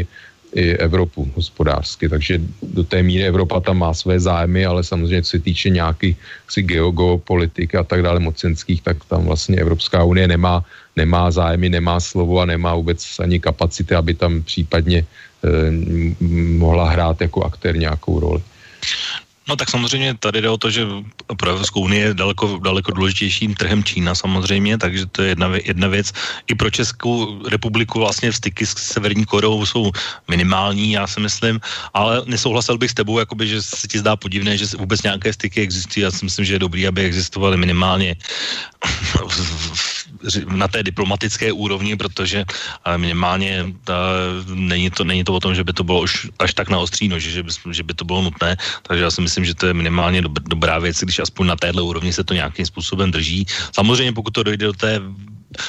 i 0.54 0.64
Evropu 0.78 1.32
hospodářsky, 1.36 2.10
takže 2.10 2.42
do 2.62 2.84
té 2.84 3.04
míry 3.04 3.26
Evropa 3.26 3.60
tam 3.60 3.78
má 3.78 3.94
své 3.94 4.20
zájmy, 4.20 4.66
ale 4.66 4.84
samozřejmě 4.84 5.24
co 5.24 5.30
se 5.30 5.40
týče 5.40 5.70
nějakých 5.70 6.18
geopolitik 6.56 7.76
a 7.76 7.84
tak 7.84 8.04
dále 8.04 8.20
mocenských, 8.20 8.82
tak 8.82 8.98
tam 9.06 9.26
vlastně 9.26 9.58
Evropská 9.58 10.04
unie 10.04 10.28
nemá, 10.28 10.66
nemá 10.96 11.32
zájmy, 11.32 11.70
nemá 11.70 12.00
slovo 12.00 12.40
a 12.40 12.46
nemá 12.46 12.76
vůbec 12.76 13.02
ani 13.20 13.40
kapacity, 13.40 13.96
aby 13.96 14.14
tam 14.14 14.44
případně 14.44 15.00
eh, 15.02 15.72
mohla 16.60 16.90
hrát 16.90 17.22
jako 17.22 17.44
aktér 17.44 17.78
nějakou 17.78 18.20
roli. 18.20 18.42
No 19.52 19.60
tak 19.60 19.70
samozřejmě 19.70 20.16
tady 20.16 20.42
jde 20.42 20.50
o 20.50 20.58
to, 20.58 20.72
že 20.72 20.88
pro 21.38 21.52
Evropskou 21.52 21.82
unii 21.82 22.02
je 22.02 22.14
daleko, 22.14 22.60
daleko 22.64 22.92
důležitějším 22.92 23.56
trhem 23.56 23.84
Čína 23.84 24.16
samozřejmě, 24.16 24.78
takže 24.78 25.06
to 25.06 25.22
je 25.22 25.30
jedna, 25.36 25.52
jedna 25.64 25.88
věc. 25.88 26.14
I 26.48 26.56
pro 26.56 26.72
Českou 26.72 27.44
republiku 27.44 28.00
vlastně 28.00 28.32
styky 28.32 28.66
s 28.66 28.72
Severní 28.96 29.26
Koreou 29.26 29.66
jsou 29.66 29.92
minimální, 30.32 30.92
já 30.92 31.08
si 31.08 31.20
myslím, 31.20 31.60
ale 31.94 32.24
nesouhlasil 32.26 32.78
bych 32.78 32.92
s 32.92 33.04
tebou, 33.04 33.20
jakoby, 33.20 33.48
že 33.48 33.62
se 33.62 33.88
ti 33.92 34.00
zdá 34.00 34.16
podivné, 34.16 34.58
že 34.58 34.66
vůbec 34.80 35.04
nějaké 35.04 35.34
styky 35.34 35.62
existují. 35.62 36.04
Já 36.04 36.12
si 36.12 36.26
myslím, 36.26 36.46
že 36.46 36.54
je 36.54 36.60
dobrý, 36.60 36.88
aby 36.88 37.04
existovaly 37.04 37.58
minimálně 37.58 38.16
na 40.48 40.68
té 40.68 40.84
diplomatické 40.84 41.52
úrovni, 41.52 41.96
protože 41.96 42.46
minimálně 42.98 43.66
ta, 43.84 43.96
není, 44.54 44.90
to, 44.90 45.04
není 45.04 45.24
to 45.24 45.34
o 45.34 45.40
tom, 45.40 45.56
že 45.56 45.64
by 45.64 45.74
to 45.74 45.84
bylo 45.84 46.02
už 46.02 46.30
až 46.40 46.54
tak 46.54 46.70
na 46.70 46.80
ostří 46.80 47.08
noži, 47.08 47.32
že 47.32 47.44
by, 47.44 47.52
že 47.72 47.84
by 47.84 47.94
to 47.94 48.06
bylo 48.06 48.22
nutné, 48.22 48.58
takže 48.84 49.04
já 49.04 49.12
si 49.12 49.22
myslím, 49.22 49.46
že 49.46 49.56
to 49.56 49.68
je 49.68 49.74
minimálně 49.74 50.22
dob, 50.22 50.40
dobrá 50.40 50.80
věc, 50.80 50.98
když 51.00 51.20
aspoň 51.20 51.48
na 51.48 51.56
téhle 51.56 51.82
úrovni 51.82 52.14
se 52.14 52.24
to 52.24 52.34
nějakým 52.34 52.66
způsobem 52.66 53.12
drží. 53.12 53.46
Samozřejmě 53.72 54.14
pokud 54.14 54.32
to 54.32 54.44
dojde 54.44 54.66
do 54.66 54.74
té 54.74 55.02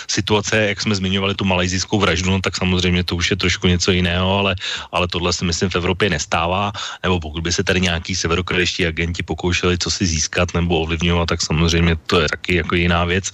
situace, 0.08 0.56
jak 0.56 0.80
jsme 0.80 0.94
zmiňovali 0.94 1.34
tu 1.34 1.44
malajzijskou 1.44 1.98
vraždu, 1.98 2.30
no, 2.30 2.40
tak 2.40 2.56
samozřejmě 2.56 3.04
to 3.04 3.16
už 3.16 3.30
je 3.30 3.36
trošku 3.36 3.66
něco 3.66 3.92
jiného, 3.92 4.38
ale, 4.38 4.54
ale 4.92 5.08
tohle 5.08 5.32
si 5.32 5.44
myslím 5.44 5.70
v 5.70 5.76
Evropě 5.76 6.10
nestává, 6.10 6.72
nebo 7.02 7.20
pokud 7.20 7.42
by 7.42 7.52
se 7.52 7.64
tady 7.64 7.80
nějaký 7.80 8.14
severokorejští 8.14 8.86
agenti 8.86 9.22
pokoušeli 9.22 9.78
co 9.78 9.90
si 9.90 10.06
získat 10.06 10.54
nebo 10.54 10.80
ovlivňovat, 10.80 11.28
tak 11.28 11.42
samozřejmě 11.42 11.96
to 12.06 12.20
je 12.20 12.28
taky 12.28 12.54
jako 12.54 12.74
jiná 12.74 13.04
věc, 13.04 13.30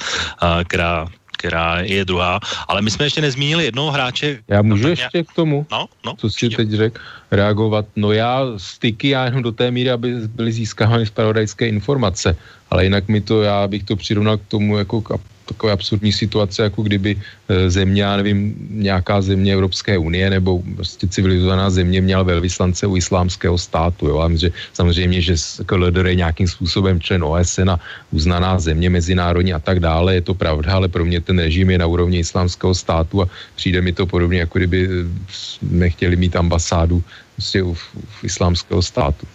která, 0.65 1.07
která 1.39 1.81
je 1.81 2.05
druhá. 2.05 2.41
Ale 2.69 2.83
my 2.83 2.91
jsme 2.91 3.07
ještě 3.07 3.21
nezmínili 3.21 3.65
jednoho 3.65 3.91
hráče. 3.91 4.39
Já 4.49 4.63
můžu 4.63 4.83
no, 4.83 4.89
ještě 4.89 5.25
k 5.25 5.33
tomu, 5.33 5.67
no, 5.71 5.87
no, 6.07 6.15
co 6.19 6.31
jsi 6.31 6.49
teď 6.49 6.71
řekl, 6.71 7.01
reagovat. 7.31 7.87
No 7.97 8.13
já 8.13 8.43
styky, 8.57 9.09
já 9.09 9.25
jenom 9.25 9.43
do 9.43 9.53
té 9.53 9.71
míry, 9.71 9.91
aby 9.91 10.15
byly 10.29 10.53
získávány 10.53 11.07
zpravodajské 11.07 11.69
informace, 11.69 12.37
ale 12.71 12.85
jinak 12.85 13.09
mi 13.09 13.21
to, 13.21 13.43
já 13.43 13.69
bych 13.69 13.83
to 13.83 13.97
přirovnal 13.97 14.37
k 14.37 14.47
tomu 14.49 14.79
jako 14.79 15.01
k 15.01 15.11
takové 15.49 15.73
absurdní 15.73 16.13
situace, 16.13 16.63
jako 16.63 16.83
kdyby 16.83 17.17
e, 17.49 17.71
země, 17.71 18.03
já 18.03 18.17
nevím, 18.17 18.55
nějaká 18.71 19.21
země 19.25 19.53
Evropské 19.53 19.99
unie 19.99 20.31
nebo 20.31 20.63
prostě 20.77 21.09
civilizovaná 21.09 21.71
země 21.71 22.01
měla 22.01 22.23
velvyslance 22.23 22.87
u 22.87 22.97
islámského 22.97 23.59
státu. 23.59 24.07
Jo? 24.13 24.19
A 24.21 24.29
že, 24.37 24.53
samozřejmě, 24.73 25.21
že 25.21 25.35
KLDR 25.67 26.07
je 26.07 26.15
nějakým 26.15 26.49
způsobem 26.49 27.01
člen 27.01 27.25
OSN 27.25 27.71
a 27.71 27.81
uznaná 28.13 28.61
země 28.61 28.91
mezinárodní 28.91 29.57
a 29.57 29.59
tak 29.59 29.81
dále, 29.81 30.15
je 30.15 30.23
to 30.29 30.35
pravda, 30.35 30.77
ale 30.77 30.89
pro 30.89 31.05
mě 31.05 31.21
ten 31.21 31.39
režim 31.39 31.71
je 31.71 31.79
na 31.79 31.87
úrovni 31.89 32.19
islámského 32.21 32.75
státu 32.75 33.23
a 33.23 33.29
přijde 33.57 33.81
mi 33.81 33.93
to 33.93 34.07
podobně, 34.07 34.45
jako 34.45 34.59
kdyby 34.59 34.81
e, 34.85 34.89
jsme 35.29 35.91
chtěli 35.91 36.17
mít 36.17 36.37
ambasádu 36.37 37.03
prostě 37.35 37.63
u, 37.63 37.73
u 37.73 38.27
islámského 38.27 38.83
státu. 38.83 39.27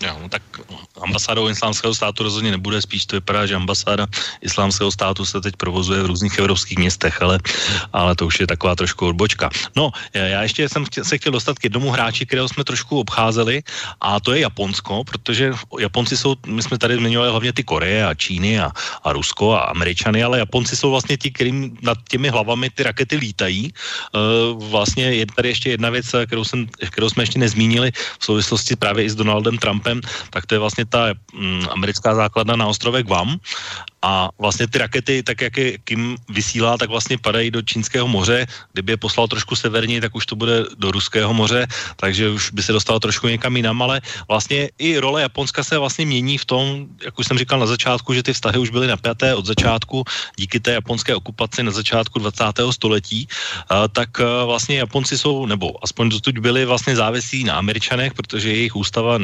Jo, 0.00 0.16
no 0.22 0.28
tak 0.28 0.42
ambasádou 1.02 1.48
islámského 1.48 1.94
státu 1.94 2.22
rozhodně 2.22 2.50
nebude, 2.50 2.82
spíš 2.82 3.06
to 3.06 3.16
vypadá, 3.16 3.46
že 3.46 3.54
ambasáda 3.54 4.06
islámského 4.40 4.90
státu 4.90 5.24
se 5.24 5.40
teď 5.40 5.56
provozuje 5.56 6.02
v 6.02 6.06
různých 6.06 6.38
evropských 6.38 6.78
městech, 6.78 7.22
ale, 7.22 7.38
ale 7.92 8.16
to 8.16 8.26
už 8.26 8.40
je 8.40 8.46
taková 8.46 8.76
trošku 8.76 9.06
odbočka. 9.06 9.50
No, 9.76 9.90
já 10.14 10.42
ještě 10.42 10.68
jsem 10.68 10.84
se 11.02 11.18
chtěl 11.18 11.32
dostat 11.32 11.58
k 11.58 11.64
jednomu 11.64 11.90
hráči, 11.90 12.26
kterého 12.26 12.48
jsme 12.48 12.64
trošku 12.64 13.00
obcházeli 13.00 13.62
a 14.00 14.20
to 14.20 14.32
je 14.32 14.40
Japonsko, 14.40 15.04
protože 15.04 15.52
Japonci 15.78 16.16
jsou, 16.16 16.36
my 16.46 16.62
jsme 16.62 16.78
tady 16.78 16.96
zmiňovali 16.96 17.30
hlavně 17.30 17.52
ty 17.52 17.62
Koreje 17.64 18.06
a 18.06 18.14
Číny 18.14 18.60
a, 18.60 18.70
a 19.04 19.12
Rusko 19.12 19.52
a 19.52 19.72
Američany, 19.72 20.22
ale 20.22 20.38
Japonci 20.38 20.76
jsou 20.76 20.90
vlastně 20.90 21.16
ti, 21.16 21.30
kterým 21.30 21.78
nad 21.82 21.98
těmi 22.08 22.28
hlavami 22.28 22.70
ty 22.70 22.82
rakety 22.82 23.16
lítají. 23.16 23.72
Uh, 24.14 24.70
vlastně 24.70 25.04
je 25.04 25.26
tady 25.26 25.48
ještě 25.48 25.70
jedna 25.70 25.90
věc, 25.90 26.06
kterou, 26.26 26.44
jsem, 26.44 26.66
kterou 26.90 27.10
jsme 27.10 27.22
ještě 27.22 27.38
nezmínili 27.38 27.92
v 28.18 28.24
souvislosti 28.24 28.76
právě 28.76 29.04
i 29.04 29.10
s 29.10 29.14
Donaldem 29.14 29.58
Trumpem, 29.58 30.00
tak 30.30 30.46
to 30.50 30.54
je 30.54 30.58
vlastně 30.58 30.84
ta 30.84 31.14
mm, 31.14 31.70
americká 31.70 32.14
základna 32.14 32.56
na 32.58 32.66
ostrově 32.66 33.06
Guam 33.06 33.38
a 34.02 34.28
vlastně 34.38 34.66
ty 34.66 34.78
rakety, 34.78 35.22
tak 35.22 35.40
jak 35.40 35.56
je 35.56 35.78
Kim 35.78 36.16
vysílá, 36.28 36.78
tak 36.78 36.90
vlastně 36.90 37.18
padají 37.18 37.50
do 37.50 37.62
Čínského 37.62 38.08
moře. 38.08 38.46
Kdyby 38.72 38.92
je 38.92 38.96
poslal 38.96 39.28
trošku 39.28 39.56
severní, 39.56 40.00
tak 40.00 40.14
už 40.14 40.26
to 40.26 40.36
bude 40.36 40.64
do 40.76 40.90
Ruského 40.90 41.34
moře, 41.34 41.66
takže 41.96 42.28
už 42.28 42.50
by 42.50 42.62
se 42.62 42.72
dostalo 42.72 43.00
trošku 43.00 43.28
někam 43.28 43.56
jinam, 43.56 43.82
ale 43.82 44.00
vlastně 44.28 44.70
i 44.78 44.98
role 44.98 45.22
Japonska 45.22 45.64
se 45.64 45.78
vlastně 45.78 46.06
mění 46.06 46.38
v 46.38 46.44
tom, 46.44 46.86
jak 47.04 47.18
už 47.18 47.26
jsem 47.26 47.38
říkal 47.38 47.58
na 47.58 47.66
začátku, 47.66 48.14
že 48.14 48.22
ty 48.22 48.32
vztahy 48.32 48.58
už 48.58 48.70
byly 48.70 48.86
napjaté 48.86 49.34
od 49.34 49.46
začátku 49.46 50.04
díky 50.36 50.60
té 50.60 50.72
japonské 50.72 51.14
okupaci 51.14 51.62
na 51.62 51.70
začátku 51.70 52.18
20. 52.18 52.44
století, 52.70 53.28
tak 53.92 54.10
vlastně 54.44 54.78
Japonci 54.78 55.18
jsou, 55.18 55.46
nebo 55.46 55.84
aspoň 55.84 56.08
dosud 56.08 56.38
byli 56.38 56.64
vlastně 56.64 56.96
závislí 56.96 57.44
na 57.44 57.54
Američanech, 57.54 58.14
protože 58.14 58.48
jejich 58.48 58.76
ústava 58.76 59.18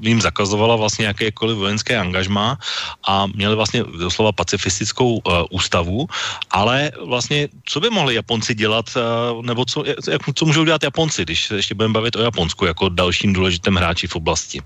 jim 0.00 0.20
zakazovala 0.20 0.76
vlastně 0.76 1.06
jakékoliv 1.06 1.56
vojenské 1.56 1.98
angažmá 1.98 2.58
a 3.06 3.26
měli 3.26 3.56
vlastně 3.56 3.84
doslova 4.12 4.36
pacifistickou 4.36 5.24
uh, 5.24 5.48
ústavu, 5.48 6.04
ale 6.52 6.92
vlastně 7.00 7.48
co 7.64 7.80
by 7.80 7.88
mohli 7.88 8.20
Japonci 8.20 8.52
dělat, 8.52 8.92
uh, 8.92 9.40
nebo 9.40 9.64
co, 9.64 9.88
jak, 9.88 10.20
co 10.28 10.44
můžou 10.44 10.68
dělat 10.68 10.84
Japonci, 10.84 11.24
když 11.24 11.48
se 11.48 11.56
ještě 11.56 11.74
budeme 11.74 11.96
bavit 11.96 12.16
o 12.16 12.22
Japonsku 12.22 12.68
jako 12.68 12.92
dalším 12.92 13.32
důležitém 13.32 13.72
hráči 13.80 14.04
v 14.04 14.16
oblasti? 14.20 14.60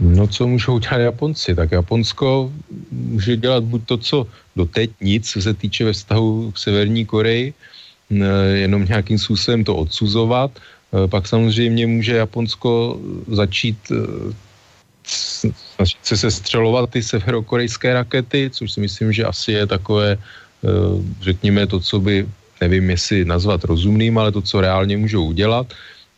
No, 0.00 0.28
co 0.28 0.46
můžou 0.46 0.78
dělat 0.78 1.16
Japonci? 1.16 1.54
Tak 1.54 1.72
Japonsko 1.72 2.52
může 2.92 3.36
dělat 3.40 3.64
buď 3.64 3.80
to, 3.86 3.96
co 3.96 4.16
doteď 4.56 4.90
nic, 5.00 5.22
co 5.30 5.38
se 5.40 5.54
týče 5.54 5.84
ve 5.84 5.92
vztahu 5.92 6.52
k 6.52 6.58
Severní 6.58 7.06
Koreji, 7.06 7.54
jenom 8.52 8.84
nějakým 8.84 9.18
způsobem 9.18 9.64
to 9.64 9.76
odsuzovat. 9.76 10.50
Pak 10.92 11.28
samozřejmě 11.28 11.86
může 11.86 12.12
Japonsko 12.16 13.00
začít 13.32 13.78
snažit 15.12 15.98
se 16.02 16.16
sestřelovat 16.16 16.90
ty 16.90 17.02
severokorejské 17.02 17.94
rakety, 17.94 18.50
což 18.52 18.72
si 18.72 18.80
myslím, 18.80 19.12
že 19.12 19.24
asi 19.24 19.52
je 19.52 19.66
takové, 19.66 20.16
eh, 20.16 20.68
řekněme, 21.20 21.66
to, 21.66 21.80
co 21.80 22.00
by, 22.00 22.26
nevím, 22.60 22.90
jestli 22.90 23.24
nazvat 23.24 23.64
rozumným, 23.64 24.18
ale 24.18 24.32
to, 24.32 24.42
co 24.42 24.60
reálně 24.60 24.96
můžou 24.96 25.24
udělat. 25.26 25.66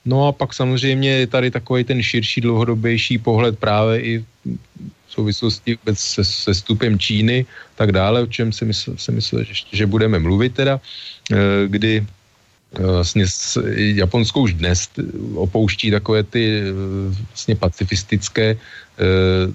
No 0.05 0.29
a 0.29 0.33
pak 0.33 0.55
samozřejmě 0.55 1.11
je 1.11 1.27
tady 1.27 1.51
takový 1.51 1.85
ten 1.85 2.03
širší, 2.03 2.41
dlouhodobější 2.41 3.19
pohled 3.19 3.59
právě 3.59 4.01
i 4.01 4.13
v 5.07 5.11
souvislosti 5.13 5.79
se, 5.95 6.25
se 6.25 6.55
stupem 6.55 6.99
Číny, 6.99 7.47
tak 7.75 7.93
dále, 7.93 8.23
o 8.23 8.27
čem 8.27 8.53
si 8.53 8.65
myslel, 8.65 8.97
si 8.99 9.13
myslel 9.13 9.45
že, 9.45 9.55
že 9.73 9.87
budeme 9.87 10.19
mluvit 10.19 10.55
teda, 10.55 10.81
eh, 11.33 11.37
kdy 11.67 12.05
vlastně 12.79 13.25
Japonsko 13.77 14.41
už 14.41 14.55
dnes 14.55 14.89
opouští 15.35 15.91
takové 15.91 16.23
ty 16.23 16.61
eh, 16.61 16.73
vlastně 17.31 17.55
pacifistické 17.57 18.57
eh, 18.57 19.53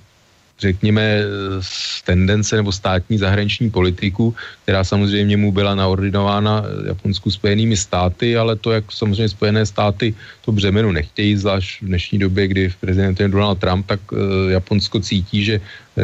řekněme, 0.59 1.21
z 1.59 2.01
tendence 2.03 2.55
nebo 2.55 2.71
státní 2.71 3.17
zahraniční 3.17 3.69
politiku, 3.69 4.35
která 4.63 4.83
samozřejmě 4.83 5.37
mu 5.37 5.51
byla 5.51 5.75
naordinována 5.75 6.63
Japonsku 6.87 7.31
spojenými 7.31 7.77
státy, 7.77 8.37
ale 8.37 8.55
to, 8.55 8.71
jak 8.71 8.91
samozřejmě 8.91 9.29
spojené 9.29 9.65
státy 9.65 10.15
to 10.45 10.51
břemeno 10.51 10.91
nechtějí, 10.91 11.35
zvlášť 11.35 11.81
v 11.81 11.85
dnešní 11.85 12.19
době, 12.19 12.47
kdy 12.47 12.73
prezident 12.79 13.19
je 13.19 13.27
Donald 13.27 13.59
Trump, 13.59 13.85
tak 13.87 14.11
uh, 14.11 14.19
Japonsko 14.49 14.99
cítí, 14.99 15.43
že 15.43 15.61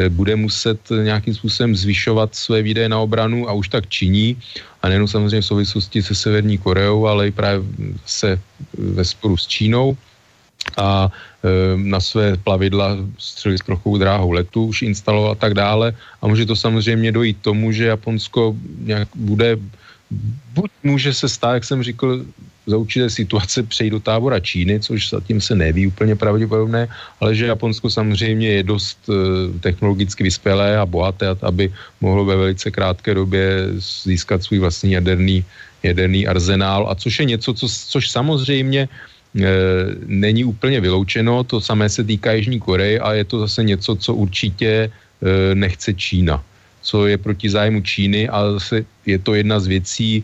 bude 0.08 0.36
muset 0.36 0.80
nějakým 0.90 1.34
způsobem 1.34 1.76
zvyšovat 1.76 2.34
své 2.34 2.62
výdaje 2.62 2.88
na 2.88 2.98
obranu 2.98 3.48
a 3.48 3.52
už 3.52 3.68
tak 3.68 3.88
činí. 3.88 4.36
A 4.82 4.88
nejen 4.88 5.08
samozřejmě 5.08 5.40
v 5.40 5.46
souvislosti 5.46 6.02
se 6.02 6.14
Severní 6.14 6.58
Koreou, 6.58 7.06
ale 7.06 7.28
i 7.28 7.30
právě 7.30 7.64
se 8.06 8.40
ve 8.78 9.04
sporu 9.04 9.36
s 9.36 9.46
Čínou 9.46 9.96
a 10.76 11.10
na 11.76 12.00
své 12.00 12.36
plavidla 12.36 12.96
střelit 13.18 13.58
s 13.58 13.66
trochou 13.66 13.98
dráhou 13.98 14.30
letu 14.30 14.64
už 14.64 14.82
instalovat 14.82 15.32
a 15.32 15.40
tak 15.40 15.54
dále. 15.54 15.94
A 16.22 16.26
může 16.26 16.46
to 16.46 16.56
samozřejmě 16.56 17.12
dojít 17.12 17.38
tomu, 17.40 17.72
že 17.72 17.86
Japonsko 17.86 18.56
nějak 18.78 19.08
bude, 19.14 19.56
buď 20.54 20.70
může 20.82 21.14
se 21.14 21.28
stát, 21.28 21.54
jak 21.54 21.64
jsem 21.64 21.82
říkal, 21.82 22.20
za 22.66 22.76
určité 22.76 23.10
situace 23.10 23.62
přejít 23.62 23.90
do 23.90 24.00
tábora 24.00 24.40
Číny, 24.40 24.80
což 24.80 25.10
zatím 25.10 25.40
se 25.40 25.54
neví 25.54 25.86
úplně 25.86 26.16
pravděpodobné, 26.16 26.88
ale 27.20 27.34
že 27.34 27.46
Japonsko 27.46 27.90
samozřejmě 27.90 28.48
je 28.48 28.62
dost 28.62 28.98
e, 29.06 29.14
technologicky 29.58 30.22
vyspělé 30.22 30.78
a 30.78 30.86
bohaté, 30.86 31.26
aby 31.42 31.72
mohlo 32.00 32.24
ve 32.24 32.36
velice 32.36 32.70
krátké 32.70 33.14
době 33.14 33.70
získat 34.02 34.42
svůj 34.42 34.58
vlastní 34.58 34.92
jaderný, 34.92 35.44
jaderný 35.82 36.26
arzenál, 36.26 36.90
a 36.90 36.94
což 36.94 37.18
je 37.18 37.24
něco, 37.24 37.54
co, 37.54 37.66
což 37.68 38.10
samozřejmě 38.10 38.88
není 40.06 40.44
úplně 40.44 40.80
vyloučeno, 40.80 41.44
to 41.44 41.60
samé 41.60 41.88
se 41.88 42.04
týká 42.04 42.32
Jižní 42.32 42.60
Koreje 42.60 43.00
a 43.00 43.12
je 43.12 43.24
to 43.24 43.38
zase 43.44 43.64
něco, 43.64 43.96
co 43.96 44.14
určitě 44.14 44.88
e, 44.88 44.90
nechce 45.54 45.94
Čína, 45.94 46.42
co 46.82 47.06
je 47.06 47.18
proti 47.18 47.50
zájmu 47.50 47.80
Číny 47.80 48.28
a 48.28 48.52
zase 48.52 48.84
je 49.06 49.18
to 49.18 49.34
jedna 49.34 49.60
z 49.60 49.66
věcí, 49.66 50.12
e, 50.16 50.22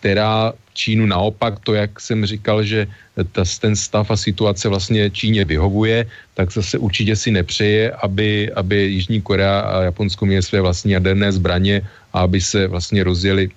která 0.00 0.52
Čínu 0.74 1.06
naopak, 1.06 1.62
to 1.62 1.74
jak 1.74 2.00
jsem 2.00 2.26
říkal, 2.26 2.66
že 2.66 2.86
ta, 3.32 3.44
ten 3.60 3.76
stav 3.76 4.10
a 4.10 4.16
situace 4.16 4.68
vlastně 4.68 5.10
Číně 5.10 5.44
vyhovuje, 5.44 6.06
tak 6.34 6.52
zase 6.52 6.78
určitě 6.78 7.16
si 7.16 7.30
nepřeje, 7.30 7.94
aby, 8.02 8.52
aby 8.52 8.76
Jižní 8.76 9.22
Korea 9.22 9.60
a 9.60 9.82
Japonsko 9.82 10.26
měly 10.26 10.42
své 10.42 10.60
vlastní 10.60 10.92
jaderné 10.92 11.32
zbraně 11.32 11.86
a 12.12 12.26
aby 12.26 12.40
se 12.40 12.66
vlastně 12.66 13.04
rozjeli 13.04 13.50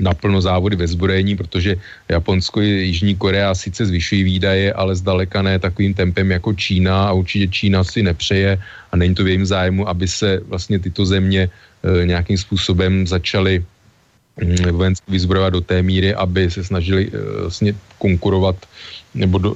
naplno 0.00 0.40
závody 0.40 0.76
ve 0.76 0.86
zbrojení, 0.86 1.36
protože 1.36 1.76
Japonsko 2.08 2.62
i 2.62 2.66
Jižní 2.66 3.16
Korea 3.16 3.54
sice 3.54 3.86
zvyšují 3.86 4.22
výdaje, 4.22 4.72
ale 4.72 4.96
zdaleka 4.96 5.42
ne 5.42 5.58
takovým 5.58 5.94
tempem 5.94 6.30
jako 6.30 6.54
Čína 6.54 7.08
a 7.08 7.12
určitě 7.12 7.48
Čína 7.48 7.84
si 7.84 8.02
nepřeje 8.02 8.58
a 8.92 8.96
není 8.96 9.14
to 9.14 9.24
v 9.24 9.28
jejím 9.28 9.46
zájmu, 9.46 9.88
aby 9.88 10.08
se 10.08 10.40
vlastně 10.46 10.78
tyto 10.78 11.06
země 11.06 11.50
e, 11.50 12.06
nějakým 12.06 12.38
způsobem 12.38 13.06
začaly 13.06 13.64
mm, 14.42 14.72
vojensky 14.72 15.10
vyzbrojovat 15.10 15.52
do 15.52 15.60
té 15.60 15.82
míry, 15.82 16.14
aby 16.14 16.50
se 16.50 16.64
snažili 16.64 17.10
e, 17.10 17.40
vlastně 17.40 17.74
konkurovat 17.98 18.56
nebo 19.14 19.38
do, 19.38 19.54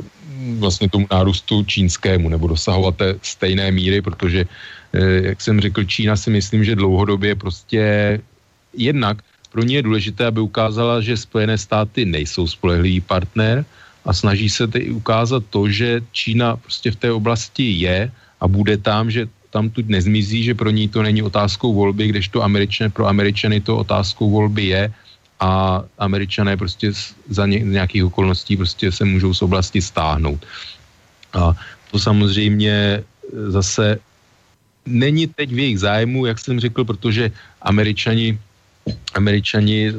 vlastně 0.59 0.89
tomu 0.89 1.07
nárůstu 1.11 1.65
čínskému 1.65 2.29
nebo 2.29 2.47
dosahovat 2.47 2.97
té 2.97 3.15
stejné 3.23 3.71
míry, 3.71 4.03
protože, 4.03 4.45
e, 4.93 5.01
jak 5.29 5.41
jsem 5.41 5.61
řekl, 5.61 5.85
Čína 5.85 6.17
si 6.17 6.31
myslím, 6.31 6.65
že 6.65 6.77
dlouhodobě 6.77 7.35
prostě 7.35 8.19
jednak 8.75 9.23
pro 9.53 9.63
ní 9.63 9.75
je 9.75 9.83
důležité, 9.83 10.27
aby 10.27 10.41
ukázala, 10.41 11.01
že 11.01 11.17
Spojené 11.17 11.59
státy 11.59 12.05
nejsou 12.05 12.49
spolehlivý 12.49 13.01
partner 13.01 13.65
a 14.05 14.11
snaží 14.13 14.49
se 14.49 14.67
tedy 14.67 14.91
ukázat 14.91 15.45
to, 15.51 15.69
že 15.69 16.01
Čína 16.13 16.57
prostě 16.57 16.91
v 16.91 16.97
té 16.97 17.13
oblasti 17.13 17.63
je 17.63 18.11
a 18.41 18.49
bude 18.49 18.81
tam, 18.81 19.11
že 19.11 19.29
tam 19.53 19.69
tu 19.71 19.85
nezmizí, 19.85 20.43
že 20.43 20.57
pro 20.57 20.73
ní 20.73 20.89
to 20.89 21.05
není 21.05 21.23
otázkou 21.23 21.77
volby, 21.77 22.09
kdežto 22.09 22.43
Američané, 22.43 22.91
pro 22.91 23.07
Američany 23.07 23.61
to 23.61 23.77
otázkou 23.77 24.31
volby 24.33 24.73
je 24.73 24.83
a 25.41 25.83
Američané 25.99 26.57
prostě 26.57 26.93
za 27.29 27.47
ně, 27.47 27.61
nějakých 27.61 28.05
okolností 28.05 28.57
prostě 28.57 28.93
se 28.93 29.05
můžou 29.05 29.35
z 29.35 29.43
oblasti 29.43 29.83
stáhnout. 29.83 30.41
A 31.37 31.53
to 31.91 31.99
samozřejmě 31.99 33.05
zase 33.53 34.01
není 34.87 35.27
teď 35.27 35.49
v 35.53 35.59
jejich 35.59 35.79
zájmu, 35.79 36.27
jak 36.27 36.39
jsem 36.39 36.61
řekl, 36.61 36.85
protože 36.85 37.31
Američani 37.63 38.39
američani 39.15 39.93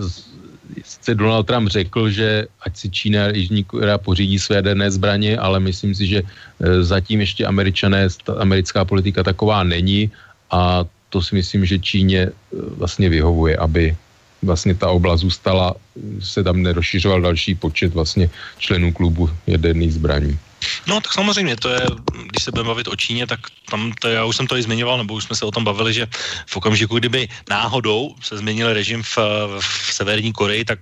sice 0.84 1.16
Donald 1.16 1.48
Trump 1.48 1.70
řekl, 1.70 2.10
že 2.10 2.48
ať 2.66 2.78
si 2.78 2.88
Čína 2.90 3.26
a 3.26 3.36
Jižní 3.36 3.64
Korea 3.64 3.98
pořídí 3.98 4.40
své 4.40 4.56
jaderné 4.56 4.92
zbraně, 4.92 5.38
ale 5.38 5.60
myslím 5.60 5.96
si, 5.96 6.08
že 6.08 6.20
e, 6.24 6.84
zatím 6.84 7.20
ještě 7.22 7.46
američané, 7.46 8.08
americká 8.38 8.86
politika 8.86 9.24
taková 9.24 9.64
není 9.64 10.12
a 10.52 10.86
to 11.10 11.22
si 11.22 11.36
myslím, 11.36 11.66
že 11.66 11.80
Číně 11.80 12.22
e, 12.22 12.32
vlastně 12.52 13.10
vyhovuje, 13.10 13.58
aby 13.58 13.96
vlastně 14.44 14.76
ta 14.76 14.90
oblast 14.90 15.22
zůstala, 15.22 15.76
se 16.20 16.44
tam 16.44 16.62
nerozšiřoval 16.62 17.22
další 17.22 17.56
počet 17.56 17.94
vlastně 17.94 18.30
členů 18.58 18.92
klubu 18.92 19.30
jaderných 19.48 19.94
zbraní. 19.94 20.40
No 20.88 21.02
tak 21.02 21.14
samozřejmě, 21.14 21.56
to 21.56 21.70
je, 21.70 21.82
když 22.30 22.44
se 22.44 22.52
budeme 22.52 22.68
bavit 22.68 22.88
o 22.88 22.96
Číně, 22.96 23.28
tak 23.28 23.40
tam 23.70 23.92
to, 24.02 24.08
já 24.08 24.26
už 24.26 24.36
jsem 24.36 24.48
to 24.48 24.58
i 24.58 24.64
zmiňoval, 24.64 24.98
nebo 24.98 25.14
už 25.14 25.24
jsme 25.24 25.36
se 25.36 25.46
o 25.46 25.52
tom 25.52 25.64
bavili, 25.64 25.94
že 25.94 26.08
v 26.48 26.58
okamžiku, 26.58 27.00
kdyby 27.00 27.28
náhodou 27.50 28.16
se 28.22 28.38
změnil 28.38 28.74
režim 28.74 29.04
v, 29.04 29.18
v 29.60 29.94
Severní 29.94 30.34
Koreji, 30.34 30.66
tak 30.66 30.80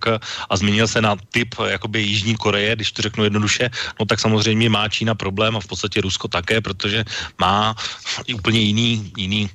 a 0.50 0.54
změnil 0.58 0.88
se 0.88 1.02
na 1.02 1.16
typ 1.16 1.56
jakoby 1.68 2.02
Jižní 2.02 2.36
Koreje, 2.36 2.76
když 2.76 2.92
to 2.92 3.02
řeknu 3.02 3.24
jednoduše, 3.24 3.70
no 4.00 4.06
tak 4.06 4.20
samozřejmě 4.20 4.70
má 4.70 4.90
Čína 4.90 5.16
problém 5.16 5.58
a 5.58 5.60
v 5.60 5.68
podstatě 5.68 6.02
Rusko 6.02 6.28
také, 6.28 6.62
protože 6.62 7.04
má 7.40 7.76
úplně 8.34 8.60
jiný, 8.60 9.12
jiný 9.18 9.50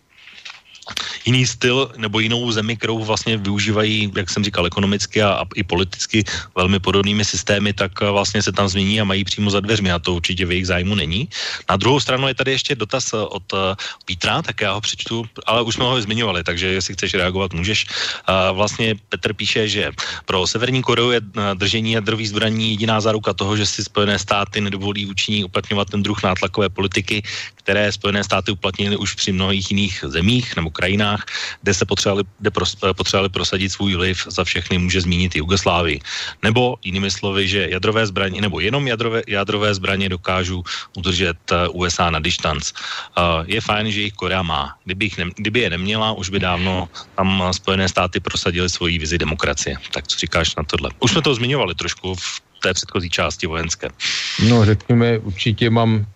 jiný 1.25 1.47
styl 1.47 1.91
nebo 1.97 2.21
jinou 2.21 2.53
zemi, 2.53 2.77
kterou 2.77 3.05
vlastně 3.05 3.37
využívají, 3.37 4.13
jak 4.17 4.31
jsem 4.31 4.45
říkal, 4.45 4.67
ekonomicky 4.67 5.23
a, 5.23 5.43
a 5.43 5.45
i 5.55 5.63
politicky 5.63 6.25
velmi 6.55 6.79
podobnými 6.79 7.25
systémy, 7.25 7.73
tak 7.73 7.93
eh, 8.03 8.11
vlastně 8.11 8.43
se 8.43 8.53
tam 8.53 8.69
změní 8.69 9.01
a 9.01 9.05
mají 9.05 9.25
přímo 9.25 9.51
za 9.51 9.61
dveřmi 9.61 9.93
a 9.93 9.99
to 9.99 10.15
určitě 10.15 10.47
v 10.47 10.51
jejich 10.51 10.67
zájmu 10.67 10.95
není. 10.95 11.29
Na 11.69 11.77
druhou 11.77 12.01
stranu 12.01 12.29
je 12.29 12.35
tady 12.35 12.51
ještě 12.51 12.75
dotaz 12.75 13.13
eh, 13.13 13.17
od 13.17 13.53
uh, 13.53 13.59
Petra, 14.07 14.43
tak 14.43 14.61
já 14.61 14.73
ho 14.73 14.81
přečtu, 14.81 15.25
ale 15.47 15.63
už 15.63 15.75
jsme 15.75 15.85
ho 15.85 16.03
zmiňovali, 16.03 16.45
takže 16.45 16.67
jestli 16.67 16.95
chceš 16.95 17.15
reagovat, 17.15 17.53
můžeš. 17.53 17.87
Vlastně 18.53 18.95
Petr 19.09 19.35
píše, 19.35 19.69
že 19.69 19.91
pro 20.25 20.47
Severní 20.47 20.83
Koreu 20.83 21.11
je 21.11 21.21
držení 21.55 21.93
jadrových 21.93 22.29
zbraní 22.29 22.71
jediná 22.71 23.01
záruka 23.01 23.33
toho, 23.33 23.57
že 23.57 23.67
si 23.67 23.85
Spojené 23.85 24.19
státy 24.19 24.61
nedovolí 24.61 25.07
učiní 25.07 25.45
uplatňovat 25.45 25.91
ten 25.91 26.03
druh 26.03 26.23
nátlakové 26.23 26.69
politiky, 26.69 27.23
které 27.55 27.93
Spojené 27.93 28.25
státy 28.25 28.53
uplatnily 28.53 28.97
už 28.97 29.15
při 29.15 29.33
mnohých 29.33 29.71
jiných 29.71 30.05
zemích 30.09 30.57
nebo 30.57 30.71
krajinách, 30.77 31.25
kde 31.63 31.73
se 31.75 31.85
potřebovali, 31.89 32.25
kde 32.39 32.51
pros, 32.51 32.77
potřebovali 32.97 33.29
prosadit 33.29 33.73
svůj 33.73 33.95
vliv 33.97 34.17
za 34.29 34.45
všechny, 34.45 34.79
může 34.79 35.01
zmínit 35.01 35.37
i 35.37 35.39
Jugoslávii. 35.41 36.01
Nebo 36.45 36.77
jinými 36.85 37.11
slovy, 37.11 37.49
že 37.49 37.73
jadrové 37.73 38.07
zbraně, 38.07 38.41
nebo 38.41 38.61
jenom 38.61 38.85
jadrové, 38.85 39.23
jadrové 39.25 39.75
zbraně 39.75 40.09
dokážou 40.09 40.61
udržet 40.97 41.41
eh, 41.53 41.69
USA 41.73 42.11
na 42.11 42.21
distanc. 42.21 42.73
Uh, 43.17 43.47
je 43.47 43.61
fajn, 43.61 43.91
že 43.91 44.01
jich 44.01 44.13
Korea 44.13 44.43
má. 44.43 44.77
Kdyby, 44.85 45.05
jich 45.05 45.19
ne, 45.19 45.25
kdyby 45.37 45.61
je 45.61 45.71
neměla, 45.71 46.13
už 46.13 46.29
by 46.29 46.39
dávno 46.39 46.89
tam 47.17 47.53
Spojené 47.53 47.89
státy 47.89 48.21
prosadili 48.21 48.69
svoji 48.71 48.99
vizi 48.99 49.19
demokracie. 49.19 49.77
Tak 49.93 50.07
co 50.07 50.19
říkáš 50.19 50.57
na 50.57 50.65
tohle? 50.65 50.91
Už 51.01 51.11
jsme 51.11 51.23
to 51.23 51.35
zmiňovali 51.35 51.75
trošku 51.75 52.15
v 52.15 52.41
té 52.63 52.75
předchozí 52.75 53.11
části 53.11 53.47
vojenské. 53.47 53.89
No 54.49 54.65
řekněme, 54.65 55.19
určitě 55.19 55.71
mám 55.71 56.07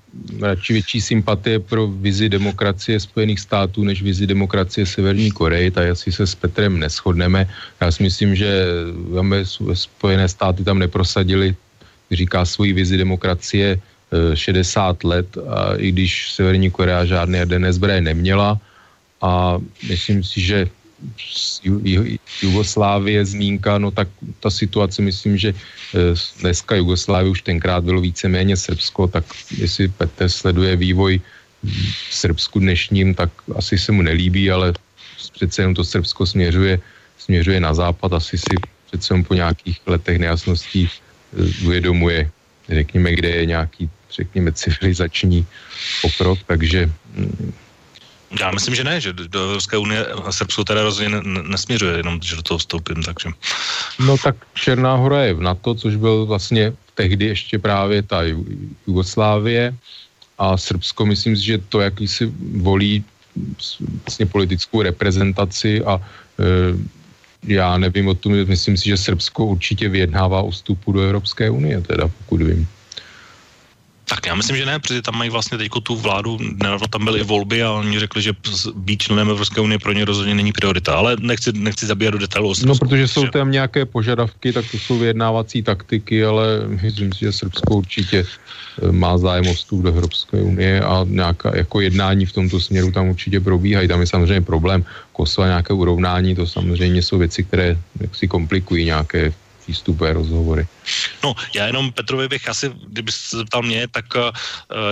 radši 0.41 0.73
větší 0.73 1.01
sympatie 1.01 1.59
pro 1.59 1.87
vizi 1.87 2.29
demokracie 2.29 3.01
Spojených 3.01 3.41
států 3.41 3.85
než 3.85 4.03
vizi 4.03 4.27
demokracie 4.27 4.87
Severní 4.87 5.31
Koreje, 5.31 5.71
tak 5.71 5.91
asi 5.91 6.13
se 6.13 6.27
s 6.27 6.35
Petrem 6.35 6.79
neschodneme. 6.79 7.47
Já 7.81 7.93
si 7.93 8.03
myslím, 8.03 8.35
že 8.35 8.65
Spojené 9.75 10.29
státy 10.29 10.65
tam 10.65 10.79
neprosadili, 10.79 11.55
říká 12.11 12.45
svoji 12.45 12.73
vizi 12.73 12.97
demokracie 12.97 13.81
60 14.35 15.05
eh, 15.05 15.07
let, 15.07 15.29
a 15.49 15.75
i 15.77 15.93
když 15.93 16.33
Severní 16.33 16.71
Korea 16.71 17.05
žádné 17.05 17.39
jaderné 17.39 17.73
zbraně 17.73 18.01
neměla. 18.01 18.59
A 19.23 19.59
myslím 19.89 20.25
si, 20.25 20.41
že 20.41 20.67
Jugoslávie 22.43 23.25
zmínka, 23.25 23.79
no 23.79 23.91
tak 23.91 24.09
ta 24.41 24.51
situace, 24.51 25.03
myslím, 25.03 25.37
že 25.37 25.55
eh, 25.55 26.15
dneska 26.41 26.77
Jugoslávie 26.77 27.31
už 27.31 27.43
tenkrát 27.43 27.85
bylo 27.85 28.01
víceméně 28.01 28.57
Srbsko, 28.57 29.07
tak 29.07 29.25
jestli 29.57 29.89
Petr 29.89 30.29
sleduje 30.29 30.77
vývoj 30.77 31.21
v 32.09 32.15
Srbsku 32.15 32.59
dnešním, 32.59 33.15
tak 33.15 33.31
asi 33.57 33.79
se 33.79 33.93
mu 33.93 34.03
nelíbí, 34.03 34.51
ale 34.51 34.73
přece 35.33 35.63
jenom 35.63 35.75
to 35.75 35.85
Srbsko 35.85 36.27
směřuje, 36.27 36.81
směřuje 37.19 37.61
na 37.61 37.75
západ, 37.75 38.13
asi 38.13 38.39
si 38.39 38.55
přece 38.87 39.15
jenom 39.15 39.25
po 39.25 39.35
nějakých 39.35 39.81
letech 39.87 40.19
nejasností 40.19 40.89
eh, 40.89 41.65
uvědomuje, 41.65 42.31
řekněme, 42.69 43.13
kde 43.13 43.29
je 43.29 43.47
nějaký, 43.47 43.91
řekněme, 44.11 44.53
civilizační 44.53 45.47
pokrok, 46.03 46.39
takže 46.47 46.91
mm, 47.15 47.53
já 48.41 48.51
myslím, 48.51 48.75
že 48.75 48.85
ne, 48.85 49.01
že 49.01 49.13
do 49.13 49.45
Evropské 49.45 49.79
unie 49.79 50.07
a 50.07 50.33
Srbsko 50.33 50.65
teda 50.65 50.83
rozhodně 50.83 51.21
nesměřuje, 51.43 51.97
jenom 51.97 52.21
že 52.23 52.37
do 52.37 52.43
toho 52.43 52.59
vstoupím, 52.59 53.03
takže. 53.03 53.29
No 53.99 54.19
tak 54.19 54.37
Černá 54.55 54.95
hora 54.95 55.23
je 55.23 55.35
v 55.35 55.43
NATO, 55.43 55.75
což 55.75 55.97
byl 55.97 56.27
vlastně 56.27 56.73
tehdy 56.95 57.25
ještě 57.27 57.59
právě 57.59 58.03
ta 58.03 58.23
Jugoslávie 58.87 59.75
a 60.39 60.57
Srbsko, 60.57 61.07
myslím 61.07 61.37
si, 61.37 61.45
že 61.45 61.59
to, 61.59 61.81
jaký 61.81 62.09
si 62.09 62.33
volí 62.57 63.05
vlastně 64.05 64.27
politickou 64.27 64.83
reprezentaci 64.83 65.85
a 65.85 65.99
e, 65.99 66.03
já 67.45 67.79
nevím 67.79 68.09
o 68.09 68.15
tom, 68.15 68.33
myslím 68.33 68.77
si, 68.77 68.89
že 68.89 68.97
Srbsko 68.97 69.47
určitě 69.47 69.89
vyjednává 69.89 70.43
o 70.43 70.51
vstupu 70.51 70.93
do 70.93 71.01
Evropské 71.01 71.51
unie, 71.51 71.81
teda 71.81 72.09
pokud 72.09 72.43
vím. 72.43 72.69
Tak 74.11 74.27
já 74.27 74.35
myslím, 74.35 74.57
že 74.57 74.67
ne, 74.67 74.79
protože 74.79 75.03
tam 75.03 75.19
mají 75.19 75.31
vlastně 75.31 75.59
teď 75.59 75.71
tu 75.83 75.97
vládu, 75.97 76.39
nedávno 76.39 76.87
tam 76.91 77.05
byly 77.05 77.23
volby 77.23 77.63
a 77.63 77.71
oni 77.71 77.99
řekli, 77.99 78.23
že 78.23 78.33
být 78.75 79.03
členem 79.03 79.31
Evropské 79.31 79.61
unie 79.61 79.79
pro 79.79 79.93
ně 79.93 80.05
rozhodně 80.05 80.35
není 80.35 80.53
priorita, 80.53 80.95
ale 80.95 81.17
nechci, 81.21 81.53
nechci 81.53 81.87
zabíjat 81.87 82.13
do 82.13 82.19
detailů. 82.19 82.53
No, 82.67 82.75
protože 82.75 83.09
jsou 83.09 83.27
tam 83.27 83.51
nějaké 83.51 83.87
požadavky, 83.87 84.53
tak 84.53 84.65
to 84.71 84.79
jsou 84.79 84.99
vyjednávací 84.99 85.63
taktiky, 85.63 86.25
ale 86.25 86.67
myslím 86.83 87.13
si, 87.13 87.19
že 87.21 87.33
Srbsko 87.33 87.75
určitě 87.75 88.27
eh, 88.83 88.93
má 88.93 89.19
zájem 89.19 89.47
o 89.47 89.55
vstup 89.55 89.83
do 89.83 89.89
Evropské 89.89 90.43
unie 90.43 90.81
a 90.81 91.07
nějaká 91.09 91.57
jako 91.57 91.81
jednání 91.81 92.27
v 92.27 92.33
tomto 92.33 92.61
směru 92.61 92.91
tam 92.91 93.09
určitě 93.09 93.41
probíhají. 93.41 93.89
Tam 93.89 94.01
je 94.01 94.07
samozřejmě 94.07 94.41
problém 94.43 94.85
Kosova, 95.13 95.47
nějaké 95.47 95.73
urovnání, 95.73 96.35
to 96.35 96.47
samozřejmě 96.47 97.03
jsou 97.03 97.19
věci, 97.19 97.45
které 97.45 97.79
si 98.13 98.29
komplikují 98.29 98.85
nějaké 98.85 99.33
přístupové 99.71 100.19
rozhovory. 100.19 100.67
No, 101.23 101.35
já 101.55 101.71
jenom 101.71 101.95
Petrovi 101.95 102.27
bych 102.29 102.49
asi, 102.49 102.67
kdyby 102.91 103.13
se 103.13 103.47
zeptal 103.47 103.63
mě, 103.63 103.87
tak 103.87 104.05
uh, 104.19 104.35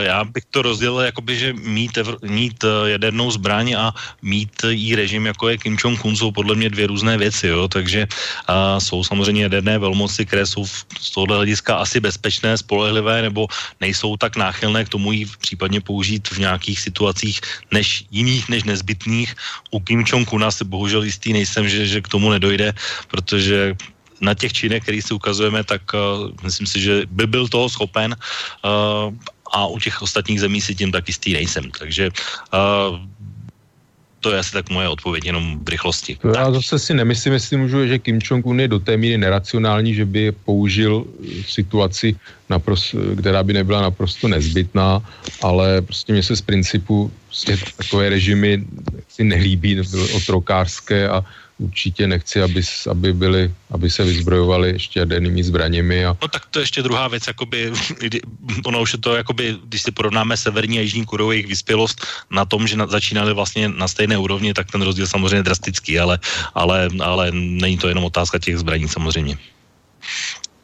já 0.07 0.25
bych 0.25 0.45
to 0.55 0.63
rozdělil, 0.63 1.11
jakoby, 1.11 1.33
že 1.35 1.53
mít, 1.53 1.99
evr, 1.99 2.23
mít 2.23 2.63
uh, 2.63 2.87
jadernou 2.87 3.27
zbraň 3.31 3.75
a 3.75 3.85
mít 4.23 4.55
jí 4.71 4.95
režim, 4.95 5.27
jako 5.27 5.49
je 5.49 5.59
Kim 5.59 5.75
Jong-un, 5.75 6.15
jsou 6.15 6.31
podle 6.31 6.55
mě 6.55 6.71
dvě 6.71 6.87
různé 6.87 7.19
věci, 7.19 7.51
jo, 7.51 7.67
takže 7.69 8.07
uh, 8.07 8.79
jsou 8.79 9.03
samozřejmě 9.03 9.43
jaderné 9.51 9.79
velmoci, 9.79 10.23
které 10.27 10.47
jsou 10.47 10.63
v, 10.65 10.87
z 11.01 11.11
tohohle 11.11 11.37
hlediska 11.43 11.83
asi 11.83 11.99
bezpečné, 11.99 12.55
spolehlivé, 12.55 13.23
nebo 13.23 13.51
nejsou 13.83 14.15
tak 14.17 14.39
náchylné 14.39 14.87
k 14.87 14.95
tomu 14.95 15.13
jí 15.13 15.27
případně 15.43 15.81
použít 15.83 16.31
v 16.31 16.39
nějakých 16.39 16.81
situacích 16.81 17.41
než 17.75 18.07
jiných, 18.15 18.49
než 18.49 18.63
nezbytných. 18.63 19.35
U 19.75 19.81
Kim 19.83 20.07
Jong-una 20.07 20.55
si 20.55 20.63
bohužel 20.65 21.03
jistý 21.03 21.33
nejsem, 21.33 21.67
že, 21.69 21.87
že 21.87 21.99
k 22.01 22.09
tomu 22.09 22.31
nedojde, 22.31 22.73
protože 23.11 23.75
na 24.21 24.35
těch 24.35 24.53
činech, 24.53 24.83
který 24.83 25.03
si 25.03 25.15
ukazujeme, 25.15 25.65
tak 25.65 25.83
uh, 25.95 26.31
myslím 26.43 26.67
si, 26.67 26.81
že 26.81 27.03
by 27.11 27.27
byl 27.27 27.49
toho 27.49 27.69
schopen 27.69 28.17
uh, 28.17 29.15
a 29.53 29.67
u 29.67 29.79
těch 29.79 30.03
ostatních 30.03 30.41
zemí 30.41 30.61
si 30.61 30.75
tím 30.75 30.93
tak 30.93 31.09
jistý 31.09 31.33
nejsem. 31.33 31.71
Takže 31.71 32.11
uh, 32.11 32.99
to 34.21 34.35
je 34.35 34.39
asi 34.39 34.53
tak 34.53 34.71
moje 34.71 34.89
odpověď, 34.89 35.25
jenom 35.25 35.65
v 35.65 35.69
rychlosti. 35.69 36.19
Já 36.35 36.51
zase 36.51 36.79
si 36.79 36.95
nemyslím, 36.95 37.33
jestli 37.33 37.57
můžu, 37.57 37.87
že 37.87 37.99
Kim 37.99 38.19
Jong-un 38.19 38.61
je 38.61 38.69
do 38.69 38.79
té 38.79 38.97
míry 38.97 39.19
neracionální, 39.19 39.95
že 39.95 40.05
by 40.05 40.33
použil 40.33 41.05
situaci, 41.47 42.17
naprosto, 42.51 42.99
která 43.19 43.43
by 43.43 43.53
nebyla 43.53 43.83
naprosto 43.83 44.29
nezbytná, 44.29 45.03
ale 45.43 45.83
prostě 45.83 46.13
mě 46.13 46.23
se 46.23 46.37
z 46.37 46.43
principu 46.43 47.11
prostě 47.27 47.59
takové 47.77 48.09
režimy 48.09 48.65
si 49.09 49.25
nelíbí, 49.25 49.81
otrokářské 50.17 51.09
a 51.09 51.25
určitě 51.59 52.07
nechci, 52.07 52.43
aby, 52.43 52.63
aby, 52.91 53.13
byli, 53.13 53.55
aby 53.71 53.91
se 53.91 54.05
vyzbrojovali 54.05 54.69
ještě 54.69 55.01
jadernými 55.01 55.45
zbraněmi. 55.45 56.07
A... 56.07 56.17
No 56.23 56.29
tak 56.29 56.47
to 56.47 56.59
je 56.59 56.63
ještě 56.63 56.83
druhá 56.83 57.09
věc, 57.09 57.27
jakoby, 57.27 57.73
ono 58.65 58.83
už 58.83 58.93
je 58.93 58.99
to, 58.99 59.17
jakoby, 59.17 59.57
když 59.65 59.83
si 59.83 59.91
porovnáme 59.91 60.37
Severní 60.37 60.79
a 60.79 60.83
Jižní 60.83 61.05
Koreu, 61.05 61.31
jejich 61.31 61.47
vyspělost 61.47 62.07
na 62.31 62.45
tom, 62.45 62.67
že 62.67 62.77
na, 62.77 62.87
začínali 62.87 63.35
vlastně 63.35 63.69
na 63.69 63.89
stejné 63.89 64.19
úrovni, 64.19 64.55
tak 64.55 64.71
ten 64.71 64.83
rozdíl 64.83 65.07
samozřejmě 65.07 65.43
drastický, 65.43 65.99
ale, 65.99 66.19
ale, 66.55 66.89
ale 67.01 67.31
není 67.33 67.79
to 67.79 67.89
jenom 67.89 68.05
otázka 68.05 68.39
těch 68.39 68.59
zbraní 68.59 68.89
samozřejmě. 68.89 69.39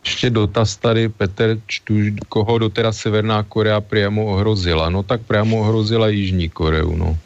Ještě 0.05 0.31
dotaz 0.31 0.77
tady, 0.77 1.09
Petr, 1.09 1.61
čtu, 1.67 1.95
koho 2.29 2.59
do 2.59 2.69
teda 2.69 2.93
Severná 2.93 3.43
Korea 3.43 3.81
přímo 3.81 4.25
ohrozila. 4.25 4.91
No 4.91 5.03
tak 5.03 5.21
přímo 5.25 5.61
ohrozila 5.61 6.09
Jižní 6.09 6.49
Koreu, 6.49 6.97
no. 6.97 7.19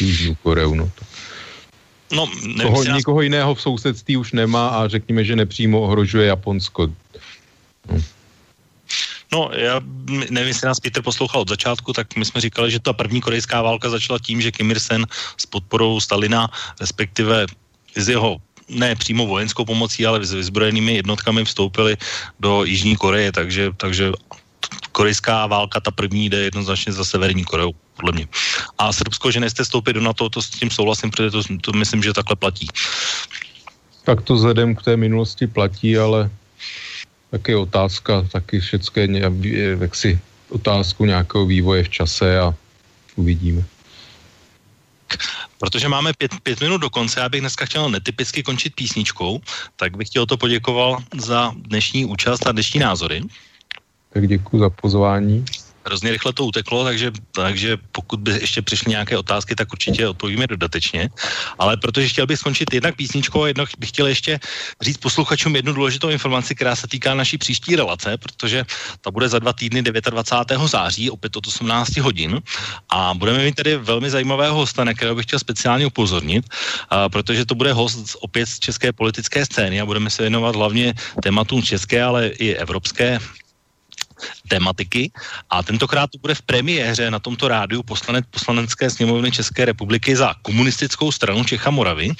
Jižní 0.00 0.36
Koreu, 0.42 0.74
no. 0.74 0.90
Tak 0.98 1.15
No, 2.12 2.26
nevím, 2.42 2.56
Toho, 2.56 2.84
nás... 2.84 2.96
Nikoho 2.96 3.20
jiného 3.20 3.54
v 3.54 3.62
sousedství 3.62 4.16
už 4.16 4.32
nemá 4.32 4.68
a 4.68 4.88
řekněme, 4.88 5.24
že 5.24 5.36
nepřímo 5.36 5.80
ohrožuje 5.80 6.26
Japonsko. 6.26 6.88
No. 7.92 8.02
No, 9.32 9.50
já 9.52 9.80
nevím, 10.30 10.48
jestli 10.48 10.66
nás 10.66 10.80
Peter 10.80 11.02
poslouchal 11.02 11.40
od 11.40 11.48
začátku, 11.48 11.92
tak 11.92 12.16
my 12.16 12.24
jsme 12.24 12.40
říkali, 12.40 12.70
že 12.70 12.80
ta 12.80 12.92
první 12.92 13.20
korejská 13.20 13.62
válka 13.62 13.90
začala 13.90 14.18
tím, 14.18 14.40
že 14.40 14.52
Kim 14.52 14.70
Il-sen 14.70 15.06
s 15.36 15.46
podporou 15.46 16.00
Stalina, 16.00 16.50
respektive 16.80 17.46
z 17.96 18.08
jeho 18.08 18.36
ne 18.68 18.94
přímo 18.94 19.26
vojenskou 19.26 19.64
pomocí, 19.64 20.06
ale 20.06 20.26
s 20.26 20.32
vyzbrojenými 20.32 20.94
jednotkami 20.94 21.44
vstoupili 21.44 21.96
do 22.40 22.64
Jižní 22.64 22.96
Koreje, 22.96 23.32
takže, 23.32 23.70
takže 23.76 24.12
korejská 24.96 25.46
válka, 25.46 25.80
ta 25.80 25.90
první 25.92 26.32
jde 26.32 26.48
jednoznačně 26.48 26.92
za 26.92 27.04
Severní 27.04 27.44
Koreou 27.44 27.76
podle 28.00 28.12
mě. 28.12 28.26
A 28.80 28.92
Srbsko, 28.92 29.28
že 29.30 29.44
nejste 29.44 29.64
stoupit 29.64 29.92
do 29.92 30.00
NATO, 30.00 30.32
to 30.32 30.40
s 30.40 30.48
tím 30.48 30.72
souhlasím, 30.72 31.12
protože 31.12 31.30
to, 31.30 31.40
to 31.60 31.70
myslím, 31.76 32.00
že 32.00 32.16
takhle 32.16 32.36
platí. 32.36 32.64
Tak 34.08 34.24
to 34.24 34.40
vzhledem 34.40 34.72
k 34.72 34.82
té 34.82 34.96
minulosti 34.96 35.46
platí, 35.46 35.98
ale 36.00 36.32
taky 37.30 37.52
otázka, 37.54 38.24
taky 38.32 38.60
všechno 38.60 39.20
je 39.42 39.76
jaksi 39.80 40.16
otázku 40.48 41.04
nějakého 41.04 41.44
vývoje 41.46 41.84
v 41.84 41.92
čase 42.00 42.40
a 42.40 42.54
uvidíme. 43.20 43.64
Protože 45.60 45.88
máme 45.88 46.12
pět, 46.16 46.32
pět 46.42 46.60
minut 46.60 46.78
do 46.78 46.90
konce, 46.90 47.20
já 47.20 47.28
bych 47.28 47.40
dneska 47.40 47.68
chtěl 47.68 47.90
netypicky 47.90 48.42
končit 48.42 48.74
písničkou, 48.74 49.40
tak 49.76 49.96
bych 49.96 50.08
ti 50.08 50.18
to 50.28 50.36
poděkoval 50.36 51.04
za 51.20 51.52
dnešní 51.68 52.04
účast 52.04 52.46
a 52.46 52.52
dnešní 52.52 52.80
názory. 52.80 53.20
Tak 54.16 54.28
děkuji 54.28 54.58
za 54.58 54.70
pozvání 54.70 55.44
hrozně 55.86 56.10
rychle 56.10 56.32
to 56.32 56.44
uteklo, 56.44 56.84
takže, 56.84 57.10
takže 57.32 57.78
pokud 57.92 58.20
by 58.20 58.30
ještě 58.30 58.62
přišly 58.62 58.90
nějaké 58.90 59.18
otázky, 59.18 59.54
tak 59.54 59.72
určitě 59.72 60.08
odpovíme 60.08 60.46
dodatečně. 60.46 61.08
Ale 61.58 61.76
protože 61.76 62.08
chtěl 62.08 62.26
bych 62.26 62.38
skončit 62.38 62.74
jednak 62.74 62.96
písničkou 62.96 63.42
a 63.42 63.48
jednak 63.48 63.68
bych 63.78 63.88
chtěl 63.88 64.06
ještě 64.06 64.40
říct 64.80 64.98
posluchačům 64.98 65.56
jednu 65.56 65.72
důležitou 65.72 66.08
informaci, 66.08 66.54
která 66.54 66.76
se 66.76 66.86
týká 66.88 67.14
naší 67.14 67.38
příští 67.38 67.76
relace, 67.76 68.18
protože 68.18 68.66
ta 69.00 69.10
bude 69.10 69.28
za 69.28 69.38
dva 69.38 69.52
týdny 69.52 69.82
29. 69.82 70.68
září, 70.68 71.10
opět 71.10 71.36
od 71.36 71.46
18 71.46 71.96
hodin. 71.96 72.42
A 72.90 73.14
budeme 73.14 73.44
mít 73.44 73.54
tedy 73.54 73.76
velmi 73.76 74.10
zajímavého 74.10 74.54
hosta, 74.54 74.84
na 74.84 74.94
kterého 74.94 75.14
bych 75.14 75.26
chtěl 75.26 75.38
speciálně 75.38 75.86
upozornit, 75.86 76.44
a 76.90 77.08
protože 77.08 77.46
to 77.46 77.54
bude 77.54 77.72
host 77.72 78.16
opět 78.20 78.46
z 78.46 78.58
české 78.58 78.92
politické 78.92 79.46
scény 79.46 79.80
a 79.80 79.86
budeme 79.86 80.10
se 80.10 80.22
věnovat 80.22 80.56
hlavně 80.56 80.94
tématům 81.22 81.62
české, 81.62 82.02
ale 82.02 82.26
i 82.26 82.54
evropské 82.54 83.18
tematiky. 84.48 85.10
A 85.50 85.62
tentokrát 85.62 86.10
to 86.10 86.18
bude 86.18 86.34
v 86.34 86.42
premiéře 86.42 87.10
na 87.10 87.18
tomto 87.18 87.48
rádiu 87.48 87.82
poslanec 87.82 88.24
poslanecké 88.30 88.90
sněmovny 88.90 89.32
České 89.32 89.64
republiky 89.64 90.16
za 90.16 90.34
komunistickou 90.42 91.12
stranu 91.12 91.44
Čecha 91.44 91.70
Moravy, 91.70 92.10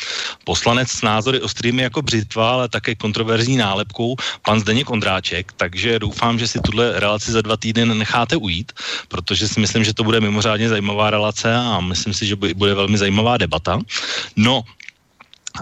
poslanec 0.44 0.90
s 0.90 1.02
názory 1.02 1.40
ostrými 1.40 1.82
jako 1.82 2.02
břitva, 2.02 2.51
ale 2.51 2.68
také 2.68 2.94
kontroverzní 2.94 3.56
nálepkou 3.56 4.16
pan 4.43 4.60
Zdeněk 4.60 4.90
Ondráček, 4.90 5.52
takže 5.52 5.98
doufám, 5.98 6.39
že 6.39 6.48
si 6.48 6.59
tuhle 6.60 7.01
relaci 7.01 7.32
za 7.32 7.43
dva 7.43 7.56
týdny 7.56 7.86
necháte 7.86 8.36
ujít, 8.36 8.73
protože 9.09 9.48
si 9.48 9.60
myslím, 9.60 9.85
že 9.85 9.94
to 9.94 10.05
bude 10.05 10.20
mimořádně 10.20 10.68
zajímavá 10.68 11.10
relace 11.10 11.55
a 11.55 11.81
myslím 11.81 12.14
si, 12.14 12.27
že 12.27 12.36
bude 12.36 12.74
velmi 12.74 12.98
zajímavá 12.98 13.36
debata. 13.36 13.81
No 14.36 14.62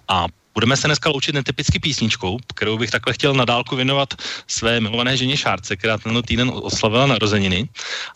a 0.09 0.27
Budeme 0.55 0.76
se 0.76 0.89
dneska 0.89 1.10
loučit 1.10 1.35
netypicky 1.35 1.78
písničkou, 1.78 2.39
kterou 2.55 2.78
bych 2.78 2.90
takhle 2.90 3.14
chtěl 3.14 3.35
na 3.35 3.44
dálku 3.44 3.76
věnovat 3.76 4.14
své 4.47 4.81
milované 4.81 5.16
ženě 5.16 5.36
Šárce, 5.36 5.76
která 5.76 5.98
tenhle 5.98 6.22
týden 6.22 6.51
oslavila 6.55 7.06
narozeniny. 7.06 7.68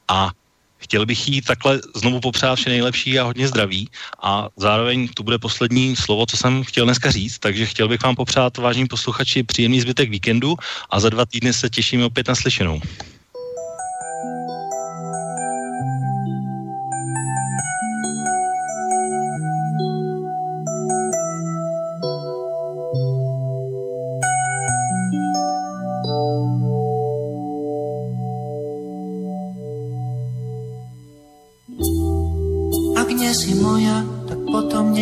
A 0.09 0.31
chtěl 0.79 1.07
bych 1.07 1.29
jí 1.29 1.43
takhle 1.43 1.81
znovu 1.95 2.21
popřát 2.21 2.57
vše 2.57 2.71
nejlepší 2.71 3.19
a 3.19 3.25
hodně 3.25 3.49
zdraví. 3.49 3.89
A 4.23 4.49
zároveň 4.57 5.09
tu 5.09 5.23
bude 5.23 5.39
poslední 5.39 5.97
slovo, 5.97 6.27
co 6.27 6.37
jsem 6.37 6.65
chtěl 6.65 6.85
dneska 6.85 7.11
říct, 7.11 7.39
takže 7.39 7.67
chtěl 7.67 7.89
bych 7.89 8.03
vám 8.03 8.17
popřát, 8.17 8.57
vážní 8.59 8.87
posluchači, 8.87 9.43
příjemný 9.43 9.81
zbytek 9.81 10.11
víkendu 10.11 10.57
a 10.91 11.01
za 11.01 11.11
dva 11.11 11.27
týdny 11.27 11.53
se 11.53 11.71
těšíme 11.71 12.05
opět 12.05 12.29
na 12.29 12.35
slyšenou. 12.35 12.81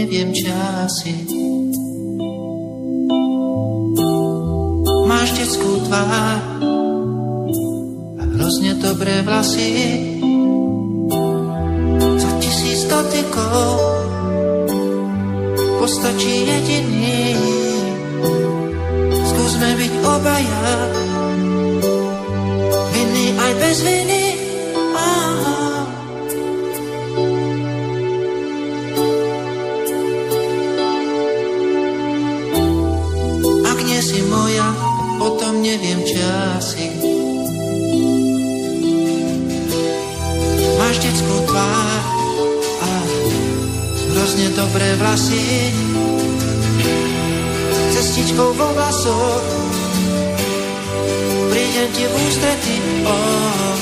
Neviem, 0.06 0.30
či 0.30 0.46
asi 0.86 1.14
Máš 5.02 5.34
detskú 5.34 5.82
tvár 5.82 6.38
a 8.14 8.22
hrozne 8.38 8.78
dobré 8.78 9.26
vlasy. 9.26 9.74
Za 12.22 12.30
tisíc 12.38 12.86
dotykov 12.86 13.74
postačí 15.82 16.46
jediný. 16.46 17.34
Skúsme 19.10 19.68
byť 19.74 19.92
obaja, 20.06 20.70
vinný 22.94 23.26
aj 23.34 23.52
bez 23.58 23.78
viny. 23.82 24.15
Neviem, 35.66 35.98
či 36.06 36.16
asi. 36.54 36.86
Máš 40.78 40.96
detskú 41.02 41.36
tvár 41.50 42.00
a 42.84 42.90
hrozne 44.14 44.48
dobré 44.54 44.88
vlasy. 45.02 45.74
Cestičkou 47.96 48.52
vo 48.52 48.68
vlasoch 48.76 49.48
Prídem 51.48 51.88
ti 51.96 52.04
v 52.04 52.12
ústrety, 52.12 52.76
oh, 53.08 53.76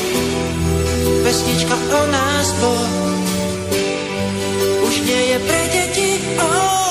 Pesnička 1.26 1.74
o 1.74 2.02
nás 2.14 2.48
bo 2.62 2.72
Už 4.86 4.94
nie 5.02 5.34
je 5.34 5.38
pre 5.42 5.62
deti, 5.74 6.10
oh, 6.38 6.83